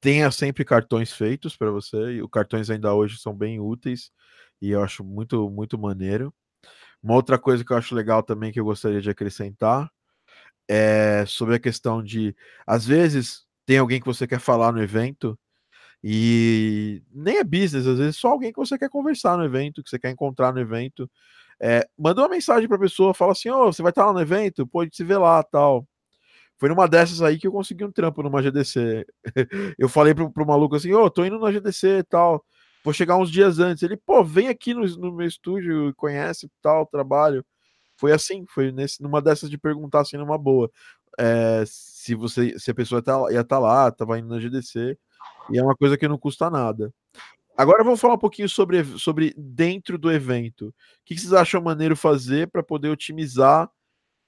tenha 0.00 0.30
sempre 0.30 0.64
cartões 0.64 1.12
feitos 1.12 1.56
pra 1.56 1.70
você, 1.70 1.96
e 2.14 2.22
os 2.22 2.30
cartões 2.30 2.70
ainda 2.70 2.94
hoje 2.94 3.18
são 3.18 3.34
bem 3.34 3.60
úteis, 3.60 4.10
e 4.62 4.70
eu 4.70 4.82
acho 4.82 5.04
muito, 5.04 5.50
muito 5.50 5.78
maneiro. 5.78 6.32
Uma 7.02 7.14
outra 7.16 7.38
coisa 7.38 7.64
que 7.64 7.72
eu 7.72 7.78
acho 7.78 7.94
legal 7.94 8.22
também, 8.22 8.52
que 8.52 8.60
eu 8.60 8.64
gostaria 8.66 9.00
de 9.02 9.10
acrescentar, 9.10 9.90
é 10.68 11.24
sobre 11.26 11.56
a 11.56 11.60
questão 11.60 12.02
de 12.04 12.36
às 12.66 12.86
vezes, 12.86 13.44
tem 13.66 13.78
alguém 13.78 14.00
que 14.00 14.06
você 14.06 14.26
quer 14.28 14.40
falar 14.40 14.72
no 14.72 14.82
evento, 14.82 15.38
e 16.04 17.02
nem 17.14 17.38
é 17.38 17.44
business, 17.44 17.86
às 17.88 17.98
vezes 17.98 18.16
só 18.18 18.28
alguém 18.30 18.52
que 18.52 18.58
você 18.60 18.78
quer 18.78 18.90
conversar 18.90 19.38
no 19.38 19.44
evento, 19.44 19.82
que 19.84 19.90
você 19.90 19.98
quer 20.00 20.10
encontrar 20.12 20.52
no 20.54 20.60
evento, 20.60 21.10
eh, 21.62 21.88
manda 21.98 22.22
uma 22.22 22.28
mensagem 22.30 22.68
pra 22.68 22.78
pessoa, 22.78 23.14
fala 23.14 23.32
assim: 23.32 23.50
"Ô, 23.50 23.66
você 23.72 23.82
vai 23.82 23.90
estar 23.92 24.06
lá 24.06 24.12
no 24.14 24.20
evento? 24.22 24.68
A 24.76 24.84
gente 24.84 24.96
se 24.98 25.04
vê 25.04 25.18
lá, 25.18 25.42
tal". 25.44 25.87
Foi 26.58 26.68
numa 26.68 26.88
dessas 26.88 27.22
aí 27.22 27.38
que 27.38 27.46
eu 27.46 27.52
consegui 27.52 27.84
um 27.84 27.92
trampo 27.92 28.22
numa 28.22 28.42
GDC. 28.42 29.06
Eu 29.78 29.88
falei 29.88 30.14
para 30.14 30.24
o 30.24 30.32
para 30.32 30.42
o 30.42 30.46
maluco 30.46 30.76
assim: 30.76 30.92
"Ô, 30.92 31.08
tô 31.10 31.24
indo 31.24 31.38
na 31.38 31.52
GDC 31.52 31.98
e 31.98 32.02
tal, 32.04 32.44
vou 32.84 32.92
chegar 32.92 33.16
uns 33.16 33.30
dias 33.30 33.58
antes", 33.60 33.82
ele: 33.84 33.96
"Pô, 33.96 34.24
vem 34.24 34.48
aqui 34.48 34.74
no 34.74 34.84
no 34.98 35.12
meu 35.12 35.26
estúdio, 35.26 35.94
conhece, 35.96 36.50
tal, 36.62 36.86
trabalho". 36.86 37.44
Foi 37.98 38.12
assim, 38.12 38.44
foi 38.48 38.72
nesse 38.72 39.02
numa 39.02 39.22
dessas 39.22 39.50
de 39.50 39.58
perguntar, 39.58 40.00
assim, 40.02 40.16
numa 40.18 40.38
boa, 40.38 40.70
eh, 41.18 41.64
se 41.66 42.14
você 42.16 42.58
se 42.58 42.70
a 42.72 42.74
pessoa 42.74 43.02
tá 43.02 43.18
ia 43.32 43.40
estar 43.42 43.58
lá, 43.60 43.88
estava 43.88 44.18
indo 44.18 44.28
na 44.28 44.40
GDC, 44.40 44.98
e 45.52 45.58
é 45.58 45.62
uma 45.64 45.76
coisa 45.76 45.98
que 45.98 46.08
não 46.08 46.18
custa 46.18 46.50
nada. 46.50 46.92
Agora 47.56 47.84
vamos 47.84 48.00
falar 48.00 48.14
um 48.16 48.18
pouquinho 48.18 48.48
sobre 48.48 48.84
sobre 48.98 49.34
dentro 49.38 49.98
do 49.98 50.12
evento. 50.12 50.74
Que 51.06 51.14
que 51.14 51.20
vocês 51.22 51.32
acham 51.34 51.62
maneiro 51.62 51.96
fazer 51.96 52.48
pra 52.50 52.62
poder 52.64 52.90
otimizar 52.90 53.70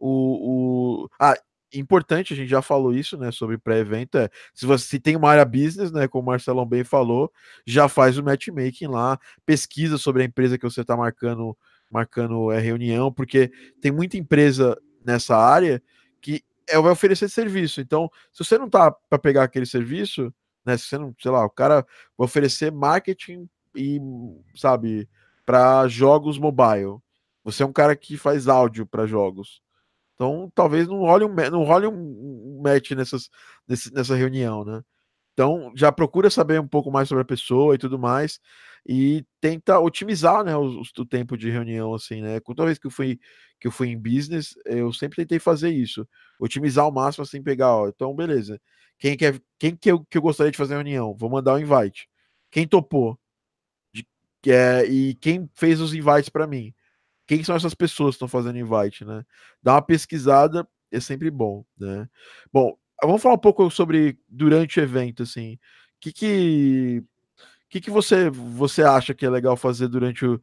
o 0.00 1.04
o 1.04 1.10
ah, 1.20 1.36
importante, 1.74 2.32
a 2.34 2.36
gente 2.36 2.48
já 2.48 2.62
falou 2.62 2.92
isso, 2.94 3.16
né, 3.18 3.30
sobre 3.32 3.58
pré-evento, 3.58 4.18
é, 4.18 4.28
se 4.54 4.66
você 4.66 4.86
se 4.86 5.00
tem 5.00 5.16
uma 5.16 5.30
área 5.30 5.44
business, 5.44 5.92
né, 5.92 6.08
como 6.08 6.24
o 6.24 6.26
Marcelão 6.26 6.66
bem 6.66 6.84
falou, 6.84 7.32
já 7.66 7.88
faz 7.88 8.18
o 8.18 8.24
matchmaking 8.24 8.86
lá, 8.88 9.18
pesquisa 9.46 9.98
sobre 9.98 10.22
a 10.22 10.24
empresa 10.26 10.58
que 10.58 10.64
você 10.64 10.84
tá 10.84 10.96
marcando 10.96 11.56
marcando, 11.90 12.52
eh, 12.52 12.60
reunião, 12.60 13.12
porque 13.12 13.50
tem 13.80 13.90
muita 13.90 14.16
empresa 14.16 14.78
nessa 15.04 15.36
área 15.36 15.82
que, 16.20 16.40
eh, 16.68 16.78
vai 16.80 16.92
oferecer 16.92 17.28
serviço, 17.28 17.80
então, 17.80 18.08
se 18.32 18.44
você 18.44 18.56
não 18.58 18.70
tá 18.70 18.90
pra 18.92 19.18
pegar 19.18 19.42
aquele 19.44 19.66
serviço, 19.66 20.32
né, 20.64 20.76
se 20.76 20.84
você 20.86 20.98
não 20.98 21.12
sei 21.20 21.30
lá, 21.32 21.44
o 21.44 21.50
cara 21.50 21.84
vai 22.16 22.26
oferecer 22.26 22.70
marketing 22.72 23.48
e, 23.74 24.00
sabe, 24.54 25.08
pra 25.44 25.88
jogos 25.88 26.38
mobile, 26.38 26.98
você 27.42 27.62
é 27.62 27.66
um 27.66 27.72
cara 27.72 27.96
que 27.96 28.16
faz 28.16 28.46
áudio 28.48 28.86
pra 28.86 29.06
jogos, 29.06 29.60
então 30.20 30.50
talvez 30.54 30.86
não 30.88 30.98
role 31.00 31.24
um 31.26 31.34
não 31.34 31.64
role 31.64 31.86
um 31.88 31.94
um 32.58 32.62
match 32.62 32.92
nessas 32.92 33.30
nessa 33.92 34.14
reunião, 34.16 34.64
né. 34.64 34.82
Então, 35.34 35.72
já 35.76 35.92
procura 35.92 36.30
saber 36.30 36.60
um 36.60 36.68
pouco 36.68 36.90
mais 36.92 37.08
sobre 37.08 37.22
a 37.22 37.24
pessoa 37.26 37.74
e 37.74 37.78
tudo 37.78 37.98
mais, 37.98 38.40
e 38.88 39.24
tenta 39.40 39.78
otimizar, 39.80 40.44
né, 40.44 40.56
os 40.56 40.90
o 40.98 41.06
tempo 41.06 41.36
de 41.38 41.50
reunião, 41.50 41.94
assim, 41.94 42.22
né. 42.22 42.40
Toda 42.40 42.66
vez 42.66 42.78
que 42.78 42.86
eu 42.88 42.90
fui 42.92 43.18
que 43.60 43.68
eu 43.68 43.72
fui 43.72 43.88
em 43.90 43.98
business, 43.98 44.54
eu 44.66 44.92
sempre 44.92 45.16
tentei 45.18 45.38
fazer 45.40 45.70
isso, 45.70 46.06
otimizar 46.40 46.84
ao 46.86 46.92
máximo, 46.92 47.24
assim, 47.24 47.42
pegar: 47.42 47.74
"Ó, 47.76 47.88
então 47.88 48.14
beleza, 48.16 48.60
quem 48.98 49.16
quer 49.16 49.40
quem 49.58 49.76
que 49.76 49.90
eu 49.92 50.04
que 50.06 50.18
eu 50.18 50.22
gostaria 50.22 50.52
de 50.52 50.58
fazer 50.58 50.74
a 50.74 50.78
reunião? 50.78 51.16
Vou 51.18 51.30
mandar 51.30 51.54
o 51.54 51.60
invite. 51.60 52.08
Quem 52.50 52.66
topou? 52.68 53.18
De 53.94 54.06
eh, 54.52 54.86
e 54.86 55.14
quem 55.16 55.48
fez 55.54 55.80
os 55.80 55.94
invites 55.94 56.28
pra 56.30 56.46
mim? 56.48 56.74
Quem 57.30 57.44
são 57.44 57.54
essas 57.54 57.74
pessoas 57.74 58.10
que 58.14 58.16
estão 58.16 58.26
fazendo 58.28 58.58
invite, 58.58 59.04
né?". 59.04 59.24
Dar 59.62 59.74
uma 59.74 59.82
pesquisada 59.82 60.66
é 60.90 60.98
sempre 61.00 61.30
bom, 61.30 61.64
né. 61.78 62.08
Bom, 62.52 62.76
vamos 63.00 63.22
falar 63.22 63.36
um 63.36 63.38
pouco 63.38 63.70
sobre 63.70 64.18
durante 64.28 64.80
o 64.80 64.82
evento, 64.82 65.22
assim, 65.22 65.56
que 66.00 66.12
que 66.12 67.04
que 67.70 67.80
que 67.80 67.90
você 67.90 68.30
você 68.30 68.82
acha 68.82 69.14
que 69.14 69.26
é 69.26 69.30
legal 69.30 69.56
fazer 69.56 69.88
durante 69.88 70.26
o 70.26 70.40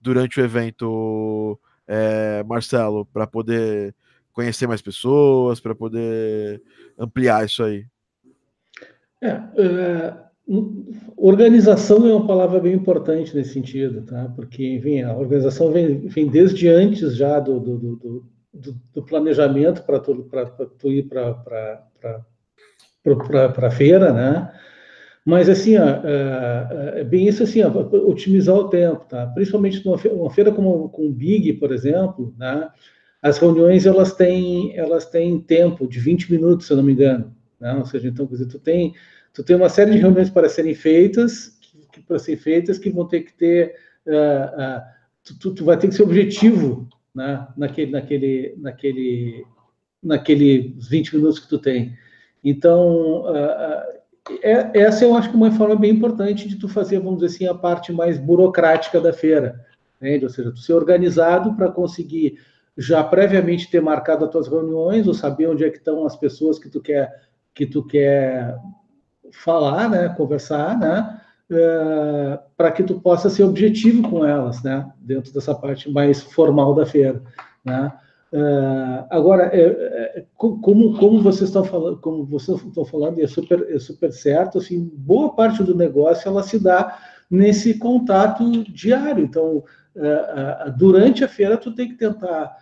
durante 0.00 0.40
o 0.40 0.44
evento, 0.44 1.60
eh, 1.88 2.44
Marcelo, 2.44 3.06
pra 3.06 3.26
poder 3.26 3.94
conhecer 4.32 4.66
mais 4.68 4.82
pessoas, 4.82 5.60
pra 5.60 5.74
poder 5.74 6.62
ampliar 6.98 7.44
isso 7.46 7.64
aí? 7.64 7.86
É, 9.20 9.34
hum, 9.34 10.27
organização 11.16 12.06
é 12.08 12.12
uma 12.14 12.26
palavra 12.26 12.58
bem 12.60 12.72
importante 12.74 13.36
nesse 13.36 13.52
sentido, 13.52 14.02
tá, 14.02 14.32
porque, 14.34 14.66
enfim, 14.76 15.02
a 15.02 15.16
organização 15.16 15.70
vem 15.70 16.00
vem 16.08 16.26
desde 16.28 16.68
antes 16.68 17.14
já 17.16 17.38
do 17.40 17.60
do 17.60 17.78
do 17.78 18.24
do 18.54 18.74
do 18.94 19.02
planejamento 19.04 19.82
pra 19.84 19.98
tu 20.00 20.14
tu 20.78 20.90
ir 20.92 21.04
para 21.08 21.34
pra 23.50 23.70
feira, 23.70 24.12
né. 24.12 24.50
Mas 25.26 25.48
assim, 25.50 25.76
ó, 25.78 25.84
eh, 25.84 26.92
é 27.00 27.04
bem 27.04 27.28
isso, 27.28 27.42
assim, 27.44 27.62
ó, 27.62 27.68
otimizar 28.08 28.56
o 28.56 28.68
tempo, 28.70 29.04
tá, 29.06 29.26
principalmente 29.28 29.84
numa 29.84 29.98
fe 29.98 30.08
uma 30.08 30.30
feira 30.30 30.52
como 30.52 30.88
com 30.90 31.06
o 31.08 31.12
Big, 31.12 31.54
por 31.54 31.72
exemplo, 31.72 32.34
né, 32.38 32.68
as 33.22 33.38
reuniões 33.38 33.86
elas 33.86 34.14
têm 34.14 34.76
elas 34.76 35.06
têm 35.06 35.40
tempo 35.40 35.86
de 35.88 36.00
20 36.00 36.32
minutos, 36.32 36.66
se 36.66 36.72
eu 36.72 36.78
não 36.78 36.84
me 36.84 36.92
engano, 36.94 37.34
né, 37.60 37.74
ou 37.74 37.84
seja, 37.86 38.08
então, 38.08 38.26
quer 38.26 38.46
tu 38.48 38.58
tem 38.60 38.94
tu 39.34 39.42
tem 39.44 39.56
uma 39.56 39.68
série 39.68 39.92
de 39.92 39.98
reuniões 39.98 40.30
para 40.30 40.48
serem 40.48 40.74
feitas, 40.74 41.58
que 41.92 42.00
para 42.02 42.18
serem 42.18 42.40
feitas, 42.40 42.78
que 42.78 42.90
vão 42.90 43.06
ter 43.06 43.22
que 43.22 43.32
ter, 43.34 43.74
hã 44.06 44.50
hã, 44.58 44.82
tu 45.40 45.54
tu 45.54 45.64
vai 45.64 45.76
ter 45.78 45.88
que 45.88 45.94
ser 45.94 46.02
objetivo, 46.02 46.88
né, 47.14 47.46
naquele 47.56 47.90
naquele 47.92 48.54
naquele 48.58 49.44
naqueles 50.02 50.88
20 50.88 51.14
minutos 51.16 51.38
que 51.38 51.48
tu 51.48 51.58
tem. 51.58 51.96
Então, 52.44 53.26
hã, 53.26 53.82
eh, 54.42 54.70
essa 54.74 55.04
eu 55.04 55.14
acho 55.14 55.28
que 55.30 55.34
é 55.34 55.38
uma 55.38 55.50
forma 55.52 55.76
bem 55.76 55.90
importante 55.92 56.48
de 56.48 56.56
tu 56.56 56.68
fazer, 56.68 56.98
vamos 57.00 57.20
dizer 57.20 57.34
assim, 57.34 57.46
a 57.46 57.54
parte 57.54 57.92
mais 57.92 58.18
burocrática 58.18 59.00
da 59.00 59.12
feira, 59.12 59.64
entende? 60.00 60.24
Ou 60.24 60.30
seja, 60.30 60.52
tu 60.52 60.58
ser 60.60 60.74
organizado 60.74 61.54
pra 61.56 61.70
conseguir 61.70 62.38
já 62.76 63.02
previamente 63.02 63.70
ter 63.70 63.80
marcado 63.80 64.24
as 64.24 64.30
tuas 64.30 64.46
reuniões, 64.48 65.08
ou 65.08 65.14
saber 65.14 65.48
onde 65.48 65.64
é 65.64 65.70
que 65.70 65.78
estão 65.78 66.06
as 66.06 66.16
pessoas 66.16 66.58
que 66.58 66.68
tu 66.70 66.80
quer 66.80 67.12
que 67.54 67.66
tu 67.66 67.84
quer 67.84 68.56
falar, 69.32 69.88
né, 69.90 70.08
conversar, 70.10 70.78
né, 70.78 71.20
eh, 71.50 72.38
pra 72.56 72.70
que 72.72 72.82
tu 72.82 73.00
possa 73.00 73.30
ser 73.30 73.44
objetivo 73.44 74.08
com 74.08 74.24
elas, 74.24 74.62
né, 74.62 74.86
dentro 75.00 75.32
dessa 75.32 75.54
parte 75.54 75.90
mais 75.90 76.22
formal 76.22 76.74
da 76.74 76.84
feira, 76.86 77.22
né. 77.64 77.92
Hã, 78.32 79.06
agora, 79.10 79.44
eh, 79.54 80.24
co 80.36 80.58
como 80.60 80.98
como 80.98 81.22
vocês 81.22 81.48
estão 81.48 81.64
falando 81.64 81.98
como 81.98 82.26
vocês 82.26 82.60
estão 82.62 82.84
falando, 82.84 83.18
e 83.18 83.22
é 83.22 83.26
super 83.26 83.66
é 83.74 83.78
super 83.78 84.12
certo, 84.12 84.58
assim, 84.58 84.90
boa 84.94 85.34
parte 85.34 85.62
do 85.62 85.74
negócio 85.74 86.28
ela 86.28 86.42
se 86.42 86.58
dá 86.58 86.98
nesse 87.30 87.78
contato 87.78 88.44
diário, 88.70 89.24
então, 89.24 89.64
hã, 89.96 90.74
durante 90.76 91.24
a 91.24 91.28
feira 91.28 91.56
tu 91.56 91.74
tem 91.74 91.88
que 91.88 91.94
tentar 91.94 92.54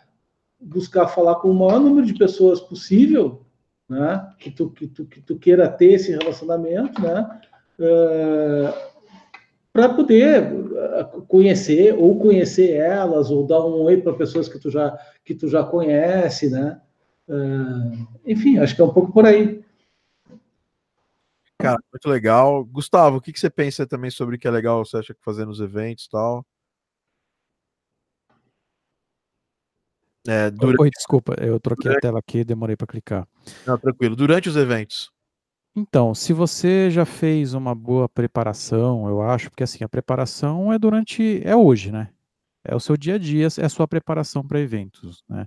buscar 0.61 1.09
falar 1.09 1.37
com 1.37 1.51
o 1.51 1.55
maior 1.55 1.81
número 1.81 2.07
de 2.07 2.15
pessoas 2.15 2.61
possível, 2.61 3.46
né? 3.89 4.33
Que 4.39 4.51
tu, 4.51 4.71
que 4.71 4.87
tu, 4.87 5.05
que 5.07 5.21
tu 5.21 5.39
queira 5.39 5.69
ter 5.69 5.93
esse 5.93 6.11
relacionamento, 6.11 7.01
né? 7.01 7.41
Uh, 7.79 8.97
para 9.73 9.91
poder 9.91 10.43
eh, 10.43 11.05
conhecer 11.29 11.95
ou 11.95 12.19
conhecer 12.19 12.71
elas 12.71 13.31
ou 13.31 13.47
dar 13.47 13.63
um 13.63 13.83
oi 13.83 13.99
para 13.99 14.15
pessoas 14.15 14.49
que 14.49 14.59
tu 14.59 14.71
já 14.71 14.99
que 15.23 15.35
tu 15.35 15.49
já 15.49 15.63
conhece, 15.63 16.49
né? 16.49 16.81
Uh, 17.29 18.07
enfim, 18.25 18.59
acho 18.59 18.75
que 18.75 18.81
é 18.81 18.85
um 18.85 18.93
pouco 18.95 19.13
por 19.13 19.27
aí. 19.27 19.63
Cara, 21.59 21.79
muito 21.93 22.09
legal. 22.09 22.65
Gustavo, 22.65 23.19
o 23.19 23.21
que, 23.21 23.33
que 23.33 23.41
você 23.41 23.51
pensa 23.51 23.87
também 23.87 24.11
sobre 24.11 24.37
o 24.37 24.39
que 24.39 24.49
é 24.49 24.51
legal 24.51 24.83
você 24.83 24.97
acha 24.97 25.13
que 25.13 25.23
fazer 25.23 25.45
nos 25.45 25.61
eventos 25.61 26.07
e 26.07 26.09
tal? 26.11 26.47
É, 30.27 30.51
durante... 30.51 30.81
Oi, 30.81 30.91
desculpa, 30.91 31.35
eu 31.39 31.59
troquei 31.61 31.93
a 31.93 32.01
tela 32.01 32.19
aqui, 32.19 32.45
demorei 32.45 32.77
para 32.77 32.87
clicar. 32.87 33.29
Não, 33.67 33.79
tranquilo. 33.79 34.17
Durante 34.17 34.49
os 34.49 34.57
eventos. 34.57 35.11
Então, 35.75 36.15
se 36.15 36.33
você 36.33 36.91
já 36.91 37.05
fez 37.05 37.53
uma 37.53 37.75
boa 37.75 38.09
preparação, 38.09 39.07
eu 39.09 39.21
acho, 39.21 39.51
porque 39.51 39.63
assim, 39.63 39.85
a 39.85 39.89
preparação 39.89 40.73
é 40.73 40.79
durante, 40.79 41.43
é 41.45 41.55
hoje, 41.55 41.93
né? 41.93 42.09
É 42.65 42.75
o 42.75 42.81
seu 42.81 42.97
dia 42.97 43.17
a 43.17 43.19
dia, 43.19 43.47
é 43.59 43.65
a 43.65 43.69
sua 43.69 43.87
preparação 43.87 44.43
para 44.43 44.59
eventos, 44.59 45.23
né? 45.29 45.47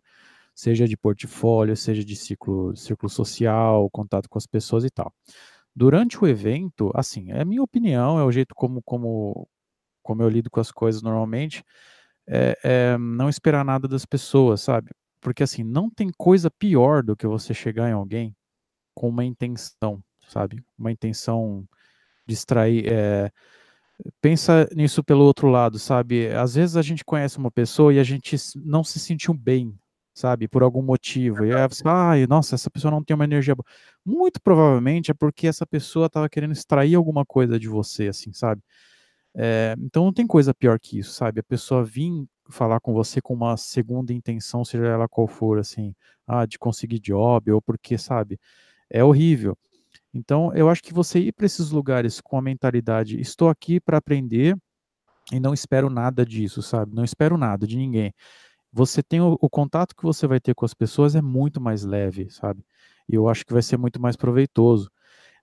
Seja 0.54 0.88
de 0.88 0.96
portfólio, 0.96 1.76
seja 1.76 2.06
de 2.06 2.16
ciclo, 2.16 2.76
círculo 2.76 3.10
social, 3.10 3.90
contato 3.90 4.30
com 4.30 4.38
as 4.38 4.46
pessoas 4.46 4.84
e 4.84 4.90
tal. 4.90 5.12
Durante 5.76 6.22
o 6.24 6.28
evento, 6.28 6.92
assim, 6.94 7.32
é 7.32 7.42
a 7.42 7.46
minha 7.46 7.64
opinião, 7.64 8.20
é 8.20 8.24
o 8.24 8.32
jeito 8.32 8.54
como, 8.54 8.84
como, 8.84 9.48
como 10.04 10.22
eu 10.22 10.30
lido 10.30 10.50
com 10.52 10.60
as 10.60 10.72
coisas 10.72 11.02
normalmente, 11.02 11.64
é, 12.30 12.58
é 12.64 12.98
não 12.98 13.28
esperar 13.28 13.66
nada 13.66 13.88
das 13.88 14.06
pessoas, 14.06 14.62
sabe? 14.62 14.92
Porque 15.20 15.44
assim, 15.44 15.64
não 15.64 15.90
tem 15.90 16.12
coisa 16.18 16.50
pior 16.50 17.04
do 17.04 17.16
que 17.16 17.28
você 17.28 17.54
chegar 17.54 17.90
em 17.90 17.94
alguém 17.94 18.36
com 18.94 19.10
uma 19.10 19.26
intenção, 19.26 20.02
sabe? 20.28 20.64
Uma 20.78 20.92
intenção 20.92 21.68
de 22.28 22.34
extrair. 22.34 22.86
É... 22.92 23.32
Pensa 24.22 24.70
nisso 24.76 25.04
pelo 25.04 25.26
outro 25.26 25.50
lado, 25.50 25.78
sabe? 25.80 26.30
Às 26.30 26.56
vezes 26.56 26.78
a 26.78 26.82
gente 26.82 27.04
conhece 27.04 27.38
uma 27.38 27.52
pessoa 27.52 27.94
e 27.94 28.00
a 28.00 28.04
gente 28.04 28.38
não 28.56 28.84
se 28.84 29.00
sentiu 29.00 29.34
bem, 29.34 29.78
sabe? 30.14 30.48
Por 30.48 30.64
algum 30.64 30.82
motivo. 30.82 31.46
E 31.46 31.54
aí 31.54 31.68
você 31.68 31.84
fala, 31.84 32.14
ah, 32.14 32.28
nossa, 32.28 32.56
essa 32.56 32.70
pessoa 32.70 32.92
não 32.92 33.04
tem 33.04 33.16
uma 33.16 33.26
energia 33.26 33.56
boa. 33.56 33.66
Muito 34.06 34.42
provavelmente 34.42 35.12
é 35.12 35.14
porque 35.14 35.48
essa 35.48 35.66
pessoa 35.66 36.06
estava 36.06 36.30
querendo 36.30 36.54
extrair 36.54 36.96
alguma 36.96 37.26
coisa 37.26 37.60
de 37.60 37.68
você, 37.68 38.08
assim, 38.08 38.32
sabe? 38.32 38.62
É, 39.42 39.74
então 39.80 40.04
não 40.04 40.12
tem 40.12 40.28
coisa 40.28 40.54
pior 40.54 40.78
que 40.78 41.00
isso, 41.00 41.14
sabe? 41.14 41.40
A 41.40 41.44
pessoa 41.44 41.82
vir 41.82 42.28
falar 42.50 42.82
com 42.82 42.94
você 42.94 43.22
com 43.22 43.34
uma 43.34 43.56
segunda 43.56 44.12
intenção, 44.12 44.66
seja 44.66 44.86
ela 44.86 45.08
qual 45.08 45.28
for, 45.28 45.60
assim, 45.60 45.96
ah, 46.28 46.46
de 46.46 46.60
conseguir 46.60 47.00
job, 47.00 47.50
ou 47.50 47.62
porque, 47.62 47.98
sabe? 47.98 48.38
É 48.90 49.02
horrível. 49.02 49.58
Então, 50.14 50.54
eu 50.54 50.70
acho 50.70 50.84
que 50.84 50.94
você 50.94 51.20
ir 51.20 51.32
para 51.32 51.46
esses 51.46 51.72
lugares 51.72 52.20
com 52.20 52.38
a 52.38 52.42
mentalidade, 52.42 53.18
estou 53.22 53.48
aqui 53.48 53.80
para 53.80 53.98
aprender 53.98 54.58
e 55.32 55.40
não 55.40 55.54
espero 55.54 55.90
nada 55.90 56.26
disso, 56.26 56.62
sabe? 56.62 56.94
Não 56.94 57.06
espero 57.06 57.38
nada 57.38 57.66
de 57.66 57.78
ninguém. 57.78 58.14
Você 58.74 59.02
tem 59.02 59.22
o, 59.22 59.38
o, 59.40 59.50
contato 59.50 59.96
que 59.96 60.04
você 60.04 60.28
vai 60.28 60.40
ter 60.42 60.54
com 60.54 60.66
as 60.66 60.74
pessoas 60.74 61.16
é 61.16 61.22
muito 61.22 61.62
mais 61.62 61.86
leve, 61.86 62.30
sabe? 62.30 62.62
E 63.08 63.16
eu 63.16 63.30
acho 63.30 63.46
que 63.46 63.54
vai 63.54 63.62
ser 63.62 63.78
muito 63.78 64.02
mais 64.02 64.18
proveitoso. 64.18 64.92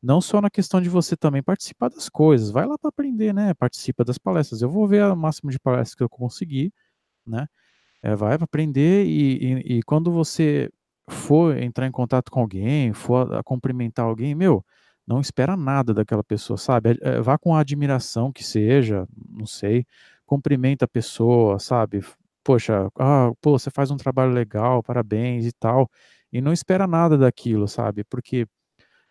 Não 0.02 0.20
só 0.20 0.40
na 0.40 0.51
questão 0.51 0.81
de 0.81 0.89
você 0.89 1.16
também 1.16 1.43
participar 1.43 1.89
das 1.90 2.09
coisas, 2.09 2.51
vai 2.51 2.66
lá 2.66 2.78
para 2.78 2.89
aprender, 2.90 3.32
né? 3.35 3.55
Participa 3.55 4.05
das 4.05 4.18
palestras. 4.18 4.62
Eu 4.62 4.70
vou 4.70 4.86
ver 4.89 5.05
o 5.05 5.16
máximo 5.16 5.51
de 5.51 5.59
palestras 5.59 5.94
que 5.94 6.02
eu 6.02 6.09
conseguir, 6.09 6.73
né? 7.27 7.47
É, 8.02 8.14
vai 8.16 8.36
para 8.39 8.44
aprender 8.44 9.06
e, 9.06 9.55
e, 9.74 9.78
e 9.78 9.82
quando 9.85 10.12
você 10.12 10.70
for 11.10 11.56
entrar 11.59 11.86
em 11.86 11.93
contato 11.93 12.31
com 12.31 12.40
alguém, 12.40 12.93
for 12.93 13.32
a, 13.35 13.40
a 13.40 13.43
cumprimentar 13.43 14.06
alguém, 14.06 14.35
meu, 14.35 14.64
não 15.06 15.20
espera 15.20 15.56
nada 15.56 15.94
daquela 15.94 16.24
pessoa, 16.24 16.56
sabe? 16.59 16.98
É, 17.02 17.20
vá 17.20 17.39
com 17.39 17.55
a 17.55 17.60
admiração 17.60 18.32
que 18.32 18.44
seja, 18.44 19.06
não 19.31 19.47
sei, 19.47 19.86
cumprimenta 20.27 20.85
a 20.85 20.89
pessoa, 20.89 21.59
sabe? 21.59 22.01
Poxa, 22.44 22.89
ah, 22.98 23.31
pô, 23.40 23.59
você 23.59 23.70
faz 23.70 23.90
um 23.90 23.97
trabalho 23.97 24.32
legal, 24.32 24.82
parabéns 24.82 25.47
e 25.47 25.52
tal, 25.52 25.90
e 26.32 26.40
não 26.40 26.52
espera 26.52 26.86
nada 26.86 27.16
daquilo, 27.18 27.68
sabe? 27.68 28.05
Porque 28.05 28.47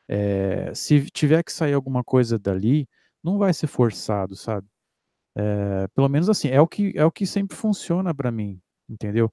é, 0.07 0.73
se 0.73 1.05
tiver 1.11 1.43
que 1.43 1.51
sair 1.51 1.73
alguma 1.73 2.03
coisa 2.03 2.37
dali, 2.39 2.87
não 3.23 3.37
vai 3.37 3.53
ser 3.53 3.67
forçado, 3.67 4.35
sabe? 4.35 4.67
É, 5.35 5.87
pelo 5.95 6.09
menos 6.09 6.29
assim, 6.29 6.49
é 6.49 6.61
o 6.61 6.67
que 6.67 6.93
é 6.95 7.05
o 7.05 7.11
que 7.11 7.25
sempre 7.25 7.57
funciona 7.57 8.13
para 8.15 8.31
mim, 8.31 8.61
entendeu? 8.89 9.31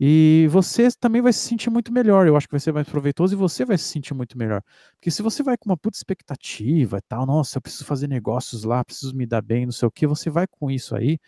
E 0.00 0.46
você 0.50 0.88
também 0.92 1.20
vai 1.22 1.32
se 1.32 1.40
sentir 1.40 1.70
muito 1.70 1.92
melhor. 1.92 2.26
Eu 2.26 2.36
acho 2.36 2.46
que 2.46 2.52
vai 2.52 2.60
ser 2.60 2.72
mais 2.72 2.88
proveitoso 2.88 3.34
e 3.34 3.36
você 3.36 3.64
vai 3.64 3.76
se 3.78 3.84
sentir 3.84 4.14
muito 4.14 4.38
melhor. 4.38 4.62
Porque 4.94 5.10
se 5.10 5.22
você 5.22 5.42
vai 5.42 5.56
com 5.58 5.68
uma 5.70 5.76
puta 5.76 5.96
expectativa 5.96 6.98
e 6.98 7.02
tal, 7.02 7.26
nossa, 7.26 7.58
eu 7.58 7.62
preciso 7.62 7.84
fazer 7.84 8.08
negócios 8.08 8.64
lá, 8.64 8.84
preciso 8.84 9.14
me 9.16 9.26
dar 9.26 9.42
bem, 9.42 9.66
não 9.66 9.72
sei 9.72 9.88
o 9.88 9.90
que, 9.90 10.06
você 10.06 10.30
vai 10.30 10.46
com 10.46 10.70
isso 10.70 10.94
aí, 10.96 11.18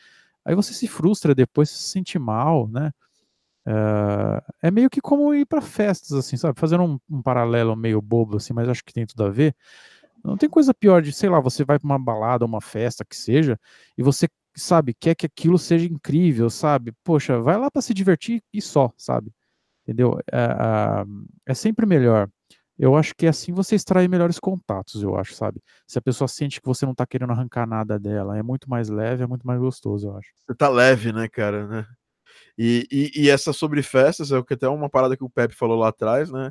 aí 0.44 0.54
você 0.54 0.72
se 0.74 0.86
frustra 0.88 1.34
depois, 1.34 1.70
se 1.70 1.90
sente 1.90 2.18
mal, 2.18 2.68
né? 2.68 2.92
Uh, 3.70 4.42
é 4.60 4.68
meio 4.68 4.90
que 4.90 5.00
como 5.00 5.32
ir 5.32 5.46
para 5.46 5.60
festas, 5.60 6.12
assim, 6.12 6.36
sabe? 6.36 6.58
Fazendo 6.58 6.82
um, 6.82 6.98
um, 7.08 7.22
paralelo 7.22 7.76
meio 7.76 8.02
bobo, 8.02 8.36
assim, 8.36 8.52
mas 8.52 8.68
acho 8.68 8.84
que 8.84 8.92
tem 8.92 9.06
tudo 9.06 9.24
a 9.24 9.30
ver. 9.30 9.54
Não 10.24 10.36
tem 10.36 10.48
coisa 10.48 10.74
pior 10.74 11.00
de, 11.00 11.12
sei 11.12 11.30
lá, 11.30 11.38
você 11.38 11.64
vai 11.64 11.78
para 11.78 11.86
uma 11.86 11.98
balada, 11.98 12.44
uma 12.44 12.60
festa 12.60 13.04
que 13.04 13.16
seja, 13.16 13.58
e 13.96 14.02
você 14.02 14.28
sabe, 14.56 14.92
quer 14.92 15.14
que 15.14 15.24
aquilo 15.24 15.56
seja 15.56 15.86
incrível, 15.86 16.50
sabe? 16.50 16.92
Poxa, 17.04 17.40
vai 17.40 17.56
lá 17.56 17.70
para 17.70 17.80
se 17.80 17.94
divertir 17.94 18.42
e 18.52 18.60
só, 18.60 18.92
sabe? 18.96 19.32
Entendeu? 19.84 20.18
É, 20.32 21.04
é, 21.46 21.54
sempre 21.54 21.86
melhor. 21.86 22.28
Eu 22.76 22.96
acho 22.96 23.14
que 23.14 23.26
assim 23.26 23.52
você 23.52 23.76
extrai 23.76 24.08
melhores 24.08 24.40
contatos, 24.40 25.02
eu 25.02 25.16
acho, 25.16 25.34
sabe? 25.34 25.62
Se 25.86 25.98
a 25.98 26.02
pessoa 26.02 26.26
sente 26.26 26.60
que 26.60 26.66
você 26.66 26.84
não 26.86 26.94
tá 26.94 27.06
querendo 27.06 27.32
arrancar 27.32 27.66
nada 27.66 27.98
dela, 27.98 28.36
é 28.38 28.42
muito 28.42 28.68
mais 28.68 28.88
leve, 28.88 29.22
é 29.22 29.26
muito 29.26 29.46
mais 29.46 29.60
gostoso, 29.60 30.08
eu 30.08 30.16
acho. 30.16 30.30
Você 30.46 30.54
tá 30.54 30.68
leve, 30.68 31.12
né, 31.12 31.28
cara, 31.28 31.66
né? 31.66 31.86
E, 32.62 32.86
e, 32.92 33.22
e 33.22 33.30
essa 33.30 33.54
sobre 33.54 33.82
festas, 33.82 34.30
é 34.30 34.36
o 34.36 34.44
que 34.44 34.52
até 34.52 34.68
uma 34.68 34.90
parada 34.90 35.16
que 35.16 35.24
o 35.24 35.30
Pepe 35.30 35.54
falou 35.54 35.78
lá 35.78 35.88
atrás, 35.88 36.30
né? 36.30 36.50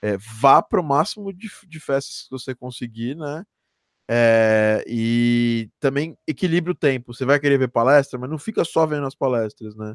É, 0.00 0.16
vá 0.16 0.62
pro 0.62 0.82
máximo 0.82 1.34
de, 1.34 1.50
de 1.68 1.78
festas 1.78 2.22
que 2.22 2.30
você 2.30 2.54
conseguir, 2.54 3.14
né? 3.14 3.44
É, 4.08 4.82
e 4.86 5.68
também 5.78 6.16
equilibra 6.26 6.72
o 6.72 6.74
tempo. 6.74 7.12
Você 7.12 7.26
vai 7.26 7.38
querer 7.38 7.58
ver 7.58 7.68
palestra, 7.68 8.18
mas 8.18 8.30
não 8.30 8.38
fica 8.38 8.64
só 8.64 8.86
vendo 8.86 9.06
as 9.06 9.14
palestras, 9.14 9.76
né? 9.76 9.94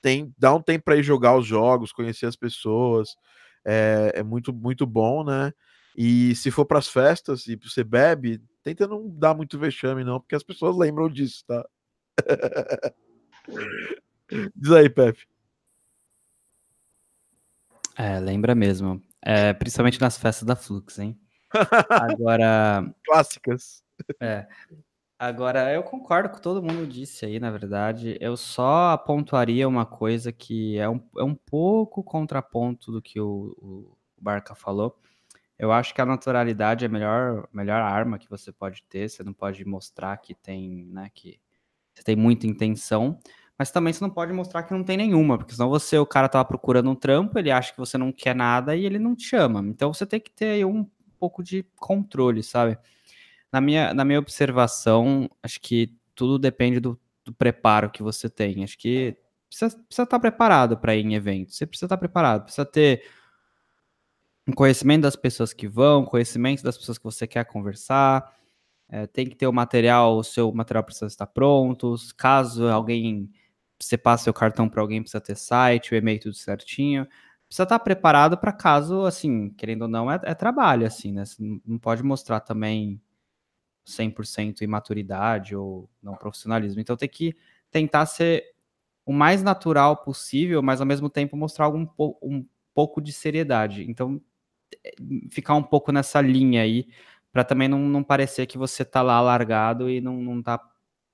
Tem, 0.00 0.32
dá 0.38 0.54
um 0.54 0.62
tempo 0.62 0.84
para 0.84 0.96
ir 0.96 1.02
jogar 1.02 1.36
os 1.36 1.48
jogos, 1.48 1.92
conhecer 1.92 2.26
as 2.26 2.36
pessoas. 2.36 3.16
É, 3.64 4.12
é 4.18 4.22
muito, 4.22 4.52
muito 4.52 4.86
bom, 4.86 5.24
né? 5.24 5.52
E 5.96 6.32
se 6.36 6.48
for 6.52 6.64
para 6.64 6.78
as 6.78 6.86
festas 6.86 7.48
e 7.48 7.56
você 7.56 7.82
bebe, 7.82 8.40
tenta 8.62 8.86
não 8.86 9.08
dar 9.08 9.34
muito 9.34 9.58
vexame, 9.58 10.04
não, 10.04 10.20
porque 10.20 10.36
as 10.36 10.44
pessoas 10.44 10.76
lembram 10.76 11.08
disso, 11.10 11.42
tá? 11.44 11.66
Diz 14.54 14.72
aí, 14.72 14.88
Pepe. 14.88 15.26
É, 17.96 18.18
lembra 18.18 18.54
mesmo. 18.54 19.00
É, 19.20 19.52
principalmente 19.52 20.00
nas 20.00 20.16
festas 20.16 20.46
da 20.46 20.56
Flux, 20.56 20.98
hein? 20.98 21.18
Agora. 21.90 22.92
Clássicas. 23.04 23.84
É. 24.20 24.46
Agora, 25.18 25.72
eu 25.72 25.84
concordo 25.84 26.28
com 26.30 26.38
todo 26.38 26.62
mundo 26.62 26.86
disse 26.86 27.24
aí, 27.24 27.38
na 27.38 27.50
verdade. 27.50 28.16
Eu 28.20 28.36
só 28.36 28.96
pontuaria 28.96 29.68
uma 29.68 29.86
coisa 29.86 30.32
que 30.32 30.76
é 30.78 30.88
um, 30.88 31.00
é 31.16 31.22
um 31.22 31.34
pouco 31.34 32.02
contraponto 32.02 32.90
do 32.90 33.00
que 33.00 33.20
o, 33.20 33.54
o 33.58 33.96
Barca 34.20 34.54
falou. 34.54 34.98
Eu 35.56 35.70
acho 35.70 35.94
que 35.94 36.00
a 36.00 36.06
naturalidade 36.06 36.84
é 36.84 36.88
a 36.88 36.90
melhor, 36.90 37.48
melhor 37.52 37.80
arma 37.80 38.18
que 38.18 38.28
você 38.28 38.50
pode 38.50 38.82
ter. 38.88 39.08
Você 39.08 39.22
não 39.22 39.32
pode 39.32 39.64
mostrar 39.64 40.16
que 40.16 40.34
tem, 40.34 40.86
né, 40.86 41.08
que 41.14 41.38
você 41.94 42.02
tem 42.02 42.16
muita 42.16 42.46
intenção, 42.46 43.20
mas 43.58 43.70
também 43.70 43.92
você 43.92 44.02
não 44.02 44.10
pode 44.10 44.32
mostrar 44.32 44.62
que 44.64 44.72
não 44.72 44.82
tem 44.82 44.96
nenhuma, 44.96 45.38
porque 45.38 45.54
senão 45.54 45.68
você, 45.68 45.98
o 45.98 46.06
cara 46.06 46.28
tava 46.28 46.44
procurando 46.44 46.90
um 46.90 46.94
trampo, 46.94 47.38
ele 47.38 47.50
acha 47.50 47.72
que 47.72 47.78
você 47.78 47.96
não 47.96 48.10
quer 48.10 48.34
nada 48.34 48.74
e 48.74 48.84
ele 48.84 48.98
não 48.98 49.14
te 49.14 49.24
chama. 49.24 49.60
Então 49.60 49.92
você 49.92 50.06
tem 50.06 50.20
que 50.20 50.30
ter 50.30 50.64
um, 50.64 50.86
pouco 51.22 51.40
de 51.40 51.64
controle, 51.76 52.42
sabe? 52.42 52.76
Na 53.52 53.60
minha, 53.60 53.94
na 53.94 54.04
minha 54.04 54.18
observação, 54.18 55.30
acho 55.40 55.60
que 55.60 55.96
tudo 56.16 56.36
depende 56.36 56.80
do, 56.80 56.98
do 57.24 57.32
preparo 57.32 57.92
que 57.92 58.02
você 58.02 58.28
tem. 58.28 58.64
Acho 58.64 58.76
que 58.76 59.16
precisa, 59.48 59.78
precisa 59.86 60.02
estar 60.02 60.18
preparado 60.18 60.76
para 60.76 60.96
ir 60.96 61.06
em 61.06 61.14
eventos. 61.14 61.56
Você 61.56 61.64
precisa 61.64 61.86
estar 61.86 61.96
preparado, 61.96 62.42
precisa 62.42 62.64
ter 62.64 63.04
um 64.48 64.52
conhecimento 64.52 65.02
das 65.02 65.14
pessoas 65.14 65.52
que 65.52 65.68
vão, 65.68 66.04
conhecimento 66.04 66.64
das 66.64 66.76
pessoas 66.76 66.98
que 66.98 67.04
você 67.04 67.24
quer 67.24 67.44
conversar. 67.44 68.34
É, 68.88 69.06
tem 69.06 69.24
que 69.28 69.36
ter 69.36 69.46
o 69.46 69.52
material, 69.52 70.18
o 70.18 70.24
seu 70.24 70.52
material 70.52 70.82
precisa 70.82 71.06
estar 71.06 71.26
pronto. 71.28 71.94
Caso 72.16 72.66
alguém 72.66 73.30
você 73.84 73.98
passe 73.98 74.24
seu 74.24 74.34
cartão 74.34 74.68
para 74.68 74.80
alguém, 74.80 75.02
precisa 75.02 75.20
ter 75.20 75.36
site, 75.36 75.94
o 75.94 75.96
e-mail 75.96 76.20
tudo 76.20 76.34
certinho 76.34 77.06
precisa 77.52 77.64
estar 77.64 77.78
preparado 77.80 78.38
para 78.38 78.50
caso, 78.50 79.04
assim, 79.04 79.50
querendo 79.50 79.82
ou 79.82 79.88
não, 79.88 80.10
é, 80.10 80.18
é 80.24 80.34
trabalho, 80.34 80.86
assim, 80.86 81.12
né? 81.12 81.26
Você 81.26 81.36
não 81.66 81.78
pode 81.78 82.02
mostrar 82.02 82.40
também 82.40 82.98
100% 83.84 84.62
imaturidade 84.62 85.54
ou 85.56 85.90
não 86.02 86.14
profissionalismo. 86.14 86.80
Então 86.80 86.96
tem 86.96 87.08
que 87.08 87.36
tentar 87.70 88.06
ser 88.06 88.44
o 89.04 89.12
mais 89.12 89.42
natural 89.42 89.98
possível, 89.98 90.62
mas 90.62 90.80
ao 90.80 90.86
mesmo 90.86 91.10
tempo 91.10 91.36
mostrar 91.36 91.66
algum 91.66 91.86
um 92.22 92.46
pouco 92.74 93.02
de 93.02 93.12
seriedade. 93.12 93.84
Então, 93.90 94.20
é, 94.84 94.92
ficar 95.30 95.54
um 95.54 95.62
pouco 95.62 95.92
nessa 95.92 96.20
linha 96.22 96.62
aí, 96.62 96.88
para 97.32 97.44
também 97.44 97.68
não, 97.68 97.80
não 97.80 98.04
parecer 98.04 98.46
que 98.46 98.58
você 98.58 98.84
tá 98.84 99.02
lá 99.02 99.20
largado 99.20 99.90
e 99.90 100.00
não, 100.00 100.16
não 100.22 100.42
tá 100.42 100.58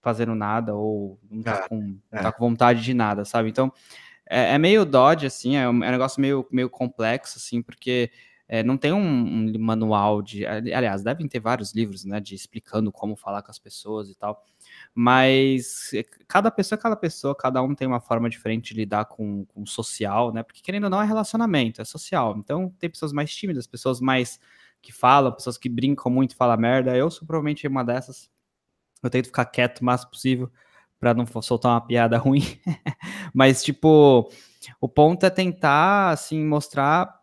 fazendo 0.00 0.34
nada, 0.34 0.74
ou 0.74 1.18
não 1.30 1.42
tá, 1.42 1.62
é, 1.64 1.68
com, 1.68 1.76
não 1.76 1.98
é. 2.12 2.22
tá 2.22 2.32
com 2.32 2.48
vontade 2.48 2.82
de 2.82 2.94
nada, 2.94 3.24
sabe? 3.24 3.48
Então, 3.48 3.72
é, 4.28 4.54
é 4.54 4.58
meio 4.58 4.84
dodge, 4.84 5.26
assim, 5.26 5.56
é 5.56 5.68
um, 5.68 5.84
é 5.84 5.88
um 5.88 5.92
negócio 5.92 6.20
meio, 6.20 6.46
meio 6.50 6.70
complexo, 6.70 7.38
assim, 7.38 7.62
porque 7.62 8.10
é, 8.48 8.62
não 8.62 8.78
tem 8.78 8.92
um, 8.92 8.98
um, 8.98 9.58
manual 9.58 10.22
de. 10.22 10.46
Aliás, 10.46 11.02
devem 11.02 11.28
ter 11.28 11.38
vários 11.38 11.74
livros, 11.74 12.04
né, 12.06 12.18
de 12.18 12.34
explicando 12.34 12.90
como 12.90 13.14
falar 13.14 13.42
com 13.42 13.50
as 13.50 13.58
pessoas 13.58 14.08
e 14.08 14.14
tal. 14.14 14.42
Mas 14.94 15.92
é, 15.92 16.02
cada 16.26 16.50
pessoa 16.50 16.78
é 16.78 16.80
cada 16.80 16.96
pessoa, 16.96 17.34
cada 17.34 17.62
um 17.62 17.74
tem 17.74 17.86
uma 17.86 18.00
forma 18.00 18.28
diferente 18.30 18.72
de 18.72 18.80
lidar 18.80 19.04
com, 19.04 19.44
com 19.46 19.66
social, 19.66 20.32
né? 20.32 20.42
Porque 20.42 20.62
querendo 20.62 20.84
ou 20.84 20.90
não 20.90 21.02
é 21.02 21.04
relacionamento, 21.04 21.82
é 21.82 21.84
social. 21.84 22.36
Então 22.38 22.74
tem 22.78 22.88
pessoas 22.88 23.12
mais 23.12 23.34
tímidas, 23.34 23.66
pessoas 23.66 24.00
mais 24.00 24.40
que 24.80 24.92
falam, 24.92 25.32
pessoas 25.32 25.58
que 25.58 25.68
brincam 25.68 26.10
muito 26.10 26.32
e 26.32 26.36
falam 26.36 26.56
merda. 26.56 26.96
Eu 26.96 27.10
sou 27.10 27.26
provavelmente 27.26 27.66
uma 27.66 27.84
dessas. 27.84 28.30
Eu 29.02 29.10
tento 29.10 29.26
ficar 29.26 29.44
quieto 29.46 29.80
o 29.80 29.84
máximo 29.84 30.10
possível 30.10 30.50
para 30.98 31.14
não 31.14 31.26
soltar 31.42 31.72
uma 31.72 31.80
piada 31.80 32.16
ruim. 32.18 32.42
Mas, 33.32 33.62
tipo, 33.62 34.30
o 34.80 34.88
ponto 34.88 35.24
é 35.24 35.30
tentar, 35.30 36.10
assim, 36.10 36.44
mostrar 36.44 37.18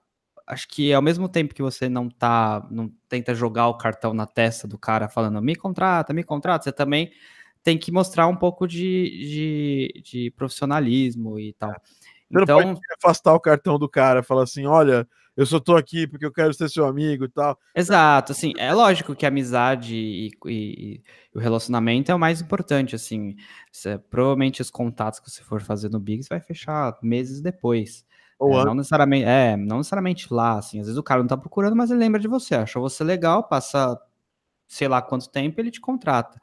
acho 0.47 0.67
que 0.67 0.93
ao 0.93 1.01
mesmo 1.01 1.27
tempo 1.27 1.55
que 1.55 1.61
você 1.61 1.89
não 1.89 2.09
tá, 2.09 2.65
não 2.69 2.91
tenta 3.09 3.33
jogar 3.33 3.67
o 3.67 3.77
cartão 3.77 4.13
na 4.13 4.27
testa 4.27 4.67
do 4.67 4.77
cara 4.77 5.09
falando 5.09 5.41
me 5.41 5.55
contrata, 5.55 6.13
me 6.13 6.23
contrata, 6.23 6.65
você 6.65 6.71
também 6.71 7.11
tem 7.63 7.77
que 7.77 7.91
mostrar 7.91 8.27
um 8.27 8.35
pouco 8.35 8.67
de, 8.67 9.97
de, 9.97 10.01
de 10.03 10.31
profissionalismo 10.31 11.39
e 11.39 11.53
tal. 11.53 11.71
Você 11.71 12.43
então, 12.43 12.59
não 12.59 12.73
pode 12.75 12.81
afastar 12.99 13.33
o 13.33 13.39
cartão 13.39 13.79
do 13.79 13.89
cara, 13.89 14.21
falar 14.21 14.43
assim, 14.43 14.67
olha, 14.67 15.07
eu 15.35 15.45
só 15.45 15.59
tô 15.59 15.75
aqui 15.75 16.07
porque 16.07 16.25
eu 16.25 16.31
quero 16.31 16.53
ser 16.53 16.69
seu 16.69 16.85
amigo 16.85 17.25
e 17.25 17.29
tal. 17.29 17.59
Exato, 17.75 18.31
assim, 18.31 18.53
é 18.57 18.73
lógico 18.73 19.15
que 19.15 19.25
a 19.25 19.29
amizade 19.29 19.95
e, 19.95 20.31
e, 20.45 21.03
e 21.33 21.37
o 21.37 21.39
relacionamento 21.39 22.11
é 22.11 22.15
o 22.15 22.19
mais 22.19 22.41
importante, 22.41 22.95
assim, 22.95 23.35
você, 23.71 23.97
provavelmente 23.97 24.61
os 24.61 24.71
contatos 24.71 25.19
que 25.19 25.29
você 25.29 25.43
for 25.43 25.61
fazer 25.61 25.89
no 25.89 25.99
Biggs 25.99 26.29
vai 26.29 26.39
fechar 26.39 26.97
meses 27.01 27.41
depois. 27.41 28.05
Ou 28.39 28.59
é, 28.59 28.65
não 28.65 28.75
necessariamente, 28.75 29.25
é, 29.25 29.57
não 29.57 29.77
necessariamente 29.77 30.33
lá, 30.33 30.57
assim, 30.57 30.79
às 30.79 30.87
vezes 30.87 30.97
o 30.97 31.03
cara 31.03 31.21
não 31.21 31.27
tá 31.27 31.37
procurando, 31.37 31.75
mas 31.75 31.91
ele 31.91 31.99
lembra 31.99 32.19
de 32.19 32.27
você, 32.27 32.55
achou 32.55 32.81
você 32.81 33.03
legal, 33.03 33.43
passa 33.43 33.99
sei 34.67 34.87
lá 34.87 35.01
quanto 35.01 35.29
tempo, 35.29 35.59
ele 35.59 35.71
te 35.71 35.79
contrata. 35.79 36.39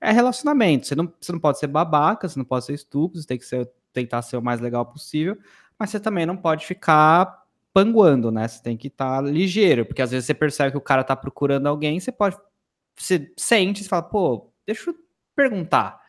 É 0.00 0.12
relacionamento, 0.12 0.86
você 0.86 0.94
não, 0.94 1.12
você 1.20 1.32
não 1.32 1.40
pode 1.40 1.58
ser 1.58 1.66
babaca, 1.66 2.28
você 2.28 2.38
não 2.38 2.46
pode 2.46 2.64
ser 2.64 2.74
estúpido, 2.74 3.20
você 3.20 3.26
tem 3.26 3.38
que 3.38 3.44
ser, 3.44 3.68
tentar 3.92 4.22
ser 4.22 4.36
o 4.36 4.42
mais 4.42 4.60
legal 4.60 4.86
possível, 4.86 5.36
mas 5.78 5.90
você 5.90 5.98
também 5.98 6.24
não 6.24 6.36
pode 6.36 6.64
ficar 6.66 7.47
panguando, 7.84 8.30
né? 8.30 8.48
Você 8.48 8.62
tem 8.62 8.76
que 8.76 8.88
estar 8.88 9.22
tá 9.22 9.28
ligeiro, 9.28 9.86
porque 9.86 10.02
às 10.02 10.10
vezes 10.10 10.26
você 10.26 10.34
percebe 10.34 10.72
que 10.72 10.78
o 10.78 10.80
cara 10.80 11.04
tá 11.04 11.14
procurando 11.14 11.66
alguém, 11.68 12.00
você 12.00 12.10
pode, 12.10 12.36
você 12.96 13.32
sente, 13.36 13.82
você 13.82 13.88
fala, 13.88 14.02
pô, 14.02 14.52
deixa 14.66 14.90
eu 14.90 14.94
perguntar, 15.36 16.00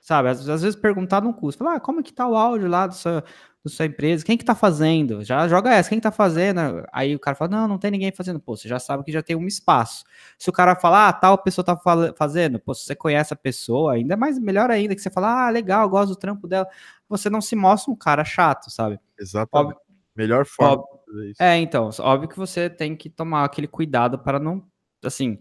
sabe? 0.00 0.30
Às, 0.30 0.48
às 0.48 0.62
vezes 0.62 0.80
perguntar 0.80 1.22
não 1.22 1.32
custa. 1.32 1.62
Fala, 1.62 1.76
ah, 1.76 1.80
como 1.80 2.00
é 2.00 2.02
que 2.02 2.12
tá 2.12 2.26
o 2.26 2.34
áudio 2.36 2.68
lá 2.68 2.86
do 2.86 2.94
seu, 2.94 3.20
da 3.64 3.70
sua 3.70 3.86
empresa, 3.86 4.24
quem 4.24 4.38
que 4.38 4.44
tá 4.44 4.54
fazendo? 4.54 5.22
Já 5.22 5.46
joga 5.48 5.72
essa, 5.72 5.90
quem 5.90 5.98
que 5.98 6.02
tá 6.02 6.10
fazendo? 6.10 6.60
Aí 6.92 7.14
o 7.14 7.20
cara 7.20 7.36
fala, 7.36 7.50
não, 7.50 7.68
não 7.68 7.78
tem 7.78 7.90
ninguém 7.90 8.10
fazendo. 8.10 8.40
Pô, 8.40 8.56
você 8.56 8.66
já 8.66 8.78
sabe 8.78 9.04
que 9.04 9.12
já 9.12 9.22
tem 9.22 9.36
um 9.36 9.46
espaço. 9.46 10.04
Se 10.38 10.48
o 10.48 10.52
cara 10.52 10.74
falar, 10.74 11.08
ah, 11.08 11.12
tal 11.12 11.36
pessoa 11.38 11.64
tá 11.64 11.78
fazendo, 12.16 12.58
pô, 12.58 12.74
você 12.74 12.94
conhece 12.94 13.34
a 13.34 13.36
pessoa, 13.36 13.94
ainda 13.94 14.16
mais 14.16 14.38
melhor 14.38 14.70
ainda, 14.70 14.94
que 14.94 15.02
você 15.02 15.10
fala, 15.10 15.46
ah, 15.46 15.50
legal, 15.50 15.88
gosto 15.90 16.10
do 16.10 16.16
trampo 16.16 16.48
dela, 16.48 16.66
você 17.08 17.28
não 17.28 17.42
se 17.42 17.54
mostra 17.54 17.92
um 17.92 17.96
cara 17.96 18.24
chato, 18.24 18.70
sabe? 18.70 18.98
Exatamente. 19.18 19.76
Melhor 20.14 20.44
forma. 20.46 20.82
Óbvio, 20.82 21.34
é, 21.38 21.58
então, 21.58 21.90
óbvio 22.00 22.28
que 22.28 22.36
você 22.36 22.68
tem 22.70 22.96
que 22.96 23.10
tomar 23.10 23.44
aquele 23.44 23.66
cuidado 23.66 24.18
para 24.18 24.38
não, 24.38 24.64
assim, 25.04 25.38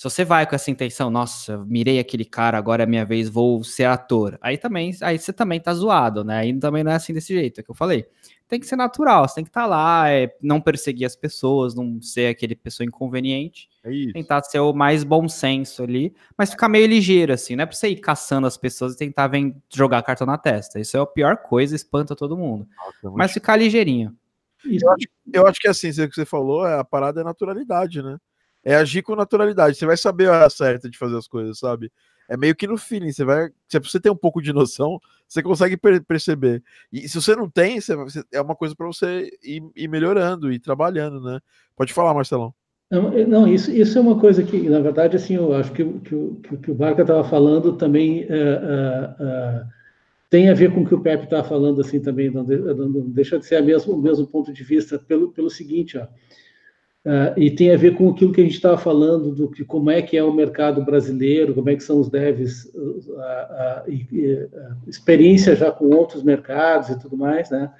se 0.00 0.04
você 0.04 0.24
vai 0.24 0.46
com 0.46 0.54
essa 0.54 0.70
intenção, 0.70 1.10
nossa, 1.10 1.58
mirei 1.66 1.98
aquele 1.98 2.24
cara, 2.24 2.56
agora 2.56 2.84
é 2.84 2.86
minha 2.86 3.04
vez, 3.04 3.28
vou 3.28 3.62
ser 3.62 3.84
ator. 3.84 4.38
Aí 4.40 4.56
também, 4.56 4.96
aí 5.02 5.18
você 5.18 5.30
também 5.30 5.60
tá 5.60 5.74
zoado, 5.74 6.24
né? 6.24 6.38
Aí 6.38 6.58
também 6.58 6.82
não 6.82 6.90
é 6.90 6.94
assim 6.94 7.12
desse 7.12 7.34
jeito, 7.34 7.60
é 7.60 7.62
que 7.62 7.70
eu 7.70 7.74
falei. 7.74 8.06
Tem 8.48 8.58
que 8.58 8.66
ser 8.66 8.76
natural, 8.76 9.28
você 9.28 9.34
tem 9.34 9.44
que 9.44 9.50
estar 9.50 9.60
tá 9.60 9.66
lá, 9.66 10.08
é, 10.08 10.34
não 10.40 10.58
perseguir 10.58 11.04
as 11.04 11.14
pessoas, 11.14 11.74
não 11.74 12.00
ser 12.00 12.28
aquele 12.28 12.56
pessoa 12.56 12.86
inconveniente. 12.86 13.68
É 13.84 13.90
tentar 14.14 14.42
ser 14.42 14.60
o 14.60 14.72
mais 14.72 15.04
bom 15.04 15.28
senso 15.28 15.82
ali, 15.82 16.14
mas 16.34 16.50
ficar 16.50 16.70
meio 16.70 16.86
ligeiro, 16.86 17.34
assim, 17.34 17.54
não 17.54 17.64
é 17.64 17.66
pra 17.66 17.76
você 17.76 17.88
ir 17.88 17.96
caçando 17.96 18.46
as 18.46 18.56
pessoas 18.56 18.94
e 18.94 18.96
tentar 18.96 19.28
vem, 19.28 19.54
jogar 19.68 20.02
cartão 20.02 20.26
na 20.26 20.38
testa. 20.38 20.80
Isso 20.80 20.96
é 20.96 21.00
a 21.00 21.04
pior 21.04 21.36
coisa, 21.36 21.76
espanta 21.76 22.16
todo 22.16 22.38
mundo. 22.38 22.66
Nossa, 23.02 23.14
mas 23.18 23.32
ficar 23.32 23.54
ligeirinho. 23.54 24.16
Eu 24.64 24.90
acho, 24.92 25.06
eu 25.30 25.46
acho 25.46 25.60
que 25.60 25.68
assim, 25.68 25.90
o 25.90 26.08
que 26.08 26.14
você 26.14 26.24
falou, 26.24 26.66
é 26.66 26.78
a 26.78 26.84
parada 26.84 27.20
é 27.20 27.24
naturalidade, 27.24 28.02
né? 28.02 28.16
É 28.64 28.74
agir 28.74 29.02
com 29.02 29.16
naturalidade. 29.16 29.76
Você 29.76 29.86
vai 29.86 29.96
saber 29.96 30.28
a 30.28 30.32
hora 30.32 30.50
certa 30.50 30.88
de 30.88 30.98
fazer 30.98 31.16
as 31.16 31.26
coisas, 31.26 31.58
sabe? 31.58 31.90
É 32.28 32.36
meio 32.36 32.54
que 32.54 32.66
no 32.66 32.76
feeling. 32.76 33.12
Você 33.12 33.24
vai. 33.24 33.50
Se 33.68 33.78
você 33.78 33.98
tem 33.98 34.12
um 34.12 34.16
pouco 34.16 34.40
de 34.40 34.52
noção, 34.52 35.00
você 35.26 35.42
consegue 35.42 35.76
per 35.76 36.04
perceber. 36.04 36.62
E 36.92 37.08
se 37.08 37.20
você 37.20 37.34
não 37.34 37.48
tem, 37.48 37.80
você, 37.80 37.94
é 38.32 38.40
uma 38.40 38.54
coisa 38.54 38.74
para 38.74 38.86
você 38.86 39.30
ir, 39.42 39.62
ir, 39.74 39.88
melhorando 39.88 40.52
e 40.52 40.58
trabalhando, 40.58 41.20
né? 41.20 41.40
Pode 41.76 41.92
falar, 41.92 42.14
Marcelão. 42.14 42.54
Não, 42.90 43.10
não, 43.26 43.46
isso, 43.46 43.70
isso 43.70 43.96
é 43.98 44.00
uma 44.00 44.18
coisa 44.18 44.42
que, 44.42 44.68
na 44.68 44.80
verdade, 44.80 45.16
assim, 45.16 45.36
eu 45.36 45.54
acho 45.54 45.72
que, 45.72 45.84
que, 45.84 46.36
que, 46.42 46.56
que 46.56 46.70
o 46.72 46.74
Barca 46.74 47.02
estava 47.02 47.22
falando 47.22 47.74
também 47.74 48.24
uh, 48.24 49.64
tem 50.30 50.48
a 50.48 50.54
ver 50.54 50.72
com 50.72 50.82
o 50.82 50.86
que 50.86 50.94
o 50.94 51.00
Pepe 51.00 51.24
estava 51.24 51.46
falando, 51.46 51.80
assim, 51.80 52.00
também, 52.00 52.30
não, 52.30 52.44
não, 52.44 53.10
deixa 53.10 53.36
de 53.36 53.44
ser 53.44 53.60
mesmo, 53.62 53.94
o 53.94 54.00
mesmo 54.00 54.24
ponto 54.26 54.52
de 54.52 54.62
vista, 54.62 54.96
pelo, 54.96 55.32
pelo 55.32 55.50
seguinte, 55.50 55.98
ó. 55.98 56.06
Uh, 57.04 57.32
e 57.34 57.50
tem 57.50 57.72
a 57.72 57.78
ver 57.78 57.96
com 57.96 58.10
aquilo 58.10 58.30
que 58.30 58.42
a 58.42 58.44
gente 58.44 58.56
estava 58.56 58.76
falando 58.76 59.34
do 59.34 59.50
que 59.50 59.64
como 59.64 59.90
é 59.90 60.02
que 60.02 60.18
é 60.18 60.22
o 60.22 60.34
mercado 60.34 60.84
brasileiro, 60.84 61.54
como 61.54 61.70
é 61.70 61.76
que 61.76 61.82
são 61.82 61.98
os 61.98 62.10
devs, 62.10 62.66
uh, 62.74 63.00
uh, 63.16 64.86
experiência 64.86 65.56
já 65.56 65.70
com 65.72 65.86
outros 65.86 66.22
mercados 66.22 66.90
e 66.90 66.98
tudo 66.98 67.16
mais, 67.16 67.50
né? 67.50 67.72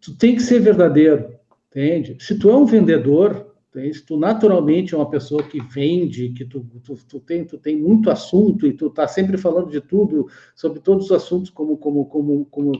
tu 0.00 0.16
tem 0.16 0.34
que 0.34 0.42
ser 0.42 0.60
verdadeiro, 0.60 1.34
entende? 1.70 2.16
Se 2.20 2.38
tu 2.38 2.50
é 2.50 2.56
um 2.56 2.66
vendedor, 2.66 3.49
se 3.72 4.04
tu 4.04 4.16
naturalmente 4.16 4.94
é 4.94 4.98
uma 4.98 5.08
pessoa 5.08 5.44
que 5.44 5.60
vende, 5.60 6.30
que 6.30 6.44
tu, 6.44 6.66
tu, 6.82 6.94
tu, 7.08 7.20
tem, 7.20 7.44
tu 7.44 7.56
tem 7.56 7.76
muito 7.76 8.10
assunto 8.10 8.66
e 8.66 8.72
tu 8.72 8.88
está 8.88 9.06
sempre 9.06 9.36
falando 9.38 9.70
de 9.70 9.80
tudo, 9.80 10.26
sobre 10.56 10.80
todos 10.80 11.06
os 11.06 11.12
assuntos, 11.12 11.50
como, 11.50 11.76
como, 11.76 12.04
como, 12.06 12.44
como 12.46 12.72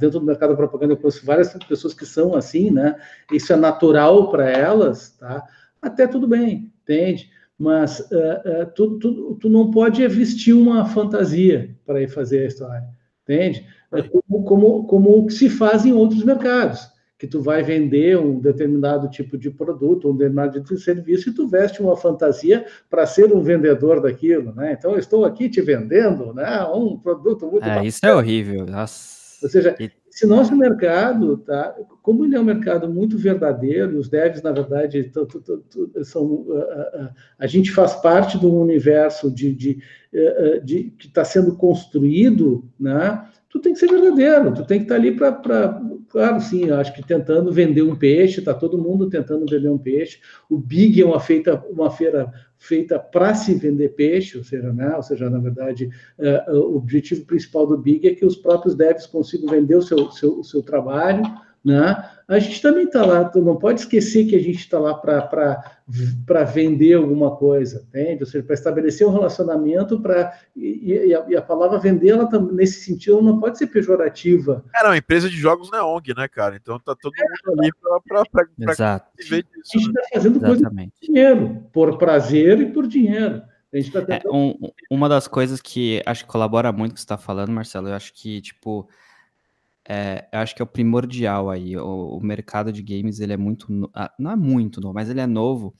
dentro 0.00 0.18
do 0.18 0.26
mercado 0.26 0.50
da 0.50 0.56
propaganda, 0.56 0.94
eu 0.94 0.96
conheço 0.96 1.24
várias 1.24 1.52
pessoas 1.68 1.94
que 1.94 2.04
são 2.04 2.34
assim, 2.34 2.70
né? 2.70 2.96
Isso 3.32 3.52
é 3.52 3.56
natural 3.56 4.28
para 4.28 4.50
elas, 4.50 5.10
tá? 5.10 5.44
Até 5.80 6.06
tudo 6.06 6.26
bem, 6.26 6.72
entende? 6.82 7.30
Mas 7.56 8.00
uh, 8.00 8.62
uh, 8.62 8.66
tu, 8.74 8.98
tu, 8.98 9.38
tu 9.40 9.48
não 9.48 9.70
pode 9.70 10.06
vestir 10.08 10.52
uma 10.52 10.84
fantasia 10.86 11.76
para 11.86 12.02
ir 12.02 12.08
fazer 12.08 12.40
a 12.40 12.46
história, 12.46 12.84
entende? 13.22 13.64
É 13.92 14.02
como, 14.02 14.44
como, 14.44 14.86
como 14.88 15.30
se 15.30 15.48
faz 15.48 15.86
em 15.86 15.92
outros 15.92 16.24
mercados 16.24 16.92
que 17.24 17.30
tu 17.30 17.40
vai 17.40 17.62
vender 17.62 18.18
um 18.18 18.38
determinado 18.38 19.08
tipo 19.08 19.38
de 19.38 19.50
produto, 19.50 20.10
um 20.10 20.16
determinado 20.16 20.60
tipo 20.60 20.74
de 20.74 20.80
serviço, 20.82 21.30
e 21.30 21.32
tu 21.32 21.48
veste 21.48 21.80
uma 21.80 21.96
fantasia 21.96 22.66
para 22.90 23.06
ser 23.06 23.32
um 23.32 23.40
vendedor 23.40 24.02
daquilo, 24.02 24.54
né? 24.54 24.76
Então, 24.78 24.92
eu 24.92 24.98
estou 24.98 25.24
aqui 25.24 25.48
te 25.48 25.62
vendendo, 25.62 26.34
né? 26.34 26.62
Um 26.66 26.98
produto 26.98 27.46
muito 27.46 27.64
É, 27.64 27.68
bacana. 27.68 27.86
isso 27.86 28.00
é 28.04 28.14
horrível. 28.14 28.66
Nossa. 28.66 29.14
Ou 29.42 29.48
seja, 29.48 29.74
esse 30.10 30.26
nosso 30.26 30.54
mercado, 30.54 31.38
tá? 31.38 31.74
Como 32.02 32.26
ele 32.26 32.36
é 32.36 32.40
um 32.40 32.44
mercado 32.44 32.88
muito 32.92 33.16
verdadeiro, 33.16 33.98
os 33.98 34.10
devs, 34.10 34.42
na 34.42 34.52
verdade, 34.52 35.10
são 36.02 36.46
a, 36.52 36.60
a, 36.60 37.10
a 37.38 37.46
gente 37.46 37.72
faz 37.72 37.94
parte 37.94 38.38
de 38.38 38.44
um 38.44 38.60
universo 38.60 39.30
de, 39.30 39.50
de, 39.54 39.78
de, 40.12 40.60
de 40.62 40.82
que 40.98 41.06
está 41.06 41.24
sendo 41.24 41.56
construído, 41.56 42.68
né? 42.78 43.24
Tu 43.54 43.60
tem 43.60 43.72
que 43.72 43.78
ser 43.78 43.86
verdadeiro, 43.88 44.52
tu 44.52 44.66
tem 44.66 44.78
que 44.80 44.84
estar 44.84 44.96
tá 44.96 45.00
ali 45.00 45.16
para. 45.16 45.80
Claro, 46.08 46.40
sim, 46.40 46.70
acho 46.70 46.92
que 46.94 47.04
tentando 47.04 47.52
vender 47.52 47.82
um 47.82 47.96
peixe, 47.96 48.38
está 48.38 48.54
todo 48.54 48.78
mundo 48.78 49.08
tentando 49.08 49.46
vender 49.46 49.68
um 49.68 49.78
peixe. 49.78 50.20
O 50.48 50.56
Big 50.58 51.00
é 51.00 51.04
uma, 51.04 51.18
feita, 51.18 51.64
uma 51.70 51.90
feira 51.90 52.32
feita 52.56 52.98
para 52.98 53.34
se 53.34 53.54
vender 53.54 53.90
peixe, 53.90 54.38
ou 54.38 54.44
seja, 54.44 54.72
né? 54.72 54.94
ou 54.94 55.02
seja, 55.02 55.28
na 55.28 55.38
verdade, 55.38 55.90
uh, 56.18 56.52
o 56.52 56.76
objetivo 56.76 57.24
principal 57.26 57.66
do 57.66 57.78
Big 57.78 58.06
é 58.06 58.14
que 58.14 58.24
os 58.24 58.36
próprios 58.36 58.76
devs 58.76 59.06
consigam 59.06 59.48
vender 59.48 59.76
o 59.76 59.82
seu, 59.82 60.10
seu, 60.12 60.38
o 60.38 60.44
seu 60.44 60.62
trabalho, 60.62 61.24
né? 61.64 62.10
A 62.26 62.38
gente 62.38 62.60
também 62.62 62.84
está 62.84 63.04
lá, 63.04 63.24
tu 63.24 63.40
não 63.42 63.56
pode 63.56 63.80
esquecer 63.80 64.26
que 64.26 64.34
a 64.34 64.38
gente 64.38 64.58
está 64.58 64.78
lá 64.78 64.94
para 64.94 66.44
vender 66.44 66.94
alguma 66.94 67.36
coisa, 67.36 67.84
entende? 67.88 68.22
Ou 68.22 68.26
seja, 68.26 68.44
para 68.44 68.54
estabelecer 68.54 69.06
um 69.06 69.12
relacionamento, 69.12 70.00
para 70.00 70.32
e, 70.56 71.08
e, 71.08 71.14
a, 71.14 71.24
e, 71.28 71.36
a, 71.36 71.42
palavra 71.42 71.78
vender, 71.78 72.10
ela 72.10 72.26
tá, 72.26 72.38
nesse 72.38 72.80
sentido, 72.84 73.20
não 73.20 73.38
pode 73.38 73.58
ser 73.58 73.66
pejorativa. 73.66 74.64
É, 74.74 74.82
não, 74.82 74.94
empresa 74.94 75.28
de 75.28 75.36
jogos 75.36 75.70
não 75.70 75.78
é 75.78 75.82
ONG, 75.82 76.14
né, 76.16 76.26
cara? 76.26 76.56
Então 76.56 76.78
tá 76.78 76.94
todo 76.94 77.12
mundo 77.14 77.60
ali 77.60 77.70
para 78.08 78.72
Exato. 78.72 79.10
viver 79.18 79.42
disso. 79.44 79.70
A 79.74 79.78
gente 79.78 79.88
está 79.88 80.00
né? 80.00 80.08
fazendo 80.14 80.36
Exatamente. 80.36 80.62
coisa 80.62 80.70
por 80.70 81.06
dinheiro, 81.06 81.66
por 81.72 81.98
prazer 81.98 82.60
e 82.60 82.66
por 82.72 82.86
dinheiro. 82.86 83.42
A 83.70 83.76
gente 83.76 83.90
tá 83.90 83.98
É, 83.98 84.04
tentando... 84.04 84.34
um- 84.34 84.56
uma 84.90 85.08
das 85.10 85.28
coisas 85.28 85.60
que 85.60 86.00
acho 86.06 86.24
que 86.24 86.30
colabora 86.30 86.72
muito 86.72 86.92
com 86.92 86.92
o 86.92 86.94
que 86.94 87.00
você 87.00 87.04
está 87.04 87.18
falando, 87.18 87.50
Marcelo, 87.50 87.88
eu 87.88 87.94
acho 87.94 88.14
que, 88.14 88.40
tipo, 88.40 88.88
é, 89.88 90.28
eu 90.32 90.38
acho 90.38 90.54
que 90.54 90.62
é 90.62 90.64
o 90.64 90.68
primordial 90.68 91.50
aí. 91.50 91.76
O, 91.76 92.18
o 92.18 92.20
mercado 92.22 92.72
de 92.72 92.82
games, 92.82 93.20
ele 93.20 93.32
é 93.32 93.36
muito, 93.36 93.90
ah, 93.94 94.12
não 94.18 94.30
é 94.30 94.36
muito 94.36 94.80
novo, 94.80 94.94
mas 94.94 95.10
ele 95.10 95.20
é 95.20 95.26
novo 95.26 95.74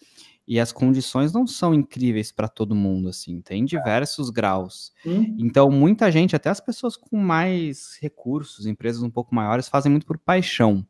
e 0.46 0.60
as 0.60 0.72
condições 0.72 1.32
não 1.32 1.46
são 1.46 1.72
incríveis 1.72 2.30
para 2.30 2.48
todo 2.48 2.74
mundo, 2.74 3.08
assim, 3.08 3.40
tem 3.40 3.64
diversos 3.64 4.28
graus. 4.28 4.92
Hum? 5.04 5.34
Então, 5.38 5.70
muita 5.70 6.10
gente, 6.10 6.36
até 6.36 6.50
as 6.50 6.60
pessoas 6.60 6.96
com 6.96 7.16
mais 7.16 7.98
recursos, 8.00 8.66
empresas 8.66 9.02
um 9.02 9.10
pouco 9.10 9.34
maiores, 9.34 9.68
fazem 9.68 9.90
muito 9.90 10.06
por 10.06 10.18
paixão. 10.18 10.86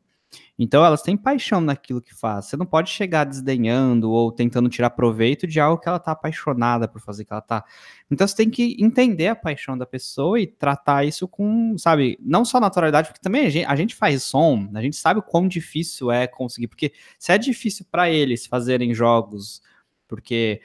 Então, 0.57 0.85
elas 0.85 1.01
têm 1.01 1.17
paixão 1.17 1.59
naquilo 1.59 2.01
que 2.01 2.13
faz. 2.13 2.45
Você 2.45 2.57
não 2.57 2.65
pode 2.65 2.89
chegar 2.89 3.25
desdenhando 3.25 4.09
ou 4.11 4.31
tentando 4.31 4.69
tirar 4.69 4.91
proveito 4.91 5.45
de 5.45 5.59
algo 5.59 5.81
que 5.81 5.89
ela 5.89 5.99
tá 5.99 6.11
apaixonada 6.11 6.87
por 6.87 7.01
fazer, 7.01 7.25
que 7.25 7.33
ela 7.33 7.41
tá. 7.41 7.63
Então, 8.09 8.27
você 8.27 8.35
tem 8.35 8.49
que 8.49 8.77
entender 8.79 9.27
a 9.27 9.35
paixão 9.35 9.77
da 9.77 9.85
pessoa 9.85 10.39
e 10.39 10.47
tratar 10.47 11.05
isso 11.05 11.27
com, 11.27 11.77
sabe, 11.77 12.17
não 12.21 12.45
só 12.45 12.59
naturalidade, 12.59 13.09
porque 13.09 13.21
também 13.21 13.45
a 13.45 13.49
gente, 13.49 13.65
a 13.65 13.75
gente 13.75 13.95
faz 13.95 14.23
som, 14.23 14.69
a 14.73 14.81
gente 14.81 14.95
sabe 14.95 15.19
o 15.19 15.23
quão 15.23 15.47
difícil 15.47 16.11
é 16.11 16.27
conseguir, 16.27 16.67
porque 16.67 16.93
se 17.19 17.31
é 17.31 17.37
difícil 17.37 17.85
para 17.91 18.09
eles 18.09 18.45
fazerem 18.45 18.93
jogos, 18.93 19.61
porque 20.07 20.61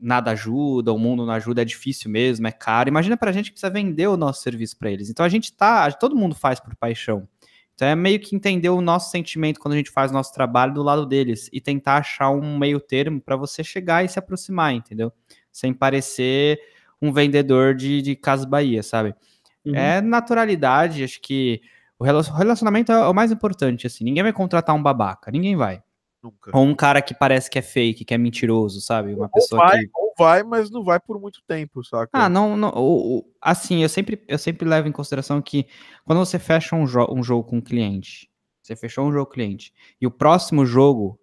nada 0.00 0.30
ajuda, 0.30 0.92
o 0.92 0.98
mundo 0.98 1.26
não 1.26 1.32
ajuda, 1.32 1.62
é 1.62 1.64
difícil 1.64 2.10
mesmo, 2.10 2.46
é 2.46 2.52
caro. 2.52 2.88
Imagina 2.88 3.16
pra 3.16 3.32
gente 3.32 3.46
que 3.46 3.52
precisa 3.52 3.72
vender 3.72 4.06
o 4.06 4.16
nosso 4.16 4.42
serviço 4.42 4.76
para 4.76 4.90
eles. 4.90 5.10
Então 5.10 5.24
a 5.24 5.28
gente 5.28 5.52
tá, 5.52 5.90
todo 5.92 6.16
mundo 6.16 6.34
faz 6.34 6.60
por 6.60 6.74
paixão. 6.76 7.28
Então 7.74 7.88
é 7.88 7.94
meio 7.94 8.20
que 8.20 8.36
entender 8.36 8.68
o 8.68 8.80
nosso 8.80 9.10
sentimento 9.10 9.58
quando 9.58 9.74
a 9.74 9.76
gente 9.76 9.90
faz 9.90 10.10
o 10.10 10.14
nosso 10.14 10.32
trabalho 10.32 10.72
do 10.74 10.82
lado 10.82 11.04
deles 11.06 11.48
e 11.52 11.60
tentar 11.60 11.96
achar 11.98 12.30
um 12.30 12.56
meio 12.58 12.78
termo 12.80 13.20
para 13.20 13.36
você 13.36 13.64
chegar 13.64 14.04
e 14.04 14.08
se 14.08 14.18
aproximar, 14.18 14.72
entendeu? 14.72 15.12
Sem 15.50 15.72
parecer 15.74 16.60
um 17.02 17.12
vendedor 17.12 17.74
de, 17.74 18.00
de 18.00 18.14
Casa 18.16 18.46
Bahia, 18.46 18.82
sabe? 18.82 19.14
Uhum. 19.64 19.74
É 19.74 20.00
naturalidade, 20.00 21.02
acho 21.04 21.20
que 21.20 21.60
o 21.98 22.04
rela- 22.04 22.20
o 22.20 22.34
relacionamento 22.34 22.92
é 22.92 23.08
o 23.08 23.14
mais 23.14 23.32
importante, 23.32 23.86
assim. 23.86 24.04
Ninguém 24.04 24.22
vai 24.22 24.32
contratar 24.32 24.74
um 24.74 24.82
babaca, 24.82 25.30
ninguém 25.30 25.56
vai. 25.56 25.82
Nunca. 26.24 26.50
Ou 26.56 26.64
um 26.64 26.74
cara 26.74 27.02
que 27.02 27.12
parece 27.12 27.50
que 27.50 27.58
é 27.58 27.62
fake, 27.62 28.02
que 28.02 28.14
é 28.14 28.18
mentiroso, 28.18 28.80
sabe? 28.80 29.14
Uma 29.14 29.28
pessoa 29.28 29.60
vai, 29.60 29.78
que. 29.80 29.90
ou 29.94 30.14
vai, 30.18 30.42
mas 30.42 30.70
não 30.70 30.82
vai 30.82 30.98
por 30.98 31.20
muito 31.20 31.42
tempo, 31.46 31.84
saca? 31.84 32.08
Ah, 32.14 32.30
não, 32.30 32.56
não 32.56 32.70
o- 32.70 33.18
o- 33.18 33.24
assim, 33.42 33.82
eu 33.82 33.88
sempre, 33.90 34.24
eu 34.26 34.38
sempre 34.38 34.66
levo 34.66 34.88
em 34.88 34.92
consideração 34.92 35.42
que 35.42 35.66
quando 36.02 36.18
você 36.20 36.38
fecha 36.38 36.74
um, 36.74 36.86
jo- 36.86 37.12
um 37.12 37.22
jogo 37.22 37.46
com 37.46 37.56
um 37.58 37.60
cliente, 37.60 38.30
você 38.62 38.74
fechou 38.74 39.06
um 39.06 39.12
jogo 39.12 39.26
com 39.26 39.32
o 39.32 39.34
cliente, 39.34 39.70
e 40.00 40.06
o 40.06 40.10
próximo 40.10 40.64
jogo 40.64 41.20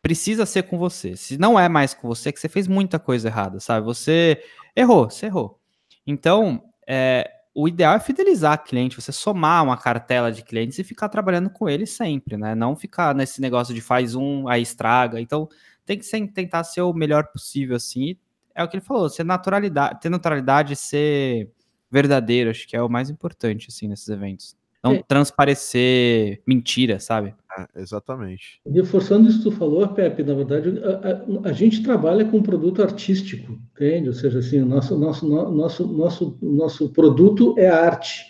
precisa 0.00 0.46
ser 0.46 0.62
com 0.62 0.78
você. 0.78 1.14
Se 1.14 1.36
não 1.36 1.60
é 1.60 1.68
mais 1.68 1.92
com 1.92 2.08
você, 2.08 2.30
é 2.30 2.32
que 2.32 2.40
você 2.40 2.48
fez 2.48 2.66
muita 2.66 2.98
coisa 2.98 3.28
errada, 3.28 3.60
sabe? 3.60 3.84
Você 3.84 4.42
errou, 4.74 5.10
você 5.10 5.26
errou. 5.26 5.60
Então, 6.06 6.62
é, 6.86 7.30
o 7.60 7.68
ideal 7.68 7.94
é 7.94 8.00
fidelizar 8.00 8.62
cliente, 8.64 9.00
você 9.00 9.10
somar 9.12 9.64
uma 9.64 9.76
cartela 9.76 10.30
de 10.30 10.42
clientes 10.42 10.78
e 10.78 10.84
ficar 10.84 11.08
trabalhando 11.08 11.50
com 11.50 11.68
eles 11.68 11.90
sempre, 11.90 12.36
né? 12.36 12.54
Não 12.54 12.76
ficar 12.76 13.14
nesse 13.14 13.40
negócio 13.40 13.74
de 13.74 13.80
faz 13.80 14.14
um, 14.14 14.46
aí 14.48 14.62
estraga. 14.62 15.20
Então, 15.20 15.48
tem 15.84 15.98
que 15.98 16.04
ser- 16.04 16.26
tentar 16.32 16.62
ser 16.64 16.82
o 16.82 16.92
melhor 16.92 17.28
possível, 17.32 17.76
assim. 17.76 18.02
E 18.10 18.18
É 18.54 18.62
o 18.64 18.68
que 18.68 18.76
ele 18.76 18.84
falou, 18.84 19.08
ser 19.08 19.24
naturalidade, 19.24 20.00
ter 20.00 20.08
naturalidade, 20.08 20.74
ser 20.76 21.50
verdadeiro, 21.90 22.50
acho 22.50 22.66
que 22.68 22.76
é 22.76 22.82
o 22.82 22.88
mais 22.88 23.08
importante, 23.10 23.66
assim, 23.70 23.88
nesses 23.88 24.08
eventos. 24.08 24.56
Não 24.82 24.94
É. 24.94 25.02
transparecer 25.02 26.42
mentira, 26.46 27.00
sabe? 27.00 27.34
É, 27.58 27.80
exatamente. 27.80 28.60
Reforçando 28.66 29.28
isso 29.28 29.38
que 29.38 29.44
tu 29.44 29.52
falou, 29.52 29.86
Pepe, 29.88 30.22
na 30.22 30.34
verdade, 30.34 30.78
a, 30.84 31.46
a- 31.46 31.50
a 31.50 31.52
gente 31.52 31.82
trabalha 31.82 32.24
com 32.24 32.42
produto 32.42 32.82
artístico, 32.82 33.58
entende? 33.74 34.08
Ou 34.08 34.14
seja, 34.14 34.38
assim, 34.38 34.60
o 34.60 34.66
nosso, 34.66 34.96
nosso, 34.98 35.26
no- 35.28 35.50
nosso, 35.50 35.86
nosso, 35.86 36.38
nosso 36.40 36.88
produto 36.90 37.54
é 37.58 37.68
arte. 37.68 38.26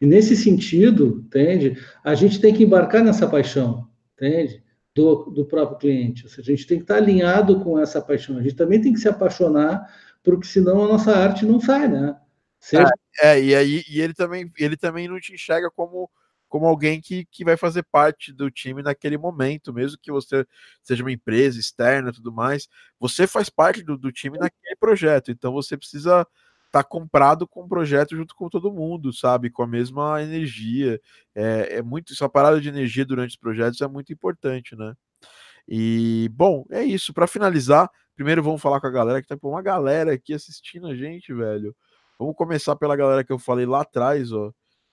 E 0.00 0.06
nesse 0.06 0.36
sentido, 0.36 1.22
entende? 1.26 1.76
A 2.04 2.14
gente 2.14 2.40
tem 2.40 2.52
que 2.52 2.64
embarcar 2.64 3.02
nessa 3.02 3.26
paixão, 3.26 3.88
entende? 4.14 4.62
Do, 4.94 5.30
do 5.30 5.44
próprio 5.46 5.78
cliente. 5.78 6.24
Ou 6.24 6.30
seja, 6.30 6.52
a 6.52 6.54
gente 6.56 6.66
tem 6.66 6.78
que 6.78 6.84
estar 6.84 6.96
alinhado 6.96 7.60
com 7.60 7.78
essa 7.78 8.00
paixão. 8.02 8.36
A 8.38 8.42
gente 8.42 8.54
também 8.56 8.80
tem 8.80 8.92
que 8.92 9.00
se 9.00 9.08
apaixonar, 9.08 9.86
porque 10.22 10.46
senão 10.46 10.84
a 10.84 10.88
nossa 10.88 11.12
arte 11.16 11.46
não 11.46 11.60
sai, 11.60 11.88
né? 11.88 12.16
Seja 12.58 12.90
É, 13.22 13.40
e 13.40 13.54
aí 13.54 13.82
e 13.88 14.00
ele 14.00 14.12
também 14.12 14.50
ele 14.58 14.76
também 14.76 15.06
não 15.08 15.20
te 15.20 15.32
enxerga 15.32 15.70
como 15.70 16.10
como 16.48 16.66
alguém 16.66 17.00
que, 17.00 17.24
que 17.26 17.44
vai 17.44 17.56
fazer 17.56 17.82
parte 17.84 18.32
do 18.32 18.50
time 18.50 18.82
naquele 18.82 19.18
momento, 19.18 19.72
mesmo 19.72 19.98
que 20.00 20.12
você 20.12 20.46
seja 20.82 21.02
uma 21.02 21.12
empresa 21.12 21.58
externa 21.58 22.10
e 22.10 22.12
tudo 22.12 22.32
mais, 22.32 22.68
você 22.98 23.26
faz 23.26 23.48
parte 23.50 23.82
do, 23.82 23.96
do 23.96 24.12
time 24.12 24.38
naquele 24.38 24.76
projeto, 24.76 25.30
então 25.30 25.52
você 25.52 25.76
precisa 25.76 26.26
estar 26.66 26.84
comprado 26.84 27.46
com 27.48 27.62
o 27.62 27.68
projeto 27.68 28.16
junto 28.16 28.34
com 28.34 28.48
todo 28.48 28.72
mundo, 28.72 29.12
sabe? 29.12 29.50
Com 29.50 29.62
a 29.62 29.66
mesma 29.66 30.22
energia. 30.22 31.00
É, 31.34 31.76
é 31.78 31.82
muito, 31.82 32.12
essa 32.12 32.28
parada 32.28 32.60
de 32.60 32.68
energia 32.68 33.04
durante 33.04 33.30
os 33.30 33.36
projetos 33.36 33.80
é 33.80 33.88
muito 33.88 34.12
importante, 34.12 34.76
né? 34.76 34.94
E, 35.68 36.30
bom, 36.32 36.64
é 36.70 36.84
isso. 36.84 37.12
Para 37.12 37.26
finalizar, 37.26 37.90
primeiro 38.14 38.42
vamos 38.42 38.60
falar 38.60 38.80
com 38.80 38.86
a 38.86 38.90
galera 38.90 39.22
que 39.22 39.28
tá 39.28 39.36
pô, 39.36 39.50
uma 39.50 39.62
galera 39.62 40.12
aqui 40.12 40.34
assistindo 40.34 40.86
a 40.86 40.94
gente, 40.94 41.32
velho. 41.32 41.74
Vamos 42.18 42.36
começar 42.36 42.76
pela 42.76 42.96
galera 42.96 43.24
que 43.24 43.32
eu 43.32 43.38
falei 43.38 43.66
lá 43.66 43.82
atrás, 43.82 44.32
ó, 44.32 44.52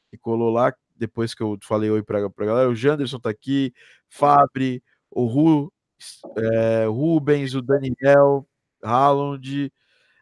que 0.09 0.17
colou 0.17 0.51
lá 0.51 0.73
depois 0.95 1.33
que 1.33 1.43
eu 1.43 1.57
falei 1.63 1.89
oi 1.89 2.03
pra, 2.03 2.29
pra 2.29 2.45
galera. 2.45 2.69
O 2.69 2.75
Janderson 2.75 3.19
tá 3.19 3.29
aqui, 3.29 3.73
Fabri, 4.09 4.83
o 5.11 5.25
Ru, 5.25 5.71
é, 6.37 6.85
Rubens, 6.85 7.55
o 7.55 7.61
Daniel, 7.61 8.47
Haaland, 8.83 9.71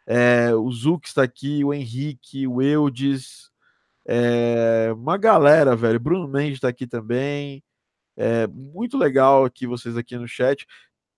é, 0.06 0.54
o 0.56 0.72
Zux 0.72 1.10
está 1.10 1.24
aqui, 1.24 1.64
o 1.64 1.74
Henrique, 1.74 2.48
o 2.48 2.62
Eudes, 2.62 3.52
é, 4.06 4.92
uma 4.94 5.18
galera, 5.18 5.76
velho. 5.76 6.00
Bruno 6.00 6.28
Mendes 6.28 6.56
está 6.56 6.70
aqui 6.70 6.88
também. 6.88 7.64
É, 8.18 8.48
muito 8.48 8.98
legal 8.98 9.46
aqui 9.46 9.68
vocês 9.68 9.98
aqui 9.98 10.18
no 10.18 10.28
chat. 10.28 10.66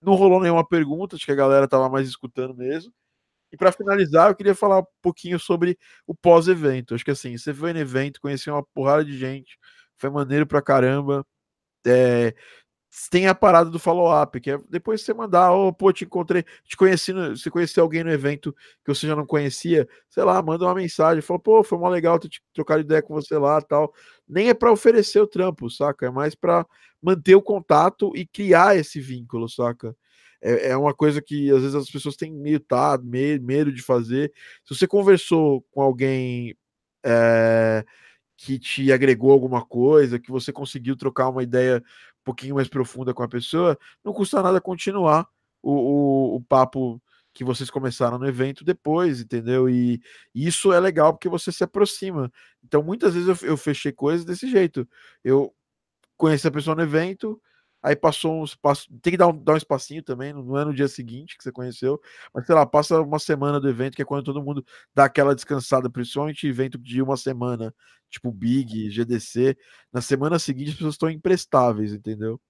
Não 0.00 0.14
rolou 0.14 0.40
nenhuma 0.40 0.66
pergunta, 0.66 1.16
acho 1.16 1.24
que 1.24 1.32
a 1.32 1.36
galera 1.36 1.68
tava 1.68 1.88
mais 1.88 2.08
escutando 2.08 2.54
mesmo. 2.54 2.92
E 3.54 3.56
para 3.56 3.70
finalizar, 3.72 4.30
eu 4.30 4.34
queria 4.34 4.54
falar 4.54 4.80
um 4.80 4.86
pouquinho 5.00 5.38
sobre 5.38 5.78
o 6.08 6.12
pós-evento. 6.14 6.92
Acho 6.94 7.04
que 7.04 7.12
assim, 7.12 7.38
você 7.38 7.54
foi 7.54 7.72
no 7.72 7.78
evento, 7.78 8.20
conheceu 8.20 8.52
uma 8.52 8.64
porrada 8.74 9.04
de 9.04 9.16
gente, 9.16 9.56
foi 9.96 10.10
maneiro 10.10 10.44
pra 10.44 10.60
caramba. 10.60 11.24
É, 11.86 12.34
tem 13.10 13.26
a 13.28 13.34
parada 13.34 13.70
do 13.70 13.78
follow-up, 13.78 14.40
que 14.40 14.50
é 14.52 14.58
depois 14.70 15.02
você 15.02 15.14
mandar, 15.14 15.52
oh, 15.52 15.72
pô, 15.72 15.92
te 15.92 16.04
encontrei, 16.04 16.44
te 16.64 16.76
conheci, 16.76 17.12
você 17.12 17.50
conheceu 17.50 17.82
alguém 17.84 18.04
no 18.04 18.10
evento 18.12 18.52
que 18.84 18.94
você 18.94 19.06
já 19.06 19.16
não 19.16 19.26
conhecia, 19.26 19.88
sei 20.08 20.24
lá, 20.24 20.40
manda 20.42 20.64
uma 20.64 20.74
mensagem, 20.74 21.22
fala, 21.22 21.40
pô, 21.40 21.62
foi 21.64 21.78
mó 21.78 21.88
legal 21.88 22.18
ter 22.18 22.30
trocado 22.52 22.80
ideia 22.82 23.02
com 23.02 23.14
você 23.14 23.38
lá 23.38 23.60
tal. 23.62 23.92
Nem 24.28 24.48
é 24.48 24.54
para 24.54 24.72
oferecer 24.72 25.20
o 25.20 25.26
trampo, 25.26 25.70
saca? 25.70 26.06
É 26.06 26.10
mais 26.10 26.34
para 26.34 26.66
manter 27.02 27.34
o 27.36 27.42
contato 27.42 28.12
e 28.16 28.26
criar 28.26 28.76
esse 28.76 29.00
vínculo, 29.00 29.48
saca? 29.48 29.94
É, 30.44 30.68
é 30.68 30.76
uma 30.76 30.92
coisa 30.92 31.22
que 31.22 31.50
às 31.50 31.62
vezes 31.62 31.74
as 31.74 31.90
pessoas 31.90 32.16
têm 32.16 32.30
meio 32.30 32.60
tá, 32.60 32.98
medo, 33.02 33.44
medo 33.44 33.72
de 33.72 33.80
fazer. 33.80 34.30
Se 34.62 34.74
você 34.74 34.86
conversou 34.86 35.62
com 35.72 35.80
alguém 35.80 36.54
é, 37.02 37.84
que 38.36 38.58
te 38.58 38.92
agregou 38.92 39.32
alguma 39.32 39.64
coisa, 39.64 40.18
que 40.18 40.30
você 40.30 40.52
conseguiu 40.52 40.96
trocar 40.96 41.30
uma 41.30 41.42
ideia 41.42 41.78
um 41.78 42.24
pouquinho 42.24 42.56
mais 42.56 42.68
profunda 42.68 43.14
com 43.14 43.22
a 43.22 43.28
pessoa, 43.28 43.78
não 44.04 44.12
custa 44.12 44.42
nada 44.42 44.60
continuar 44.60 45.26
o, 45.62 45.72
o, 45.72 46.36
o 46.36 46.40
papo 46.42 47.00
que 47.32 47.42
vocês 47.42 47.70
começaram 47.70 48.18
no 48.18 48.28
evento 48.28 48.64
depois, 48.64 49.20
entendeu? 49.20 49.68
E 49.68 50.00
isso 50.34 50.72
é 50.72 50.78
legal 50.78 51.12
porque 51.12 51.28
você 51.28 51.50
se 51.50 51.64
aproxima. 51.64 52.30
Então, 52.62 52.82
muitas 52.82 53.14
vezes 53.14 53.42
eu, 53.42 53.48
eu 53.48 53.56
fechei 53.56 53.90
coisas 53.92 54.24
desse 54.24 54.48
jeito. 54.48 54.86
Eu 55.24 55.52
conheci 56.16 56.46
a 56.46 56.50
pessoa 56.50 56.76
no 56.76 56.82
evento, 56.82 57.40
aí 57.84 57.94
passou 57.94 58.42
uns 58.42 58.56
passos. 58.56 58.88
Tem 59.02 59.10
que 59.12 59.16
dar 59.18 59.28
um, 59.28 59.44
dar 59.44 59.52
um 59.52 59.56
espacinho 59.58 60.02
também, 60.02 60.32
não 60.32 60.58
é 60.58 60.64
no 60.64 60.72
dia 60.72 60.88
seguinte 60.88 61.36
que 61.36 61.44
você 61.44 61.52
conheceu, 61.52 62.00
mas 62.32 62.46
sei 62.46 62.54
lá, 62.54 62.64
passa 62.64 62.98
uma 63.02 63.18
semana 63.18 63.60
do 63.60 63.68
evento, 63.68 63.94
que 63.94 64.00
é 64.00 64.04
quando 64.06 64.24
todo 64.24 64.42
mundo 64.42 64.64
dá 64.94 65.04
aquela 65.04 65.34
descansada, 65.34 65.90
principalmente 65.90 66.46
evento 66.46 66.78
de 66.78 67.02
uma 67.02 67.14
semana, 67.14 67.74
tipo 68.08 68.32
Big, 68.32 68.90
GDC. 68.90 69.54
Na 69.92 70.00
semana 70.00 70.38
seguinte 70.38 70.70
as 70.70 70.76
pessoas 70.76 70.94
estão 70.94 71.10
imprestáveis, 71.10 71.92
entendeu? 71.92 72.40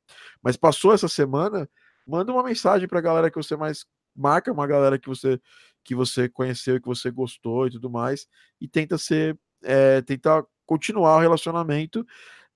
Mas 0.40 0.56
passou 0.56 0.94
essa 0.94 1.09
semana, 1.09 1.69
manda 2.06 2.32
uma 2.32 2.44
mensagem 2.44 2.86
para 2.86 3.01
a 3.01 3.02
galera 3.02 3.28
que 3.28 3.36
você 3.36 3.56
mais 3.56 3.85
marca, 4.15 4.52
uma 4.52 4.66
galera 4.69 4.98
que 4.98 5.09
você 5.09 5.40
que 5.82 5.94
você 5.94 6.28
conheceu 6.31 6.81
que 6.81 6.86
você 6.86 7.11
gostou 7.11 7.66
e 7.66 7.70
tudo 7.70 7.90
mais, 7.90 8.27
e 8.61 8.66
tenta 8.66 8.97
ser, 8.97 9.39
é, 9.62 10.01
tenta 10.01 10.47
continuar 10.65 11.16
o 11.16 11.20
relacionamento 11.20 12.06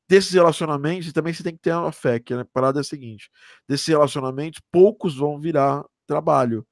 desses 0.09 0.32
relacionamentos, 0.32 1.12
também 1.12 1.35
você 1.35 1.43
tem 1.43 1.55
que 1.55 1.62
ter 1.62 1.74
uma 1.74 1.93
fé, 1.93 2.18
que 2.18 2.32
a 2.32 2.44
parada 2.44 2.80
é 2.80 2.82
a 2.82 2.85
seguinte: 2.85 3.30
desses 3.68 3.86
relacionamentos, 3.86 4.60
poucos 4.72 5.16
vão 5.16 5.39
virar 5.39 5.85
trabalho. 6.06 6.66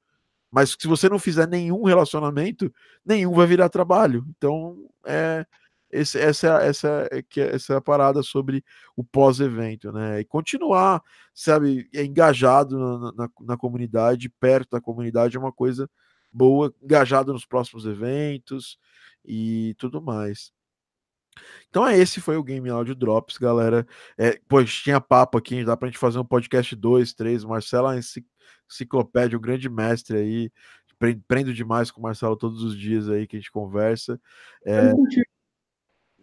Mas 0.51 0.75
se 0.79 0.87
você 0.87 1.09
não 1.09 1.19
fizer 1.19 1.47
nenhum 1.47 1.83
relacionamento, 1.83 2.73
nenhum 3.05 3.33
vai 3.33 3.45
virar 3.45 3.69
trabalho. 3.69 4.25
Então, 4.29 4.89
é, 5.05 5.45
esse, 5.91 6.19
essa, 6.19 6.59
essa, 6.63 7.07
essa 7.37 7.73
é 7.73 7.77
a 7.77 7.81
parada 7.81 8.23
sobre 8.23 8.63
o 8.95 9.03
pós-evento, 9.03 9.91
né? 9.91 10.21
E 10.21 10.25
continuar, 10.25 11.01
sabe, 11.33 11.89
engajado 11.93 12.77
na, 12.77 13.11
na, 13.13 13.29
na, 13.41 13.57
comunidade, 13.57 14.29
perto 14.29 14.71
da 14.71 14.81
comunidade, 14.81 15.37
é 15.37 15.39
uma 15.39 15.51
coisa 15.51 15.89
boa, 16.31 16.73
engajado 16.81 17.33
nos 17.33 17.45
próximos 17.45 17.85
eventos 17.85 18.77
e 19.25 19.75
tudo 19.77 20.01
mais. 20.01 20.51
Então 21.69 21.87
é 21.87 21.97
esse 21.97 22.21
foi 22.21 22.37
o 22.37 22.43
Game 22.43 22.69
Audio 22.69 22.95
Drops, 22.95 23.37
galera. 23.37 23.85
É, 24.17 24.39
pois 24.47 24.73
tinha 24.73 25.01
papo 25.01 25.37
aqui, 25.37 25.63
dá 25.63 25.75
pra 25.75 25.87
gente 25.87 25.97
fazer 25.97 26.19
um 26.19 26.25
podcast 26.25 26.75
2, 26.75 27.13
3. 27.13 27.43
Marcelo 27.43 27.87
é 27.87 27.91
uma 27.91 27.99
enciclopédia, 28.69 29.37
um 29.37 29.41
grande 29.41 29.69
mestre 29.69 30.17
aí. 30.17 30.51
Prendo 31.27 31.53
demais 31.53 31.91
com 31.91 31.99
o 31.99 32.03
Marcelo 32.03 32.35
todos 32.35 32.63
os 32.63 32.77
dias 32.77 33.07
aí 33.09 33.27
que 33.27 33.35
a 33.35 33.39
gente 33.39 33.51
conversa. 33.51 34.19
É... 34.65 34.91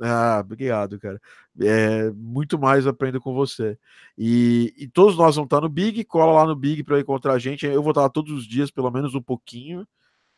Ah, 0.00 0.40
obrigado, 0.40 0.98
cara. 0.98 1.20
É, 1.60 2.10
muito 2.10 2.58
mais 2.58 2.86
aprendo 2.86 3.20
com 3.20 3.32
você. 3.32 3.78
E, 4.18 4.74
e, 4.76 4.88
todos 4.88 5.16
nós 5.16 5.36
vamos 5.36 5.46
estar 5.46 5.60
no 5.60 5.68
Big, 5.68 6.04
cola 6.04 6.32
lá 6.32 6.46
no 6.46 6.56
Big 6.56 6.82
para 6.82 6.98
encontrar 6.98 7.34
a 7.34 7.38
gente. 7.38 7.64
Eu 7.64 7.82
vou 7.82 7.92
estar 7.92 8.02
lá 8.02 8.08
todos 8.08 8.32
os 8.32 8.46
dias, 8.46 8.70
pelo 8.70 8.90
menos 8.90 9.14
um 9.14 9.22
pouquinho, 9.22 9.86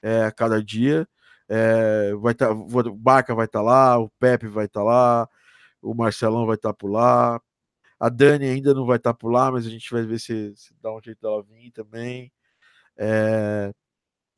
é, 0.03 0.25
a 0.25 0.33
cada 0.33 0.63
dia. 0.63 1.09
É, 1.49 2.15
vai 2.17 2.35
tá, 2.35 2.51
o 2.51 2.95
Barca 2.95 3.35
vai 3.35 3.47
estar 3.47 3.61
tá 3.61 3.65
lá, 3.65 3.99
o 3.99 4.11
Pepe 4.19 4.47
vai 4.49 4.67
estar 4.67 4.81
tá 4.81 4.85
lá, 4.85 5.29
o 5.83 5.95
Marcelão 5.95 6.47
vai 6.47 6.57
estar 6.57 6.71
tá 6.71 6.75
por 6.75 6.91
lá. 6.91 7.41
A 7.99 8.09
Dani 8.09 8.47
ainda 8.47 8.75
não 8.75 8.87
vai 8.87 8.97
estar 8.99 9.13
tá 9.13 9.19
por 9.19 9.31
lá, 9.31 9.51
mas 9.51 9.67
a 9.67 9.71
gente 9.71 9.91
vai 9.91 10.03
ver 10.05 10.19
se, 10.21 10.55
se 10.57 10.75
dá 10.83 10.95
um 10.95 11.01
jeito 11.03 11.21
dela 11.21 11.43
vir 11.43 11.71
também. 11.73 12.33
É, 12.97 13.73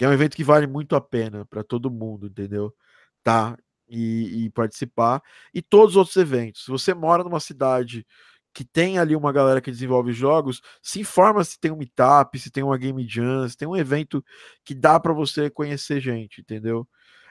é 0.00 0.08
um 0.08 0.12
evento 0.12 0.36
que 0.36 0.44
vale 0.44 0.66
muito 0.66 0.96
a 0.96 1.00
pena 1.00 1.44
para 1.46 1.64
todo 1.64 1.90
mundo, 1.90 2.28
entendeu? 2.28 2.74
Tá 3.22 3.56
e, 3.88 4.46
e, 4.46 4.50
participar. 4.50 5.22
E 5.54 5.62
todos 5.62 5.90
os 5.92 5.96
outros 5.96 6.16
eventos. 6.16 6.64
Se 6.64 6.70
você 6.70 6.94
mora 6.94 7.24
numa 7.24 7.40
cidade 7.40 8.06
que 8.52 8.64
tem 8.64 8.98
ali 8.98 9.14
uma 9.14 9.32
galera 9.32 9.60
que 9.60 9.70
desenvolve 9.70 10.12
jogos, 10.12 10.60
se 10.82 11.00
informa 11.00 11.44
se 11.44 11.58
tem 11.60 11.70
um 11.70 11.76
meetup, 11.76 12.38
se 12.38 12.50
tem 12.50 12.62
uma 12.62 12.78
game 12.78 13.06
jam, 13.08 13.48
se 13.48 13.56
tem 13.56 13.68
um 13.68 13.76
evento 13.76 14.24
que 14.64 14.74
dá 14.74 14.98
para 14.98 15.12
você 15.12 15.50
conhecer 15.50 16.00
gente, 16.00 16.40
entendeu? 16.40 16.88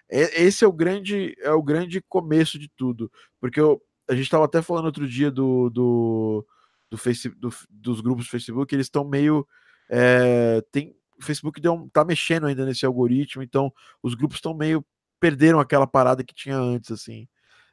Esse 0.09 0.63
é 0.63 0.67
o 0.67 0.71
grande 0.71 1.35
é 1.39 1.51
o 1.51 1.61
grande 1.61 2.01
começo 2.01 2.57
de 2.57 2.69
tudo, 2.75 3.11
porque 3.39 3.59
eu, 3.59 3.81
a 4.09 4.13
gente 4.13 4.23
estava 4.23 4.45
até 4.45 4.61
falando 4.61 4.85
outro 4.85 5.07
dia 5.07 5.29
do, 5.29 5.69
do, 5.69 6.45
do, 6.89 6.97
face, 6.97 7.29
do 7.29 7.49
dos 7.69 8.01
grupos 8.01 8.25
do 8.25 8.31
Facebook, 8.31 8.73
eles 8.73 8.85
estão 8.87 9.03
meio 9.03 9.47
é, 9.89 10.61
tem 10.71 10.95
o 11.19 11.23
Facebook 11.23 11.59
deu, 11.59 11.89
tá 11.91 12.05
mexendo 12.05 12.45
ainda 12.47 12.65
nesse 12.65 12.85
algoritmo, 12.85 13.43
então 13.43 13.73
os 14.01 14.13
grupos 14.13 14.37
estão 14.37 14.53
meio 14.53 14.85
perderam 15.19 15.59
aquela 15.59 15.87
parada 15.87 16.23
que 16.23 16.33
tinha 16.33 16.57
antes, 16.57 16.91
assim, 16.91 17.27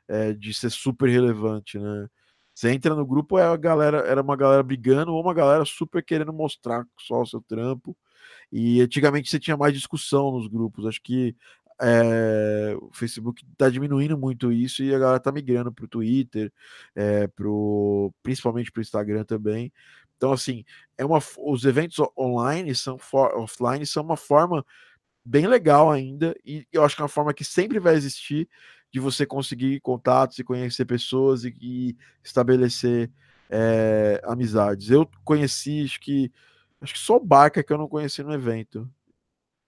é, 0.09 0.33
de 0.33 0.53
ser 0.55 0.71
super 0.71 1.09
relevante, 1.09 1.79
né? 1.79 2.09
Você 2.55 2.71
entra 2.71 2.95
no 2.95 3.05
grupo, 3.05 3.37
é 3.39 3.43
a 3.43 3.57
galera, 3.57 3.99
era 4.07 4.23
uma 4.23 4.37
galera 4.37 4.63
brigando 4.63 5.13
ou 5.13 5.21
uma 5.21 5.35
galera 5.35 5.65
super 5.65 6.03
querendo 6.05 6.33
mostrar 6.33 6.87
só 7.01 7.21
o 7.23 7.27
seu 7.27 7.43
trampo. 7.43 7.97
E 8.53 8.81
antigamente 8.81 9.29
você 9.29 9.41
tinha 9.41 9.57
mais 9.57 9.75
discussão 9.75 10.31
nos 10.31 10.47
grupos. 10.47 10.87
Acho 10.87 11.03
que 11.03 11.35
é, 11.81 12.77
o 12.81 12.91
Facebook 12.93 13.45
está 13.53 13.69
diminuindo 13.69 14.17
muito 14.17 14.53
isso 14.53 14.83
e 14.83 14.95
a 14.95 14.99
galera 14.99 15.17
está 15.19 15.33
migrando 15.33 15.73
para 15.73 15.85
o 15.85 15.89
Twitter, 15.89 16.53
é, 16.95 17.27
pro, 17.29 18.13
principalmente 18.23 18.71
para 18.71 18.81
o 18.81 18.83
Instagram 18.83 19.25
também. 19.25 19.73
Então, 20.17 20.33
assim, 20.33 20.65
é 20.97 21.05
uma, 21.05 21.19
os 21.39 21.65
eventos 21.65 21.99
online 22.17 22.75
são 22.75 22.99
for, 22.99 23.35
offline 23.37 23.85
são 23.87 24.03
uma 24.03 24.17
forma 24.17 24.65
bem 25.25 25.47
legal 25.47 25.91
ainda, 25.91 26.35
e 26.45 26.67
eu 26.73 26.85
acho 26.85 26.97
que 26.97 27.03
é 27.03 27.05
uma 27.05 27.09
forma 27.09 27.35
que 27.35 27.45
sempre 27.45 27.79
vai 27.81 27.95
existir 27.95 28.49
de 28.93 29.01
você 29.01 29.27
conseguir 29.27 29.81
contatos 29.81 30.39
e 30.39 30.45
conhecer 30.45 30.85
pessoas 30.85 31.45
e, 31.45 31.55
e 31.61 31.97
estabelecer 32.23 33.11
é, 33.51 34.21
amizades. 34.25 34.91
Eu 34.91 35.09
conheci, 35.25 35.83
acho 35.85 36.01
que 36.01 36.33
acho 36.81 36.95
que 36.95 37.01
só 37.01 37.17
o 37.17 37.25
Barca 37.25 37.63
que 37.63 37.73
eu 37.73 37.79
não 37.79 37.89
conheci 37.89 38.23
no 38.23 38.33
evento. 38.33 38.89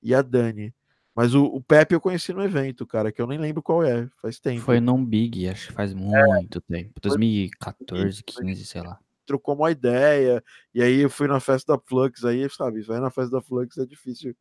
E 0.02 0.14
a 0.14 0.22
Dani. 0.22 0.72
Mas 1.16 1.34
o, 1.34 1.44
o, 1.46 1.62
Pepe 1.62 1.94
eu 1.94 2.00
conheci 2.00 2.34
no 2.34 2.44
evento, 2.44 2.86
cara, 2.86 3.10
que 3.10 3.22
eu 3.22 3.26
nem 3.26 3.38
lembro 3.38 3.62
qual 3.62 3.82
é, 3.82 4.06
faz 4.20 4.38
tempo. 4.38 4.60
Foi 4.60 4.80
num 4.80 5.02
Big, 5.02 5.48
acho 5.48 5.68
que 5.68 5.72
faz 5.72 5.94
muito 5.94 6.58
é, 6.58 6.74
tempo. 6.74 7.00
2014, 7.00 8.22
15, 8.22 8.66
sei 8.66 8.82
lá. 8.82 8.98
Trocou 9.24 9.54
uma 9.54 9.70
ideia, 9.70 10.44
e 10.74 10.82
aí 10.82 11.00
eu 11.00 11.08
fui 11.08 11.26
na 11.26 11.40
festa 11.40 11.74
da 11.74 11.82
Flux, 11.82 12.22
aí, 12.22 12.46
sabe, 12.50 12.82
vai 12.82 13.00
na 13.00 13.10
festa 13.10 13.30
da 13.30 13.40
Flux 13.40 13.78
é 13.78 13.86
difícil 13.86 14.36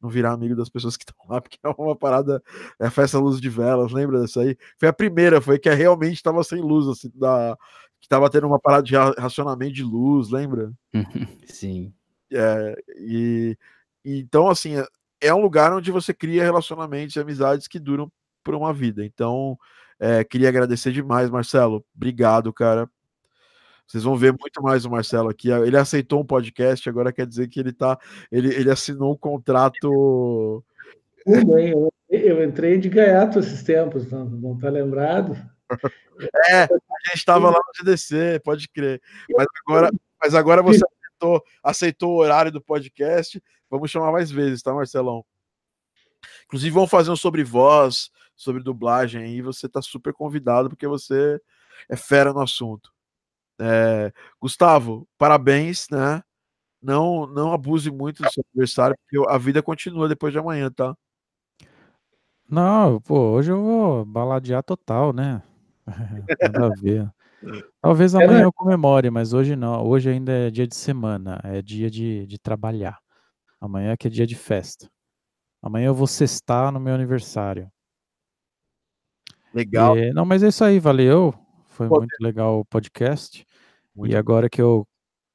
não 0.00 0.10
virar 0.10 0.32
amigo 0.32 0.54
das 0.54 0.68
pessoas 0.68 0.98
que 0.98 1.04
estão 1.04 1.16
lá, 1.28 1.40
porque 1.42 1.58
é 1.62 1.68
uma 1.78 1.96
parada, 1.96 2.42
é 2.78 2.86
a 2.86 2.90
festa 2.90 3.18
luz 3.18 3.40
de 3.40 3.48
velas, 3.48 3.90
lembra 3.90 4.20
dessa 4.20 4.42
aí? 4.42 4.54
Foi 4.78 4.88
a 4.88 4.92
primeira, 4.92 5.40
foi 5.40 5.58
que 5.58 5.70
realmente 5.70 6.16
estava 6.16 6.44
sem 6.44 6.60
luz, 6.60 6.86
assim, 6.88 7.10
da, 7.14 7.56
que 7.98 8.04
estava 8.04 8.28
tendo 8.28 8.46
uma 8.46 8.60
parada 8.60 8.82
de 8.82 8.94
racionamento 8.94 9.72
de 9.72 9.82
luz, 9.82 10.28
lembra? 10.30 10.72
Sim. 11.46 11.90
É, 12.30 12.76
e, 12.98 13.56
e, 14.04 14.18
então, 14.18 14.48
assim, 14.48 14.74
é, 15.20 15.32
um 15.32 15.40
lugar 15.40 15.72
onde 15.72 15.90
você 15.90 16.12
cria 16.14 16.42
relacionamentos 16.42 17.16
e 17.16 17.20
amizades 17.20 17.66
que 17.66 17.78
duram 17.78 18.10
por 18.42 18.54
uma 18.54 18.72
vida. 18.72 19.04
Então, 19.04 19.58
é, 19.98 20.22
queria 20.24 20.48
agradecer 20.48 20.92
demais, 20.92 21.28
Marcelo. 21.30 21.84
Obrigado, 21.94 22.52
cara, 22.52 22.88
vocês 23.88 24.04
vão 24.04 24.16
ver 24.16 24.32
muito 24.32 24.62
mais 24.62 24.84
o 24.84 24.90
Marcelo 24.90 25.30
aqui. 25.30 25.50
Ele 25.50 25.76
aceitou 25.76 26.20
um 26.20 26.24
podcast, 26.24 26.86
agora 26.88 27.10
quer 27.10 27.26
dizer 27.26 27.48
que 27.48 27.58
ele 27.58 27.72
tá. 27.72 27.98
Ele, 28.30 28.54
ele 28.54 28.70
assinou 28.70 29.14
um 29.14 29.16
contrato. 29.16 30.62
Eu, 31.26 31.90
eu 32.10 32.44
entrei 32.44 32.78
de 32.78 32.90
gaiato 32.90 33.38
esses 33.38 33.62
tempos, 33.62 34.10
não, 34.10 34.26
não 34.26 34.58
tá 34.58 34.68
lembrado? 34.68 35.36
É, 36.50 36.64
a 36.64 36.68
gente 37.10 37.18
estava 37.18 37.48
lá 37.48 37.58
no 37.58 37.72
GDC, 37.78 38.40
pode 38.42 38.68
crer. 38.68 39.00
Mas 39.36 39.46
agora, 39.64 39.90
mas 40.20 40.34
agora 40.34 40.62
você 40.64 40.80
aceitou, 40.84 41.44
aceitou 41.62 42.10
o 42.10 42.18
horário 42.18 42.50
do 42.50 42.60
podcast. 42.60 43.40
Vamos 43.70 43.90
chamar 43.90 44.12
mais 44.12 44.30
vezes, 44.30 44.62
tá, 44.62 44.72
Marcelão? 44.72 45.24
Inclusive, 46.46 46.72
vamos 46.72 46.90
fazer 46.90 47.10
um 47.10 47.16
sobre 47.16 47.44
voz, 47.44 48.10
sobre 48.34 48.62
dublagem 48.62 49.22
aí. 49.22 49.42
Você 49.42 49.68
tá 49.68 49.82
super 49.82 50.12
convidado, 50.12 50.68
porque 50.68 50.86
você 50.86 51.40
é 51.88 51.96
fera 51.96 52.32
no 52.32 52.40
assunto. 52.40 52.92
É, 53.60 54.12
Gustavo, 54.40 55.06
parabéns, 55.18 55.88
né? 55.90 56.22
Não, 56.80 57.26
não 57.26 57.52
abuse 57.52 57.90
muito 57.90 58.22
do 58.22 58.30
seu 58.30 58.44
aniversário, 58.52 58.96
porque 59.02 59.30
a 59.30 59.36
vida 59.36 59.62
continua 59.62 60.08
depois 60.08 60.32
de 60.32 60.38
amanhã, 60.38 60.70
tá? 60.70 60.96
Não, 62.48 63.00
pô, 63.00 63.32
hoje 63.32 63.50
eu 63.52 63.62
vou 63.62 64.04
baladear 64.04 64.62
total, 64.62 65.12
né? 65.12 65.42
Nada 66.40 66.66
a 66.66 66.80
ver. 66.80 67.10
Talvez 67.80 68.14
amanhã 68.14 68.42
eu 68.42 68.52
comemore, 68.52 69.10
mas 69.10 69.32
hoje 69.32 69.54
não. 69.54 69.84
Hoje 69.86 70.08
ainda 70.08 70.32
é 70.32 70.50
dia 70.50 70.66
de 70.66 70.74
semana, 70.74 71.40
é 71.44 71.60
dia 71.60 71.90
de, 71.90 72.26
de 72.26 72.38
trabalhar. 72.38 72.98
Amanhã 73.60 73.96
que 73.96 74.06
é 74.06 74.10
dia 74.10 74.26
de 74.26 74.34
festa. 74.34 74.88
Amanhã 75.60 75.86
eu 75.86 75.94
vou 75.94 76.06
sextar 76.06 76.70
no 76.72 76.78
meu 76.78 76.94
aniversário. 76.94 77.70
Legal. 79.52 79.98
E, 79.98 80.12
não, 80.12 80.24
mas 80.24 80.42
é 80.42 80.48
isso 80.48 80.62
aí, 80.62 80.78
valeu. 80.78 81.34
Foi 81.68 81.88
Pô, 81.88 81.98
muito 81.98 82.16
legal 82.20 82.60
o 82.60 82.64
podcast. 82.64 83.44
Muito 83.94 84.12
e 84.12 84.16
agora 84.16 84.48
que 84.48 84.62
eu, 84.62 84.86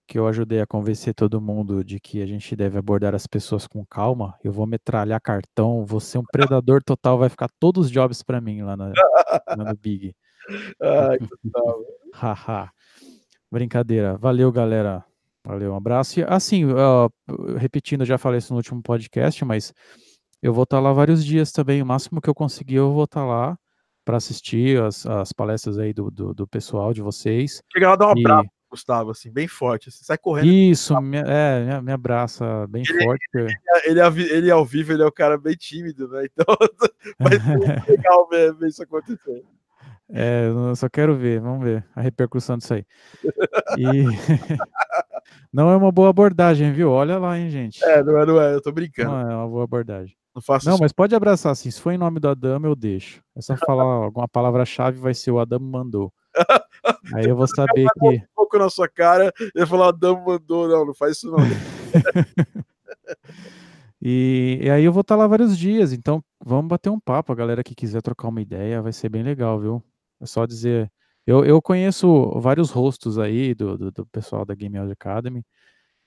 que 0.08 0.18
eu 0.18 0.28
ajudei 0.28 0.62
a 0.62 0.68
convencer 0.68 1.14
todo 1.14 1.42
mundo 1.42 1.84
de 1.84 2.00
que 2.00 2.22
a 2.22 2.26
gente 2.26 2.56
deve 2.56 2.78
abordar 2.78 3.14
as 3.14 3.28
pessoas 3.28 3.68
com 3.68 3.86
calma, 3.86 4.38
eu 4.44 4.52
vou 4.52 4.66
metralhar 4.66 5.22
cartão, 5.22 5.86
ser 6.00 6.20
um 6.20 6.24
predador 6.32 6.82
total, 6.84 7.18
vai 7.18 7.30
ficar 7.30 7.50
todos 7.60 7.86
os 7.86 7.92
jobs 7.92 8.24
para 8.24 8.40
mim 8.40 8.62
lá, 8.62 8.78
na, 8.78 8.92
lá 9.58 9.72
no 9.72 9.78
Big. 9.78 10.16
Ai, 10.82 11.18
que 11.20 11.28
Haha. 12.14 12.72
Brincadeira. 13.52 14.18
Valeu, 14.18 14.52
galera. 14.52 15.06
Valeu, 15.46 15.74
um 15.74 15.76
abraço. 15.76 16.20
E, 16.20 16.24
assim, 16.24 16.66
uh, 16.66 17.12
repetindo, 17.58 18.06
já 18.06 18.18
falei 18.18 18.38
isso 18.38 18.54
no 18.54 18.58
último 18.58 18.82
podcast, 18.82 19.44
mas 19.44 19.74
eu 20.42 20.54
vou 20.54 20.64
estar 20.64 20.80
lá 20.80 20.94
vários 20.94 21.24
dias 21.24 21.52
também. 21.52 21.82
O 21.82 21.86
máximo 21.86 22.22
que 22.22 22.30
eu 22.30 22.36
conseguir, 22.36 22.76
eu 22.76 22.94
vou 22.94 23.04
estar 23.04 23.26
lá 23.26 23.58
para 24.06 24.18
assistir 24.18 24.82
as, 24.82 25.06
as 25.06 25.34
palestras 25.34 25.78
aí 25.78 25.94
do, 25.94 26.10
do, 26.10 26.34
do, 26.34 26.48
pessoal 26.48 26.94
de 26.94 27.02
vocês. 27.02 27.62
Chega 27.72 27.90
lá, 27.90 27.96
dá 27.96 28.08
um 28.08 28.12
abraço, 28.12 28.50
Gustavo, 28.70 29.12
assim, 29.12 29.32
bem 29.32 29.48
forte. 29.48 29.92
Você 29.92 30.04
sai 30.04 30.18
correndo. 30.18 30.48
Isso, 30.48 31.00
me, 31.02 31.18
é, 31.18 31.82
me 31.82 31.92
abraça 31.92 32.66
bem 32.68 32.84
ele, 32.90 33.04
forte. 33.04 33.26
Ele, 33.34 33.54
ele, 33.86 34.00
ele, 34.00 34.34
ele, 34.34 34.52
ao 34.52 34.66
vivo, 34.66 34.94
ele 34.94 35.04
é 35.04 35.06
um 35.06 35.12
cara 35.12 35.38
bem 35.38 35.56
tímido, 35.56 36.08
né? 36.08 36.26
Então, 36.26 36.46
vai 37.20 37.40
ser 37.40 37.92
legal 37.92 38.28
ver, 38.30 38.54
ver 38.56 38.68
isso 38.68 38.84
acontecer. 38.84 39.44
É, 40.10 40.48
eu 40.48 40.76
só 40.76 40.90
quero 40.90 41.16
ver, 41.16 41.40
vamos 41.40 41.64
ver 41.64 41.86
a 41.96 42.02
repercussão 42.02 42.58
disso 42.58 42.74
aí. 42.74 42.86
E 43.78 44.04
não 45.54 45.70
é 45.70 45.78
uma 45.78 45.92
boa 45.92 46.10
abordagem, 46.10 46.74
viu? 46.74 46.90
Olha 46.90 47.20
lá, 47.20 47.38
hein, 47.38 47.48
gente. 47.50 47.84
É, 47.86 48.04
não 48.04 48.18
é, 48.20 48.26
não 48.26 48.42
é, 48.42 48.56
eu 48.56 48.62
tô 48.62 48.72
brincando. 48.72 49.12
Não 49.12 49.20
é 49.20 49.36
uma 49.36 49.48
boa 49.48 49.64
abordagem. 49.66 50.18
Não 50.34 50.42
faço 50.42 50.66
Não, 50.66 50.74
isso. 50.74 50.82
mas 50.82 50.92
pode 50.92 51.14
abraçar 51.14 51.52
assim. 51.52 51.70
Se 51.70 51.80
for 51.80 51.92
em 51.92 51.98
nome 51.98 52.20
do 52.20 52.28
Adamo, 52.28 52.66
eu 52.66 52.76
deixo. 52.76 53.22
É 53.36 53.42
só 53.42 53.56
falar 53.56 53.84
alguma 53.84 54.28
palavra-chave, 54.28 54.98
vai 54.98 55.14
ser 55.14 55.30
o 55.30 55.40
Adamo 55.40 55.66
mandou. 55.66 56.12
Aí 57.14 57.26
eu 57.26 57.36
vou 57.36 57.48
saber 57.48 57.86
que. 58.00 58.08
Um 58.08 58.22
pouco 58.36 58.58
na 58.58 58.68
sua 58.68 58.90
cara 58.90 59.32
e 59.56 59.66
falar 59.68 59.90
Adamo 59.90 60.26
mandou. 60.26 60.68
Não, 60.68 60.88
não 60.88 60.94
faz 60.96 61.18
isso 61.18 61.30
não. 61.30 61.38
e, 64.02 64.60
e, 64.60 64.70
aí 64.72 64.84
eu 64.84 64.92
vou 64.92 65.02
estar 65.02 65.16
lá 65.16 65.28
vários 65.28 65.56
dias. 65.56 65.94
Então 65.94 66.24
vamos 66.44 66.68
bater 66.68 66.90
um 66.90 67.00
papo. 67.00 67.32
A 67.32 67.36
galera 67.36 67.64
que 67.64 67.76
quiser 67.76 68.02
trocar 68.02 68.28
uma 68.28 68.42
ideia 68.42 68.82
vai 68.82 68.92
ser 68.92 69.10
bem 69.10 69.22
legal, 69.22 69.60
viu? 69.60 69.84
É 70.20 70.26
só 70.26 70.48
dizer. 70.48 70.92
Eu, 71.26 71.46
eu 71.46 71.62
conheço 71.62 72.32
vários 72.40 72.70
rostos 72.70 73.18
aí 73.18 73.54
do, 73.54 73.78
do, 73.78 73.92
do 73.92 74.06
pessoal 74.08 74.46
da 74.46 74.54
Game 74.54 74.78
Audio 74.78 74.94
Academy. 74.94 75.44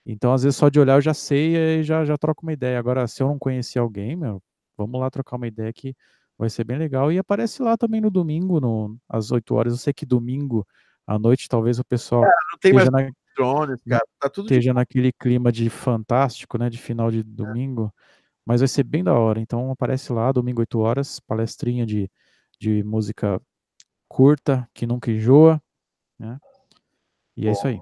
Então, 0.05 0.33
às 0.33 0.43
vezes, 0.43 0.57
só 0.57 0.69
de 0.69 0.79
olhar 0.79 0.95
eu 0.97 1.01
já 1.01 1.15
sei 1.15 1.57
e 1.57 1.83
já, 1.83 2.05
já 2.05 2.17
troco 2.17 2.43
uma 2.43 2.53
ideia. 2.53 2.79
Agora, 2.79 3.07
se 3.09 3.23
eu 3.23 3.27
não 3.27 3.39
conhecer 3.39 3.79
alguém, 3.79 4.15
meu, 4.15 4.41
vamos 4.77 5.01
lá 5.01 5.11
trocar 5.11 5.37
uma 5.37 5.49
ideia 5.49 5.73
que 5.73 5.95
vai 6.39 6.49
ser 6.51 6.65
bem 6.65 6.79
legal. 6.79 7.11
E 7.11 7.19
aparece 7.19 7.63
lá 7.63 7.77
também 7.77 8.01
no 8.01 8.11
domingo, 8.11 8.61
no, 8.61 8.97
às 9.09 9.33
8 9.33 9.55
horas. 9.55 9.73
Eu 9.73 9.79
sei 9.79 9.93
que 9.93 10.07
domingo 10.07 10.67
à 11.07 11.19
noite, 11.19 11.49
talvez 11.49 11.79
o 11.79 11.85
pessoal 11.85 12.25
É, 12.25 12.27
não 12.27 12.59
tem 12.61 12.73
mais 12.73 12.87
esteja, 12.89 13.05
na- 13.05 13.13
drones, 13.35 13.83
cara. 13.83 14.05
Tá 14.21 14.29
tudo 14.29 14.47
esteja 14.47 14.73
naquele 14.75 15.13
clima 15.13 15.51
de 15.51 15.69
fantástico, 15.71 16.57
né? 16.59 16.71
De 16.71 16.79
final 16.79 17.11
de 17.11 17.23
domingo. 17.23 17.93
Mas 18.45 18.61
vai 18.61 18.69
ser 18.69 18.85
bem 18.85 19.03
da 19.03 19.15
hora. 19.15 19.41
Então, 19.41 19.73
aparece 19.73 20.13
lá, 20.13 20.31
domingo, 20.31 20.61
8 20.61 20.79
horas, 20.79 21.19
palestrinha 21.19 21.85
de, 21.85 22.09
de 22.61 22.85
música 22.85 23.41
curta, 24.09 24.69
que 24.75 24.87
nunca 24.87 25.11
enjoa, 25.11 25.63
né? 26.19 26.39
E 27.37 27.47
é 27.49 27.53
isso 27.53 27.67
aí. 27.67 27.81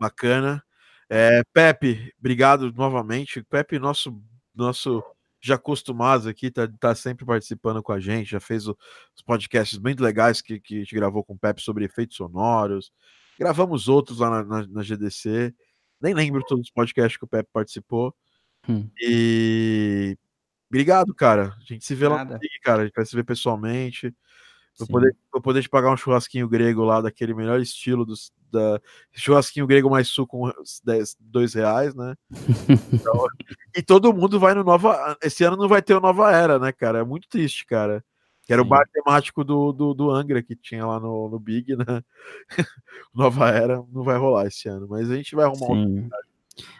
bacana. 0.00 0.62
É, 1.08 1.42
Pepe, 1.52 2.12
obrigado 2.18 2.72
novamente. 2.72 3.42
Pepe, 3.44 3.78
nosso, 3.78 4.22
nosso 4.54 5.02
já 5.40 5.54
acostumado 5.56 6.28
aqui, 6.28 6.50
tá, 6.50 6.68
tá 6.78 6.94
sempre 6.94 7.24
participando 7.24 7.82
com 7.82 7.92
a 7.92 7.98
gente, 7.98 8.30
já 8.30 8.38
fez 8.40 8.68
o- 8.68 8.76
os 9.16 9.22
podcasts 9.22 9.78
muito 9.78 10.02
legais 10.02 10.42
que, 10.42 10.60
que 10.60 10.76
a 10.76 10.78
gente 10.80 10.94
gravou 10.94 11.24
com 11.24 11.32
o 11.34 11.38
Pepe 11.38 11.62
sobre 11.62 11.84
efeitos 11.86 12.16
sonoros. 12.16 12.92
Gravamos 13.38 13.88
outros 13.88 14.18
lá 14.18 14.28
na, 14.30 14.44
na- 14.44 14.66
na 14.68 14.82
GDC. 14.82 15.54
Nem 16.00 16.12
lembro 16.14 16.44
todos 16.46 16.66
os 16.66 16.70
podcasts 16.70 17.16
que 17.18 17.24
o 17.24 17.28
Pepe 17.28 17.48
participou. 17.52 18.14
Hum. 18.68 18.88
E 19.00 20.16
obrigado, 20.70 21.14
cara. 21.14 21.56
A 21.58 21.64
gente 21.64 21.84
se 21.86 21.94
vê 21.94 22.06
lá 22.08 22.18
Nada. 22.18 22.38
Big, 22.38 22.60
cara. 22.62 22.82
A 22.82 22.84
gente 22.84 22.94
vai 22.94 23.06
se 23.06 23.16
ver 23.16 23.24
pessoalmente. 23.24 24.14
Vou 24.78 24.86
Sim. 24.86 24.92
poder, 24.92 25.16
vou 25.32 25.42
poder 25.42 25.62
te 25.62 25.68
pagar 25.68 25.92
um 25.92 25.96
churrasquinho 25.96 26.48
grego 26.48 26.84
lá, 26.84 27.00
daquele 27.00 27.34
melhor 27.34 27.60
estilo 27.60 28.04
dos, 28.04 28.32
da 28.50 28.80
churrasquinho 29.12 29.66
grego 29.66 29.90
mais 29.90 30.08
suco 30.08 30.38
com 30.38 30.48
uns 30.48 30.80
10, 30.84 31.16
dois 31.20 31.54
reais, 31.54 31.94
né? 31.94 32.14
Então, 32.92 33.26
e 33.76 33.82
todo 33.82 34.12
mundo 34.12 34.40
vai 34.40 34.54
no 34.54 34.64
Nova. 34.64 35.16
Esse 35.22 35.44
ano 35.44 35.56
não 35.56 35.68
vai 35.68 35.82
ter 35.82 35.94
o 35.94 36.00
Nova 36.00 36.32
Era, 36.32 36.58
né, 36.58 36.72
cara? 36.72 37.00
É 37.00 37.04
muito 37.04 37.28
triste, 37.28 37.66
cara. 37.66 38.04
Que 38.42 38.52
era 38.52 38.62
o 38.62 38.64
Sim. 38.64 38.70
bar 38.70 38.88
temático 38.92 39.44
do, 39.44 39.72
do, 39.72 39.94
do 39.94 40.10
Angra 40.10 40.42
que 40.42 40.56
tinha 40.56 40.84
lá 40.84 40.98
no, 40.98 41.28
no 41.28 41.38
Big, 41.38 41.76
né? 41.76 42.02
Nova 43.14 43.50
Era 43.50 43.84
não 43.92 44.02
vai 44.02 44.16
rolar 44.18 44.46
esse 44.46 44.68
ano, 44.68 44.86
mas 44.88 45.10
a 45.10 45.16
gente 45.16 45.34
vai 45.34 45.44
arrumar 45.44 45.72
um. 45.72 46.02
Sim. 46.02 46.10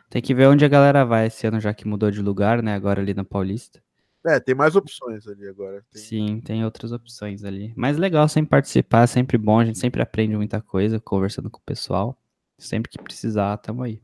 Tem 0.09 0.21
que 0.21 0.35
ver 0.35 0.49
onde 0.49 0.65
a 0.65 0.69
galera 0.69 1.05
vai 1.05 1.27
esse 1.27 1.47
ano, 1.47 1.61
já 1.61 1.73
que 1.73 1.87
mudou 1.87 2.11
de 2.11 2.21
lugar, 2.21 2.62
né? 2.62 2.75
Agora 2.75 3.01
ali 3.01 3.15
na 3.15 3.25
Paulista. 3.25 3.81
É, 4.26 4.38
tem 4.38 4.55
mais 4.55 4.76
opções 4.76 5.26
ali 5.26 5.48
agora. 5.48 5.84
Tem- 5.90 6.02
Sim, 6.02 6.40
tem 6.40 6.64
outras 6.64 6.92
opções 6.92 7.42
ali. 7.42 7.72
Mas 7.76 7.97
legal 7.97 8.28
sempre 8.28 8.51
participar, 8.51 9.06
sempre 9.06 9.38
bom, 9.38 9.59
a 9.59 9.64
gente 9.64 9.78
sempre 9.78 10.02
aprende 10.02 10.36
muita 10.36 10.60
coisa 10.60 11.01
conversando 11.01 11.51
com 11.51 11.59
o 11.59 11.62
pessoal. 11.64 12.20
Sempre 12.59 12.90
que 12.90 13.02
precisar, 13.02 13.56
tamo 13.59 13.82
aí. 13.82 14.02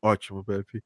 Ótimo, 0.00 0.42
Pepe. 0.42 0.82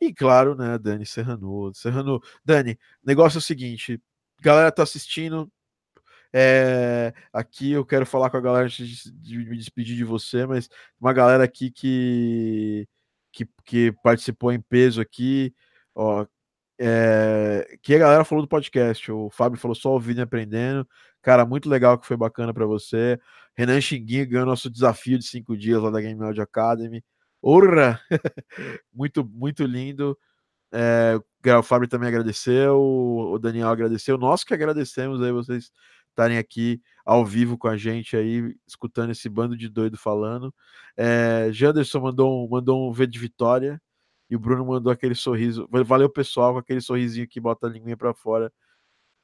E 0.00 0.14
claro, 0.14 0.54
né, 0.54 0.78
Dani 0.78 1.04
Serrano. 1.04 1.74
Serrano, 1.74 2.20
Dani, 2.44 2.78
negócio 3.04 3.38
é 3.38 3.40
o 3.40 3.42
seguinte: 3.42 4.00
galera 4.40 4.70
tá 4.70 4.84
assistindo. 4.84 5.50
é, 6.32 7.12
aqui 7.32 7.72
eu 7.72 7.84
quero 7.84 8.06
falar 8.06 8.30
com 8.30 8.36
a 8.36 8.40
galera 8.40 8.66
antes 8.66 8.86
de, 8.86 9.10
de 9.10 9.38
me 9.50 9.56
despedir 9.56 9.96
de 9.96 10.04
você, 10.04 10.46
mas 10.46 10.68
uma 11.00 11.12
galera 11.12 11.42
aqui 11.44 11.70
que, 11.70 12.86
que, 13.32 13.48
que 13.64 13.92
participou 14.04 14.52
em 14.52 14.60
peso 14.60 15.00
aqui, 15.00 15.52
ó, 15.94 16.24
é, 16.82 17.76
que 17.82 17.94
a 17.94 17.98
galera 17.98 18.24
falou 18.24 18.42
do 18.42 18.48
podcast. 18.48 19.12
O 19.12 19.28
Fábio 19.28 19.60
falou 19.60 19.74
só 19.74 19.92
ouvindo 19.92 20.20
e 20.20 20.22
aprendendo. 20.22 20.88
Cara, 21.20 21.44
muito 21.44 21.68
legal 21.68 21.98
que 21.98 22.06
foi 22.06 22.16
bacana 22.16 22.54
para 22.54 22.64
você. 22.64 23.20
Renan 23.54 23.80
Xinguinha 23.82 24.24
ganhou 24.24 24.46
nosso 24.46 24.70
desafio 24.70 25.18
de 25.18 25.26
cinco 25.26 25.54
dias 25.56 25.82
lá 25.82 25.90
da 25.90 26.00
Game 26.00 26.22
Audio 26.24 26.42
Academy. 26.42 27.04
Urra! 27.42 28.00
muito, 28.94 29.22
muito 29.24 29.64
lindo. 29.64 30.16
É, 30.72 31.20
o 31.58 31.62
Fábio 31.62 31.88
também 31.88 32.08
agradeceu, 32.08 32.80
o 32.80 33.38
Daniel 33.38 33.68
agradeceu. 33.68 34.16
Nós 34.16 34.42
que 34.42 34.54
agradecemos 34.54 35.20
aí 35.22 35.32
vocês 35.32 35.70
estarem 36.08 36.38
aqui 36.38 36.80
ao 37.04 37.26
vivo 37.26 37.58
com 37.58 37.68
a 37.68 37.76
gente 37.76 38.16
aí, 38.16 38.56
escutando 38.66 39.10
esse 39.10 39.28
bando 39.28 39.56
de 39.56 39.68
doido 39.68 39.98
falando. 39.98 40.54
É, 40.96 41.50
Janderson 41.52 42.00
mandou 42.00 42.46
um, 42.46 42.48
mandou 42.48 42.88
um 42.88 42.92
V 42.92 43.06
de 43.06 43.18
vitória 43.18 43.80
e 44.30 44.36
o 44.36 44.38
Bruno 44.38 44.64
mandou 44.64 44.92
aquele 44.92 45.14
sorriso. 45.14 45.68
Valeu, 45.84 46.08
pessoal, 46.08 46.52
com 46.52 46.58
aquele 46.60 46.80
sorrisinho 46.80 47.28
que 47.28 47.40
bota 47.40 47.66
a 47.66 47.70
linguinha 47.70 47.96
para 47.96 48.14
fora, 48.14 48.52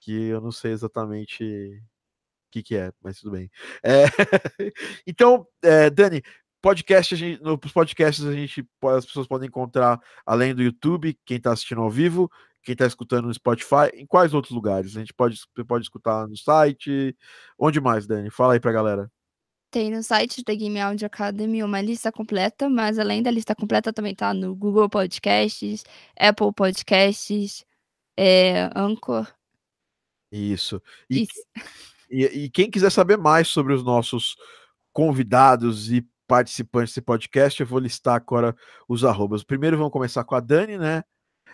que 0.00 0.12
eu 0.12 0.40
não 0.40 0.50
sei 0.50 0.72
exatamente 0.72 1.44
o 1.44 2.50
que, 2.50 2.62
que 2.62 2.76
é, 2.76 2.92
mas 3.02 3.20
tudo 3.20 3.32
bem. 3.32 3.50
É, 3.82 4.04
então, 5.06 5.46
é, 5.62 5.88
Dani, 5.90 6.22
podcast, 6.60 7.14
a 7.14 7.16
gente, 7.16 7.42
nos 7.42 7.72
podcasts 7.72 8.24
a 8.24 8.32
gente 8.32 8.66
as 8.82 9.06
pessoas 9.06 9.28
podem 9.28 9.46
encontrar 9.48 10.00
além 10.26 10.54
do 10.54 10.62
YouTube, 10.62 11.16
quem 11.24 11.36
está 11.36 11.52
assistindo 11.52 11.80
ao 11.80 11.90
vivo, 11.90 12.30
quem 12.64 12.72
está 12.72 12.86
escutando 12.86 13.26
no 13.26 13.34
Spotify, 13.34 13.90
em 13.94 14.06
quais 14.06 14.34
outros 14.34 14.52
lugares? 14.52 14.96
A 14.96 15.00
gente 15.00 15.14
pode, 15.14 15.38
pode 15.68 15.84
escutar 15.84 16.26
no 16.26 16.36
site. 16.36 17.16
Onde 17.56 17.80
mais, 17.80 18.08
Dani? 18.08 18.28
Fala 18.28 18.54
aí 18.54 18.60
pra 18.60 18.72
galera. 18.72 19.08
Tem 19.76 19.90
no 19.90 20.02
site 20.02 20.42
da 20.42 20.54
Game 20.54 20.80
Audio 20.80 21.04
Academy 21.04 21.62
uma 21.62 21.82
lista 21.82 22.10
completa, 22.10 22.66
mas 22.66 22.98
além 22.98 23.22
da 23.22 23.30
lista 23.30 23.54
completa 23.54 23.92
também 23.92 24.14
tá 24.14 24.32
no 24.32 24.56
Google 24.56 24.88
Podcasts, 24.88 25.84
Apple 26.18 26.50
Podcasts, 26.54 27.62
é, 28.16 28.70
Anchor. 28.74 29.30
Isso. 30.32 30.80
E, 31.10 31.24
Isso. 31.24 31.44
e, 32.10 32.24
e 32.24 32.48
quem 32.48 32.70
quiser 32.70 32.88
saber 32.88 33.18
mais 33.18 33.48
sobre 33.48 33.74
os 33.74 33.84
nossos 33.84 34.38
convidados 34.94 35.92
e 35.92 36.08
participantes 36.26 36.94
desse 36.94 37.02
podcast, 37.02 37.60
eu 37.60 37.66
vou 37.66 37.78
listar 37.78 38.14
agora 38.14 38.56
os 38.88 39.04
arrobas. 39.04 39.44
Primeiro 39.44 39.76
vamos 39.76 39.92
começar 39.92 40.24
com 40.24 40.34
a 40.34 40.40
Dani, 40.40 40.78
né? 40.78 41.04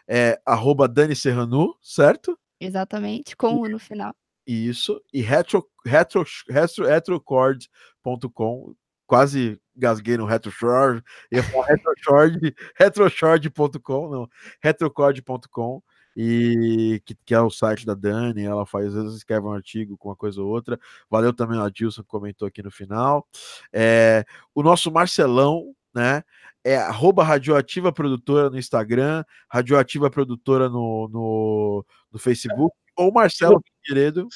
É 0.06 0.40
arroba 0.46 0.86
Dani 0.86 1.16
Serranu, 1.16 1.76
certo? 1.82 2.38
Exatamente, 2.60 3.36
com 3.36 3.56
o 3.56 3.68
no 3.68 3.80
final. 3.80 4.14
Isso. 4.46 5.00
E 5.12 5.20
retro, 5.20 5.66
retro, 5.84 6.24
retro, 6.48 6.86
retrocord.com. 6.86 8.74
Quase 9.06 9.60
gasguei 9.76 10.16
no 10.16 10.24
retroshore. 10.24 11.02
Ia 11.30 11.42
falar 11.42 11.66
retroshore, 11.66 12.54
retroshore.com, 12.76 14.10
não. 14.10 14.28
retrocord.com. 14.62 15.82
E 16.14 17.00
que, 17.06 17.14
que, 17.24 17.34
é 17.34 17.40
o 17.40 17.50
site 17.50 17.86
da 17.86 17.94
Dani, 17.94 18.44
ela 18.44 18.66
faz, 18.66 18.88
às 18.88 18.94
vezes 18.94 19.16
escreve 19.18 19.46
um 19.46 19.52
artigo 19.52 19.96
com 19.96 20.10
uma 20.10 20.16
coisa 20.16 20.42
ou 20.42 20.48
outra. 20.48 20.78
Valeu 21.10 21.32
também 21.32 21.58
a 21.58 21.70
Dilson 21.70 22.02
que 22.02 22.08
comentou 22.08 22.46
aqui 22.46 22.62
no 22.62 22.70
final. 22.70 23.26
É, 23.72 24.24
o 24.54 24.62
nosso 24.62 24.90
Marcelão, 24.90 25.74
né? 25.94 26.22
É 26.64 26.76
arroba 26.76 27.24
Radioativa 27.24 27.92
Produtora 27.92 28.48
no 28.48 28.58
Instagram, 28.58 29.24
Radioativa 29.48 30.08
Produtora 30.10 30.68
no, 30.68 31.08
no, 31.08 31.84
no 32.12 32.18
Facebook, 32.18 32.76
ou 32.96 33.12
Marcelo 33.12 33.60
Figueiredo. 33.84 34.28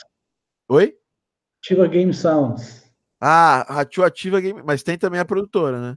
Oi? 0.69 0.95
Ativa 1.62 1.87
Game 1.87 2.12
Sounds. 2.12 2.85
Ah, 3.20 3.66
Radioativa 3.69 4.41
Game, 4.41 4.62
mas 4.62 4.83
tem 4.83 4.99
também 4.99 5.20
a 5.20 5.24
produtora, 5.24 5.81
né? 5.81 5.97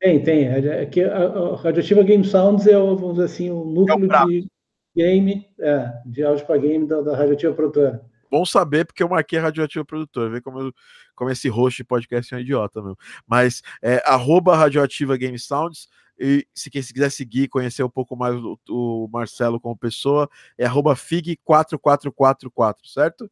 Tem, 0.00 0.22
tem. 0.22 0.46
É 0.46 0.86
que 0.86 1.02
a, 1.02 1.16
a 1.16 1.56
Radioativa 1.56 2.02
Game 2.02 2.24
Sounds 2.24 2.66
é, 2.66 2.78
o, 2.78 2.96
vamos 2.96 3.16
dizer 3.16 3.26
assim, 3.26 3.50
o 3.50 3.64
núcleo 3.64 4.12
é 4.12 4.24
o 4.24 4.28
de 4.28 4.48
game, 4.96 5.48
é, 5.60 5.92
de 6.06 6.24
áudio 6.24 6.46
para 6.46 6.58
game 6.58 6.86
da, 6.86 7.00
da 7.00 7.16
Radioativa 7.16 7.54
Produtora. 7.54 8.04
Bom 8.30 8.44
saber, 8.44 8.84
porque 8.84 9.02
eu 9.02 9.08
marquei 9.08 9.38
a 9.38 9.42
Radioativa 9.42 9.84
Produtora. 9.84 10.28
Vê 10.28 10.40
como, 10.40 10.60
eu, 10.60 10.72
como 11.14 11.30
esse 11.30 11.48
host 11.48 11.78
de 11.78 11.84
podcast 11.84 12.34
é 12.34 12.36
um 12.36 12.40
idiota, 12.40 12.82
meu. 12.82 12.96
Mas 13.26 13.62
é 13.82 14.02
arroba 14.04 14.56
Radioativa 14.56 15.16
Game 15.16 15.38
Sounds. 15.38 15.88
E 16.18 16.46
se 16.54 16.70
quem 16.70 16.82
se 16.82 16.92
quiser 16.92 17.10
seguir, 17.10 17.48
conhecer 17.48 17.82
um 17.82 17.90
pouco 17.90 18.16
mais 18.16 18.34
o, 18.34 18.58
o 18.68 19.08
Marcelo 19.12 19.60
como 19.60 19.76
pessoa, 19.76 20.28
é 20.56 20.66
arroba 20.66 20.94
FIG4444, 20.94 22.76
certo? 22.84 23.30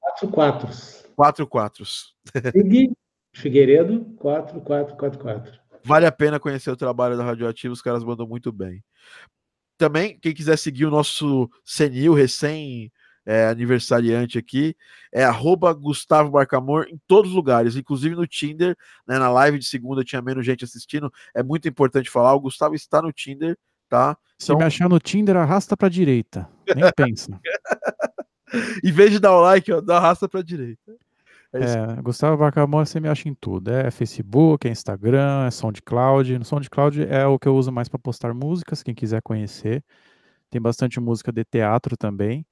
44. 0.00 0.68
44. 1.16 1.84
Fig 2.52 2.92
Figueiredo 3.32 4.04
4444. 4.16 5.60
Vale 5.84 6.06
a 6.06 6.12
pena 6.12 6.40
conhecer 6.40 6.70
o 6.70 6.76
trabalho 6.76 7.16
da 7.16 7.24
Radioativa, 7.24 7.72
os 7.72 7.82
caras 7.82 8.04
mandam 8.04 8.26
muito 8.26 8.52
bem. 8.52 8.82
Também, 9.76 10.18
quem 10.18 10.34
quiser 10.34 10.58
seguir 10.58 10.86
o 10.86 10.90
nosso 10.90 11.48
senil 11.64 12.12
recém 12.12 12.92
é, 13.28 13.46
aniversariante 13.48 14.38
aqui, 14.38 14.74
é 15.12 15.22
arroba 15.22 15.70
Gustavo 15.74 16.30
Barcamor 16.30 16.86
em 16.88 16.98
todos 17.06 17.30
os 17.30 17.36
lugares, 17.36 17.76
inclusive 17.76 18.16
no 18.16 18.26
Tinder, 18.26 18.74
né, 19.06 19.18
na 19.18 19.28
live 19.28 19.58
de 19.58 19.66
segunda 19.66 20.02
tinha 20.02 20.22
menos 20.22 20.46
gente 20.46 20.64
assistindo, 20.64 21.12
é 21.34 21.42
muito 21.42 21.68
importante 21.68 22.08
falar, 22.08 22.32
o 22.32 22.40
Gustavo 22.40 22.74
está 22.74 23.02
no 23.02 23.12
Tinder, 23.12 23.54
tá? 23.86 24.16
Se 24.38 24.46
então... 24.46 24.56
me 24.56 24.64
achar 24.64 24.88
no 24.88 24.98
Tinder, 24.98 25.36
arrasta 25.36 25.76
pra 25.76 25.90
direita, 25.90 26.48
nem 26.74 26.84
pensa. 26.96 27.38
em 28.82 28.90
vez 28.90 29.10
de 29.10 29.18
dar 29.18 29.36
o 29.36 29.42
like, 29.42 29.70
ó, 29.70 29.82
dá 29.82 29.98
arrasta 29.98 30.26
pra 30.26 30.40
direita. 30.40 30.96
É, 31.52 31.98
é 31.98 32.02
Gustavo 32.02 32.38
Barcamor 32.38 32.86
você 32.86 32.98
me 32.98 33.10
acha 33.10 33.28
em 33.28 33.34
tudo, 33.34 33.70
é 33.70 33.90
Facebook, 33.90 34.66
é 34.66 34.70
Instagram, 34.70 35.44
é 35.46 35.50
SoundCloud, 35.50 36.38
no 36.38 36.46
SoundCloud 36.46 37.02
é 37.04 37.26
o 37.26 37.38
que 37.38 37.46
eu 37.46 37.54
uso 37.54 37.70
mais 37.70 37.90
para 37.90 37.98
postar 37.98 38.32
músicas, 38.32 38.82
quem 38.82 38.94
quiser 38.94 39.20
conhecer, 39.20 39.84
tem 40.48 40.62
bastante 40.62 40.98
música 40.98 41.30
de 41.30 41.44
teatro 41.44 41.94
também, 41.94 42.46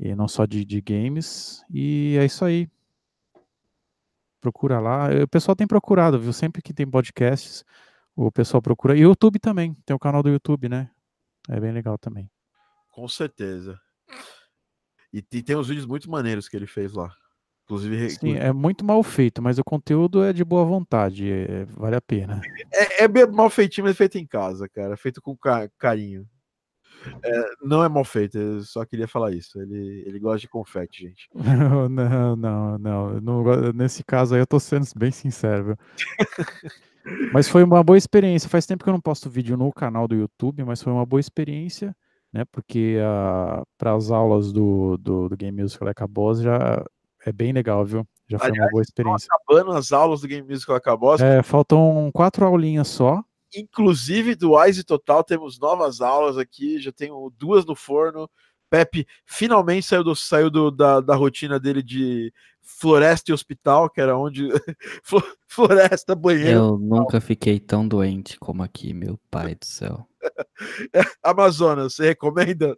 e 0.00 0.14
não 0.14 0.26
só 0.26 0.46
de, 0.46 0.64
de, 0.64 0.80
games. 0.80 1.62
E 1.70 2.16
é 2.18 2.24
isso 2.24 2.44
aí. 2.44 2.68
Procura 4.40 4.80
lá. 4.80 5.08
O 5.22 5.28
pessoal 5.28 5.54
tem 5.54 5.66
procurado, 5.66 6.18
viu? 6.18 6.32
Sempre 6.32 6.62
que 6.62 6.72
tem 6.72 6.90
podcasts, 6.90 7.62
o 8.16 8.32
pessoal 8.32 8.62
procura. 8.62 8.96
E 8.96 9.04
o 9.04 9.10
YouTube 9.10 9.38
também, 9.38 9.74
tem 9.84 9.94
o 9.94 9.98
canal 9.98 10.22
do 10.22 10.30
YouTube, 10.30 10.68
né? 10.70 10.90
É 11.48 11.60
bem 11.60 11.70
legal 11.70 11.98
também. 11.98 12.30
Com 12.90 13.06
certeza. 13.06 13.78
E, 15.12 15.18
e 15.18 15.42
tem 15.42 15.56
uns 15.56 15.68
vídeos 15.68 15.86
muito 15.86 16.10
maneiros 16.10 16.48
que 16.48 16.56
ele 16.56 16.66
fez 16.66 16.94
lá. 16.94 17.14
Inclusive, 17.64 18.10
Sim, 18.10 18.36
é 18.36 18.52
muito 18.52 18.84
mal 18.84 19.00
feito, 19.02 19.40
mas 19.40 19.58
o 19.58 19.64
conteúdo 19.64 20.24
é 20.24 20.32
de 20.32 20.44
boa 20.44 20.64
vontade, 20.64 21.30
é, 21.30 21.64
vale 21.66 21.94
a 21.94 22.00
pena. 22.00 22.40
É, 22.72 23.04
é 23.04 23.26
mal 23.26 23.48
feitinho, 23.48 23.86
mas 23.86 23.96
feito 23.96 24.18
em 24.18 24.26
casa, 24.26 24.68
cara. 24.68 24.96
Feito 24.96 25.22
com 25.22 25.36
ca- 25.36 25.68
carinho. 25.78 26.28
É, 27.22 27.44
não 27.62 27.82
é 27.82 27.88
mal 27.88 28.04
feito, 28.04 28.38
eu 28.38 28.62
só 28.62 28.84
queria 28.84 29.08
falar 29.08 29.32
isso. 29.32 29.60
Ele, 29.60 30.02
ele 30.06 30.18
gosta 30.18 30.40
de 30.40 30.48
confete, 30.48 31.04
gente. 31.04 31.28
Não, 31.88 31.88
não, 31.88 32.78
não, 32.78 33.20
não, 33.20 33.72
Nesse 33.74 34.04
caso 34.04 34.34
aí 34.34 34.40
eu 34.40 34.46
tô 34.46 34.58
sendo 34.60 34.86
bem 34.96 35.10
sincero. 35.10 35.64
viu? 35.64 35.76
Mas 37.32 37.48
foi 37.48 37.62
uma 37.64 37.82
boa 37.82 37.96
experiência. 37.96 38.48
Faz 38.48 38.66
tempo 38.66 38.84
que 38.84 38.90
eu 38.90 38.92
não 38.92 39.00
posto 39.00 39.30
vídeo 39.30 39.56
no 39.56 39.72
canal 39.72 40.06
do 40.06 40.14
YouTube, 40.14 40.62
mas 40.64 40.82
foi 40.82 40.92
uma 40.92 41.06
boa 41.06 41.18
experiência, 41.18 41.96
né? 42.30 42.44
Porque 42.52 42.98
para 43.78 43.94
as 43.94 44.10
aulas 44.10 44.52
do, 44.52 44.98
do, 44.98 45.28
do 45.28 45.36
Game 45.36 45.62
Music 45.62 45.82
Like 45.82 46.02
a 46.02 46.06
Boss 46.06 46.40
já 46.40 46.84
é 47.24 47.32
bem 47.32 47.52
legal, 47.52 47.84
viu? 47.84 48.06
Já 48.28 48.38
foi 48.38 48.48
uma 48.50 48.54
Aliás, 48.54 48.70
boa 48.70 48.82
experiência. 48.82 49.28
acabando 49.32 49.72
as 49.72 49.92
aulas 49.92 50.20
do 50.20 50.28
Game 50.28 50.46
Music 50.46 50.70
acabou. 50.70 51.14
É, 51.16 51.42
faltam 51.42 52.10
quatro 52.12 52.44
aulinhas 52.46 52.86
só. 52.88 53.24
Inclusive 53.54 54.34
do 54.34 54.52
Wise 54.54 54.84
Total, 54.84 55.22
temos 55.24 55.58
novas 55.58 56.00
aulas 56.00 56.38
aqui. 56.38 56.80
Já 56.80 56.92
tenho 56.92 57.32
duas 57.36 57.64
no 57.64 57.74
forno. 57.74 58.28
Pepe 58.68 59.06
finalmente 59.26 59.86
saiu, 59.86 60.04
do, 60.04 60.14
saiu 60.14 60.48
do, 60.48 60.70
da, 60.70 61.00
da 61.00 61.16
rotina 61.16 61.58
dele 61.58 61.82
de 61.82 62.32
floresta 62.62 63.30
e 63.30 63.34
hospital, 63.34 63.90
que 63.90 64.00
era 64.00 64.16
onde. 64.16 64.48
Flo- 65.02 65.22
floresta, 65.48 66.14
banheiro. 66.14 66.50
Eu 66.50 66.78
nunca 66.78 67.20
fiquei 67.20 67.58
tão 67.58 67.86
doente 67.86 68.38
como 68.38 68.62
aqui, 68.62 68.94
meu 68.94 69.18
pai 69.30 69.56
do 69.56 69.66
céu. 69.66 70.06
Amazonas, 71.22 71.94
você 71.94 72.08
recomenda? 72.08 72.76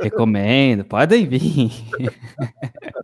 Recomendo, 0.00 0.84
podem 0.84 1.26
vir. 1.26 1.70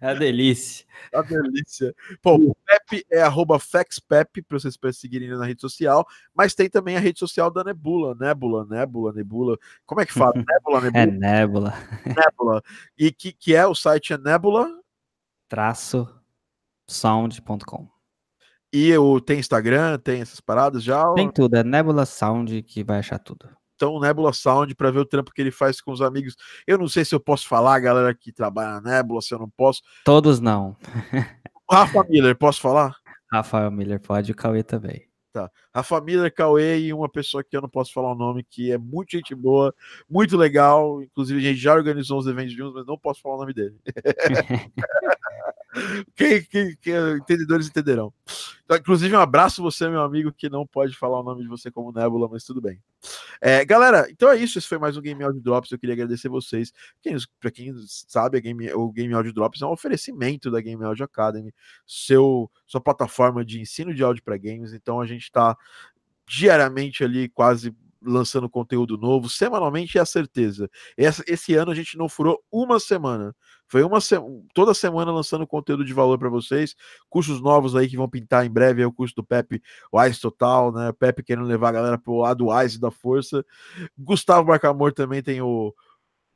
É 0.00 0.08
uma 0.08 0.14
delícia. 0.16 0.84
A 1.14 1.22
delícia. 1.22 1.94
Bom, 2.22 2.36
o 2.36 2.56
Pepe 2.66 3.06
é 3.10 3.22
arroba 3.22 3.58
FexPep, 3.58 4.42
para 4.42 4.58
vocês 4.58 4.76
perseguirem 4.76 5.30
na 5.30 5.46
rede 5.46 5.60
social, 5.60 6.06
mas 6.34 6.54
tem 6.54 6.68
também 6.68 6.96
a 6.96 7.00
rede 7.00 7.18
social 7.18 7.50
da 7.50 7.64
Nebula, 7.64 8.14
Nebula, 8.14 8.66
Nebula, 8.66 9.12
Nebula. 9.12 9.58
Como 9.86 10.00
é 10.00 10.06
que 10.06 10.12
fala? 10.12 10.34
Nebula, 10.46 10.90
É 10.92 11.06
Nebula. 11.06 11.74
Nebula. 12.04 12.62
E 12.98 13.10
que, 13.10 13.32
que 13.32 13.54
é 13.54 13.66
o 13.66 13.74
site 13.74 14.12
é 14.12 14.18
Nebula. 14.18 14.68
Traço 15.48 16.08
sound.com. 16.86 17.88
E 18.72 18.96
o, 18.96 19.20
tem 19.20 19.38
Instagram, 19.38 19.98
tem 19.98 20.22
essas 20.22 20.40
paradas 20.40 20.82
já. 20.82 21.12
Tem 21.12 21.30
tudo, 21.30 21.56
é 21.56 21.62
Nebula 21.62 22.06
Sound 22.06 22.62
que 22.62 22.82
vai 22.82 22.98
achar 22.98 23.18
tudo. 23.18 23.48
Então, 23.74 23.98
Nebula 24.00 24.32
Sound 24.32 24.74
para 24.74 24.90
ver 24.90 25.00
o 25.00 25.04
trampo 25.04 25.32
que 25.32 25.42
ele 25.42 25.50
faz 25.50 25.80
com 25.80 25.92
os 25.92 26.00
amigos. 26.00 26.36
Eu 26.66 26.78
não 26.78 26.88
sei 26.88 27.04
se 27.04 27.14
eu 27.14 27.20
posso 27.20 27.48
falar, 27.48 27.80
galera 27.80 28.14
que 28.14 28.32
trabalha 28.32 28.80
na 28.80 28.92
Nebula, 28.92 29.20
se 29.20 29.34
eu 29.34 29.38
não 29.38 29.50
posso. 29.50 29.82
Todos 30.04 30.40
não. 30.40 30.76
Rafa 31.70 32.04
Miller, 32.08 32.36
posso 32.36 32.60
falar? 32.60 32.94
Rafael 33.32 33.70
Miller 33.70 33.98
pode, 33.98 34.30
o 34.30 34.34
Cauê 34.34 34.62
também. 34.62 35.08
Rafa 35.74 36.00
Miller, 36.02 36.32
Cauê 36.32 36.78
e 36.78 36.92
uma 36.92 37.08
pessoa 37.08 37.42
que 37.42 37.56
eu 37.56 37.62
não 37.62 37.68
posso 37.68 37.92
falar 37.92 38.12
o 38.12 38.14
nome, 38.14 38.44
que 38.44 38.70
é 38.70 38.76
muito 38.76 39.12
gente 39.12 39.34
boa, 39.34 39.74
muito 40.08 40.36
legal. 40.36 41.02
Inclusive, 41.02 41.40
a 41.40 41.50
gente 41.50 41.58
já 41.58 41.72
organizou 41.74 42.18
uns 42.18 42.26
eventos 42.26 42.52
juntos, 42.52 42.74
mas 42.74 42.86
não 42.86 42.98
posso 42.98 43.22
falar 43.22 43.36
o 43.36 43.40
nome 43.40 43.54
dele. 43.54 43.76
quem, 46.14 46.42
quem, 46.44 46.76
quem 46.80 46.94
entendedores 47.16 47.66
entenderão. 47.66 48.12
Então, 48.64 48.76
inclusive, 48.76 49.14
um 49.16 49.20
abraço 49.20 49.62
você, 49.62 49.88
meu 49.88 50.02
amigo, 50.02 50.32
que 50.32 50.48
não 50.48 50.66
pode 50.66 50.96
falar 50.96 51.20
o 51.20 51.22
nome 51.22 51.42
de 51.42 51.48
você 51.48 51.70
como 51.70 51.92
Nebula, 51.92 52.28
mas 52.30 52.44
tudo 52.44 52.60
bem. 52.60 52.80
É, 53.40 53.64
galera, 53.64 54.06
então 54.10 54.30
é 54.30 54.36
isso. 54.36 54.58
Esse 54.58 54.68
foi 54.68 54.78
mais 54.78 54.96
um 54.96 55.00
Game 55.00 55.22
Audio 55.22 55.40
Drops. 55.40 55.70
Eu 55.70 55.78
queria 55.78 55.94
agradecer 55.94 56.28
vocês. 56.28 56.72
Quem, 57.00 57.16
para 57.40 57.50
quem 57.50 57.74
sabe, 57.86 58.40
Game, 58.40 58.72
o 58.72 58.92
Game 58.92 59.12
Audio 59.14 59.32
Drops 59.32 59.62
é 59.62 59.66
um 59.66 59.72
oferecimento 59.72 60.50
da 60.50 60.60
Game 60.60 60.82
Audio 60.84 61.04
Academy, 61.04 61.52
seu, 61.86 62.50
sua 62.66 62.80
plataforma 62.80 63.44
de 63.44 63.60
ensino 63.60 63.94
de 63.94 64.02
áudio 64.02 64.22
para 64.22 64.36
games. 64.36 64.72
Então 64.72 65.00
a 65.00 65.06
gente 65.06 65.22
está 65.22 65.56
diariamente 66.26 67.02
ali, 67.02 67.28
quase 67.28 67.74
lançando 68.04 68.48
conteúdo 68.48 68.98
novo, 68.98 69.28
semanalmente 69.28 69.96
é 69.98 70.00
a 70.00 70.06
certeza. 70.06 70.68
Esse 70.96 71.54
ano 71.54 71.70
a 71.70 71.74
gente 71.74 71.96
não 71.96 72.08
furou 72.08 72.42
uma 72.50 72.80
semana. 72.80 73.34
Foi 73.72 73.82
uma 73.82 74.02
se... 74.02 74.14
toda 74.52 74.74
semana 74.74 75.10
lançando 75.10 75.46
conteúdo 75.46 75.82
de 75.82 75.94
valor 75.94 76.18
para 76.18 76.28
vocês. 76.28 76.76
Cursos 77.08 77.40
novos 77.40 77.74
aí 77.74 77.88
que 77.88 77.96
vão 77.96 78.06
pintar 78.06 78.44
em 78.44 78.50
breve. 78.50 78.82
É 78.82 78.86
o 78.86 78.92
curso 78.92 79.14
do 79.16 79.24
Pepe 79.24 79.62
Wise 79.90 80.20
Total, 80.20 80.70
né? 80.70 80.92
Pepe 80.92 81.22
querendo 81.22 81.46
levar 81.46 81.70
a 81.70 81.72
galera 81.72 81.96
pro 81.96 82.18
lado 82.18 82.48
Wise 82.48 82.78
da 82.78 82.90
força. 82.90 83.42
Gustavo 83.96 84.46
Marcamor 84.46 84.92
também 84.92 85.22
tem 85.22 85.40
o 85.40 85.74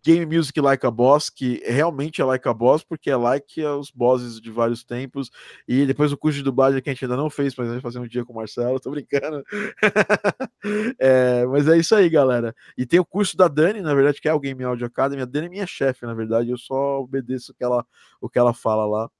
Game 0.06 0.24
Music 0.24 0.60
Like 0.60 0.86
a 0.86 0.90
Boss, 0.90 1.28
que 1.28 1.60
realmente 1.66 2.22
é 2.22 2.24
like 2.24 2.46
a 2.46 2.54
boss, 2.54 2.84
porque 2.84 3.10
é 3.10 3.16
like 3.16 3.60
os 3.64 3.90
bosses 3.90 4.40
de 4.40 4.52
vários 4.52 4.84
tempos. 4.84 5.32
E 5.66 5.84
depois 5.84 6.12
o 6.12 6.16
curso 6.16 6.38
de 6.38 6.44
dublagem 6.44 6.80
que 6.80 6.88
a 6.88 6.92
gente 6.92 7.04
ainda 7.04 7.16
não 7.16 7.28
fez, 7.28 7.56
mas 7.56 7.68
a 7.68 7.72
gente 7.72 7.82
fazer 7.82 7.98
um 7.98 8.06
dia 8.06 8.24
com 8.24 8.32
o 8.32 8.36
Marcelo, 8.36 8.78
tô 8.78 8.92
brincando. 8.92 9.42
é, 11.00 11.44
mas 11.46 11.66
é 11.66 11.76
isso 11.76 11.92
aí, 11.92 12.08
galera. 12.08 12.54
E 12.78 12.86
tem 12.86 13.00
o 13.00 13.04
curso 13.04 13.36
da 13.36 13.48
Dani, 13.48 13.80
na 13.80 13.94
verdade, 13.94 14.20
que 14.20 14.28
é 14.28 14.32
o 14.32 14.38
Game 14.38 14.62
Audio 14.62 14.86
Academy. 14.86 15.22
A 15.22 15.24
Dani 15.24 15.46
é 15.46 15.50
minha 15.50 15.66
chefe, 15.66 16.06
na 16.06 16.14
verdade, 16.14 16.50
eu 16.50 16.56
só 16.56 17.00
obedeço 17.00 17.50
o 17.50 17.54
que 17.56 17.64
ela, 17.64 17.84
o 18.20 18.28
que 18.28 18.38
ela 18.38 18.54
fala 18.54 18.86
lá. 18.86 19.10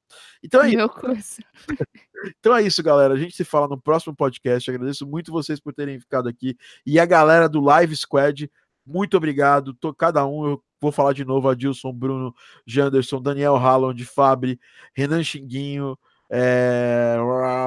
Então 0.41 0.63
é 0.63 0.69
isso. 0.69 0.77
Meu 0.77 0.89
curso. 0.89 1.43
Então 2.41 2.57
é 2.57 2.63
isso, 2.63 2.83
galera. 2.83 3.15
A 3.15 3.17
gente 3.17 3.37
se 3.37 3.45
fala 3.45 3.69
no 3.69 3.81
próximo 3.81 4.17
podcast. 4.17 4.69
Agradeço 4.69 5.07
muito 5.07 5.31
vocês 5.31 5.61
por 5.61 5.73
terem 5.73 6.01
ficado 6.01 6.29
aqui. 6.29 6.57
E 6.85 6.99
a 6.99 7.05
galera 7.05 7.49
do 7.49 7.61
Live 7.61 7.95
Squad, 7.95 8.51
muito 8.87 9.17
obrigado. 9.17 9.75
Tô, 9.75 9.93
cada 9.93 10.27
um, 10.27 10.47
eu 10.47 10.63
vou 10.81 10.93
falar 10.93 11.13
de 11.13 11.25
novo: 11.25 11.49
Adilson, 11.49 11.93
Bruno, 11.93 12.35
Janderson, 12.67 13.21
Daniel 13.21 13.57
Halland, 13.57 14.05
Fabri, 14.05 14.61
Renan 14.95 15.23
Xinguinho, 15.23 15.99
é, 16.29 17.17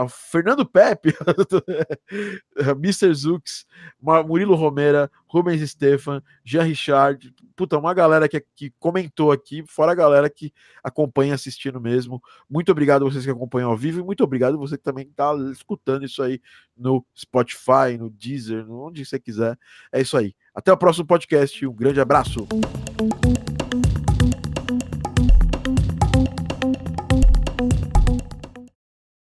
Fernando 0.10 0.66
Pepe, 0.66 1.16
Mr. 2.78 3.14
Zux, 3.14 3.66
Murilo 4.02 4.56
Romera, 4.56 5.10
Rubens 5.28 5.70
Stefan, 5.70 6.22
Jean 6.44 6.64
Richard, 6.64 7.34
puta, 7.56 7.78
uma 7.78 7.94
galera 7.94 8.28
que, 8.28 8.44
que 8.56 8.74
comentou 8.80 9.32
aqui, 9.32 9.64
fora 9.68 9.92
a 9.92 9.96
galera 9.96 10.30
que 10.30 10.54
acompanha 10.84 11.36
assistindo 11.36 11.80
mesmo. 11.80 12.22
Muito 12.50 12.72
obrigado 12.72 13.06
a 13.06 13.10
vocês 13.10 13.24
que 13.24 13.32
acompanham 13.32 13.70
ao 13.70 13.78
vivo 13.78 14.00
e 14.00 14.04
muito 14.04 14.24
obrigado 14.24 14.56
a 14.56 14.58
você 14.58 14.78
que 14.78 14.84
também 14.84 15.08
está 15.08 15.34
escutando 15.52 16.06
isso 16.06 16.22
aí 16.22 16.42
no 16.76 17.06
Spotify, 17.18 17.98
no 17.98 18.10
Deezer, 18.10 18.70
onde 18.72 19.06
você 19.06 19.20
quiser. 19.20 19.58
É 19.92 20.02
isso 20.02 20.18
aí. 20.18 20.34
Até 20.54 20.72
o 20.72 20.78
próximo 20.78 21.06
podcast. 21.06 21.66
Um 21.66 21.74
grande 21.74 22.02
abraço. 22.02 22.48